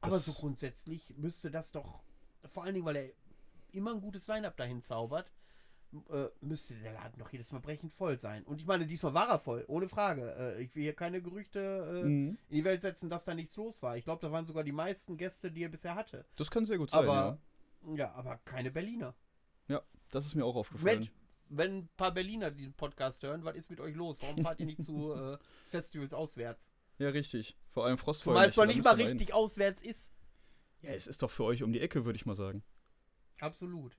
Aber 0.00 0.14
Das- 0.16 0.24
so 0.26 0.32
grundsätzlich 0.34 1.14
müsste 1.16 1.50
das 1.50 1.72
doch, 1.72 2.04
vor 2.44 2.62
allen 2.62 2.74
Dingen, 2.74 2.86
weil 2.86 2.96
er 2.96 3.10
immer 3.72 3.92
ein 3.92 4.00
gutes 4.00 4.28
Line-Up 4.28 4.56
dahin 4.56 4.80
zaubert, 4.82 5.32
äh, 6.10 6.26
müsste 6.42 6.74
der 6.76 6.92
Laden 6.92 7.18
doch 7.18 7.32
jedes 7.32 7.50
Mal 7.50 7.60
brechend 7.60 7.92
voll 7.92 8.18
sein. 8.18 8.44
Und 8.44 8.60
ich 8.60 8.66
meine, 8.68 8.86
diesmal 8.86 9.14
war 9.14 9.28
er 9.28 9.38
voll, 9.40 9.64
ohne 9.66 9.88
Frage. 9.88 10.32
Äh, 10.36 10.62
ich 10.62 10.76
will 10.76 10.84
hier 10.84 10.94
keine 10.94 11.20
Gerüchte 11.20 12.02
Mhm. 12.04 12.38
in 12.50 12.56
die 12.56 12.64
Welt 12.64 12.82
setzen, 12.82 13.10
dass 13.10 13.24
da 13.24 13.34
nichts 13.34 13.56
los 13.56 13.82
war. 13.82 13.96
Ich 13.96 14.04
glaube, 14.04 14.20
da 14.24 14.30
waren 14.30 14.46
sogar 14.46 14.62
die 14.62 14.70
meisten 14.72 15.16
Gäste, 15.16 15.50
die 15.50 15.64
er 15.64 15.70
bisher 15.70 15.96
hatte. 15.96 16.24
Das 16.36 16.50
kann 16.52 16.66
sehr 16.66 16.78
gut 16.78 16.90
sein, 16.92 17.00
Aber, 17.00 17.38
ja. 17.86 17.94
ja, 17.96 18.12
aber 18.12 18.36
keine 18.44 18.70
Berliner. 18.70 19.14
Ja, 19.68 19.82
das 20.10 20.26
ist 20.26 20.34
mir 20.34 20.44
auch 20.44 20.56
aufgefallen. 20.56 20.98
Mensch, 20.98 21.12
wenn 21.48 21.78
ein 21.78 21.88
paar 21.96 22.12
Berliner 22.12 22.50
den 22.50 22.74
Podcast 22.74 23.22
hören, 23.22 23.44
was 23.44 23.56
ist 23.56 23.70
mit 23.70 23.80
euch 23.80 23.94
los? 23.94 24.20
Warum 24.22 24.38
fahrt 24.42 24.60
ihr 24.60 24.66
nicht 24.66 24.82
zu 24.82 25.12
äh, 25.14 25.38
Festivals 25.64 26.12
auswärts? 26.14 26.70
Ja, 26.98 27.10
richtig. 27.10 27.56
Vor 27.70 27.84
allem 27.84 27.96
Zumal 27.96 28.04
Frostfeuernächte. 28.04 28.50
es 28.50 28.56
noch 28.56 28.64
da 28.64 28.66
nicht 28.66 28.84
mal 28.84 28.94
richtig 28.94 29.34
auswärts 29.34 29.82
ist. 29.82 30.12
Ja, 30.82 30.90
es 30.90 31.06
ist 31.06 31.22
doch 31.22 31.30
für 31.30 31.44
euch 31.44 31.62
um 31.62 31.72
die 31.72 31.80
Ecke, 31.80 32.04
würde 32.04 32.16
ich 32.16 32.26
mal 32.26 32.34
sagen. 32.34 32.62
Absolut. 33.40 33.96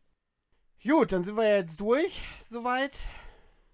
Gut, 0.83 1.11
dann 1.11 1.23
sind 1.23 1.35
wir 1.35 1.47
ja 1.47 1.57
jetzt 1.57 1.79
durch, 1.79 2.21
soweit. 2.43 2.97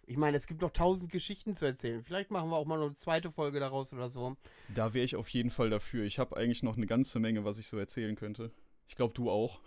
Ich 0.07 0.17
meine, 0.17 0.37
es 0.37 0.45
gibt 0.45 0.61
noch 0.61 0.71
tausend 0.71 1.11
Geschichten 1.11 1.55
zu 1.55 1.65
erzählen. 1.65 2.03
Vielleicht 2.03 2.29
machen 2.29 2.49
wir 2.49 2.57
auch 2.57 2.65
mal 2.65 2.77
noch 2.77 2.85
eine 2.85 2.93
zweite 2.93 3.31
Folge 3.31 3.59
daraus 3.59 3.93
oder 3.93 4.09
so. 4.09 4.37
Da 4.73 4.93
wäre 4.93 5.05
ich 5.05 5.15
auf 5.15 5.29
jeden 5.29 5.49
Fall 5.49 5.69
dafür. 5.69 6.05
Ich 6.05 6.19
habe 6.19 6.37
eigentlich 6.37 6.61
noch 6.61 6.77
eine 6.77 6.85
ganze 6.85 7.19
Menge, 7.19 7.43
was 7.43 7.57
ich 7.57 7.67
so 7.67 7.77
erzählen 7.77 8.15
könnte. 8.15 8.51
Ich 8.87 8.95
glaube, 8.95 9.13
du 9.15 9.31
auch. 9.31 9.61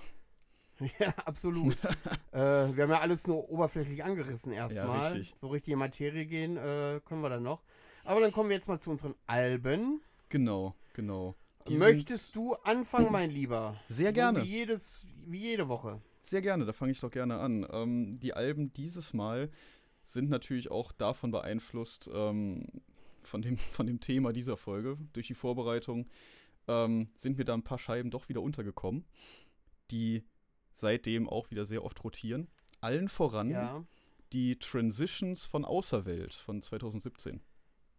Ja, 0.98 1.12
absolut. 1.24 1.76
äh, 2.32 2.38
wir 2.38 2.82
haben 2.84 2.90
ja 2.90 3.00
alles 3.00 3.26
nur 3.26 3.50
oberflächlich 3.50 4.04
angerissen 4.04 4.52
erstmal. 4.52 5.12
richtig. 5.12 5.34
So 5.36 5.48
richtig 5.48 5.72
in 5.72 5.78
Materie 5.78 6.26
gehen 6.26 6.56
äh, 6.56 7.00
können 7.04 7.20
wir 7.20 7.28
dann 7.28 7.42
noch. 7.42 7.62
Aber 8.04 8.20
dann 8.20 8.32
kommen 8.32 8.48
wir 8.48 8.56
jetzt 8.56 8.68
mal 8.68 8.78
zu 8.78 8.90
unseren 8.90 9.14
Alben. 9.26 10.00
Genau, 10.28 10.74
genau. 10.94 11.34
Die 11.68 11.76
Möchtest 11.76 12.34
du 12.36 12.54
anfangen, 12.54 13.12
mein 13.12 13.30
Lieber? 13.30 13.78
Sehr 13.88 14.10
so 14.10 14.14
gerne. 14.14 14.42
Wie, 14.42 14.46
jedes, 14.46 15.06
wie 15.26 15.38
jede 15.38 15.68
Woche. 15.68 16.00
Sehr 16.22 16.40
gerne, 16.42 16.64
da 16.64 16.72
fange 16.72 16.92
ich 16.92 17.00
doch 17.00 17.10
gerne 17.10 17.38
an. 17.38 17.66
Ähm, 17.70 18.18
die 18.20 18.32
Alben 18.34 18.72
dieses 18.72 19.12
Mal 19.12 19.50
sind 20.04 20.30
natürlich 20.30 20.70
auch 20.70 20.92
davon 20.92 21.30
beeinflusst, 21.30 22.08
ähm, 22.12 22.66
von, 23.22 23.42
dem, 23.42 23.58
von 23.58 23.86
dem 23.86 24.00
Thema 24.00 24.32
dieser 24.32 24.56
Folge. 24.56 24.96
Durch 25.12 25.26
die 25.26 25.34
Vorbereitung 25.34 26.06
ähm, 26.66 27.08
sind 27.16 27.38
mir 27.38 27.44
da 27.44 27.54
ein 27.54 27.62
paar 27.62 27.78
Scheiben 27.78 28.10
doch 28.10 28.28
wieder 28.28 28.40
untergekommen, 28.40 29.04
die 29.90 30.24
seitdem 30.78 31.28
auch 31.28 31.50
wieder 31.50 31.64
sehr 31.64 31.84
oft 31.84 32.02
rotieren. 32.04 32.48
Allen 32.80 33.08
voran 33.08 33.50
Ja. 33.50 33.84
die 34.32 34.58
Transitions 34.58 35.44
von 35.46 35.64
Außerwelt 35.64 36.34
von 36.34 36.62
2017. 36.62 37.40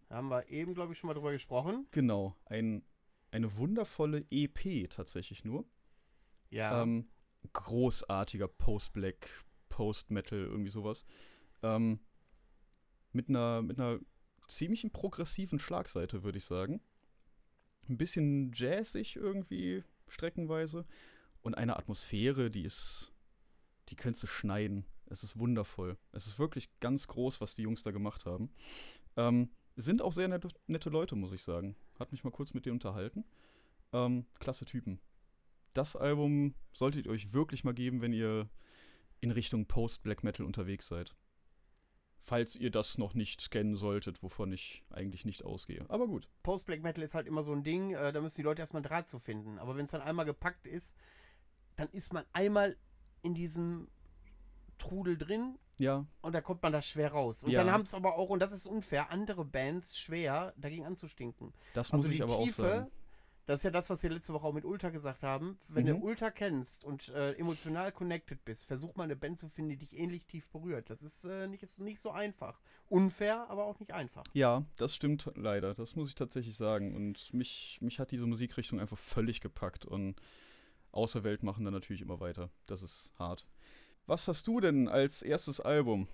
Da 0.08 0.16
haben 0.16 0.30
wir 0.30 0.48
eben, 0.50 0.74
glaube 0.74 0.94
ich, 0.94 0.98
schon 1.00 1.08
mal 1.08 1.14
drüber 1.14 1.32
gesprochen. 1.32 1.88
Genau, 1.92 2.36
ein, 2.46 2.84
eine 3.32 3.56
wundervolle 3.58 4.26
EP 4.32 4.90
tatsächlich 4.90 5.44
nur. 5.44 5.66
Ja. 6.50 6.82
Ähm, 6.82 7.10
großartiger 7.54 8.48
Post-Black, 8.48 9.30
Post-Metal, 9.70 10.40
irgendwie 10.40 10.72
sowas. 10.72 11.06
Ähm, 11.62 12.00
mit, 13.12 13.30
einer, 13.30 13.62
mit 13.62 13.80
einer 13.80 14.00
ziemlichen 14.48 14.92
progressiven 14.92 15.60
Schlagseite, 15.60 16.24
würde 16.24 16.38
ich 16.38 16.46
sagen. 16.46 16.82
Ein 17.88 17.98
bisschen 17.98 18.52
jazzig 18.54 19.16
irgendwie, 19.16 19.84
streckenweise. 20.08 20.86
Und 21.42 21.56
eine 21.56 21.78
Atmosphäre, 21.78 22.50
die 22.52 22.64
ist. 22.64 23.12
Die 23.90 23.96
könntest 23.96 24.24
du 24.24 24.28
schneiden. 24.28 24.86
Es 25.08 25.24
ist 25.24 25.40
wundervoll. 25.40 25.98
Es 26.12 26.28
ist 26.28 26.38
wirklich 26.38 26.70
ganz 26.80 27.08
groß, 27.08 27.42
was 27.42 27.56
die 27.56 27.64
Jungs 27.64 27.82
da 27.82 27.92
gemacht 27.92 28.26
haben. 28.26 28.52
Ähm, 29.18 29.50
sind 29.76 30.02
auch 30.02 30.14
sehr 30.14 30.28
nette, 30.28 30.50
nette 30.68 30.90
Leute, 30.90 31.16
muss 31.16 31.32
ich 31.32 31.42
sagen. 31.42 31.76
Hat 31.98 32.12
mich 32.12 32.24
mal 32.24 32.32
kurz 32.32 32.54
mit 32.54 32.66
denen 32.66 32.76
unterhalten. 32.76 33.26
Ähm, 33.92 34.28
klasse 34.40 34.66
Typen 34.66 35.02
das 35.74 35.96
Album 35.96 36.56
solltet 36.74 37.06
ihr 37.06 37.12
euch 37.12 37.34
wirklich 37.34 37.64
mal 37.64 37.74
geben, 37.74 38.02
wenn 38.02 38.14
ihr 38.14 38.50
in 39.22 39.32
Richtung 39.32 39.66
Post-Black 39.66 40.24
Metal 40.24 40.46
unterwegs 40.46 40.88
seid. 40.88 41.16
Falls 42.22 42.56
ihr 42.56 42.70
das 42.70 42.98
noch 42.98 43.14
nicht 43.14 43.42
scannen 43.42 43.76
solltet, 43.76 44.22
wovon 44.22 44.52
ich 44.52 44.84
eigentlich 44.90 45.26
nicht 45.26 45.44
ausgehe. 45.44 45.86
Aber 45.90 46.08
gut. 46.08 46.30
Post-Black 46.44 46.84
Metal 46.84 47.04
ist 47.04 47.16
halt 47.16 47.28
immer 47.28 47.44
so 47.44 47.54
ein 47.54 47.64
Ding, 47.64 47.94
äh, 47.94 48.12
da 48.12 48.22
müssen 48.22 48.38
die 48.38 48.44
Leute 48.44 48.62
erstmal 48.62 48.82
einen 48.82 48.90
Draht 48.90 49.08
zu 49.08 49.20
finden. 49.20 49.58
Aber 49.58 49.76
wenn 49.78 49.86
es 49.86 49.92
dann 49.92 50.02
einmal 50.02 50.26
gepackt 50.26 50.68
ist, 50.68 50.96
dann 51.80 51.90
ist 51.90 52.14
man 52.14 52.26
einmal 52.34 52.76
in 53.22 53.34
diesem 53.34 53.88
Trudel 54.78 55.18
drin 55.18 55.58
Ja, 55.78 56.06
und 56.22 56.34
da 56.36 56.42
kommt 56.42 56.62
man 56.62 56.74
da 56.74 56.82
schwer 56.82 57.12
raus. 57.12 57.44
Und 57.44 57.52
Ja. 57.52 57.64
dann 57.64 57.72
haben 57.74 57.84
es 57.84 57.94
aber 57.94 58.16
auch, 58.16 58.30
und 58.30 58.40
das 58.40 58.52
ist 58.52 58.66
unfair, 58.68 59.12
andere 59.12 59.46
Bands 59.46 59.98
schwer, 59.98 60.54
dagegen 60.58 60.86
anzustinken. 60.86 61.54
das 61.74 61.92
Also 61.92 62.04
muss 62.08 62.12
ich 62.12 62.18
die 62.18 62.24
aber 62.24 62.36
auch 62.36 62.44
Tiefe, 62.44 62.62
sagen. 62.64 62.92
das 63.46 63.58
ist 63.58 63.64
ja 63.64 63.72
das, 63.72 63.90
was 63.90 64.04
wir 64.04 64.10
letzte 64.10 64.34
Woche 64.34 64.46
auch 64.46 64.54
mit 64.54 64.66
Ultra 64.66 64.90
gesagt 64.90 65.24
haben. 65.24 65.58
Wenn 65.70 65.86
Mhm. 65.86 66.02
du 66.02 66.06
Ultra 66.08 66.32
kennst 66.32 66.84
und 66.86 67.10
äh, 67.10 67.32
emotional 67.34 67.92
connected 67.94 68.44
bist, 68.46 68.66
versuch 68.66 68.96
mal 68.96 69.06
eine 69.06 69.16
Band 69.16 69.38
zu 69.38 69.48
finden, 69.50 69.70
die 69.72 69.78
dich 69.78 69.98
ähnlich 69.98 70.26
tief 70.26 70.50
berührt. 70.50 70.90
Das 70.90 71.02
ist, 71.02 71.24
äh, 71.24 71.48
nicht, 71.48 71.64
ist 71.64 71.80
nicht 71.80 72.00
so 72.00 72.12
einfach. 72.12 72.60
Unfair, 72.90 73.50
aber 73.50 73.64
auch 73.66 73.80
nicht 73.80 73.94
einfach. 73.94 74.24
Ja, 74.34 74.66
das 74.76 74.94
stimmt 74.96 75.32
leider. 75.36 75.74
Das 75.74 75.96
muss 75.96 76.10
ich 76.10 76.16
tatsächlich 76.16 76.58
sagen. 76.58 76.96
Und 76.96 77.34
mich, 77.34 77.78
mich 77.82 78.00
hat 78.00 78.12
diese 78.12 78.28
Musikrichtung 78.28 78.80
einfach 78.82 78.98
völlig 78.98 79.40
gepackt. 79.42 79.86
Und 79.86 80.22
Außerwelt 80.92 81.44
machen 81.44 81.66
dann 81.66 81.74
natürlich 81.74 82.02
immer 82.02 82.20
weiter. 82.20 82.50
Das 82.66 82.82
ist 82.82 83.14
hart. 83.18 83.46
Was 84.08 84.28
hast 84.28 84.48
du 84.48 84.60
denn 84.60 84.88
als 84.88 85.22
erstes 85.22 85.60
Album? 85.60 86.08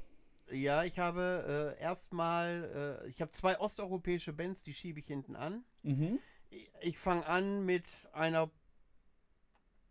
Ja, 0.52 0.84
ich 0.84 1.00
habe 1.00 1.76
äh, 1.78 1.82
erstmal, 1.82 3.02
äh, 3.04 3.10
ich 3.10 3.22
habe 3.22 3.32
zwei 3.32 3.60
osteuropäische 3.60 4.34
Bands, 4.34 4.64
die 4.64 4.74
schiebe 4.74 5.00
ich 5.00 5.08
hinten 5.08 5.36
an. 5.36 5.64
Mhm. 5.84 6.20
Ich, 6.50 6.70
ich 6.82 6.98
fange 6.98 7.26
an 7.26 7.66
mit 7.66 7.88
einer, 8.12 8.52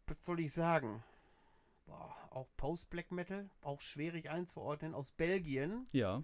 was 0.06 0.24
soll 0.24 0.40
ich 0.40 0.52
sagen? 0.52 1.02
Boah, 1.86 2.14
auch 2.30 2.48
Post-Black 2.56 3.10
Metal, 3.10 3.50
auch 3.62 3.80
schwierig 3.80 4.30
einzuordnen, 4.30 4.94
aus 4.94 5.10
Belgien. 5.10 5.86
Ja. 5.92 6.22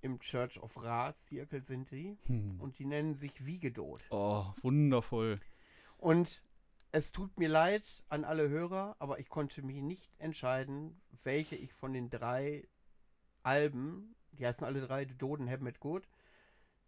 Im 0.00 0.18
Church 0.20 0.60
of 0.60 0.82
Ra 0.82 1.14
Zirkel 1.14 1.64
sind 1.64 1.90
die. 1.90 2.18
Hm. 2.26 2.60
Und 2.60 2.78
die 2.78 2.86
nennen 2.86 3.16
sich 3.16 3.46
Wiegedot. 3.46 4.02
Oh, 4.10 4.46
wundervoll. 4.62 5.36
Und 5.96 6.42
es 6.94 7.10
tut 7.10 7.36
mir 7.40 7.48
leid 7.48 8.04
an 8.08 8.24
alle 8.24 8.48
Hörer, 8.48 8.94
aber 9.00 9.18
ich 9.18 9.28
konnte 9.28 9.62
mich 9.62 9.82
nicht 9.82 10.12
entscheiden, 10.18 11.02
welche 11.24 11.56
ich 11.56 11.72
von 11.72 11.92
den 11.92 12.08
drei 12.08 12.68
Alben, 13.42 14.14
die 14.30 14.46
heißen 14.46 14.64
alle 14.64 14.80
drei 14.80 15.04
The 15.04 15.18
Doden 15.18 15.50
Have 15.50 15.68
It 15.68 15.80
Good, 15.80 16.08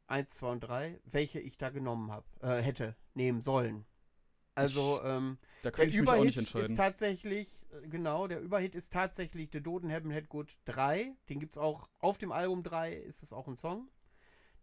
1, 0.06 0.32
2 0.36 0.46
und 0.52 0.60
3, 0.60 1.00
welche 1.06 1.40
ich 1.40 1.58
da 1.58 1.70
genommen 1.70 2.12
habe, 2.12 2.24
äh, 2.40 2.62
hätte 2.62 2.94
nehmen 3.14 3.42
sollen. 3.42 3.84
Also, 4.54 5.02
ähm, 5.02 5.38
Da 5.64 5.70
der 5.70 5.72
könnte 5.72 5.96
ich 5.96 6.00
mich 6.00 6.08
auch 6.08 6.24
nicht 6.24 6.36
Überhit 6.36 6.70
ist 6.70 6.76
tatsächlich, 6.76 7.66
äh, 7.72 7.88
genau, 7.88 8.28
der 8.28 8.40
Überhit 8.40 8.76
ist 8.76 8.92
tatsächlich 8.92 9.50
The 9.52 9.60
Doden 9.60 9.92
Have 9.92 10.08
It 10.16 10.28
Good 10.28 10.56
3. 10.66 11.16
Den 11.28 11.40
gibt 11.40 11.50
es 11.50 11.58
auch 11.58 11.88
auf 11.98 12.16
dem 12.16 12.30
Album 12.30 12.62
3, 12.62 12.92
ist 12.92 13.24
es 13.24 13.32
auch 13.32 13.48
ein 13.48 13.56
Song. 13.56 13.88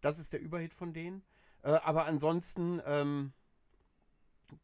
Das 0.00 0.18
ist 0.18 0.32
der 0.32 0.40
Überhit 0.40 0.72
von 0.72 0.94
denen. 0.94 1.22
Äh, 1.62 1.72
aber 1.72 2.06
ansonsten 2.06 2.80
ähm, 2.86 3.34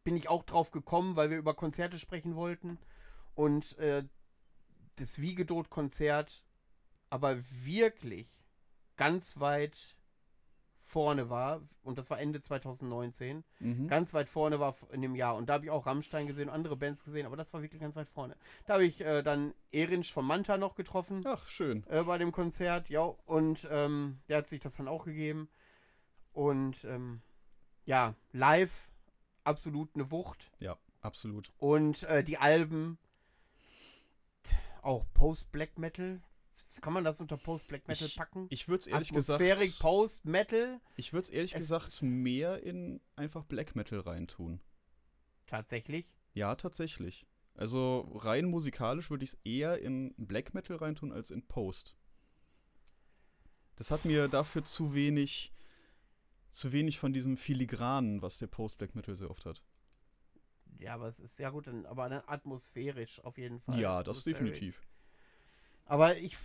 bin 0.04 0.16
ich 0.16 0.28
auch 0.28 0.42
drauf 0.42 0.70
gekommen, 0.70 1.16
weil 1.16 1.30
wir 1.30 1.38
über 1.38 1.54
Konzerte 1.54 1.98
sprechen 1.98 2.34
wollten. 2.34 2.78
Und 3.34 3.78
äh, 3.78 4.04
das 4.96 5.20
Wiegedot-Konzert 5.20 6.44
aber 7.08 7.36
wirklich 7.64 8.44
ganz 8.96 9.40
weit 9.40 9.96
vorne 10.82 11.28
war, 11.28 11.60
und 11.82 11.98
das 11.98 12.08
war 12.10 12.18
Ende 12.20 12.40
2019, 12.40 13.44
Mhm. 13.58 13.86
ganz 13.88 14.14
weit 14.14 14.28
vorne 14.28 14.60
war 14.60 14.74
in 14.92 15.02
dem 15.02 15.14
Jahr. 15.14 15.36
Und 15.36 15.48
da 15.48 15.54
habe 15.54 15.64
ich 15.66 15.70
auch 15.70 15.86
Rammstein 15.86 16.26
gesehen, 16.26 16.48
andere 16.48 16.76
Bands 16.76 17.04
gesehen, 17.04 17.26
aber 17.26 17.36
das 17.36 17.52
war 17.52 17.62
wirklich 17.62 17.80
ganz 17.82 17.96
weit 17.96 18.08
vorne. 18.08 18.34
Da 18.66 18.74
habe 18.74 18.84
ich 18.84 19.00
äh, 19.02 19.22
dann 19.22 19.52
Erinsch 19.72 20.10
von 20.12 20.24
Manta 20.24 20.56
noch 20.56 20.74
getroffen 20.74 21.22
Ach, 21.26 21.46
schön. 21.48 21.84
äh, 21.88 22.02
bei 22.04 22.16
dem 22.18 22.32
Konzert, 22.32 22.88
ja, 22.88 23.02
und 23.02 23.68
ähm, 23.70 24.20
der 24.28 24.38
hat 24.38 24.48
sich 24.48 24.60
das 24.60 24.76
dann 24.76 24.88
auch 24.88 25.04
gegeben. 25.04 25.48
Und 26.32 26.84
ähm, 26.84 27.20
ja, 27.84 28.14
live 28.32 28.89
absolut 29.44 29.90
eine 29.94 30.10
Wucht. 30.10 30.50
Ja, 30.58 30.76
absolut. 31.00 31.52
Und 31.58 32.02
äh, 32.04 32.22
die 32.24 32.38
Alben, 32.38 32.98
auch 34.82 35.04
Post-Black 35.14 35.78
Metal. 35.78 36.20
Kann 36.82 36.92
man 36.92 37.04
das 37.04 37.20
unter 37.20 37.36
Post-Black 37.36 37.88
Metal 37.88 38.06
Ich- 38.06 38.16
packen? 38.16 38.46
Ich 38.50 38.68
würde 38.68 38.80
es 38.82 38.86
ehrlich 38.86 39.12
gesagt. 39.12 39.40
Atmosphärik 39.40 39.78
Post-Metal. 39.78 40.80
Ich 40.96 41.12
würde 41.12 41.24
es 41.24 41.30
ehrlich 41.30 41.52
Es 41.54 41.58
gesagt 41.60 42.02
mehr 42.02 42.62
in 42.62 43.00
einfach 43.16 43.44
Black 43.44 43.76
Metal 43.76 44.00
reintun. 44.00 44.60
Tatsächlich. 45.46 46.06
Ja, 46.34 46.54
tatsächlich. 46.54 47.26
Also 47.54 48.10
rein 48.14 48.46
musikalisch 48.46 49.10
würde 49.10 49.24
ich 49.24 49.32
es 49.32 49.38
eher 49.44 49.80
in 49.80 50.14
Black 50.16 50.54
Metal 50.54 50.76
reintun 50.76 51.12
als 51.12 51.30
in 51.30 51.46
Post. 51.46 51.96
Das 53.76 53.90
hat 53.90 54.04
mir 54.04 54.28
dafür 54.28 54.64
zu 54.64 54.94
wenig, 54.94 55.52
zu 56.50 56.72
wenig 56.72 56.98
von 56.98 57.12
diesem 57.12 57.36
Filigranen, 57.36 58.22
was 58.22 58.38
der 58.38 58.46
Post 58.46 58.78
Black 58.78 58.94
Metal 58.94 59.14
sehr 59.14 59.30
oft 59.30 59.46
hat. 59.46 59.62
Ja, 60.78 60.94
aber 60.94 61.08
es 61.08 61.20
ist 61.20 61.38
ja 61.38 61.50
gut, 61.50 61.68
aber 61.68 62.08
dann 62.08 62.22
atmosphärisch 62.26 63.22
auf 63.22 63.36
jeden 63.38 63.60
Fall. 63.60 63.78
ja, 63.78 64.02
das 64.02 64.22
definitiv. 64.24 64.80
Aber 65.84 66.16
ich 66.16 66.36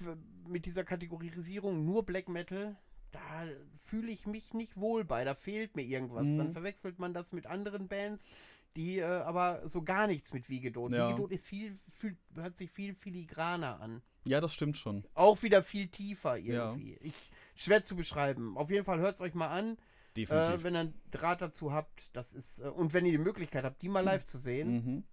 mit 0.47 0.65
dieser 0.65 0.83
Kategorisierung 0.83 1.85
nur 1.85 2.03
Black 2.03 2.27
Metal, 2.27 2.75
da 3.11 3.45
fühle 3.75 4.11
ich 4.11 4.25
mich 4.25 4.53
nicht 4.53 4.75
wohl 4.75 5.05
bei. 5.05 5.23
Da 5.23 5.35
fehlt 5.35 5.75
mir 5.75 5.83
irgendwas. 5.83 6.27
Mhm. 6.29 6.37
Dann 6.37 6.51
verwechselt 6.51 6.99
man 6.99 7.13
das 7.13 7.31
mit 7.31 7.45
anderen 7.45 7.87
Bands, 7.87 8.29
die 8.75 8.97
äh, 8.99 9.05
aber 9.05 9.67
so 9.69 9.83
gar 9.83 10.07
nichts 10.07 10.33
mit 10.33 10.49
Wiegedot. 10.49 10.91
Ja. 10.91 11.07
Wiegedot 11.07 11.31
ist 11.31 11.47
viel, 11.47 11.75
fühlt, 11.87 12.17
hört 12.33 12.57
sich 12.57 12.71
viel 12.71 12.93
filigraner 12.93 13.79
an. 13.79 14.01
Ja, 14.25 14.41
das 14.41 14.53
stimmt 14.53 14.77
schon. 14.77 15.05
Auch 15.13 15.41
wieder 15.43 15.61
viel 15.63 15.87
tiefer 15.87 16.35
Ja. 16.37 16.69
irgendwie. 16.69 16.95
Ich, 17.01 17.13
schwer 17.55 17.83
zu 17.83 17.95
beschreiben. 17.95 18.57
Auf 18.57 18.71
jeden 18.71 18.83
Fall 18.83 18.99
hört 18.99 19.15
es 19.15 19.21
euch 19.21 19.35
mal 19.35 19.49
an, 19.49 19.77
Definitiv. 20.15 20.59
äh, 20.59 20.63
wenn 20.63 20.75
ihr 20.75 20.79
einen 20.79 21.01
Draht 21.11 21.41
dazu 21.41 21.73
habt. 21.73 22.15
Das 22.15 22.33
ist, 22.33 22.59
äh, 22.59 22.69
und 22.69 22.93
wenn 22.93 23.05
ihr 23.05 23.11
die 23.11 23.17
Möglichkeit 23.17 23.63
habt, 23.63 23.81
die 23.81 23.89
mal 23.89 24.03
live 24.03 24.23
zu 24.23 24.37
sehen, 24.37 24.71
mhm. 24.73 25.03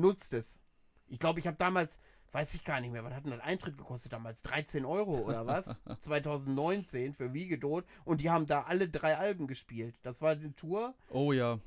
nutzt 0.00 0.34
es. 0.34 0.60
Ich 1.08 1.18
glaube, 1.18 1.40
ich 1.40 1.46
habe 1.46 1.56
damals, 1.56 2.00
weiß 2.32 2.54
ich 2.54 2.64
gar 2.64 2.80
nicht 2.80 2.92
mehr, 2.92 3.04
was 3.04 3.12
hat 3.12 3.24
denn 3.24 3.32
das 3.32 3.40
Eintritt 3.40 3.76
gekostet 3.76 4.12
damals? 4.12 4.42
13 4.42 4.84
Euro 4.84 5.18
oder 5.18 5.46
was? 5.46 5.80
2019 5.98 7.12
für 7.12 7.34
Wiegedot. 7.34 7.84
Und 8.04 8.20
die 8.20 8.30
haben 8.30 8.46
da 8.46 8.62
alle 8.62 8.88
drei 8.88 9.16
Alben 9.18 9.46
gespielt. 9.46 9.94
Das 10.02 10.22
war 10.22 10.32
eine 10.32 10.54
Tour. 10.54 10.94
Oh 11.10 11.32
ja. 11.32 11.58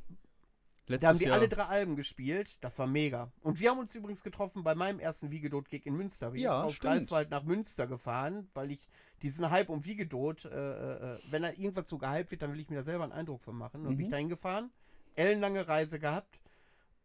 Letztes 0.87 0.99
Da 1.01 1.07
haben 1.09 1.17
die 1.19 1.25
Jahr. 1.25 1.37
alle 1.37 1.49
drei 1.49 1.63
Alben 1.63 1.95
gespielt. 1.95 2.63
Das 2.63 2.77
war 2.79 2.85
mega. 2.87 3.31
Und 3.41 3.59
wir 3.59 3.71
haben 3.71 3.79
uns 3.79 3.95
übrigens 3.95 4.21
getroffen 4.23 4.63
bei 4.63 4.75
meinem 4.75 4.99
ersten 4.99 5.31
Wiegedot-Gig 5.31 5.85
in 5.85 5.95
Münster. 5.95 6.33
Wir 6.33 6.41
Ja, 6.41 6.55
sind 6.57 6.65
aus. 6.65 6.79
Greifswald 6.79 7.31
nach 7.31 7.43
Münster 7.43 7.87
gefahren, 7.87 8.47
weil 8.53 8.71
ich 8.71 8.87
diesen 9.23 9.49
Hype 9.49 9.69
um 9.69 9.83
Wiegedot, 9.85 10.45
äh, 10.45 10.49
äh, 11.15 11.19
wenn 11.31 11.41
da 11.41 11.49
irgendwas 11.49 11.89
so 11.89 11.97
gehypt 11.97 12.29
wird, 12.31 12.41
dann 12.43 12.53
will 12.53 12.59
ich 12.59 12.69
mir 12.69 12.75
da 12.77 12.83
selber 12.83 13.03
einen 13.03 13.13
Eindruck 13.13 13.41
von 13.41 13.55
machen. 13.55 13.81
Und 13.81 13.89
bin 13.97 14.01
ich 14.01 14.07
Mhm. 14.07 14.11
dahin 14.11 14.29
gefahren, 14.29 14.71
ellenlange 15.15 15.67
Reise 15.67 15.99
gehabt. 15.99 16.39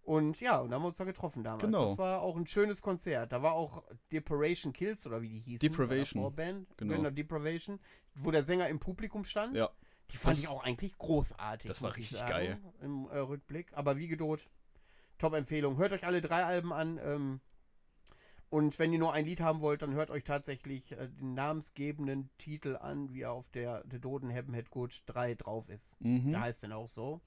Und 0.03 0.41
ja, 0.41 0.59
und 0.59 0.71
dann 0.71 0.77
haben 0.77 0.83
wir 0.83 0.89
uns 0.89 0.97
da 0.97 1.05
getroffen 1.05 1.45
damals. 1.45 1.63
Genau. 1.63 1.85
Das 1.85 1.99
war 1.99 2.21
auch 2.23 2.37
ein 2.37 2.47
schönes 2.47 2.83
Konzert. 2.83 3.33
Da 3.33 3.43
war 3.43 3.53
auch 3.53 3.85
Depravation 4.13 4.73
Kills 4.73 5.07
oder 5.07 5.23
wie 5.23 5.29
die 5.29 5.41
hießen. 5.41 5.69
Depravation. 5.69 6.23
Vorband. 6.23 6.67
Genau. 6.79 6.97
Genau. 6.97 7.11
Depravation. 7.11 7.79
Wo 8.15 8.31
der 8.31 8.45
Sänger 8.45 8.69
im 8.69 8.81
Publikum 8.81 9.25
stand. 9.25 9.55
Ja. 9.57 9.71
Die 10.13 10.17
fand 10.17 10.35
Das- 10.37 10.41
ich 10.43 10.49
auch 10.49 10.63
eigentlich 10.65 10.97
großartig. 10.99 11.69
das 11.69 11.83
war 11.83 11.97
richtig 11.97 12.19
sagen, 12.19 12.31
geil. 12.31 12.59
Im 12.83 13.09
äh, 13.09 13.19
Rückblick. 13.19 13.73
Aber 13.75 13.97
wie 13.97 14.09
gedot, 14.09 14.49
Top-Empfehlung. 15.19 15.77
Hört 15.77 15.93
euch 15.93 16.05
alle 16.07 16.21
drei 16.21 16.45
Alben 16.45 16.73
an. 16.73 16.99
Ähm, 17.03 17.41
und 18.49 18.79
wenn 18.81 18.93
ihr 18.93 18.99
nur 18.99 19.13
ein 19.13 19.25
Lied 19.27 19.41
haben 19.41 19.61
wollt, 19.61 19.83
dann 19.83 19.93
hört 19.95 20.11
euch 20.11 20.25
tatsächlich 20.25 20.93
äh, 20.93 21.09
den 21.09 21.35
namensgebenden 21.35 22.31
Titel 22.39 22.77
an, 22.77 23.13
wie 23.13 23.23
er 23.23 23.33
auf 23.33 23.49
der 23.51 23.85
The 23.91 24.01
Doden 24.01 24.31
Heaven 24.31 24.55
Head 24.55 24.71
Good 24.71 25.03
3 25.07 25.35
drauf 25.37 25.69
ist. 25.69 25.95
Mhm. 26.01 26.31
Der 26.31 26.41
heißt 26.41 26.63
dann 26.65 26.73
auch 26.73 26.89
so. 26.89 27.21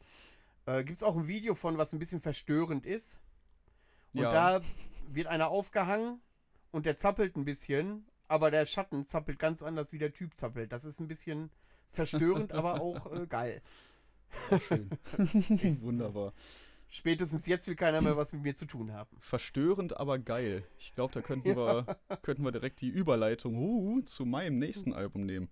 Äh, 0.66 0.84
Gibt 0.84 0.98
es 0.98 1.04
auch 1.04 1.16
ein 1.16 1.28
Video 1.28 1.56
von, 1.56 1.78
was 1.78 1.94
ein 1.94 2.00
bisschen 2.00 2.20
verstörend 2.20 2.86
ist. 2.86 3.22
Und 4.14 4.22
Ja. 4.24 4.32
da 4.60 4.62
wird 5.08 5.28
einer 5.28 5.48
aufgehangen 5.50 6.22
und 6.72 6.86
der 6.86 6.98
zappelt 6.98 7.36
ein 7.38 7.46
bisschen, 7.46 8.06
aber 8.28 8.52
der 8.52 8.66
Schatten 8.66 9.06
zappelt 9.06 9.40
ganz 9.40 9.62
anders, 9.64 9.92
wie 9.94 9.98
der 10.00 10.14
Typ 10.14 10.36
zappelt. 10.38 10.72
Das 10.74 10.84
ist 10.86 11.00
ein 11.00 11.08
bisschen 11.08 11.52
verstörend, 11.96 12.52
aber 12.52 12.82
auch 12.82 13.12
äh, 13.14 13.28
geil. 13.28 13.62
Schön. 14.68 14.90
Wunderbar. 15.82 16.34
Spätestens 16.90 17.48
jetzt 17.48 17.68
will 17.68 17.76
keiner 17.76 18.02
mehr 18.02 18.18
was 18.18 18.34
mit 18.34 18.44
mir 18.44 18.56
zu 18.56 18.66
tun 18.66 18.92
haben. 18.94 19.18
Verstörend, 19.20 19.98
aber 19.98 20.20
geil. 20.20 20.64
Ich 20.78 20.94
glaube, 20.94 21.14
da 21.14 21.22
könnten 21.22 21.56
wir, 21.56 21.86
könnten 22.22 22.44
wir 22.44 22.52
direkt 22.52 22.82
die 22.82 22.90
Überleitung 22.90 23.56
uh, 23.58 24.02
zu 24.02 24.26
meinem 24.26 24.60
nächsten 24.60 24.94
Album 24.94 25.26
nehmen. 25.26 25.50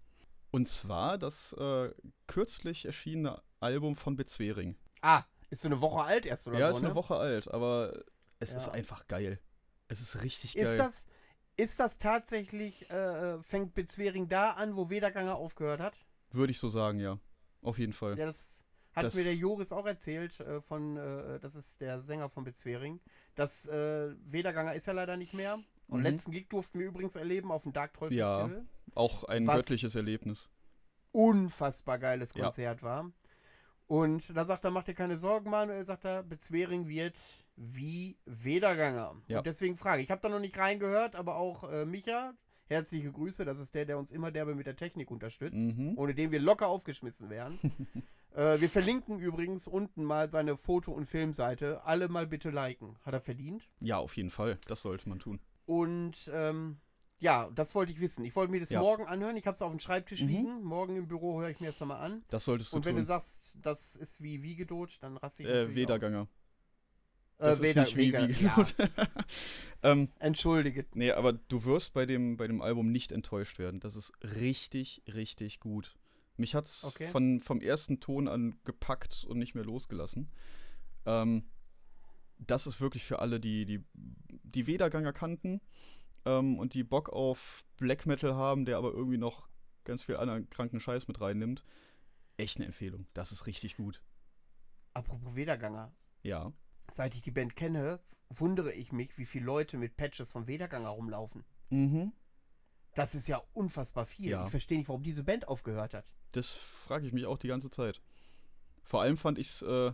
Und 0.52 0.68
zwar 0.68 1.18
das 1.18 1.54
äh, 1.54 1.92
kürzlich 2.28 2.86
erschienene 2.86 3.42
Album 3.60 3.96
von 3.96 4.16
Bezwering. 4.16 4.76
Ah, 5.02 5.24
ist 5.50 5.62
so 5.62 5.68
eine 5.68 5.82
Woche 5.82 6.04
alt 6.04 6.26
erst 6.26 6.48
oder 6.48 6.60
ja, 6.60 6.70
so, 6.70 6.78
ist 6.78 6.82
ne? 6.84 6.90
eine 6.90 6.96
Woche 6.96 7.16
alt, 7.16 7.48
aber 7.48 8.04
es 8.40 8.54
ist 8.54 8.68
Ja. 8.68 8.74
einfach 8.74 9.08
geil. 9.08 9.40
Es 9.88 10.00
ist 10.00 10.24
richtig 10.24 10.56
geil. 10.56 10.66
Ist 10.66 10.78
das, 10.78 11.06
ist 11.58 11.80
das 11.80 11.98
tatsächlich, 11.98 12.90
äh, 12.90 13.42
fängt 13.42 13.74
Bezwering 13.74 14.30
da 14.30 14.52
an, 14.52 14.76
wo 14.76 14.90
Wederganger 14.90 15.36
aufgehört 15.36 15.80
hat? 15.80 15.98
Würde 16.32 16.52
ich 16.52 16.60
so 16.60 16.70
sagen, 16.70 17.00
ja. 17.00 17.20
Auf 17.62 17.78
jeden 17.78 17.94
Fall. 17.94 18.18
Ja, 18.18 18.26
das 18.26 18.64
hat 18.94 19.06
Das- 19.06 19.16
mir 19.16 19.24
der 19.24 19.36
Joris 19.36 19.72
auch 19.72 19.86
erzählt, 19.86 20.40
äh, 20.40 20.62
von, 20.62 20.98
äh, 20.98 21.40
das 21.40 21.56
ist 21.56 21.80
der 21.82 22.02
Sänger 22.02 22.30
von 22.30 22.44
Bezwering. 22.44 23.00
Das 23.36 23.66
äh, 23.68 24.14
Wederganger 24.26 24.74
ist 24.74 24.88
ja 24.88 24.94
leider 24.94 25.18
nicht 25.18 25.34
mehr. 25.34 25.60
Und 25.88 26.00
Mhm. 26.00 26.06
letzten 26.06 26.32
Gig 26.32 26.50
durften 26.50 26.80
wir 26.80 26.88
übrigens 26.88 27.16
erleben 27.16 27.52
auf 27.52 27.64
dem 27.64 27.74
Dark 27.74 27.94
Troll 27.94 28.14
Ja. 28.14 28.40
Festival. 28.48 28.66
Auch 28.96 29.24
ein 29.26 29.46
göttliches 29.46 29.96
Erlebnis. 29.96 30.50
Unfassbar 31.12 32.00
geiles 32.00 32.34
Ja. 32.34 32.44
Konzert 32.44 32.84
war. 32.84 33.12
Und 33.88 34.36
da 34.38 34.46
sagt 34.46 34.64
er, 34.64 34.72
mach 34.72 34.86
dir 34.86 34.94
keine 34.94 35.18
Sorgen, 35.18 35.50
Manuel, 35.50 35.86
sagt 35.86 36.06
er, 36.06 36.24
Bezwering 36.24 36.88
wird 36.88 37.18
wie 37.58 38.18
Wederganger. 38.26 39.16
Ja. 39.28 39.40
Und 39.40 39.48
deswegen 39.48 39.76
frage 39.76 40.00
ich, 40.02 40.06
ich 40.08 40.12
habe 40.12 40.22
da 40.22 40.30
noch 40.30 40.40
nicht 40.40 40.58
reingehört, 40.58 41.16
aber 41.18 41.36
auch 41.36 41.70
äh, 41.70 41.86
Micha, 41.86 42.34
herzliche 42.72 43.12
Grüße, 43.12 43.46
das 43.46 43.60
ist 43.60 43.76
der, 43.76 43.86
der 43.86 43.98
uns 44.00 44.12
immer 44.12 44.32
derbe 44.32 44.56
mit 44.56 44.66
der 44.66 44.76
Technik 44.76 45.12
unterstützt, 45.12 45.76
Mhm. 45.78 45.94
ohne 45.98 46.16
den 46.16 46.32
wir 46.32 46.40
locker 46.40 46.68
aufgeschmissen 46.68 47.30
wären. 47.30 47.60
äh, 48.36 48.60
wir 48.60 48.70
verlinken 48.70 49.20
übrigens 49.20 49.68
unten 49.68 50.04
mal 50.04 50.30
seine 50.32 50.58
Foto- 50.58 50.92
und 50.94 51.06
Filmseite. 51.06 51.84
Alle 51.86 52.08
mal 52.10 52.26
bitte 52.28 52.50
liken. 52.50 52.98
Hat 53.04 53.14
er 53.14 53.22
verdient. 53.22 53.70
Ja, 53.80 53.98
auf 53.98 54.18
jeden 54.18 54.32
Fall. 54.32 54.58
Das 54.68 54.82
sollte 54.82 55.08
man 55.10 55.20
tun. 55.20 55.40
Und 55.66 56.30
ähm, 56.34 56.80
ja, 57.20 57.50
das 57.54 57.76
wollte 57.76 57.92
ich 57.92 58.00
wissen. 58.00 58.26
Ich 58.26 58.36
wollte 58.36 58.52
mir 58.52 58.60
das 58.60 58.72
Ja. 58.72 58.80
morgen 58.80 59.06
anhören. 59.06 59.38
Ich 59.38 59.46
habe 59.46 59.56
es 59.56 59.62
auf 59.62 59.70
dem 59.72 59.80
Schreibtisch 59.80 60.24
Mhm. 60.24 60.28
liegen. 60.30 60.64
Morgen 60.64 60.96
im 60.96 61.08
Büro 61.08 61.40
höre 61.40 61.50
ich 61.50 61.60
mir 61.60 61.68
das 61.68 61.80
nochmal 61.80 62.02
an. 62.02 62.24
Das 62.30 62.46
solltest 62.46 62.72
du 62.74 62.78
Und 62.78 62.86
wenn 62.86 62.96
tun. 62.96 63.04
du 63.04 63.06
sagst, 63.08 63.58
das 63.62 63.96
ist 63.96 64.22
wie 64.22 64.42
Wiegedot, 64.42 64.98
dann 65.02 65.18
raste 65.18 65.44
ich 65.44 65.50
äh, 65.50 65.54
natürlich 65.54 65.76
Wederganger. 65.76 66.22
Aus. 66.22 66.28
Das 67.42 67.60
Äh, 67.60 67.64
Weder, 67.64 67.84
ist 67.88 67.96
nicht 67.96 68.38
wie 68.38 68.44
ja, 68.44 68.66
ähm, 69.84 70.10
entschuldige. 70.20 70.86
Nee, 70.94 71.12
aber 71.12 71.34
du 71.34 71.66
wirst 71.66 71.94
bei 71.94 72.06
dem, 72.06 72.38
bei 72.38 72.48
dem 72.48 72.62
Album 72.62 72.92
nicht 72.92 73.12
enttäuscht 73.12 73.58
werden. 73.60 73.80
Das 73.80 73.96
ist 73.96 74.14
richtig, 74.24 75.02
richtig 75.08 75.60
gut. 75.60 75.96
Mich 76.38 76.56
hat's 76.56 76.84
Okay. 76.84 77.08
von, 77.08 77.40
vom 77.40 77.62
ersten 77.62 78.00
Ton 78.00 78.28
an 78.28 78.56
gepackt 78.64 79.26
und 79.28 79.38
nicht 79.40 79.56
mehr 79.56 79.66
losgelassen. 79.66 80.30
Ähm, 81.06 81.44
das 82.38 82.68
ist 82.68 82.80
wirklich 82.82 83.04
für 83.04 83.20
alle, 83.20 83.40
die 83.40 83.66
die, 83.66 83.84
die 83.94 84.68
Wederganger 84.68 85.14
kannten 85.14 85.62
ähm, 86.26 86.58
und 86.60 86.74
die 86.74 86.84
Bock 86.84 87.10
auf 87.10 87.64
Black 87.78 88.06
Metal 88.06 88.36
haben, 88.36 88.66
der 88.66 88.78
aber 88.78 88.92
irgendwie 88.92 89.18
noch 89.18 89.48
ganz 89.84 90.04
viel 90.04 90.18
anderen 90.18 90.50
kranken 90.50 90.80
Scheiß 90.80 91.08
mit 91.08 91.20
reinnimmt. 91.22 91.64
Echt 92.38 92.58
eine 92.58 92.68
Empfehlung. 92.68 93.08
Das 93.14 93.32
ist 93.32 93.46
richtig 93.48 93.78
gut. 93.78 94.02
Apropos 94.94 95.36
Wederganger. 95.36 95.92
Ja. 96.24 96.52
Seit 96.92 97.16
ich 97.16 97.22
die 97.22 97.32
Band 97.32 97.56
kenne, 97.56 98.00
wundere 98.30 98.74
ich 98.74 98.92
mich, 98.92 99.18
wie 99.18 99.26
viele 99.26 99.46
Leute 99.46 99.78
mit 99.78 99.96
Patches 99.98 100.32
von 100.32 100.48
Wederganger 100.48 100.90
rumlaufen. 100.90 101.44
Mhm. 101.70 102.12
Das 102.96 103.16
ist 103.16 103.28
ja 103.28 103.42
unfassbar 103.54 104.06
viel. 104.06 104.32
Ja. 104.32 104.44
Ich 104.44 104.52
verstehe 104.52 104.78
nicht, 104.78 104.90
warum 104.90 105.04
diese 105.04 105.24
Band 105.24 105.48
aufgehört 105.48 105.94
hat. 105.94 106.12
Das 106.34 106.50
frage 106.50 107.08
ich 107.08 107.14
mich 107.14 107.26
auch 107.26 107.38
die 107.38 107.48
ganze 107.48 107.70
Zeit. 107.70 108.02
Vor 108.84 109.02
allem 109.02 109.18
fand 109.18 109.38
ich 109.38 109.48
es 109.48 109.62
äh, 109.62 109.94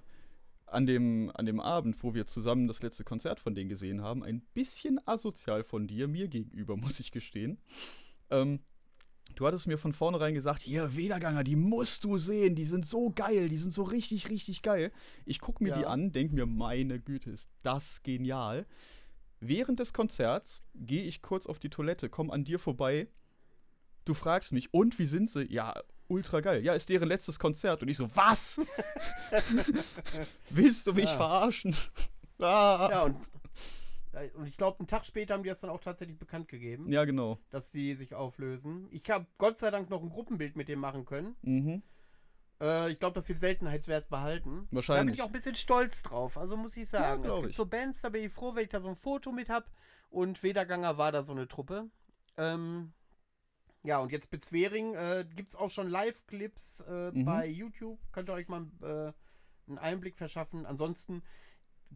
an, 0.66 0.86
dem, 0.86 1.32
an 1.36 1.46
dem 1.46 1.60
Abend, 1.60 2.02
wo 2.04 2.14
wir 2.14 2.28
zusammen 2.28 2.68
das 2.68 2.82
letzte 2.82 3.04
Konzert 3.04 3.40
von 3.40 3.54
denen 3.56 3.70
gesehen 3.70 4.02
haben, 4.02 4.24
ein 4.24 4.42
bisschen 4.54 5.00
asozial 5.06 5.64
von 5.64 5.88
dir, 5.88 6.08
mir 6.08 6.28
gegenüber, 6.28 6.78
muss 6.78 7.00
ich 7.00 7.12
gestehen. 7.12 7.60
Ähm, 8.30 8.60
Du 9.36 9.46
hattest 9.46 9.68
mir 9.68 9.78
von 9.78 9.94
vornherein 9.94 10.34
gesagt, 10.34 10.62
hier, 10.62 10.96
Wederganger, 10.96 11.44
die 11.44 11.56
musst 11.56 12.04
du 12.04 12.18
sehen, 12.18 12.56
die 12.56 12.66
sind 12.66 12.86
so 12.86 13.12
geil, 13.14 13.50
die 13.50 13.58
sind 13.58 13.72
so 13.74 13.84
richtig, 13.84 14.30
richtig 14.30 14.62
geil. 14.64 14.92
Ich 15.26 15.40
gucke 15.40 15.64
mir 15.64 15.72
Ja. 15.72 15.78
die 15.80 15.86
an, 15.86 16.12
denke 16.12 16.34
mir, 16.34 16.46
meine 16.48 17.00
Güte, 17.00 17.30
ist 17.32 17.48
das 17.62 18.02
genial. 18.04 18.66
Während 19.40 19.80
des 19.80 19.94
Konzerts 19.94 20.64
gehe 20.74 21.04
ich 21.04 21.22
kurz 21.22 21.46
auf 21.46 21.60
die 21.60 21.70
Toilette, 21.70 22.10
komme 22.10 22.34
an 22.34 22.44
dir 22.46 22.58
vorbei. 22.58 23.08
Du 24.06 24.14
fragst 24.16 24.54
mich, 24.54 24.74
und 24.74 24.98
wie 24.98 25.06
sind 25.06 25.30
sie? 25.30 25.44
Ja, 25.54 25.76
ultra 26.08 26.40
geil. 26.40 26.64
Ja, 26.64 26.74
ist 26.74 26.90
deren 26.90 27.08
letztes 27.08 27.38
Konzert. 27.38 27.84
Und 27.84 27.90
ich 27.90 27.98
so, 27.98 28.10
was? 28.16 28.60
Willst 30.50 30.88
du 30.88 30.94
mich 30.94 31.06
Ja. 31.12 31.18
verarschen? 31.18 31.76
ah. 32.40 32.88
Ja, 32.90 33.04
und, 33.04 33.18
und 34.36 34.46
ich 34.48 34.58
glaube, 34.58 34.80
einen 34.80 34.88
Tag 34.88 35.06
später 35.06 35.34
haben 35.34 35.44
die 35.44 35.50
das 35.50 35.62
dann 35.62 35.70
auch 35.70 35.80
tatsächlich 35.80 36.18
bekannt 36.18 36.48
gegeben, 36.48 36.92
ja, 36.92 37.06
genau. 37.06 37.40
dass 37.50 37.72
die 37.72 37.94
sich 37.94 38.14
auflösen. 38.14 38.88
Ich 38.92 39.10
habe 39.10 39.26
Gott 39.38 39.58
sei 39.58 39.72
Dank 39.72 39.90
noch 39.90 40.02
ein 40.02 40.10
Gruppenbild 40.10 40.56
mit 40.56 40.68
dem 40.70 40.80
machen 40.80 41.06
können. 41.06 41.36
Mhm. 41.42 41.84
Äh, 42.62 42.92
ich 42.92 43.00
glaube, 43.00 43.16
das 43.16 43.28
wird 43.30 43.40
Seltenheitswert 43.40 44.10
behalten. 44.10 44.50
Da 44.50 44.62
bin 44.62 44.76
Wahrscheinlich. 44.78 45.16
ich 45.16 45.22
auch 45.22 45.28
ein 45.28 45.32
bisschen 45.34 45.56
stolz 45.56 46.04
drauf, 46.04 46.38
also 46.38 46.58
muss 46.58 46.76
ich 46.78 46.90
sagen. 46.90 47.22
es 47.24 47.28
glaub 47.28 47.42
gibt 47.42 47.52
ich. 47.52 47.58
so 47.58 47.66
Bands, 47.66 48.02
da 48.02 48.10
bin 48.10 48.24
ich 48.26 48.32
froh, 48.34 48.56
wenn 48.56 48.64
ich 48.64 48.70
da 48.70 48.80
so 48.82 48.90
ein 48.90 48.96
Foto 48.96 49.32
mit 49.32 49.50
habe. 49.50 49.66
Und 50.10 50.42
Wederganger 50.42 50.98
war 50.98 51.12
da 51.12 51.22
so 51.24 51.34
eine 51.34 51.48
Truppe. 51.48 51.90
Ähm, 52.38 52.94
ja, 53.84 54.00
und 54.00 54.12
jetzt 54.12 54.30
Bezwering 54.32 54.96
äh, 54.96 55.26
gibt 55.36 55.50
es 55.50 55.56
auch 55.56 55.70
schon 55.70 55.88
Live-Clips 55.88 56.82
äh, 56.88 57.12
Mhm. 57.12 57.26
bei 57.26 57.48
YouTube. 57.48 58.00
Könnt 58.12 58.30
ihr 58.30 58.34
euch 58.34 58.48
mal 58.48 58.66
äh, 58.82 59.14
einen 59.70 59.78
Einblick 59.78 60.18
verschaffen. 60.18 60.66
Ansonsten 60.66 61.22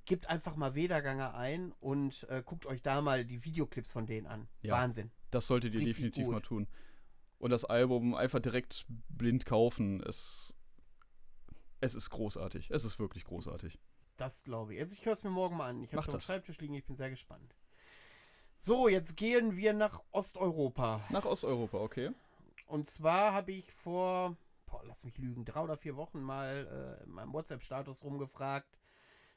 gebt 0.06 0.30
einfach 0.30 0.56
mal 0.56 0.76
Wederganger 0.76 1.36
ein 1.36 1.72
und 1.80 2.28
äh, 2.30 2.44
guckt 2.46 2.66
euch 2.66 2.82
da 2.82 3.02
mal 3.02 3.26
die 3.26 3.44
Videoclips 3.44 3.92
von 3.92 4.06
denen 4.06 4.28
an. 4.28 4.48
Ja. 4.62 4.74
Wahnsinn. 4.74 5.12
Das 5.32 5.48
solltet 5.48 5.74
ihr 5.74 5.80
Richtig 5.80 5.96
definitiv 5.96 6.26
gut. 6.26 6.34
mal 6.34 6.42
tun. 6.42 6.68
Und 7.40 7.52
das 7.52 7.66
Album 7.66 8.14
einfach 8.14 8.40
direkt 8.40 8.86
blind 9.10 9.46
kaufen. 9.46 10.02
Es, 10.04 10.54
es 11.80 11.96
ist 11.96 12.10
großartig. 12.10 12.70
Es 12.70 12.86
ist 12.86 13.00
wirklich 13.00 13.24
großartig. 13.24 13.80
Das 14.18 14.44
glaube 14.44 14.76
ich. 14.76 14.82
Also 14.82 14.94
ich 14.94 15.06
höre 15.06 15.14
es 15.14 15.24
mir 15.24 15.32
morgen 15.32 15.58
mal 15.58 15.70
an. 15.70 15.84
Ich 15.84 15.94
habe 15.94 16.04
schon 16.04 16.14
am. 16.14 16.22
Schreibtisch 16.22 16.60
liegen, 16.60 16.76
ich 16.76 16.86
bin 16.86 16.96
sehr 16.96 17.10
gespannt. 17.10 17.56
So, 18.58 18.88
jetzt 18.88 19.18
gehen 19.18 19.56
wir 19.56 19.74
nach 19.74 20.02
Osteuropa. 20.12 21.04
Nach 21.10 21.26
Osteuropa, 21.26 21.80
okay. 21.80 22.12
Und 22.68 22.88
zwar 22.88 23.34
habe 23.34 23.54
ich 23.54 23.72
vor, 23.72 24.38
boah, 24.68 24.84
lass 24.86 25.04
mich 25.04 25.18
lügen, 25.18 25.46
drei 25.46 25.62
oder 25.62 25.78
vier 25.78 25.96
Wochen 25.96 26.22
mal 26.22 27.00
äh, 27.02 27.04
in 27.04 27.10
meinem 27.10 27.34
WhatsApp-Status 27.34 28.04
rumgefragt. 28.04 28.78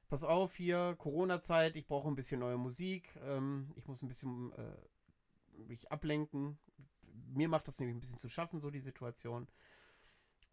Pass 0.08 0.22
auf 0.22 0.54
hier, 0.54 0.94
Corona-Zeit, 0.98 1.76
ich 1.76 1.86
brauche 1.86 2.08
ein 2.08 2.14
bisschen 2.14 2.40
neue 2.40 2.58
Musik. 2.58 3.08
Ähm, 3.22 3.72
ich 3.76 3.86
muss 3.86 4.02
ein 4.02 4.08
bisschen 4.08 4.52
äh, 4.52 5.62
mich 5.66 5.90
ablenken. 5.90 6.58
Mir 7.32 7.48
macht 7.48 7.68
das 7.68 7.78
nämlich 7.78 7.96
ein 7.96 8.00
bisschen 8.00 8.18
zu 8.18 8.28
schaffen, 8.28 8.60
so 8.60 8.70
die 8.70 8.80
Situation. 8.80 9.48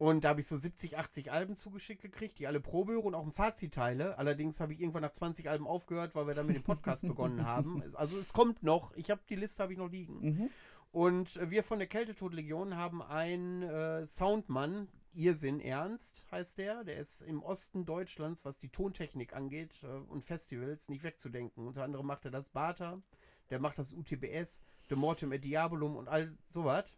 Und 0.01 0.23
da 0.23 0.29
habe 0.29 0.39
ich 0.39 0.47
so 0.47 0.57
70, 0.57 0.97
80 0.97 1.31
Alben 1.31 1.55
zugeschickt 1.55 2.01
gekriegt, 2.01 2.39
die 2.39 2.47
alle 2.47 2.59
Probe 2.59 2.93
höre 2.93 3.05
und 3.05 3.13
auch 3.13 3.23
ein 3.23 3.31
Fazitteile. 3.31 4.17
Allerdings 4.17 4.59
habe 4.59 4.73
ich 4.73 4.79
irgendwann 4.79 5.03
nach 5.03 5.11
20 5.11 5.47
Alben 5.47 5.67
aufgehört, 5.67 6.15
weil 6.15 6.25
wir 6.25 6.33
dann 6.33 6.47
mit 6.47 6.55
dem 6.55 6.63
Podcast 6.63 7.03
begonnen 7.03 7.45
haben. 7.45 7.83
Also 7.93 8.17
es 8.17 8.33
kommt 8.33 8.63
noch. 8.63 8.95
Ich 8.95 9.11
habe 9.11 9.21
die 9.29 9.35
Liste 9.35 9.61
habe 9.61 9.73
ich 9.73 9.77
noch 9.77 9.91
liegen. 9.91 10.19
Mhm. 10.21 10.49
Und 10.91 11.39
wir 11.51 11.63
von 11.63 11.77
der 11.77 11.87
Kältetodlegion 11.87 12.75
haben 12.75 13.03
einen 13.03 13.61
äh, 13.61 14.07
Soundmann, 14.07 14.87
Irrsinn 15.13 15.59
Ernst 15.59 16.25
heißt 16.31 16.57
der. 16.57 16.83
Der 16.83 16.97
ist 16.97 17.21
im 17.21 17.43
Osten 17.43 17.85
Deutschlands, 17.85 18.45
was 18.45 18.59
die 18.59 18.69
Tontechnik 18.69 19.33
angeht 19.33 19.83
äh, 19.83 19.87
und 19.87 20.23
Festivals, 20.23 20.89
nicht 20.89 21.03
wegzudenken. 21.03 21.67
Unter 21.67 21.83
anderem 21.83 22.05
macht 22.07 22.25
er 22.25 22.31
das 22.31 22.49
Bata, 22.49 23.01
der 23.49 23.59
macht 23.59 23.77
das 23.77 23.91
UTBS, 23.93 24.63
The 24.89 24.95
Mortem 24.95 25.31
et 25.31 25.43
Diabolum 25.43 25.95
und 25.95 26.07
all 26.07 26.37
sowas. 26.45 26.95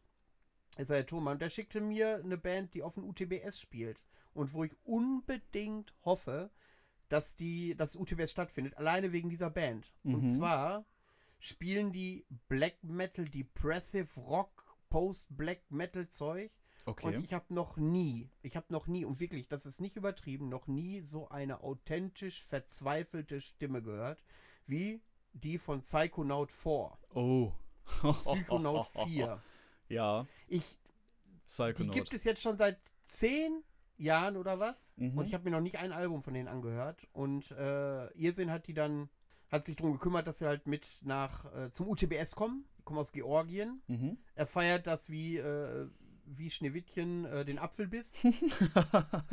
Ist 0.77 0.89
er 0.89 0.97
der 0.97 1.05
Tonmann. 1.05 1.37
Der 1.39 1.49
schickte 1.49 1.81
mir 1.81 2.17
eine 2.23 2.37
Band, 2.37 2.73
die 2.73 2.81
auf 2.83 2.95
dem 2.95 3.03
UTBS 3.07 3.59
spielt. 3.59 4.03
Und 4.33 4.53
wo 4.53 4.63
ich 4.63 4.75
unbedingt 4.83 5.93
hoffe, 6.03 6.49
dass 7.09 7.35
die, 7.35 7.75
das 7.75 7.95
UTBS 7.95 8.31
stattfindet, 8.31 8.75
alleine 8.77 9.11
wegen 9.11 9.29
dieser 9.29 9.51
Band. 9.51 9.93
Und 10.03 10.21
Mhm. 10.23 10.27
zwar 10.27 10.85
spielen 11.37 11.91
die 11.91 12.25
Black 12.47 12.83
Metal, 12.83 13.25
Depressive 13.25 14.19
Rock, 14.21 14.65
Post-Black 14.89 15.69
Metal 15.69 16.07
Zeug. 16.07 16.51
Okay. 16.85 17.15
Und 17.15 17.23
ich 17.23 17.33
habe 17.33 17.53
noch 17.53 17.77
nie, 17.77 18.29
ich 18.41 18.55
habe 18.57 18.65
noch 18.69 18.87
nie, 18.87 19.05
und 19.05 19.19
wirklich, 19.19 19.47
das 19.47 19.65
ist 19.65 19.79
nicht 19.79 19.95
übertrieben, 19.95 20.49
noch 20.49 20.67
nie 20.67 21.01
so 21.01 21.29
eine 21.29 21.61
authentisch 21.61 22.43
verzweifelte 22.43 23.39
Stimme 23.39 23.81
gehört, 23.81 24.23
wie 24.65 25.01
die 25.33 25.57
von 25.57 25.81
Psychonaut 25.81 26.51
4. 26.51 26.97
oh. 27.15 27.51
Psychonaut 28.17 28.85
4. 28.85 29.41
Ja, 29.89 30.25
Ich, 30.47 30.63
die 30.63 31.39
Psychonaut. 31.45 31.93
gibt 31.93 32.13
es 32.13 32.23
jetzt 32.23 32.41
schon 32.41 32.57
seit 32.57 32.79
zehn 33.01 33.63
Jahren 33.97 34.37
oder 34.37 34.59
was. 34.59 34.93
Mhm. 34.97 35.17
Und 35.17 35.27
ich 35.27 35.33
habe 35.33 35.43
mir 35.45 35.51
noch 35.51 35.61
nicht 35.61 35.77
ein 35.79 35.91
Album 35.91 36.21
von 36.21 36.33
denen 36.33 36.47
angehört. 36.47 37.07
Und 37.11 37.51
äh, 37.51 38.07
Irrsinn 38.13 38.51
hat 38.51 38.67
die 38.67 38.73
dann, 38.73 39.09
hat 39.49 39.65
sich 39.65 39.75
darum 39.75 39.93
gekümmert, 39.93 40.27
dass 40.27 40.39
sie 40.39 40.47
halt 40.47 40.67
mit 40.67 40.99
nach 41.03 41.53
äh, 41.55 41.69
zum 41.69 41.87
UTBS 41.87 42.35
kommen. 42.35 42.65
Die 42.77 42.83
kommen 42.83 42.99
aus 42.99 43.11
Georgien. 43.11 43.81
Mhm. 43.87 44.17
Er 44.35 44.45
feiert 44.45 44.87
das 44.87 45.09
wie, 45.09 45.37
äh, 45.37 45.89
wie 46.25 46.49
Schneewittchen 46.49 47.25
äh, 47.25 47.45
den 47.45 47.59
Apfelbiss. 47.59 48.13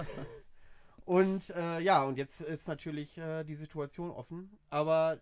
und 1.05 1.51
äh, 1.51 1.81
ja, 1.81 2.03
und 2.03 2.19
jetzt 2.19 2.41
ist 2.41 2.69
natürlich 2.69 3.17
äh, 3.19 3.45
die 3.45 3.55
Situation 3.55 4.11
offen. 4.11 4.59
Aber 4.71 5.21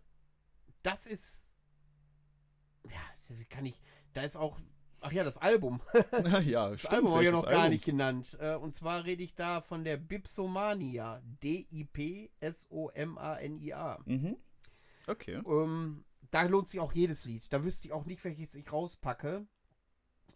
das 0.83 1.07
ist. 1.07 1.55
Ja, 2.85 3.01
kann 3.49 3.67
ich. 3.67 3.81
Da 4.13 4.23
ist 4.23 4.37
auch. 4.37 4.59
Ach 5.01 5.13
ja, 5.13 5.23
das 5.23 5.39
Album. 5.39 5.81
ja, 6.45 6.71
Das 6.71 6.81
stimmt. 6.81 6.95
Album 6.95 7.13
habe 7.13 7.23
ich 7.23 7.27
ja 7.27 7.33
noch 7.33 7.45
gar 7.45 7.59
Album? 7.61 7.71
nicht 7.71 7.85
genannt. 7.85 8.37
Äh, 8.41 8.57
und 8.57 8.73
zwar 8.73 9.05
rede 9.05 9.23
ich 9.23 9.35
da 9.35 9.61
von 9.61 9.85
der 9.85 9.97
Bipsomania. 9.97 11.23
D-I-P-S-O-M-A-N-I-A. 11.43 12.39
Mhm. 14.05 14.37
Okay. 15.07 15.41
Ähm, 15.47 16.05
da 16.31 16.43
lohnt 16.43 16.69
sich 16.69 16.81
auch 16.81 16.93
jedes 16.93 17.25
Lied. 17.25 17.53
Da 17.53 17.65
wüsste 17.65 17.89
ich 17.89 17.95
auch 17.95 18.05
nicht, 18.05 18.23
welches 18.25 18.55
ich 18.55 18.73
rauspacke, 18.73 19.47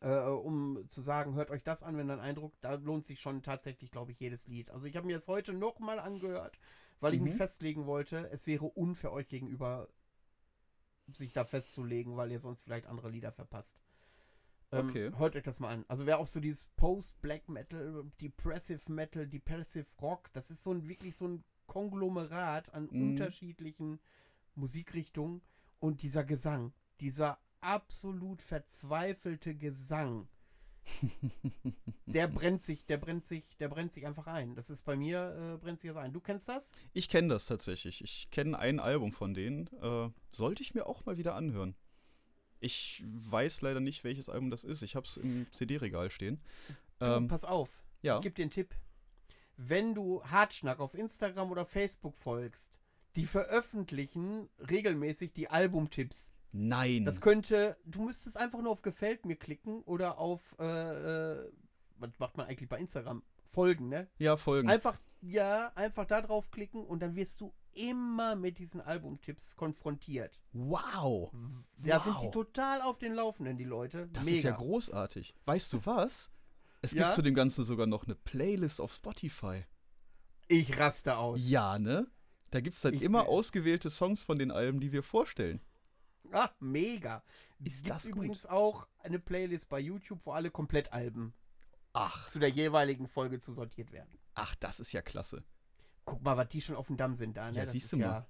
äh, 0.03 0.20
um 0.29 0.87
zu 0.89 1.01
sagen, 1.01 1.35
hört 1.35 1.51
euch 1.51 1.62
das 1.62 1.83
an, 1.83 1.97
wenn 1.97 2.09
dann 2.09 2.20
Eindruck, 2.20 2.55
da 2.61 2.74
lohnt 2.74 3.07
sich 3.07 3.20
schon 3.20 3.43
tatsächlich, 3.43 3.91
glaube 3.91 4.12
ich, 4.12 4.20
jedes 4.20 4.47
Lied. 4.49 4.70
Also 4.70 4.87
ich 4.89 4.97
habe 4.97 5.07
mir 5.07 5.16
das 5.16 5.29
heute 5.29 5.53
nochmal 5.55 5.99
angehört, 6.01 6.59
weil 7.01 7.15
ich 7.15 7.20
Mhm. 7.20 7.24
mich 7.24 7.35
festlegen 7.35 7.87
wollte. 7.87 8.29
Es 8.31 8.47
wäre 8.47 8.66
unfair 8.66 9.12
euch 9.12 9.29
gegenüber, 9.29 9.89
sich 11.12 11.33
da 11.33 11.45
festzulegen, 11.45 12.16
weil 12.16 12.31
ihr 12.33 12.41
sonst 12.41 12.62
vielleicht 12.62 12.87
andere 12.87 13.11
Lieder 13.11 13.33
verpasst. 13.33 13.77
Ähm, 14.73 14.91
Okay. 14.91 15.12
Hört 15.16 15.37
euch 15.37 15.43
das 15.45 15.61
mal 15.61 15.70
an. 15.70 15.85
Also 15.89 16.07
wer 16.07 16.19
auf 16.19 16.29
so 16.29 16.41
dieses 16.41 16.66
Post-Black 16.77 17.49
Metal, 17.49 18.05
Depressive 18.20 18.93
Metal, 18.93 19.27
Depressive 19.27 19.87
Rock, 20.03 20.33
das 20.33 20.51
ist 20.51 20.62
so 20.65 20.73
ein 20.73 20.89
wirklich 20.89 21.16
so 21.16 21.29
ein 21.29 21.45
Konglomerat 21.66 22.74
an 22.74 22.91
Mhm. 22.91 22.99
unterschiedlichen 22.99 24.01
Musikrichtungen 24.55 25.43
und 25.81 26.03
dieser 26.03 26.24
Gesang, 26.24 26.73
dieser 27.01 27.39
absolut 27.62 28.43
verzweifelte 28.43 29.55
Gesang, 29.55 30.28
der 32.06 32.26
brennt 32.28 32.62
sich, 32.62 32.84
der 32.86 32.98
brennt 32.98 33.24
sich, 33.24 33.56
der 33.59 33.68
brennt 33.68 33.93
sich 33.93 34.06
einfach 34.06 34.26
ein. 34.26 34.55
Das 34.55 34.68
ist 34.70 34.82
bei 34.84 34.97
mir, 34.97 35.55
äh, 35.55 35.59
brennt 35.59 35.80
sich 35.80 35.89
das 35.90 35.97
ein. 35.97 36.12
Du 36.12 36.20
kennst 36.20 36.48
das? 36.48 36.72
Ich 36.93 37.09
kenne 37.09 37.28
das 37.28 37.47
tatsächlich. 37.47 38.02
Ich 38.02 38.30
kenne 38.30 38.59
ein 38.59 38.80
Album 38.80 39.12
von 39.12 39.32
denen. 39.34 39.68
Äh, 39.80 40.10
sollte 40.32 40.62
ich 40.62 40.74
mir 40.74 40.86
auch 40.86 41.05
mal 41.05 41.16
wieder 41.16 41.34
anhören. 41.34 41.74
Ich 42.60 43.02
weiß 43.06 43.60
leider 43.62 43.80
nicht, 43.80 44.05
welches 44.05 44.28
Album 44.28 44.51
das 44.51 44.64
ist. 44.64 44.82
Ich 44.82 44.94
habe 44.94 45.06
es 45.06 45.16
im 45.16 45.47
CD-Regal 45.52 46.10
stehen. 46.10 46.40
Du, 46.98 47.06
Ähm, 47.06 47.28
pass 47.28 47.44
auf. 47.44 47.82
ja. 48.02 48.16
Ich 48.16 48.22
gebe 48.22 48.34
dir 48.34 48.43
einen 48.43 48.51
Tipp. 48.52 48.74
Wenn 49.56 49.94
du 49.94 50.22
Hartschnack 50.24 50.80
auf 50.80 50.94
Instagram 50.94 51.51
oder 51.51 51.64
Facebook 51.64 52.16
folgst, 52.16 52.78
die 53.16 53.26
veröffentlichen 53.26 54.48
regelmäßig 54.59 55.32
die 55.32 55.48
Albumtipps. 55.48 56.32
Nein. 56.53 57.05
Das 57.05 57.20
könnte, 57.20 57.77
du 57.85 58.03
müsstest 58.03 58.37
einfach 58.37 58.61
nur 58.61 58.70
auf 58.70 58.83
Gefällt 58.83 59.24
mir 59.24 59.37
klicken 59.37 59.83
oder 59.83 60.19
auf, 60.19 60.55
äh, 60.59 60.65
äh, 60.65 61.53
was 61.99 62.11
macht 62.19 62.37
man 62.37 62.47
eigentlich 62.47 62.69
bei 62.69 62.79
Instagram? 62.79 63.23
Folgen, 63.45 63.89
ne? 63.89 64.09
ja, 64.19 64.37
folgen. 64.37 64.69
Einfach, 64.70 64.99
ja, 65.20 65.73
einfach 65.74 66.07
da 66.07 66.23
drauf 66.23 66.51
klicken 66.51 66.85
und 66.87 67.01
dann 67.01 67.16
wirst 67.16 67.41
du 67.41 67.53
immer 67.74 68.35
mit 68.35 68.59
diesen 68.59 68.81
Albumtipps 68.81 69.57
konfrontiert. 69.57 70.41
wow. 70.53 71.31
Da 71.79 72.01
sind 72.01 72.20
die 72.20 72.27
Wow. 72.27 72.31
total 72.33 72.81
auf 72.83 72.99
den 72.99 73.12
Laufenden, 73.15 73.57
die 73.57 73.65
Leute. 73.65 74.09
Das 74.12 74.24
Mega. 74.24 74.37
ist 74.37 74.45
ja 74.45 74.51
großartig. 74.53 75.35
Weißt 75.47 75.73
du 75.73 75.85
was? 75.85 76.31
Es 76.81 76.93
Ja? 76.93 77.05
gibt 77.05 77.15
zu 77.15 77.23
dem 77.23 77.35
Ganzen 77.35 77.65
sogar 77.65 77.87
noch 77.87 78.05
eine 78.05 78.15
Playlist 78.15 78.81
auf 78.81 78.93
Spotify. 78.93 79.65
Ich 80.49 80.79
raste 80.79 81.16
aus. 81.16 81.49
Ja, 81.49 81.79
ne? 81.79 82.07
Da 82.51 82.61
gibt 82.61 82.77
es 82.77 82.83
dann 82.83 82.93
Ich 82.95 83.03
immer 83.03 83.27
ausgewählte 83.29 83.89
Songs 83.91 84.23
von 84.23 84.39
den 84.39 84.51
Alben, 84.51 84.81
die 84.81 84.93
wir 84.93 85.03
vorstellen. 85.03 85.61
Ah, 86.31 86.51
mega. 86.61 87.23
Ist 87.59 87.85
Gibt's 87.85 87.89
das 87.89 88.05
gut? 88.05 88.15
übrigens 88.15 88.47
auch 88.47 88.86
eine 89.01 89.19
Playlist 89.19 89.69
bei 89.69 89.81
YouTube, 89.81 90.20
wo 90.24 90.32
alle 90.32 90.51
Komplettalben 90.51 91.35
Ach, 91.93 92.27
zu 92.27 92.39
der 92.39 92.49
jeweiligen 92.49 93.07
Folge 93.09 93.40
zu 93.40 93.53
sortiert 93.53 93.93
werden. 93.93 94.19
ach, 94.35 94.55
das 94.55 94.81
ist 94.81 94.93
ja 94.93 95.03
klasse. 95.03 95.44
Guck 96.05 96.23
mal, 96.23 96.36
was 96.36 96.49
die 96.49 96.61
schon 96.61 96.77
auf 96.77 96.86
dem 96.86 96.97
Damm 96.97 97.15
sind 97.16 97.36
da. 97.36 97.51
Ne? 97.51 97.59
Ja, 97.59 97.65
das 97.65 97.73
siehst 97.73 97.93
du 97.93 97.99
mal. 97.99 98.27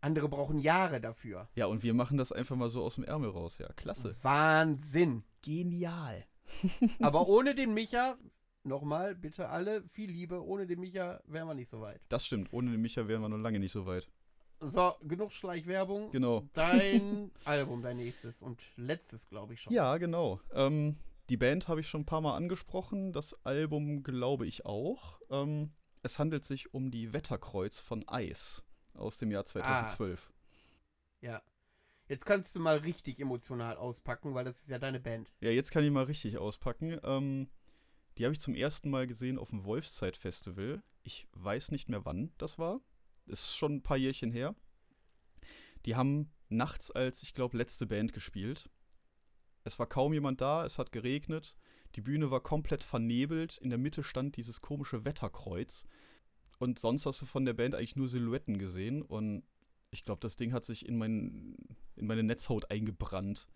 Andere 0.00 0.28
brauchen 0.28 0.58
Jahre 0.58 1.00
dafür. 1.00 1.48
Ja, 1.54 1.66
und 1.66 1.82
wir 1.82 1.94
machen 1.94 2.16
das 2.16 2.32
einfach 2.32 2.56
mal 2.56 2.68
so 2.68 2.82
aus 2.82 2.96
dem 2.96 3.04
Ärmel 3.04 3.30
raus. 3.30 3.58
Ja, 3.58 3.68
klasse. 3.72 4.14
Wahnsinn. 4.22 5.22
genial. 5.42 6.24
Aber 7.00 7.26
ohne 7.28 7.54
den 7.54 7.72
Micha, 7.72 8.16
nochmal, 8.64 9.14
bitte 9.14 9.48
alle, 9.48 9.82
viel 9.88 10.10
Liebe, 10.10 10.44
ohne 10.44 10.66
den 10.66 10.80
Micha 10.80 11.20
wären 11.26 11.46
wir 11.48 11.54
nicht 11.54 11.68
so 11.68 11.80
weit. 11.80 12.00
Das 12.08 12.26
stimmt. 12.26 12.52
Ohne 12.52 12.70
den 12.72 12.82
Micha 12.82 13.06
wären 13.08 13.22
wir 13.22 13.28
noch 13.28 13.38
lange 13.38 13.60
nicht 13.60 13.72
so 13.72 13.86
weit. 13.86 14.08
So, 14.64 14.94
genug 15.02 15.32
Schleichwerbung. 15.32 16.12
Genau. 16.12 16.48
Dein 16.52 17.32
Album, 17.44 17.82
dein 17.82 17.96
nächstes 17.96 18.42
und 18.42 18.62
letztes, 18.76 19.28
glaube 19.28 19.54
ich 19.54 19.60
schon. 19.60 19.72
Ja, 19.72 19.96
genau. 19.98 20.40
Ähm, 20.52 20.96
die 21.28 21.36
Band 21.36 21.66
habe 21.66 21.80
ich 21.80 21.88
schon 21.88 22.02
ein 22.02 22.06
paar 22.06 22.20
Mal 22.20 22.36
angesprochen. 22.36 23.12
Das 23.12 23.34
Album 23.44 24.04
glaube 24.04 24.46
ich 24.46 24.64
auch. 24.64 25.20
Ähm, 25.30 25.72
es 26.02 26.20
handelt 26.20 26.44
sich 26.44 26.72
um 26.72 26.92
die 26.92 27.12
Wetterkreuz 27.12 27.80
von 27.80 28.08
Eis 28.08 28.62
aus 28.94 29.18
dem 29.18 29.32
Jahr 29.32 29.44
2012. 29.46 30.32
Ja. 31.22 31.42
Jetzt 32.08 32.24
kannst 32.24 32.54
du 32.54 32.60
mal 32.60 32.76
richtig 32.78 33.20
emotional 33.20 33.76
auspacken, 33.76 34.34
weil 34.34 34.44
das 34.44 34.62
ist 34.62 34.68
ja 34.68 34.78
deine 34.78 35.00
Band. 35.00 35.32
Ja, 35.40 35.50
jetzt 35.50 35.72
kann 35.72 35.82
ich 35.82 35.90
mal 35.90 36.04
richtig 36.04 36.38
auspacken. 36.38 37.00
Ähm, 37.02 37.48
die 38.18 38.24
habe 38.24 38.32
ich 38.32 38.40
zum 38.40 38.54
ersten 38.54 38.90
Mal 38.90 39.08
gesehen 39.08 39.38
auf 39.38 39.50
dem 39.50 39.64
Wolfszeit-Festival. 39.64 40.82
Ich 41.02 41.26
weiß 41.32 41.72
nicht 41.72 41.88
mehr, 41.88 42.04
wann 42.04 42.32
das 42.38 42.58
war. 42.58 42.80
Ist 43.26 43.56
schon 43.56 43.76
ein 43.76 43.82
paar 43.82 43.96
Jährchen 43.96 44.30
her. 44.30 44.54
Die 45.86 45.96
haben 45.96 46.30
nachts 46.48 46.90
als, 46.90 47.22
ich 47.22 47.34
glaube, 47.34 47.56
letzte 47.56 47.86
Band 47.86 48.12
gespielt. 48.12 48.68
Es 49.64 49.78
war 49.78 49.86
kaum 49.86 50.12
jemand 50.12 50.40
da, 50.40 50.64
es 50.64 50.78
hat 50.78 50.92
geregnet. 50.92 51.56
Die 51.94 52.00
Bühne 52.00 52.30
war 52.30 52.40
komplett 52.40 52.82
vernebelt. 52.82 53.58
In 53.58 53.70
der 53.70 53.78
Mitte 53.78 54.02
stand 54.02 54.36
dieses 54.36 54.60
komische 54.60 55.04
Wetterkreuz. 55.04 55.86
Und 56.58 56.78
sonst 56.78 57.06
hast 57.06 57.20
du 57.22 57.26
von 57.26 57.44
der 57.44 57.54
Band 57.54 57.74
eigentlich 57.74 57.96
nur 57.96 58.08
Silhouetten 58.08 58.58
gesehen. 58.58 59.02
Und 59.02 59.44
ich 59.90 60.04
glaube, 60.04 60.20
das 60.20 60.36
Ding 60.36 60.52
hat 60.52 60.64
sich 60.64 60.86
in, 60.86 60.96
mein, 60.96 61.56
in 61.96 62.06
meine 62.06 62.22
Netzhaut 62.22 62.70
eingebrannt. 62.70 63.48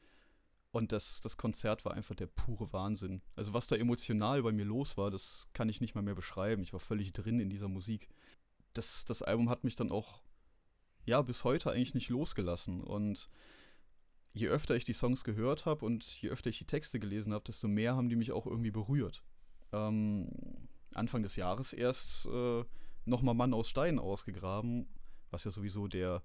Und 0.71 0.93
das, 0.93 1.21
das 1.21 1.39
Konzert 1.39 1.85
war 1.85 1.95
einfach 1.95 2.15
der 2.15 2.27
pure 2.27 2.73
Wahnsinn. 2.73 3.23
Also 3.35 3.55
was 3.55 3.67
da 3.67 3.77
emotional 3.77 4.43
bei 4.43 4.53
mir 4.53 4.67
los 4.67 4.97
war, 4.97 5.11
das 5.11 5.49
kann 5.55 5.69
ich 5.71 5.81
nicht 5.81 5.95
mal 5.95 6.03
mehr 6.03 6.15
beschreiben. 6.15 6.63
Ich 6.63 6.73
war 6.73 6.81
völlig 6.81 7.13
drin 7.13 7.41
in 7.41 7.49
dieser 7.49 7.69
Musik. 7.69 8.09
Das, 8.77 9.05
das 9.05 9.23
Album 9.23 9.49
hat 9.49 9.65
mich 9.65 9.77
dann 9.77 9.91
auch, 9.91 10.23
ja, 11.05 11.23
bis 11.23 11.45
heute 11.45 11.71
eigentlich 11.71 11.95
nicht 11.95 12.09
losgelassen. 12.09 12.83
Und 12.83 13.29
je 14.33 14.49
öfter 14.49 14.77
ich 14.77 14.85
die 14.85 14.93
Songs 14.93 15.25
gehört 15.25 15.67
habe 15.67 15.85
und 15.85 16.05
je 16.05 16.29
öfter 16.29 16.51
ich 16.51 16.59
die 16.59 16.67
Texte 16.67 17.01
gelesen 17.01 17.33
habe, 17.33 17.45
desto 17.45 17.69
mehr 17.69 17.97
haben 17.97 18.09
die 18.09 18.17
mich 18.17 18.33
auch 18.33 18.47
irgendwie 18.47 18.71
berührt. 18.71 19.23
Ähm, 19.73 20.31
Anfang 20.95 21.23
des 21.23 21.37
Jahres 21.37 21.73
erst 21.73 22.27
äh, 22.27 22.65
nochmal 23.05 23.35
Mann 23.35 23.55
aus 23.55 23.69
Stein 23.69 23.99
ausgegraben, 23.99 24.89
was 25.31 25.45
ja 25.45 25.51
sowieso 25.51 25.89
der 25.89 26.23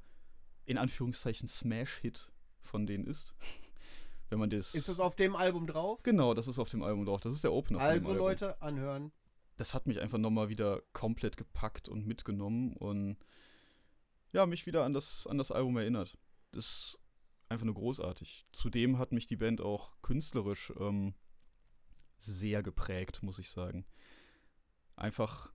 in 0.65 0.77
Anführungszeichen 0.77 1.47
Smash-Hit 1.47 2.31
von 2.61 2.85
denen 2.85 3.05
ist. 3.05 3.35
Wenn 4.29 4.39
man 4.39 4.49
das. 4.49 4.73
Ist 4.75 4.87
das 4.87 4.99
auf 4.99 5.15
dem 5.15 5.35
Album 5.35 5.67
drauf? 5.67 6.03
Genau, 6.03 6.33
das 6.33 6.47
ist 6.47 6.57
auf 6.57 6.69
dem 6.69 6.83
Album 6.83 7.05
drauf. 7.05 7.19
Das 7.19 7.33
ist 7.33 7.43
der 7.43 7.51
Opener 7.51 7.79
also. 7.79 8.13
Leute, 8.13 8.61
anhören. 8.61 9.11
Das 9.61 9.75
hat 9.75 9.85
mich 9.85 10.01
einfach 10.01 10.17
nochmal 10.17 10.49
wieder 10.49 10.81
komplett 10.91 11.37
gepackt 11.37 11.87
und 11.87 12.07
mitgenommen 12.07 12.75
und 12.77 13.17
ja, 14.31 14.47
mich 14.47 14.65
wieder 14.65 14.85
an 14.85 14.93
das, 14.93 15.27
an 15.27 15.37
das 15.37 15.51
Album 15.51 15.77
erinnert. 15.77 16.17
Das 16.51 16.65
ist 16.65 16.99
einfach 17.47 17.65
nur 17.65 17.75
großartig. 17.75 18.47
Zudem 18.53 18.97
hat 18.97 19.11
mich 19.11 19.27
die 19.27 19.35
Band 19.35 19.61
auch 19.61 19.91
künstlerisch 20.01 20.73
ähm, 20.79 21.13
sehr 22.17 22.63
geprägt, 22.63 23.21
muss 23.21 23.37
ich 23.37 23.51
sagen. 23.51 23.85
Einfach 24.95 25.53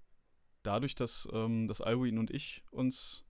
dadurch, 0.63 0.95
dass 0.95 1.27
ähm, 1.33 1.67
das 1.67 1.81
Alwin 1.81 2.19
und 2.19 2.31
ich 2.31 2.63
uns 2.71 3.25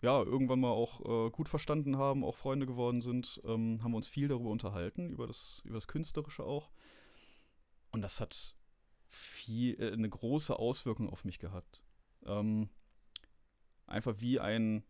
ja 0.00 0.22
irgendwann 0.22 0.60
mal 0.60 0.70
auch 0.70 1.26
äh, 1.26 1.30
gut 1.30 1.50
verstanden 1.50 1.98
haben, 1.98 2.24
auch 2.24 2.36
Freunde 2.36 2.64
geworden 2.64 3.02
sind, 3.02 3.42
ähm, 3.44 3.84
haben 3.84 3.92
wir 3.92 3.98
uns 3.98 4.08
viel 4.08 4.28
darüber 4.28 4.48
unterhalten, 4.48 5.10
über 5.10 5.26
das, 5.26 5.60
über 5.64 5.74
das 5.74 5.86
Künstlerische 5.86 6.44
auch. 6.44 6.70
Und 7.90 8.00
das 8.00 8.22
hat 8.22 8.56
viel, 9.10 9.80
äh, 9.80 9.92
eine 9.92 10.08
große 10.08 10.58
Auswirkung 10.58 11.10
auf 11.10 11.24
mich 11.24 11.38
gehabt. 11.38 11.82
Ähm, 12.24 12.70
einfach 13.86 14.20
wie 14.20 14.40
ein, 14.40 14.84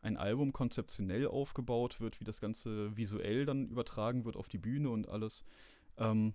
ein 0.00 0.16
Album 0.16 0.52
konzeptionell 0.52 1.28
aufgebaut 1.28 2.00
wird, 2.00 2.20
wie 2.20 2.24
das 2.24 2.40
Ganze 2.40 2.96
visuell 2.96 3.44
dann 3.44 3.68
übertragen 3.68 4.24
wird 4.24 4.36
auf 4.36 4.48
die 4.48 4.58
Bühne 4.58 4.90
und 4.90 5.08
alles. 5.08 5.44
Ähm, 5.98 6.34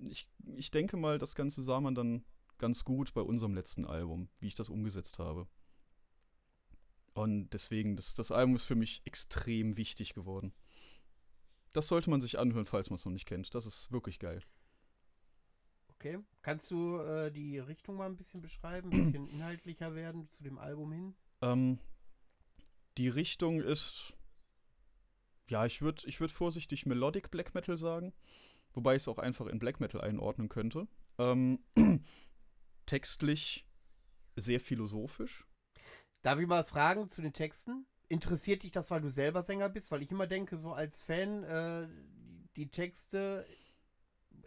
ich, 0.00 0.28
ich 0.56 0.70
denke 0.70 0.96
mal, 0.96 1.18
das 1.18 1.34
Ganze 1.34 1.62
sah 1.62 1.80
man 1.80 1.94
dann 1.94 2.24
ganz 2.58 2.84
gut 2.84 3.14
bei 3.14 3.20
unserem 3.20 3.54
letzten 3.54 3.84
Album, 3.84 4.28
wie 4.40 4.48
ich 4.48 4.54
das 4.54 4.68
umgesetzt 4.68 5.18
habe. 5.18 5.46
Und 7.14 7.50
deswegen, 7.50 7.96
das, 7.96 8.14
das 8.14 8.30
Album 8.30 8.54
ist 8.56 8.64
für 8.64 8.74
mich 8.74 9.02
extrem 9.04 9.76
wichtig 9.76 10.14
geworden. 10.14 10.52
Das 11.72 11.88
sollte 11.88 12.10
man 12.10 12.20
sich 12.20 12.38
anhören, 12.38 12.66
falls 12.66 12.90
man 12.90 12.96
es 12.96 13.04
noch 13.04 13.12
nicht 13.12 13.26
kennt. 13.26 13.54
Das 13.54 13.66
ist 13.66 13.92
wirklich 13.92 14.18
geil. 14.18 14.40
Okay. 16.00 16.20
Kannst 16.42 16.70
du 16.70 16.98
äh, 16.98 17.32
die 17.32 17.58
Richtung 17.58 17.96
mal 17.96 18.06
ein 18.06 18.16
bisschen 18.16 18.40
beschreiben, 18.40 18.92
ein 18.92 18.98
bisschen 18.98 19.26
inhaltlicher 19.32 19.96
werden 19.96 20.28
zu 20.28 20.44
dem 20.44 20.56
Album 20.56 20.92
hin? 20.92 21.16
Ähm, 21.42 21.80
die 22.98 23.08
Richtung 23.08 23.60
ist, 23.60 24.12
ja, 25.48 25.66
ich 25.66 25.82
würde 25.82 26.06
ich 26.06 26.20
würd 26.20 26.30
vorsichtig 26.30 26.86
Melodic 26.86 27.32
Black 27.32 27.52
Metal 27.52 27.76
sagen, 27.76 28.14
wobei 28.74 28.94
ich 28.94 29.02
es 29.02 29.08
auch 29.08 29.18
einfach 29.18 29.46
in 29.46 29.58
Black 29.58 29.80
Metal 29.80 30.00
einordnen 30.00 30.48
könnte. 30.48 30.86
Ähm, 31.18 31.64
textlich 32.86 33.66
sehr 34.36 34.60
philosophisch. 34.60 35.48
Darf 36.22 36.38
ich 36.38 36.46
mal 36.46 36.60
was 36.60 36.70
fragen 36.70 37.08
zu 37.08 37.22
den 37.22 37.32
Texten? 37.32 37.88
Interessiert 38.06 38.62
dich 38.62 38.70
das, 38.70 38.92
weil 38.92 39.00
du 39.00 39.10
selber 39.10 39.42
Sänger 39.42 39.68
bist? 39.68 39.90
Weil 39.90 40.02
ich 40.02 40.12
immer 40.12 40.28
denke, 40.28 40.58
so 40.58 40.72
als 40.72 41.02
Fan, 41.02 41.42
äh, 41.42 41.88
die 42.54 42.70
Texte 42.70 43.44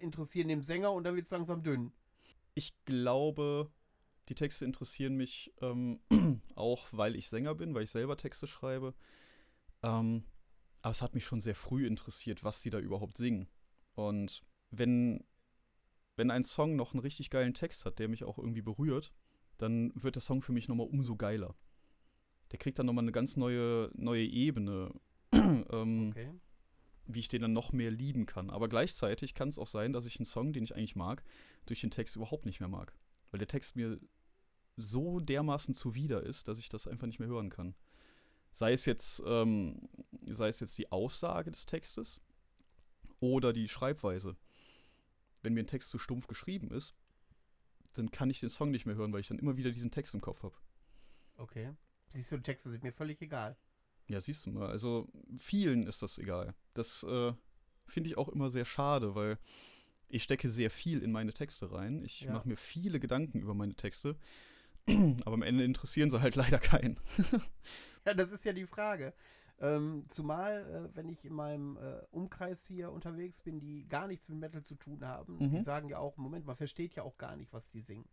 interessieren 0.01 0.47
den 0.47 0.63
Sänger 0.63 0.91
und 0.91 1.03
dann 1.03 1.15
wird 1.15 1.25
es 1.25 1.31
langsam 1.31 1.63
dünn. 1.63 1.91
Ich 2.53 2.73
glaube, 2.85 3.71
die 4.29 4.35
Texte 4.35 4.65
interessieren 4.65 5.15
mich 5.15 5.53
ähm, 5.61 5.99
auch, 6.55 6.87
weil 6.91 7.15
ich 7.15 7.29
Sänger 7.29 7.55
bin, 7.55 7.73
weil 7.73 7.83
ich 7.83 7.91
selber 7.91 8.17
Texte 8.17 8.47
schreibe. 8.47 8.93
Ähm, 9.83 10.25
aber 10.81 10.91
es 10.91 11.01
hat 11.01 11.13
mich 11.13 11.25
schon 11.25 11.41
sehr 11.41 11.55
früh 11.55 11.85
interessiert, 11.85 12.43
was 12.43 12.61
die 12.61 12.69
da 12.69 12.79
überhaupt 12.79 13.17
singen. 13.17 13.47
Und 13.93 14.43
wenn, 14.71 15.23
wenn 16.15 16.31
ein 16.31 16.43
Song 16.43 16.75
noch 16.75 16.93
einen 16.93 17.01
richtig 17.01 17.29
geilen 17.29 17.53
Text 17.53 17.85
hat, 17.85 17.99
der 17.99 18.07
mich 18.07 18.23
auch 18.23 18.37
irgendwie 18.37 18.61
berührt, 18.61 19.13
dann 19.57 19.91
wird 19.95 20.15
der 20.15 20.21
Song 20.21 20.41
für 20.41 20.53
mich 20.53 20.67
nochmal 20.67 20.87
umso 20.87 21.15
geiler. 21.15 21.55
Der 22.51 22.59
kriegt 22.59 22.79
dann 22.79 22.85
nochmal 22.85 23.03
eine 23.03 23.11
ganz 23.11 23.37
neue, 23.37 23.91
neue 23.93 24.25
Ebene, 24.25 24.93
ähm, 25.33 26.09
Okay. 26.11 26.31
Wie 27.13 27.19
ich 27.19 27.27
den 27.27 27.41
dann 27.41 27.53
noch 27.53 27.71
mehr 27.71 27.91
lieben 27.91 28.25
kann. 28.25 28.49
Aber 28.49 28.69
gleichzeitig 28.69 29.33
kann 29.33 29.49
es 29.49 29.59
auch 29.59 29.67
sein, 29.67 29.93
dass 29.93 30.05
ich 30.05 30.19
einen 30.19 30.25
Song, 30.25 30.53
den 30.53 30.63
ich 30.63 30.75
eigentlich 30.75 30.95
mag, 30.95 31.23
durch 31.65 31.81
den 31.81 31.91
Text 31.91 32.15
überhaupt 32.15 32.45
nicht 32.45 32.59
mehr 32.59 32.69
mag. 32.69 32.93
Weil 33.31 33.39
der 33.39 33.47
Text 33.47 33.75
mir 33.75 33.99
so 34.77 35.19
dermaßen 35.19 35.73
zuwider 35.73 36.23
ist, 36.23 36.47
dass 36.47 36.59
ich 36.59 36.69
das 36.69 36.87
einfach 36.87 37.07
nicht 37.07 37.19
mehr 37.19 37.27
hören 37.27 37.49
kann. 37.49 37.75
Sei 38.53 38.73
es 38.73 38.85
jetzt, 38.85 39.21
ähm, 39.25 39.89
sei 40.25 40.47
es 40.47 40.59
jetzt 40.59 40.77
die 40.77 40.91
Aussage 40.91 41.51
des 41.51 41.65
Textes 41.65 42.21
oder 43.19 43.53
die 43.53 43.69
Schreibweise. 43.69 44.35
Wenn 45.41 45.53
mir 45.53 45.63
ein 45.63 45.67
Text 45.67 45.89
zu 45.89 45.97
stumpf 45.97 46.27
geschrieben 46.27 46.71
ist, 46.71 46.93
dann 47.93 48.11
kann 48.11 48.29
ich 48.29 48.39
den 48.39 48.49
Song 48.49 48.71
nicht 48.71 48.85
mehr 48.85 48.95
hören, 48.95 49.13
weil 49.13 49.21
ich 49.21 49.27
dann 49.27 49.39
immer 49.39 49.57
wieder 49.57 49.71
diesen 49.71 49.91
Text 49.91 50.13
im 50.13 50.21
Kopf 50.21 50.43
habe. 50.43 50.55
Okay. 51.37 51.73
Siehst 52.09 52.31
du, 52.31 52.37
Texte 52.39 52.69
sind 52.69 52.83
mir 52.83 52.91
völlig 52.91 53.21
egal. 53.21 53.57
Ja, 54.11 54.21
siehst 54.21 54.45
du 54.45 54.51
mal. 54.51 54.67
Also 54.69 55.07
vielen 55.37 55.87
ist 55.87 56.01
das 56.01 56.17
egal. 56.17 56.53
Das 56.73 57.03
äh, 57.03 57.33
finde 57.87 58.09
ich 58.09 58.17
auch 58.17 58.29
immer 58.29 58.49
sehr 58.49 58.65
schade, 58.65 59.15
weil 59.15 59.37
ich 60.09 60.23
stecke 60.23 60.49
sehr 60.49 60.69
viel 60.69 61.01
in 61.01 61.11
meine 61.11 61.33
Texte 61.33 61.71
rein. 61.71 62.03
Ich 62.03 62.21
Ja. 62.21 62.33
mache 62.33 62.47
mir 62.47 62.57
viele 62.57 62.99
Gedanken 62.99 63.39
über 63.39 63.53
meine 63.53 63.75
Texte. 63.75 64.17
Aber 65.25 65.33
am 65.33 65.41
Ende 65.43 65.63
interessieren 65.63 66.09
sie 66.09 66.21
halt 66.21 66.35
leider 66.35 66.59
keinen. 66.59 66.99
Ja, 68.05 68.15
das 68.15 68.31
ist 68.31 68.45
ja 68.45 68.53
die 68.53 68.65
Frage. 68.65 69.13
Ähm, 69.59 70.05
zumal, 70.07 70.89
äh, 70.91 70.95
wenn 70.95 71.07
ich 71.07 71.23
in 71.23 71.33
meinem 71.33 71.77
äh, 71.77 72.01
Umkreis 72.09 72.65
hier 72.65 72.91
unterwegs 72.91 73.41
bin, 73.41 73.59
die 73.59 73.87
gar 73.87 74.07
nichts 74.07 74.27
mit 74.27 74.39
Metal 74.39 74.63
zu 74.63 74.73
tun 74.73 75.05
haben, 75.05 75.37
die 75.37 75.59
Mhm. 75.59 75.61
sagen 75.61 75.87
ja 75.87 75.99
auch, 75.99 76.17
Moment, 76.17 76.47
man 76.47 76.55
versteht 76.55 76.95
ja 76.95 77.03
auch 77.03 77.19
gar 77.19 77.35
nicht, 77.35 77.53
was 77.53 77.69
die 77.69 77.81
singen. 77.81 78.09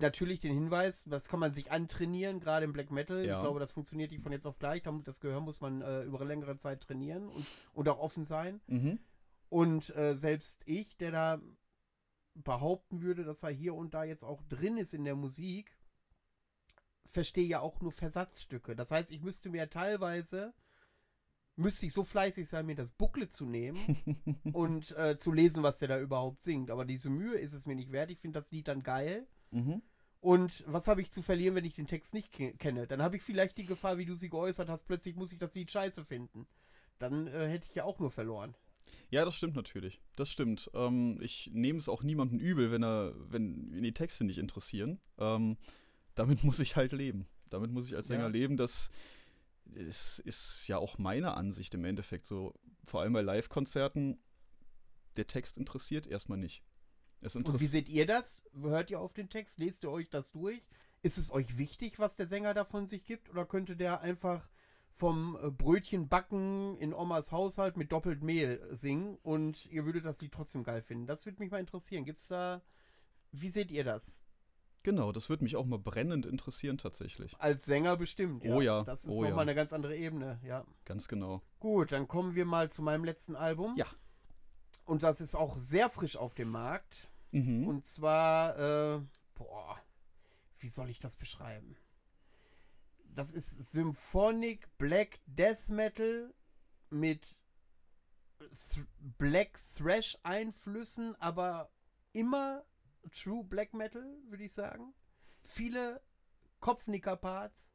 Natürlich 0.00 0.40
den 0.40 0.52
Hinweis, 0.52 1.04
das 1.04 1.28
kann 1.28 1.38
man 1.38 1.54
sich 1.54 1.70
antrainieren, 1.70 2.40
gerade 2.40 2.64
im 2.64 2.72
Black 2.72 2.90
Metal. 2.90 3.24
Ja. 3.24 3.36
Ich 3.36 3.42
glaube, 3.42 3.60
das 3.60 3.72
funktioniert 3.72 4.10
nicht 4.10 4.22
von 4.22 4.32
jetzt 4.32 4.46
auf 4.46 4.58
gleich. 4.58 4.82
Das 5.04 5.20
Gehör 5.20 5.40
muss 5.40 5.60
man 5.60 5.82
äh, 5.82 6.02
über 6.02 6.24
längere 6.24 6.56
Zeit 6.56 6.82
trainieren 6.82 7.28
und, 7.28 7.46
und 7.74 7.88
auch 7.88 7.98
offen 7.98 8.24
sein. 8.24 8.60
Mhm. 8.66 8.98
Und 9.48 9.94
äh, 9.94 10.16
selbst 10.16 10.64
ich, 10.66 10.96
der 10.96 11.12
da 11.12 11.40
behaupten 12.34 13.02
würde, 13.02 13.24
dass 13.24 13.44
er 13.44 13.50
hier 13.50 13.74
und 13.74 13.94
da 13.94 14.02
jetzt 14.02 14.24
auch 14.24 14.42
drin 14.48 14.76
ist 14.76 14.94
in 14.94 15.04
der 15.04 15.14
Musik, 15.14 15.78
verstehe 17.04 17.46
ja 17.46 17.60
auch 17.60 17.80
nur 17.80 17.92
Versatzstücke. 17.92 18.74
Das 18.74 18.90
heißt, 18.90 19.12
ich 19.12 19.20
müsste 19.22 19.50
mir 19.50 19.70
teilweise, 19.70 20.54
müsste 21.56 21.86
ich 21.86 21.92
so 21.92 22.02
fleißig 22.02 22.48
sein, 22.48 22.66
mir 22.66 22.74
das 22.74 22.90
Booklet 22.90 23.32
zu 23.32 23.46
nehmen 23.46 24.42
und 24.52 24.90
äh, 24.96 25.16
zu 25.16 25.32
lesen, 25.32 25.62
was 25.62 25.78
der 25.78 25.88
da 25.88 26.00
überhaupt 26.00 26.42
singt. 26.42 26.70
Aber 26.70 26.84
diese 26.84 27.10
Mühe 27.10 27.38
ist 27.38 27.52
es 27.52 27.66
mir 27.66 27.76
nicht 27.76 27.92
wert. 27.92 28.10
Ich 28.10 28.18
finde 28.18 28.40
das 28.40 28.50
Lied 28.50 28.68
dann 28.68 28.82
geil. 28.82 29.26
Mhm. 29.50 29.82
Und 30.20 30.64
was 30.66 30.88
habe 30.88 31.02
ich 31.02 31.10
zu 31.10 31.20
verlieren, 31.22 31.54
wenn 31.54 31.66
ich 31.66 31.74
den 31.74 31.86
Text 31.86 32.14
nicht 32.14 32.32
ke 32.32 32.54
kenne? 32.54 32.86
Dann 32.86 33.02
habe 33.02 33.16
ich 33.16 33.22
vielleicht 33.22 33.58
die 33.58 33.66
Gefahr, 33.66 33.98
wie 33.98 34.06
du 34.06 34.14
sie 34.14 34.30
geäußert 34.30 34.68
hast, 34.70 34.84
plötzlich 34.86 35.16
muss 35.16 35.32
ich 35.32 35.38
das 35.38 35.54
Lied 35.54 35.70
scheiße 35.70 36.04
finden. 36.04 36.46
Dann 36.98 37.26
äh, 37.26 37.46
hätte 37.48 37.66
ich 37.68 37.74
ja 37.74 37.84
auch 37.84 37.98
nur 37.98 38.10
verloren. 38.10 38.54
Ja, 39.10 39.24
das 39.24 39.36
stimmt 39.36 39.54
natürlich. 39.54 40.00
Das 40.16 40.30
stimmt. 40.30 40.70
Ähm, 40.74 41.18
ich 41.20 41.50
nehme 41.52 41.78
es 41.78 41.88
auch 41.88 42.02
niemandem 42.02 42.38
übel, 42.38 42.70
wenn 42.72 42.82
er, 42.82 43.12
wenn 43.30 43.72
ihn 43.72 43.82
die 43.82 43.92
Texte 43.92 44.24
nicht 44.24 44.38
interessieren. 44.38 44.98
Ähm, 45.18 45.58
damit 46.14 46.42
muss 46.44 46.58
ich 46.58 46.74
halt 46.76 46.92
leben. 46.92 47.26
Damit 47.50 47.70
muss 47.70 47.86
ich 47.86 47.94
als 47.94 48.08
Sänger 48.08 48.24
Ja. 48.24 48.28
leben. 48.28 48.56
Das 48.56 48.90
ist, 49.74 50.20
ist 50.20 50.66
ja 50.68 50.78
auch 50.78 50.98
meine 50.98 51.34
Ansicht 51.34 51.74
im 51.74 51.84
Endeffekt 51.84 52.26
so. 52.26 52.54
Vor 52.86 53.00
allem 53.02 53.12
bei 53.12 53.22
Live-Konzerten, 53.22 54.18
der 55.16 55.26
Text 55.26 55.58
interessiert 55.58 56.06
erstmal 56.06 56.38
nicht. 56.38 56.62
Es 57.24 57.36
Und 57.36 57.58
wie 57.58 57.66
seht 57.66 57.88
ihr 57.88 58.06
das? 58.06 58.42
Hört 58.60 58.90
ihr 58.90 59.00
auf 59.00 59.14
den 59.14 59.30
Text? 59.30 59.58
Lest 59.58 59.82
ihr 59.82 59.90
euch 59.90 60.10
das 60.10 60.30
durch? 60.30 60.68
Ist 61.00 61.16
es 61.16 61.32
euch 61.32 61.56
wichtig, 61.56 61.98
was 61.98 62.16
der 62.16 62.26
Sänger 62.26 62.52
davon 62.52 62.86
sich 62.86 63.06
gibt? 63.06 63.30
Oder 63.30 63.46
könnte 63.46 63.76
der 63.76 64.02
einfach 64.02 64.50
vom 64.90 65.36
äh, 65.42 65.50
Brötchen 65.50 66.08
backen 66.08 66.76
in 66.76 66.92
Omas 66.92 67.32
Haushalt 67.32 67.78
mit 67.78 67.92
doppelt 67.92 68.22
Mehl 68.22 68.60
singen 68.70 69.18
und 69.22 69.66
ihr 69.66 69.86
würdet 69.86 70.04
das 70.04 70.20
Lied 70.20 70.32
trotzdem 70.32 70.64
geil 70.64 70.82
finden? 70.82 71.06
Das 71.06 71.24
würde 71.24 71.42
mich 71.42 71.50
mal 71.50 71.60
interessieren. 71.60 72.04
Gibt's 72.04 72.28
da. 72.28 72.62
Wie 73.32 73.48
seht 73.48 73.70
ihr 73.70 73.84
das? 73.84 74.22
Genau, 74.82 75.12
das 75.12 75.30
würde 75.30 75.44
mich 75.44 75.56
auch 75.56 75.64
mal 75.64 75.78
brennend 75.78 76.26
interessieren 76.26 76.76
tatsächlich. 76.76 77.34
Als 77.38 77.64
Sänger 77.64 77.96
bestimmt. 77.96 78.44
Oh 78.44 78.60
ja, 78.60 78.82
Das 78.84 79.06
ist 79.06 79.12
oh 79.12 79.22
nochmal 79.22 79.30
ja. 79.30 79.38
eine 79.38 79.54
ganz 79.54 79.72
andere 79.72 79.96
Ebene, 79.96 80.38
ja. 80.44 80.66
Ganz 80.84 81.08
genau. 81.08 81.40
Gut, 81.58 81.90
dann 81.92 82.06
kommen 82.06 82.34
wir 82.34 82.44
mal 82.44 82.70
zu 82.70 82.82
meinem 82.82 83.02
letzten 83.02 83.34
Album. 83.34 83.74
Ja. 83.78 83.86
Und 84.84 85.02
das 85.02 85.22
ist 85.22 85.34
auch 85.34 85.56
sehr 85.56 85.88
frisch 85.88 86.16
auf 86.16 86.34
dem 86.34 86.50
Markt. 86.50 87.10
Mhm. 87.34 87.66
Und 87.66 87.84
zwar, 87.84 88.56
äh, 88.58 89.00
boah, 89.34 89.76
wie 90.60 90.68
soll 90.68 90.88
ich 90.88 91.00
das 91.00 91.16
beschreiben? 91.16 91.76
Das 93.14 93.32
ist 93.32 93.72
Symphonic 93.72 94.68
Black 94.78 95.18
Death 95.26 95.68
Metal 95.68 96.32
mit 96.90 97.36
Th 98.38 98.86
Black 99.18 99.58
Thrash 99.76 100.16
Einflüssen, 100.22 101.16
aber 101.20 101.70
immer 102.12 102.64
True 103.10 103.42
Black 103.42 103.74
Metal, 103.74 104.16
würde 104.28 104.44
ich 104.44 104.52
sagen. 104.52 104.94
Viele 105.42 106.00
Kopfnicker-Parts. 106.60 107.74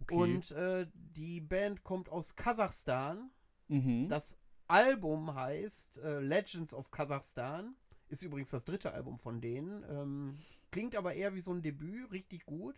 okay. 0.00 0.14
Und 0.14 0.50
äh, 0.52 0.86
die 0.94 1.42
Band 1.42 1.84
kommt 1.84 2.08
aus 2.08 2.34
Kasachstan. 2.34 3.30
mhm. 3.68 4.08
Das 4.08 4.38
Album 4.68 5.34
heißt 5.34 5.98
äh, 5.98 6.20
Legends 6.20 6.72
of 6.72 6.90
Kasachstan. 6.90 7.76
Ist 8.08 8.22
übrigens 8.22 8.50
das 8.50 8.64
dritte 8.64 8.92
Album 8.92 9.18
von 9.18 9.40
denen. 9.40 9.84
Ähm, 9.88 10.38
klingt 10.70 10.96
aber 10.96 11.14
eher 11.14 11.34
wie 11.34 11.40
so 11.40 11.52
ein 11.52 11.62
Debüt, 11.62 12.10
richtig 12.12 12.46
gut. 12.46 12.76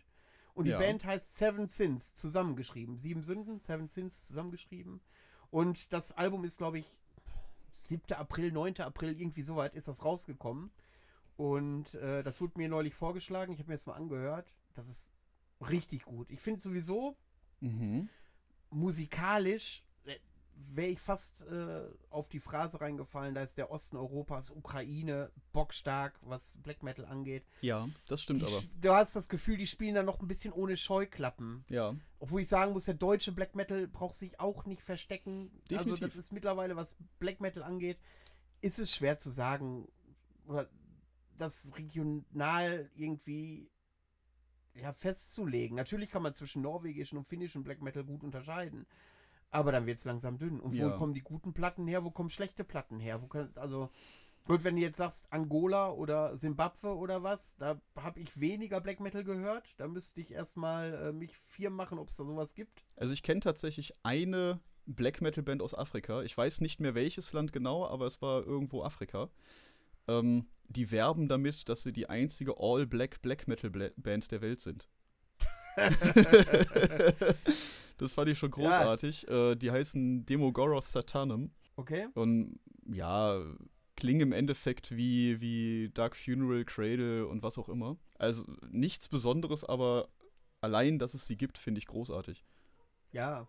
Und 0.53 0.65
die 0.65 0.71
Ja. 0.71 0.79
Band 0.79 1.05
heißt 1.05 1.35
Seven 1.37 1.67
Sins, 1.67 2.15
zusammengeschrieben. 2.15 2.97
Sieben 2.97 3.23
Sünden, 3.23 3.59
Seven 3.59 3.87
Sins 3.87 4.27
zusammengeschrieben. 4.27 5.01
Und 5.51 5.93
das 5.93 6.11
Album 6.13 6.43
ist, 6.43 6.57
glaube 6.57 6.79
ich, 6.79 6.85
7. 7.71 8.13
April, 8.15 8.51
9. 8.51 8.79
April, 8.79 9.19
irgendwie 9.19 9.41
soweit 9.41 9.75
ist 9.75 9.87
das 9.87 10.03
rausgekommen. 10.03 10.71
Und 11.37 11.93
äh, 11.93 12.23
das 12.23 12.41
wurde 12.41 12.57
mir 12.57 12.67
neulich 12.67 12.93
vorgeschlagen. 12.93 13.53
Ich 13.53 13.59
habe 13.59 13.69
mir 13.69 13.75
das 13.75 13.85
mal 13.85 13.93
angehört. 13.93 14.51
Das 14.73 14.89
ist 14.89 15.13
richtig 15.69 16.03
gut. 16.05 16.29
Ich 16.31 16.41
finde 16.41 16.59
sowieso, 16.59 17.15
mhm. 17.61 18.09
musikalisch 18.69 19.83
wäre 20.59 20.89
ich 20.89 20.99
fast 20.99 21.43
äh, 21.43 21.81
auf 22.09 22.27
die 22.27 22.39
Phrase 22.39 22.81
reingefallen, 22.81 23.33
da 23.33 23.41
ist 23.41 23.57
der 23.57 23.71
Osten 23.71 23.95
Europas, 23.95 24.49
Ukraine, 24.49 25.31
bockstark, 25.53 26.19
was 26.21 26.57
Black 26.61 26.83
Metal 26.83 27.05
angeht. 27.05 27.45
Ja, 27.61 27.87
das 28.07 28.21
stimmt 28.21 28.41
Die, 28.41 28.45
aber. 28.45 28.63
du 28.81 28.93
hast 28.93 29.15
das 29.15 29.29
Gefühl, 29.29 29.57
die 29.57 29.67
spielen 29.67 29.95
da 29.95 30.03
noch 30.03 30.19
ein 30.19 30.27
bisschen 30.27 30.53
ohne 30.53 30.75
Scheuklappen. 30.75 31.63
Ja. 31.69 31.95
Obwohl 32.19 32.41
ich 32.41 32.47
sagen 32.47 32.73
muss, 32.73 32.85
der 32.85 32.95
deutsche 32.95 33.31
Black 33.31 33.55
Metal 33.55 33.87
braucht 33.87 34.15
sich 34.15 34.39
auch 34.39 34.65
nicht 34.65 34.81
verstecken. 34.81 35.49
Also 35.71 35.77
Definitiv. 35.77 35.99
das 35.99 36.15
ist 36.15 36.33
mittlerweile, 36.33 36.75
was 36.75 36.95
Black 37.19 37.39
Metal 37.39 37.63
angeht, 37.63 37.97
ist 38.61 38.79
es 38.79 38.93
schwer 38.93 39.17
zu 39.17 39.29
sagen. 39.29 39.87
Oder 40.45 40.69
das 41.37 41.71
regional 41.77 42.89
irgendwie 42.95 43.69
ja, 44.73 44.91
festzulegen. 44.91 45.75
Natürlich 45.75 46.11
kann 46.11 46.23
man 46.23 46.33
zwischen 46.33 46.61
norwegischen 46.61 47.17
und 47.17 47.25
finnischen 47.25 47.63
Black 47.63 47.81
Metal 47.81 48.03
gut 48.03 48.23
unterscheiden. 48.23 48.85
Aber 49.51 49.71
dann 49.71 49.85
wird 49.85 49.97
es 49.97 50.05
langsam 50.05 50.37
dünn. 50.37 50.59
Und 50.59 50.73
wo 50.73 50.83
Ja. 50.83 50.89
kommen 50.91 51.13
die 51.13 51.21
guten 51.21 51.53
Platten 51.53 51.87
her? 51.87 52.03
Wo 52.03 52.11
kommen 52.11 52.29
schlechte 52.29 52.63
Platten 52.63 52.99
her? 52.99 53.21
Wo 53.21 53.27
kann, 53.27 53.51
also, 53.55 53.89
gut, 54.47 54.63
wenn 54.63 54.75
du 54.75 54.81
jetzt 54.81 54.97
sagst 54.97 55.31
Angola 55.33 55.89
oder 55.89 56.37
Simbabwe 56.37 56.95
oder 56.95 57.23
was, 57.23 57.55
da 57.57 57.81
habe 57.95 58.19
ich 58.19 58.39
weniger 58.39 58.79
Black 58.79 58.99
Metal 58.99 59.23
gehört. 59.23 59.73
Da 59.77 59.87
müsste 59.87 60.21
ich 60.21 60.31
erstmal 60.31 60.93
äh, 60.93 61.11
mich 61.11 61.35
firm 61.35 61.73
machen, 61.73 61.97
ob 61.97 62.09
es 62.09 62.17
da 62.17 62.25
sowas 62.25 62.53
gibt. 62.53 62.83
Also 62.95 63.11
ich 63.13 63.23
kenne 63.23 63.39
tatsächlich 63.39 63.93
eine 64.03 64.59
Black 64.85 65.21
Metal 65.21 65.43
Band 65.43 65.61
aus 65.63 65.73
Afrika. 65.73 66.21
Ich 66.23 66.37
weiß 66.37 66.61
nicht 66.61 66.79
mehr 66.79 66.93
welches 66.95 67.33
Land 67.33 67.51
genau, 67.51 67.87
aber 67.87 68.05
es 68.05 68.21
war 68.21 68.43
irgendwo 68.43 68.83
Afrika. 68.83 69.29
Ähm, 70.07 70.47
die 70.67 70.91
werben 70.91 71.27
damit, 71.27 71.69
dass 71.69 71.83
sie 71.83 71.91
die 71.91 72.07
einzige 72.09 72.55
All-Black 72.59 73.21
Black 73.23 73.47
Metal 73.47 73.69
Band 73.97 74.31
der 74.31 74.41
Welt 74.41 74.61
sind. 74.61 74.87
das 77.99 78.13
fand 78.13 78.29
ich 78.29 78.39
schon 78.39 78.51
großartig. 78.51 79.27
Äh, 79.27 79.55
die 79.55 79.71
heißen 79.71 80.25
Demogoroth 80.25 80.87
Satanum. 80.87 81.51
Okay? 81.75 82.07
Und 82.15 82.59
ja, 82.85 83.41
klingen 83.95 84.21
im 84.21 84.31
Endeffekt 84.31 84.95
wie, 84.95 85.39
wie 85.41 85.91
Dark 85.93 86.15
Funeral, 86.15 86.65
Cradle 86.65 87.27
und 87.27 87.43
was 87.43 87.57
auch 87.57 87.69
immer. 87.69 87.97
Also 88.17 88.45
nichts 88.71 89.09
Besonderes, 89.09 89.63
aber 89.63 90.09
allein, 90.61 90.97
dass 90.97 91.13
es 91.13 91.27
sie 91.27 91.37
gibt, 91.37 91.57
finde 91.57 91.79
ich 91.79 91.87
großartig. 91.87 92.43
Ja. 93.11 93.47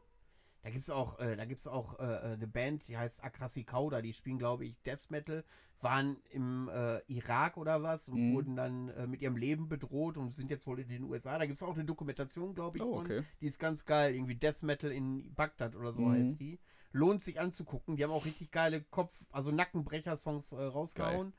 Da 0.63 0.69
gibt 0.71 0.83
es 0.83 0.91
auch, 0.91 1.19
äh, 1.21 1.37
da 1.37 1.47
gibt's 1.47 1.67
auch 1.67 1.99
äh, 1.99 2.03
äh, 2.05 2.33
eine 2.35 2.47
Band, 2.47 2.87
die 2.89 2.99
heißt 2.99 3.25
Akrasi 3.25 3.65
Kauda, 3.65 4.03
die 4.03 4.13
spielen, 4.13 4.39
glaube 4.39 4.67
ich, 4.67 4.77
Death 4.83 5.11
Metal, 5.11 5.43
waren 5.81 6.19
im 6.31 6.69
äh, 6.69 6.99
Irak 7.07 7.57
oder 7.57 7.83
was 7.83 8.09
und 8.11 8.19
Mhm. 8.19 8.33
wurden 8.35 8.57
dann 8.57 8.89
äh, 8.91 9.07
mit 9.07 9.23
ihrem 9.23 9.37
Leben 9.37 9.69
bedroht 9.71 10.19
und 10.19 10.35
sind 10.35 10.51
jetzt 10.51 10.67
wohl 10.67 10.79
in 10.81 10.89
den 10.89 11.05
USA. 11.05 11.39
Da 11.39 11.47
gibt 11.47 11.57
es 11.57 11.63
auch 11.63 11.75
eine 11.75 11.87
Dokumentation, 11.87 12.55
glaube 12.55 12.77
ich, 12.77 12.85
Oh, 12.85 12.97
von. 12.97 13.07
okay. 13.07 13.23
Die 13.41 13.47
ist 13.47 13.59
ganz 13.59 13.87
geil, 13.87 14.15
irgendwie 14.15 14.35
Death 14.35 14.63
Metal 14.63 14.93
in 14.93 15.35
Bagdad 15.35 15.75
oder 15.77 15.93
so 15.93 16.05
Mhm. 16.05 16.11
heißt 16.11 16.41
die. 16.41 16.59
Lohnt 16.93 17.25
sich 17.25 17.41
anzugucken. 17.41 17.97
Die 17.97 18.05
haben 18.05 18.11
auch 18.11 18.27
richtig 18.27 18.51
geile 18.51 18.83
Kopf-, 18.83 19.25
also 19.31 19.51
Nackenbrecher-Songs 19.53 20.53
äh, 20.53 20.63
rausgehauen. 20.63 21.33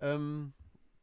Ähm, 0.00 0.52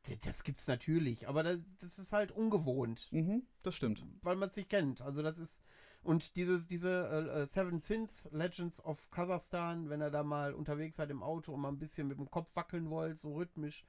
d- 0.07 0.18
das 0.23 0.43
gibt's 0.43 0.68
natürlich, 0.68 1.27
aber 1.27 1.43
das, 1.43 1.60
das 1.81 1.99
ist 1.99 2.14
halt 2.14 2.31
ungewohnt 2.31 3.10
Mhm, 3.11 3.43
das 3.64 3.76
stimmt. 3.76 4.06
weil 4.22 4.38
man 4.38 4.47
es 4.47 4.56
nicht 4.56 4.69
kennt. 4.69 5.02
Also 5.02 5.22
das 5.22 5.38
ist 5.38 5.61
und 6.06 6.36
dieses 6.36 6.68
diese 6.68 7.07
äh, 7.07 7.41
äh, 7.41 7.48
Seven 7.48 7.82
Sins 7.82 8.30
Legends 8.32 8.84
of 8.84 9.10
Kasachstan, 9.10 9.90
wenn 9.90 10.02
ihr 10.02 10.11
da 10.11 10.23
mal 10.23 10.53
unterwegs 10.53 10.98
seid 10.98 11.10
im 11.10 11.23
Auto 11.23 11.53
und 11.53 11.61
mal 11.61 11.69
ein 11.69 11.80
bisschen 11.80 12.07
mit 12.07 12.19
dem 12.19 12.30
Kopf 12.30 12.56
wackeln 12.56 12.90
wollt, 12.90 13.19
so 13.19 13.34
rhythmisch, 13.34 13.86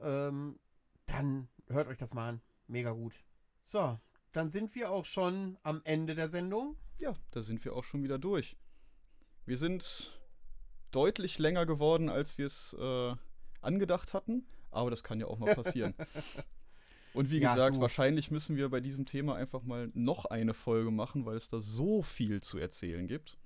ähm, 0.00 0.58
dann 1.06 1.48
hört 1.68 1.88
euch 1.88 1.98
das 1.98 2.14
mal 2.14 2.28
an. 2.28 2.40
Mega 2.68 2.92
gut. 2.92 3.20
So, 3.66 3.98
dann 4.30 4.50
sind 4.50 4.74
wir 4.74 4.90
auch 4.90 5.04
schon 5.04 5.58
am 5.62 5.80
Ende 5.84 6.14
der 6.14 6.28
Sendung. 6.28 6.76
Ja, 6.98 7.14
da 7.32 7.42
sind 7.42 7.64
wir 7.64 7.74
auch 7.74 7.84
schon 7.84 8.02
wieder 8.02 8.18
durch. 8.18 8.56
Wir 9.44 9.58
sind 9.58 10.20
deutlich 10.92 11.38
länger 11.38 11.66
geworden, 11.66 12.08
als 12.08 12.38
wir 12.38 12.46
es 12.46 12.74
äh, 12.78 13.14
angedacht 13.60 14.14
hatten, 14.14 14.46
aber 14.70 14.90
das 14.90 15.02
kann 15.02 15.18
ja 15.18 15.26
auch 15.26 15.38
mal 15.38 15.54
passieren. 15.54 15.94
Und 17.14 17.30
wie 17.30 17.38
Ja, 17.38 17.52
gesagt, 17.54 17.76
du. 17.76 17.80
wahrscheinlich 17.80 18.30
müssen 18.30 18.56
wir 18.56 18.68
bei 18.70 18.80
diesem 18.80 19.04
Thema 19.06 19.34
einfach 19.36 19.62
mal 19.62 19.90
noch 19.94 20.24
eine 20.26 20.54
Folge 20.54 20.90
machen, 20.90 21.24
weil 21.26 21.36
es 21.36 21.48
da 21.48 21.60
so 21.60 22.02
viel 22.02 22.40
zu 22.40 22.58
erzählen 22.58 23.06
gibt. 23.06 23.38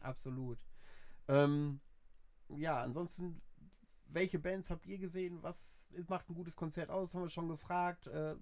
Absolut. 0.00 0.58
Ähm, 1.28 1.80
ja, 2.56 2.80
ansonsten, 2.80 3.40
welche 4.06 4.38
Bands 4.38 4.70
habt 4.70 4.86
ihr 4.86 4.98
gesehen? 4.98 5.38
Was 5.42 5.88
macht 6.08 6.30
ein 6.30 6.34
gutes 6.34 6.56
Konzert 6.56 6.90
aus? 6.90 7.14
Haben 7.14 7.22
wir 7.22 7.28
schon 7.28 7.48
gefragt. 7.48 8.06
Äh, 8.06 8.36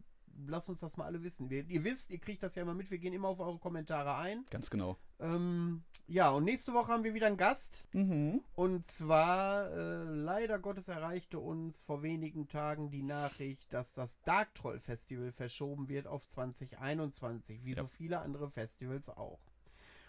lasst 0.47 0.69
uns 0.69 0.81
das 0.81 0.97
mal 0.97 1.05
alle 1.07 1.23
wissen. 1.23 1.51
Wir, 1.51 1.69
ihr 1.69 1.83
wisst, 1.85 2.11
ihr 2.11 2.19
kriegt 2.19 2.43
das 2.43 2.55
ja 2.55 2.63
immer 2.63 2.75
mit. 2.75 2.91
Wir 2.91 2.99
gehen 2.99 3.13
immer 3.13 3.29
auf 3.29 3.41
eure 3.41 3.59
Kommentare 3.59 4.17
ein. 4.17 4.47
Ganz 4.51 4.71
genau. 4.71 4.97
Ähm, 5.21 5.83
ja, 6.07 6.31
und 6.31 6.45
nächste 6.45 6.73
Woche 6.73 6.93
haben 6.93 7.05
wir 7.05 7.15
wieder 7.15 7.27
einen 7.27 7.37
Gast. 7.37 7.85
Mhm. 7.93 8.43
Und 8.55 8.87
zwar, 8.87 9.71
äh, 9.71 10.05
leider 10.05 10.59
Gottes 10.59 10.89
erreichte 10.89 11.39
uns 11.39 11.83
vor 11.83 12.03
wenigen 12.03 12.49
Tagen 12.49 12.91
die 12.91 13.03
Nachricht, 13.03 13.73
dass 13.73 13.95
das 13.95 14.21
Dark 14.23 14.55
Troll 14.55 14.79
Festival 14.81 15.33
verschoben 15.33 15.89
wird 15.89 16.07
auf 16.07 16.27
2021, 16.27 17.65
wie 17.65 17.75
Ja. 17.75 17.83
so 17.83 17.87
viele 17.87 18.21
andere 18.21 18.51
Festivals 18.51 19.09
auch. 19.11 19.41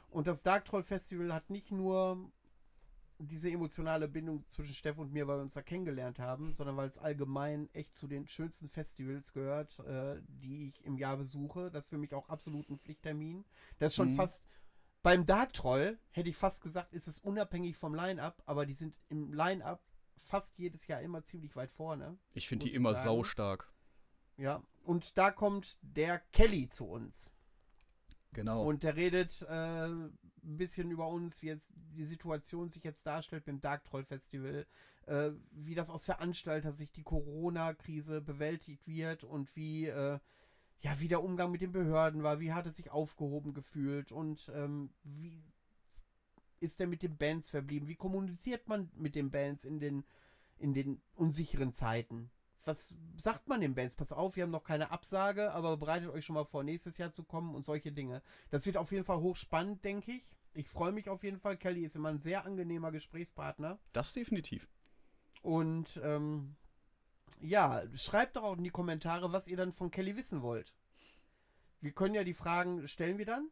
Und 0.10 0.28
das 0.28 0.44
Dark 0.44 0.66
Troll 0.66 0.84
Festival 0.84 1.34
hat 1.34 1.50
nicht 1.50 1.72
nur 1.72 2.32
diese 3.22 3.52
emotionale 3.52 4.08
Bindung 4.08 4.48
zwischen 4.48 4.74
Steff 4.74 4.98
und 4.98 5.12
mir, 5.12 5.28
weil 5.28 5.38
wir 5.38 5.42
uns 5.42 5.54
da 5.54 5.62
kennengelernt 5.62 6.20
haben, 6.20 6.54
sondern 6.54 6.78
weil 6.78 6.88
es 6.88 6.98
allgemein 6.98 7.70
echt 7.74 7.94
zu 7.94 8.08
den 8.08 8.28
schönsten 8.28 8.70
Festivals 8.70 9.34
gehört, 9.34 9.78
äh, 9.80 10.22
die 10.28 10.68
ich 10.68 10.86
im 10.86 10.98
Jahr 10.98 11.18
besuche. 11.18 11.70
Das 11.70 11.86
ist 11.86 11.90
für 11.90 11.98
mich 11.98 12.14
auch 12.14 12.30
absolut 12.30 12.70
ein 12.70 12.78
Pflichttermin. 12.78 13.44
Das 13.78 13.92
ist 13.92 13.96
schon 13.98 14.08
Mhm. 14.08 14.16
fast 14.16 14.46
beim 15.02 15.26
Dark 15.26 15.54
Troll 15.54 15.98
hätte 16.12 16.30
ich 16.30 16.38
fast 16.38 16.62
gesagt, 16.62 16.94
ist 16.94 17.08
es 17.08 17.20
unabhängig 17.20 17.78
vom 17.78 17.96
Line-Up, 17.96 18.42
aber 18.46 18.66
die 18.66 18.74
sind 18.74 18.96
im 19.10 19.34
Line-Up 19.34 19.82
fast 20.18 20.58
jedes 20.60 20.88
Jahr 20.88 21.02
immer 21.02 21.24
ziemlich 21.24 21.56
weit 21.56 21.72
vorne. 21.72 22.18
Ich 22.34 22.48
finde 22.48 22.66
die 22.66 22.70
ich 22.70 22.76
immer 22.76 22.94
sagen. 22.94 23.06
saustark. 23.06 23.72
Ja, 24.38 24.62
und 24.84 25.18
da 25.18 25.32
kommt 25.32 25.78
der 25.82 26.20
Kelly 26.32 26.68
zu 26.68 26.86
uns. 26.86 27.32
Genau. 28.32 28.64
Und 28.64 28.84
der 28.84 28.96
redet 28.96 29.42
äh, 29.44 29.86
ein 29.86 30.18
bisschen 30.44 30.92
über 30.92 31.08
uns, 31.08 31.42
wie 31.42 31.48
jetzt 31.48 31.74
die 31.76 32.06
Situation 32.06 32.70
sich 32.70 32.84
jetzt 32.84 33.06
darstellt 33.06 33.48
mit 33.48 33.56
dem 33.56 33.62
Dark 33.62 33.86
Troll 33.86 34.04
Festival, 34.04 34.68
äh, 35.08 35.32
wie 35.52 35.76
das 35.76 35.90
aus 35.90 36.06
Veranstalter 36.06 36.72
sich 36.72 36.92
die 36.92 37.04
Corona-Krise 37.04 38.22
bewältigt 38.22 38.88
wird 38.88 39.24
und 39.24 39.56
wie, 39.56 39.88
äh, 39.88 40.20
ja, 40.82 41.00
wie 41.00 41.08
der 41.08 41.24
Umgang 41.24 41.52
mit 41.52 41.62
den 41.62 41.72
Behörden 41.72 42.24
war, 42.24 42.40
wie 42.40 42.54
hat 42.54 42.66
es 42.66 42.78
sich 42.78 42.92
aufgehoben 42.92 43.54
gefühlt 43.54 44.12
und 44.12 44.52
ähm, 44.54 44.92
wie 45.04 45.44
ist 46.60 46.80
er 46.80 46.88
mit 46.88 47.02
den 47.04 47.18
Bands 47.18 47.50
verblieben, 47.50 47.88
wie 47.88 47.96
kommuniziert 47.96 48.68
man 48.68 48.92
mit 48.96 49.16
den 49.16 49.32
Bands 49.32 49.64
in 49.64 49.80
den, 49.80 50.04
in 50.58 50.74
den 50.74 51.02
unsicheren 51.16 51.72
Zeiten 51.72 52.32
was 52.66 52.96
sagt 53.18 53.48
man 53.48 53.62
den 53.62 53.76
Bands? 53.76 53.96
Pass 53.96 54.12
auf, 54.12 54.36
wir 54.36 54.44
haben 54.44 54.52
noch 54.52 54.64
keine 54.64 54.92
Absage, 54.92 55.52
aber 55.54 55.78
bereitet 55.78 56.10
euch 56.10 56.26
schon 56.26 56.36
mal 56.36 56.46
vor, 56.46 56.64
nächstes 56.64 56.98
Jahr 56.98 57.12
zu 57.12 57.24
kommen 57.24 57.56
und 57.56 57.66
solche 57.66 57.92
Dinge. 57.92 58.22
Das 58.50 58.66
wird 58.66 58.78
auf 58.78 58.92
jeden 58.92 59.04
Fall 59.04 59.20
hochspannend, 59.20 59.84
denke 59.86 60.12
ich. 60.12 60.36
Ich 60.54 60.68
freue 60.68 60.92
mich 60.92 61.10
auf 61.10 61.24
jeden 61.24 61.40
Fall. 61.40 61.58
Kelly 61.58 61.82
ist 61.82 61.96
immer 61.96 62.10
ein 62.10 62.20
sehr 62.20 62.46
angenehmer 62.46 62.92
Gesprächspartner. 62.92 63.80
Das 63.94 64.14
definitiv. 64.14 64.68
Und 65.42 66.00
ähm, 66.04 66.56
ja, 67.40 67.84
schreibt 67.94 68.36
doch 68.36 68.44
auch 68.44 68.58
in 68.58 68.64
die 68.64 68.70
Kommentare, 68.70 69.32
was 69.32 69.48
ihr 69.48 69.58
dann 69.58 69.72
von 69.72 69.92
Kelly 69.92 70.16
wissen 70.16 70.42
wollt. 70.42 70.74
Wir 71.82 71.92
können 71.92 72.16
ja 72.16 72.24
die 72.24 72.34
Fragen 72.34 72.88
stellen 72.88 73.18
wir 73.18 73.26
dann. 73.26 73.50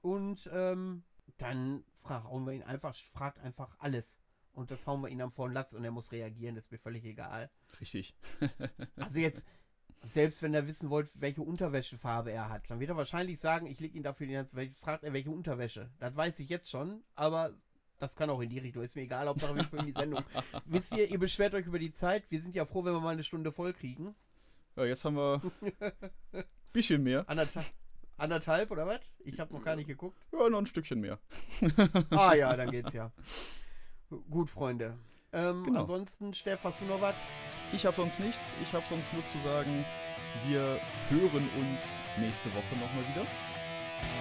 Und 0.00 0.50
ähm, 0.52 1.04
dann 1.38 1.84
fragen 1.94 2.44
wir 2.44 2.52
ihn 2.52 2.62
einfach, 2.62 2.94
fragt 2.94 3.38
einfach 3.38 3.76
alles 3.78 4.20
und 4.54 4.70
das 4.70 4.86
hauen 4.86 5.00
wir 5.02 5.08
ihn 5.08 5.20
am 5.20 5.30
vollen 5.30 5.52
Latz 5.52 5.72
und 5.74 5.84
er 5.84 5.90
muss 5.90 6.12
reagieren, 6.12 6.54
das 6.54 6.66
ist 6.66 6.72
mir 6.72 6.78
völlig 6.78 7.04
egal. 7.04 7.50
Richtig. 7.80 8.14
also 8.96 9.18
jetzt, 9.18 9.44
selbst 10.02 10.42
wenn 10.42 10.54
er 10.54 10.66
wissen 10.66 10.90
wollt, 10.90 11.10
welche 11.20 11.42
Unterwäschefarbe 11.42 12.30
er 12.30 12.48
hat, 12.48 12.70
dann 12.70 12.80
wird 12.80 12.90
er 12.90 12.96
wahrscheinlich 12.96 13.40
sagen, 13.40 13.66
ich 13.66 13.80
lege 13.80 13.96
ihn 13.96 14.02
dafür 14.02 14.26
die 14.26 14.34
ganze 14.34 14.56
Welt, 14.56 14.72
fragt 14.74 15.04
er, 15.04 15.12
welche 15.12 15.30
Unterwäsche. 15.30 15.90
Das 15.98 16.16
weiß 16.16 16.38
ich 16.40 16.48
jetzt 16.48 16.70
schon, 16.70 17.02
aber 17.14 17.52
das 17.98 18.16
kann 18.16 18.30
auch 18.30 18.40
in 18.40 18.50
die 18.50 18.58
Richtung, 18.58 18.82
ist 18.82 18.96
mir 18.96 19.02
egal, 19.02 19.28
Hauptsache 19.28 19.54
wir 19.54 19.64
filmen 19.64 19.86
die 19.86 19.92
Sendung. 19.92 20.24
Wisst 20.64 20.96
ihr, 20.96 21.10
ihr 21.10 21.18
beschwert 21.18 21.54
euch 21.54 21.66
über 21.66 21.78
die 21.78 21.92
Zeit, 21.92 22.24
wir 22.30 22.40
sind 22.42 22.54
ja 22.54 22.64
froh, 22.64 22.84
wenn 22.84 22.92
wir 22.92 23.00
mal 23.00 23.10
eine 23.10 23.22
Stunde 23.22 23.52
voll 23.52 23.72
kriegen. 23.72 24.14
Ja, 24.76 24.84
jetzt 24.84 25.04
haben 25.04 25.16
wir 25.16 25.40
ein 26.32 26.44
bisschen 26.72 27.02
mehr. 27.02 27.28
Anderthalb, 27.28 27.66
anderthalb 28.16 28.70
oder 28.70 28.86
was? 28.86 29.12
Ich 29.20 29.38
habe 29.38 29.54
noch 29.54 29.62
gar 29.62 29.76
nicht 29.76 29.86
geguckt. 29.86 30.18
Ja, 30.32 30.48
noch 30.48 30.58
ein 30.58 30.66
Stückchen 30.66 31.00
mehr. 31.00 31.18
ah 32.10 32.34
ja, 32.34 32.56
dann 32.56 32.70
geht's 32.70 32.92
ja. 32.92 33.12
Gut, 34.30 34.50
Freunde. 34.50 34.98
Ähm, 35.32 35.64
genau. 35.64 35.80
Ansonsten, 35.80 36.32
Steff, 36.34 36.62
hast 36.64 36.80
du 36.80 36.84
noch 36.84 37.00
was? 37.00 37.26
Ich 37.72 37.84
habe 37.86 37.96
sonst 37.96 38.20
nichts. 38.20 38.54
Ich 38.62 38.72
habe 38.72 38.84
sonst 38.88 39.12
nur 39.12 39.24
zu 39.26 39.38
sagen, 39.40 39.84
wir 40.46 40.80
hören 41.08 41.48
uns 41.60 41.82
nächste 42.18 42.48
Woche 42.50 42.76
nochmal 42.76 43.04
wieder. 43.10 43.26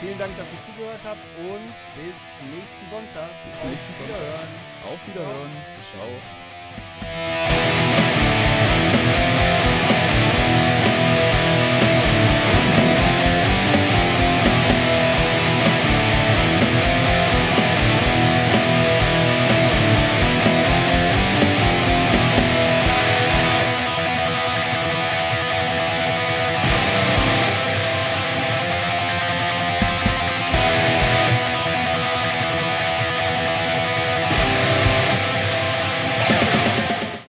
Vielen 0.02 0.18
Dank, 0.20 0.36
dass 0.38 0.48
ihr 0.52 0.62
zugehört 0.62 1.00
habt 1.04 1.24
und 1.40 1.74
bis 1.96 2.36
nächsten 2.54 2.90
Sonntag. 2.90 3.30
Bis 3.50 3.64
nächsten 3.64 3.94
Sonntag. 3.96 4.48
Auf 4.84 5.00
Wiederhören. 5.08 5.52
Ciao. 5.92 7.63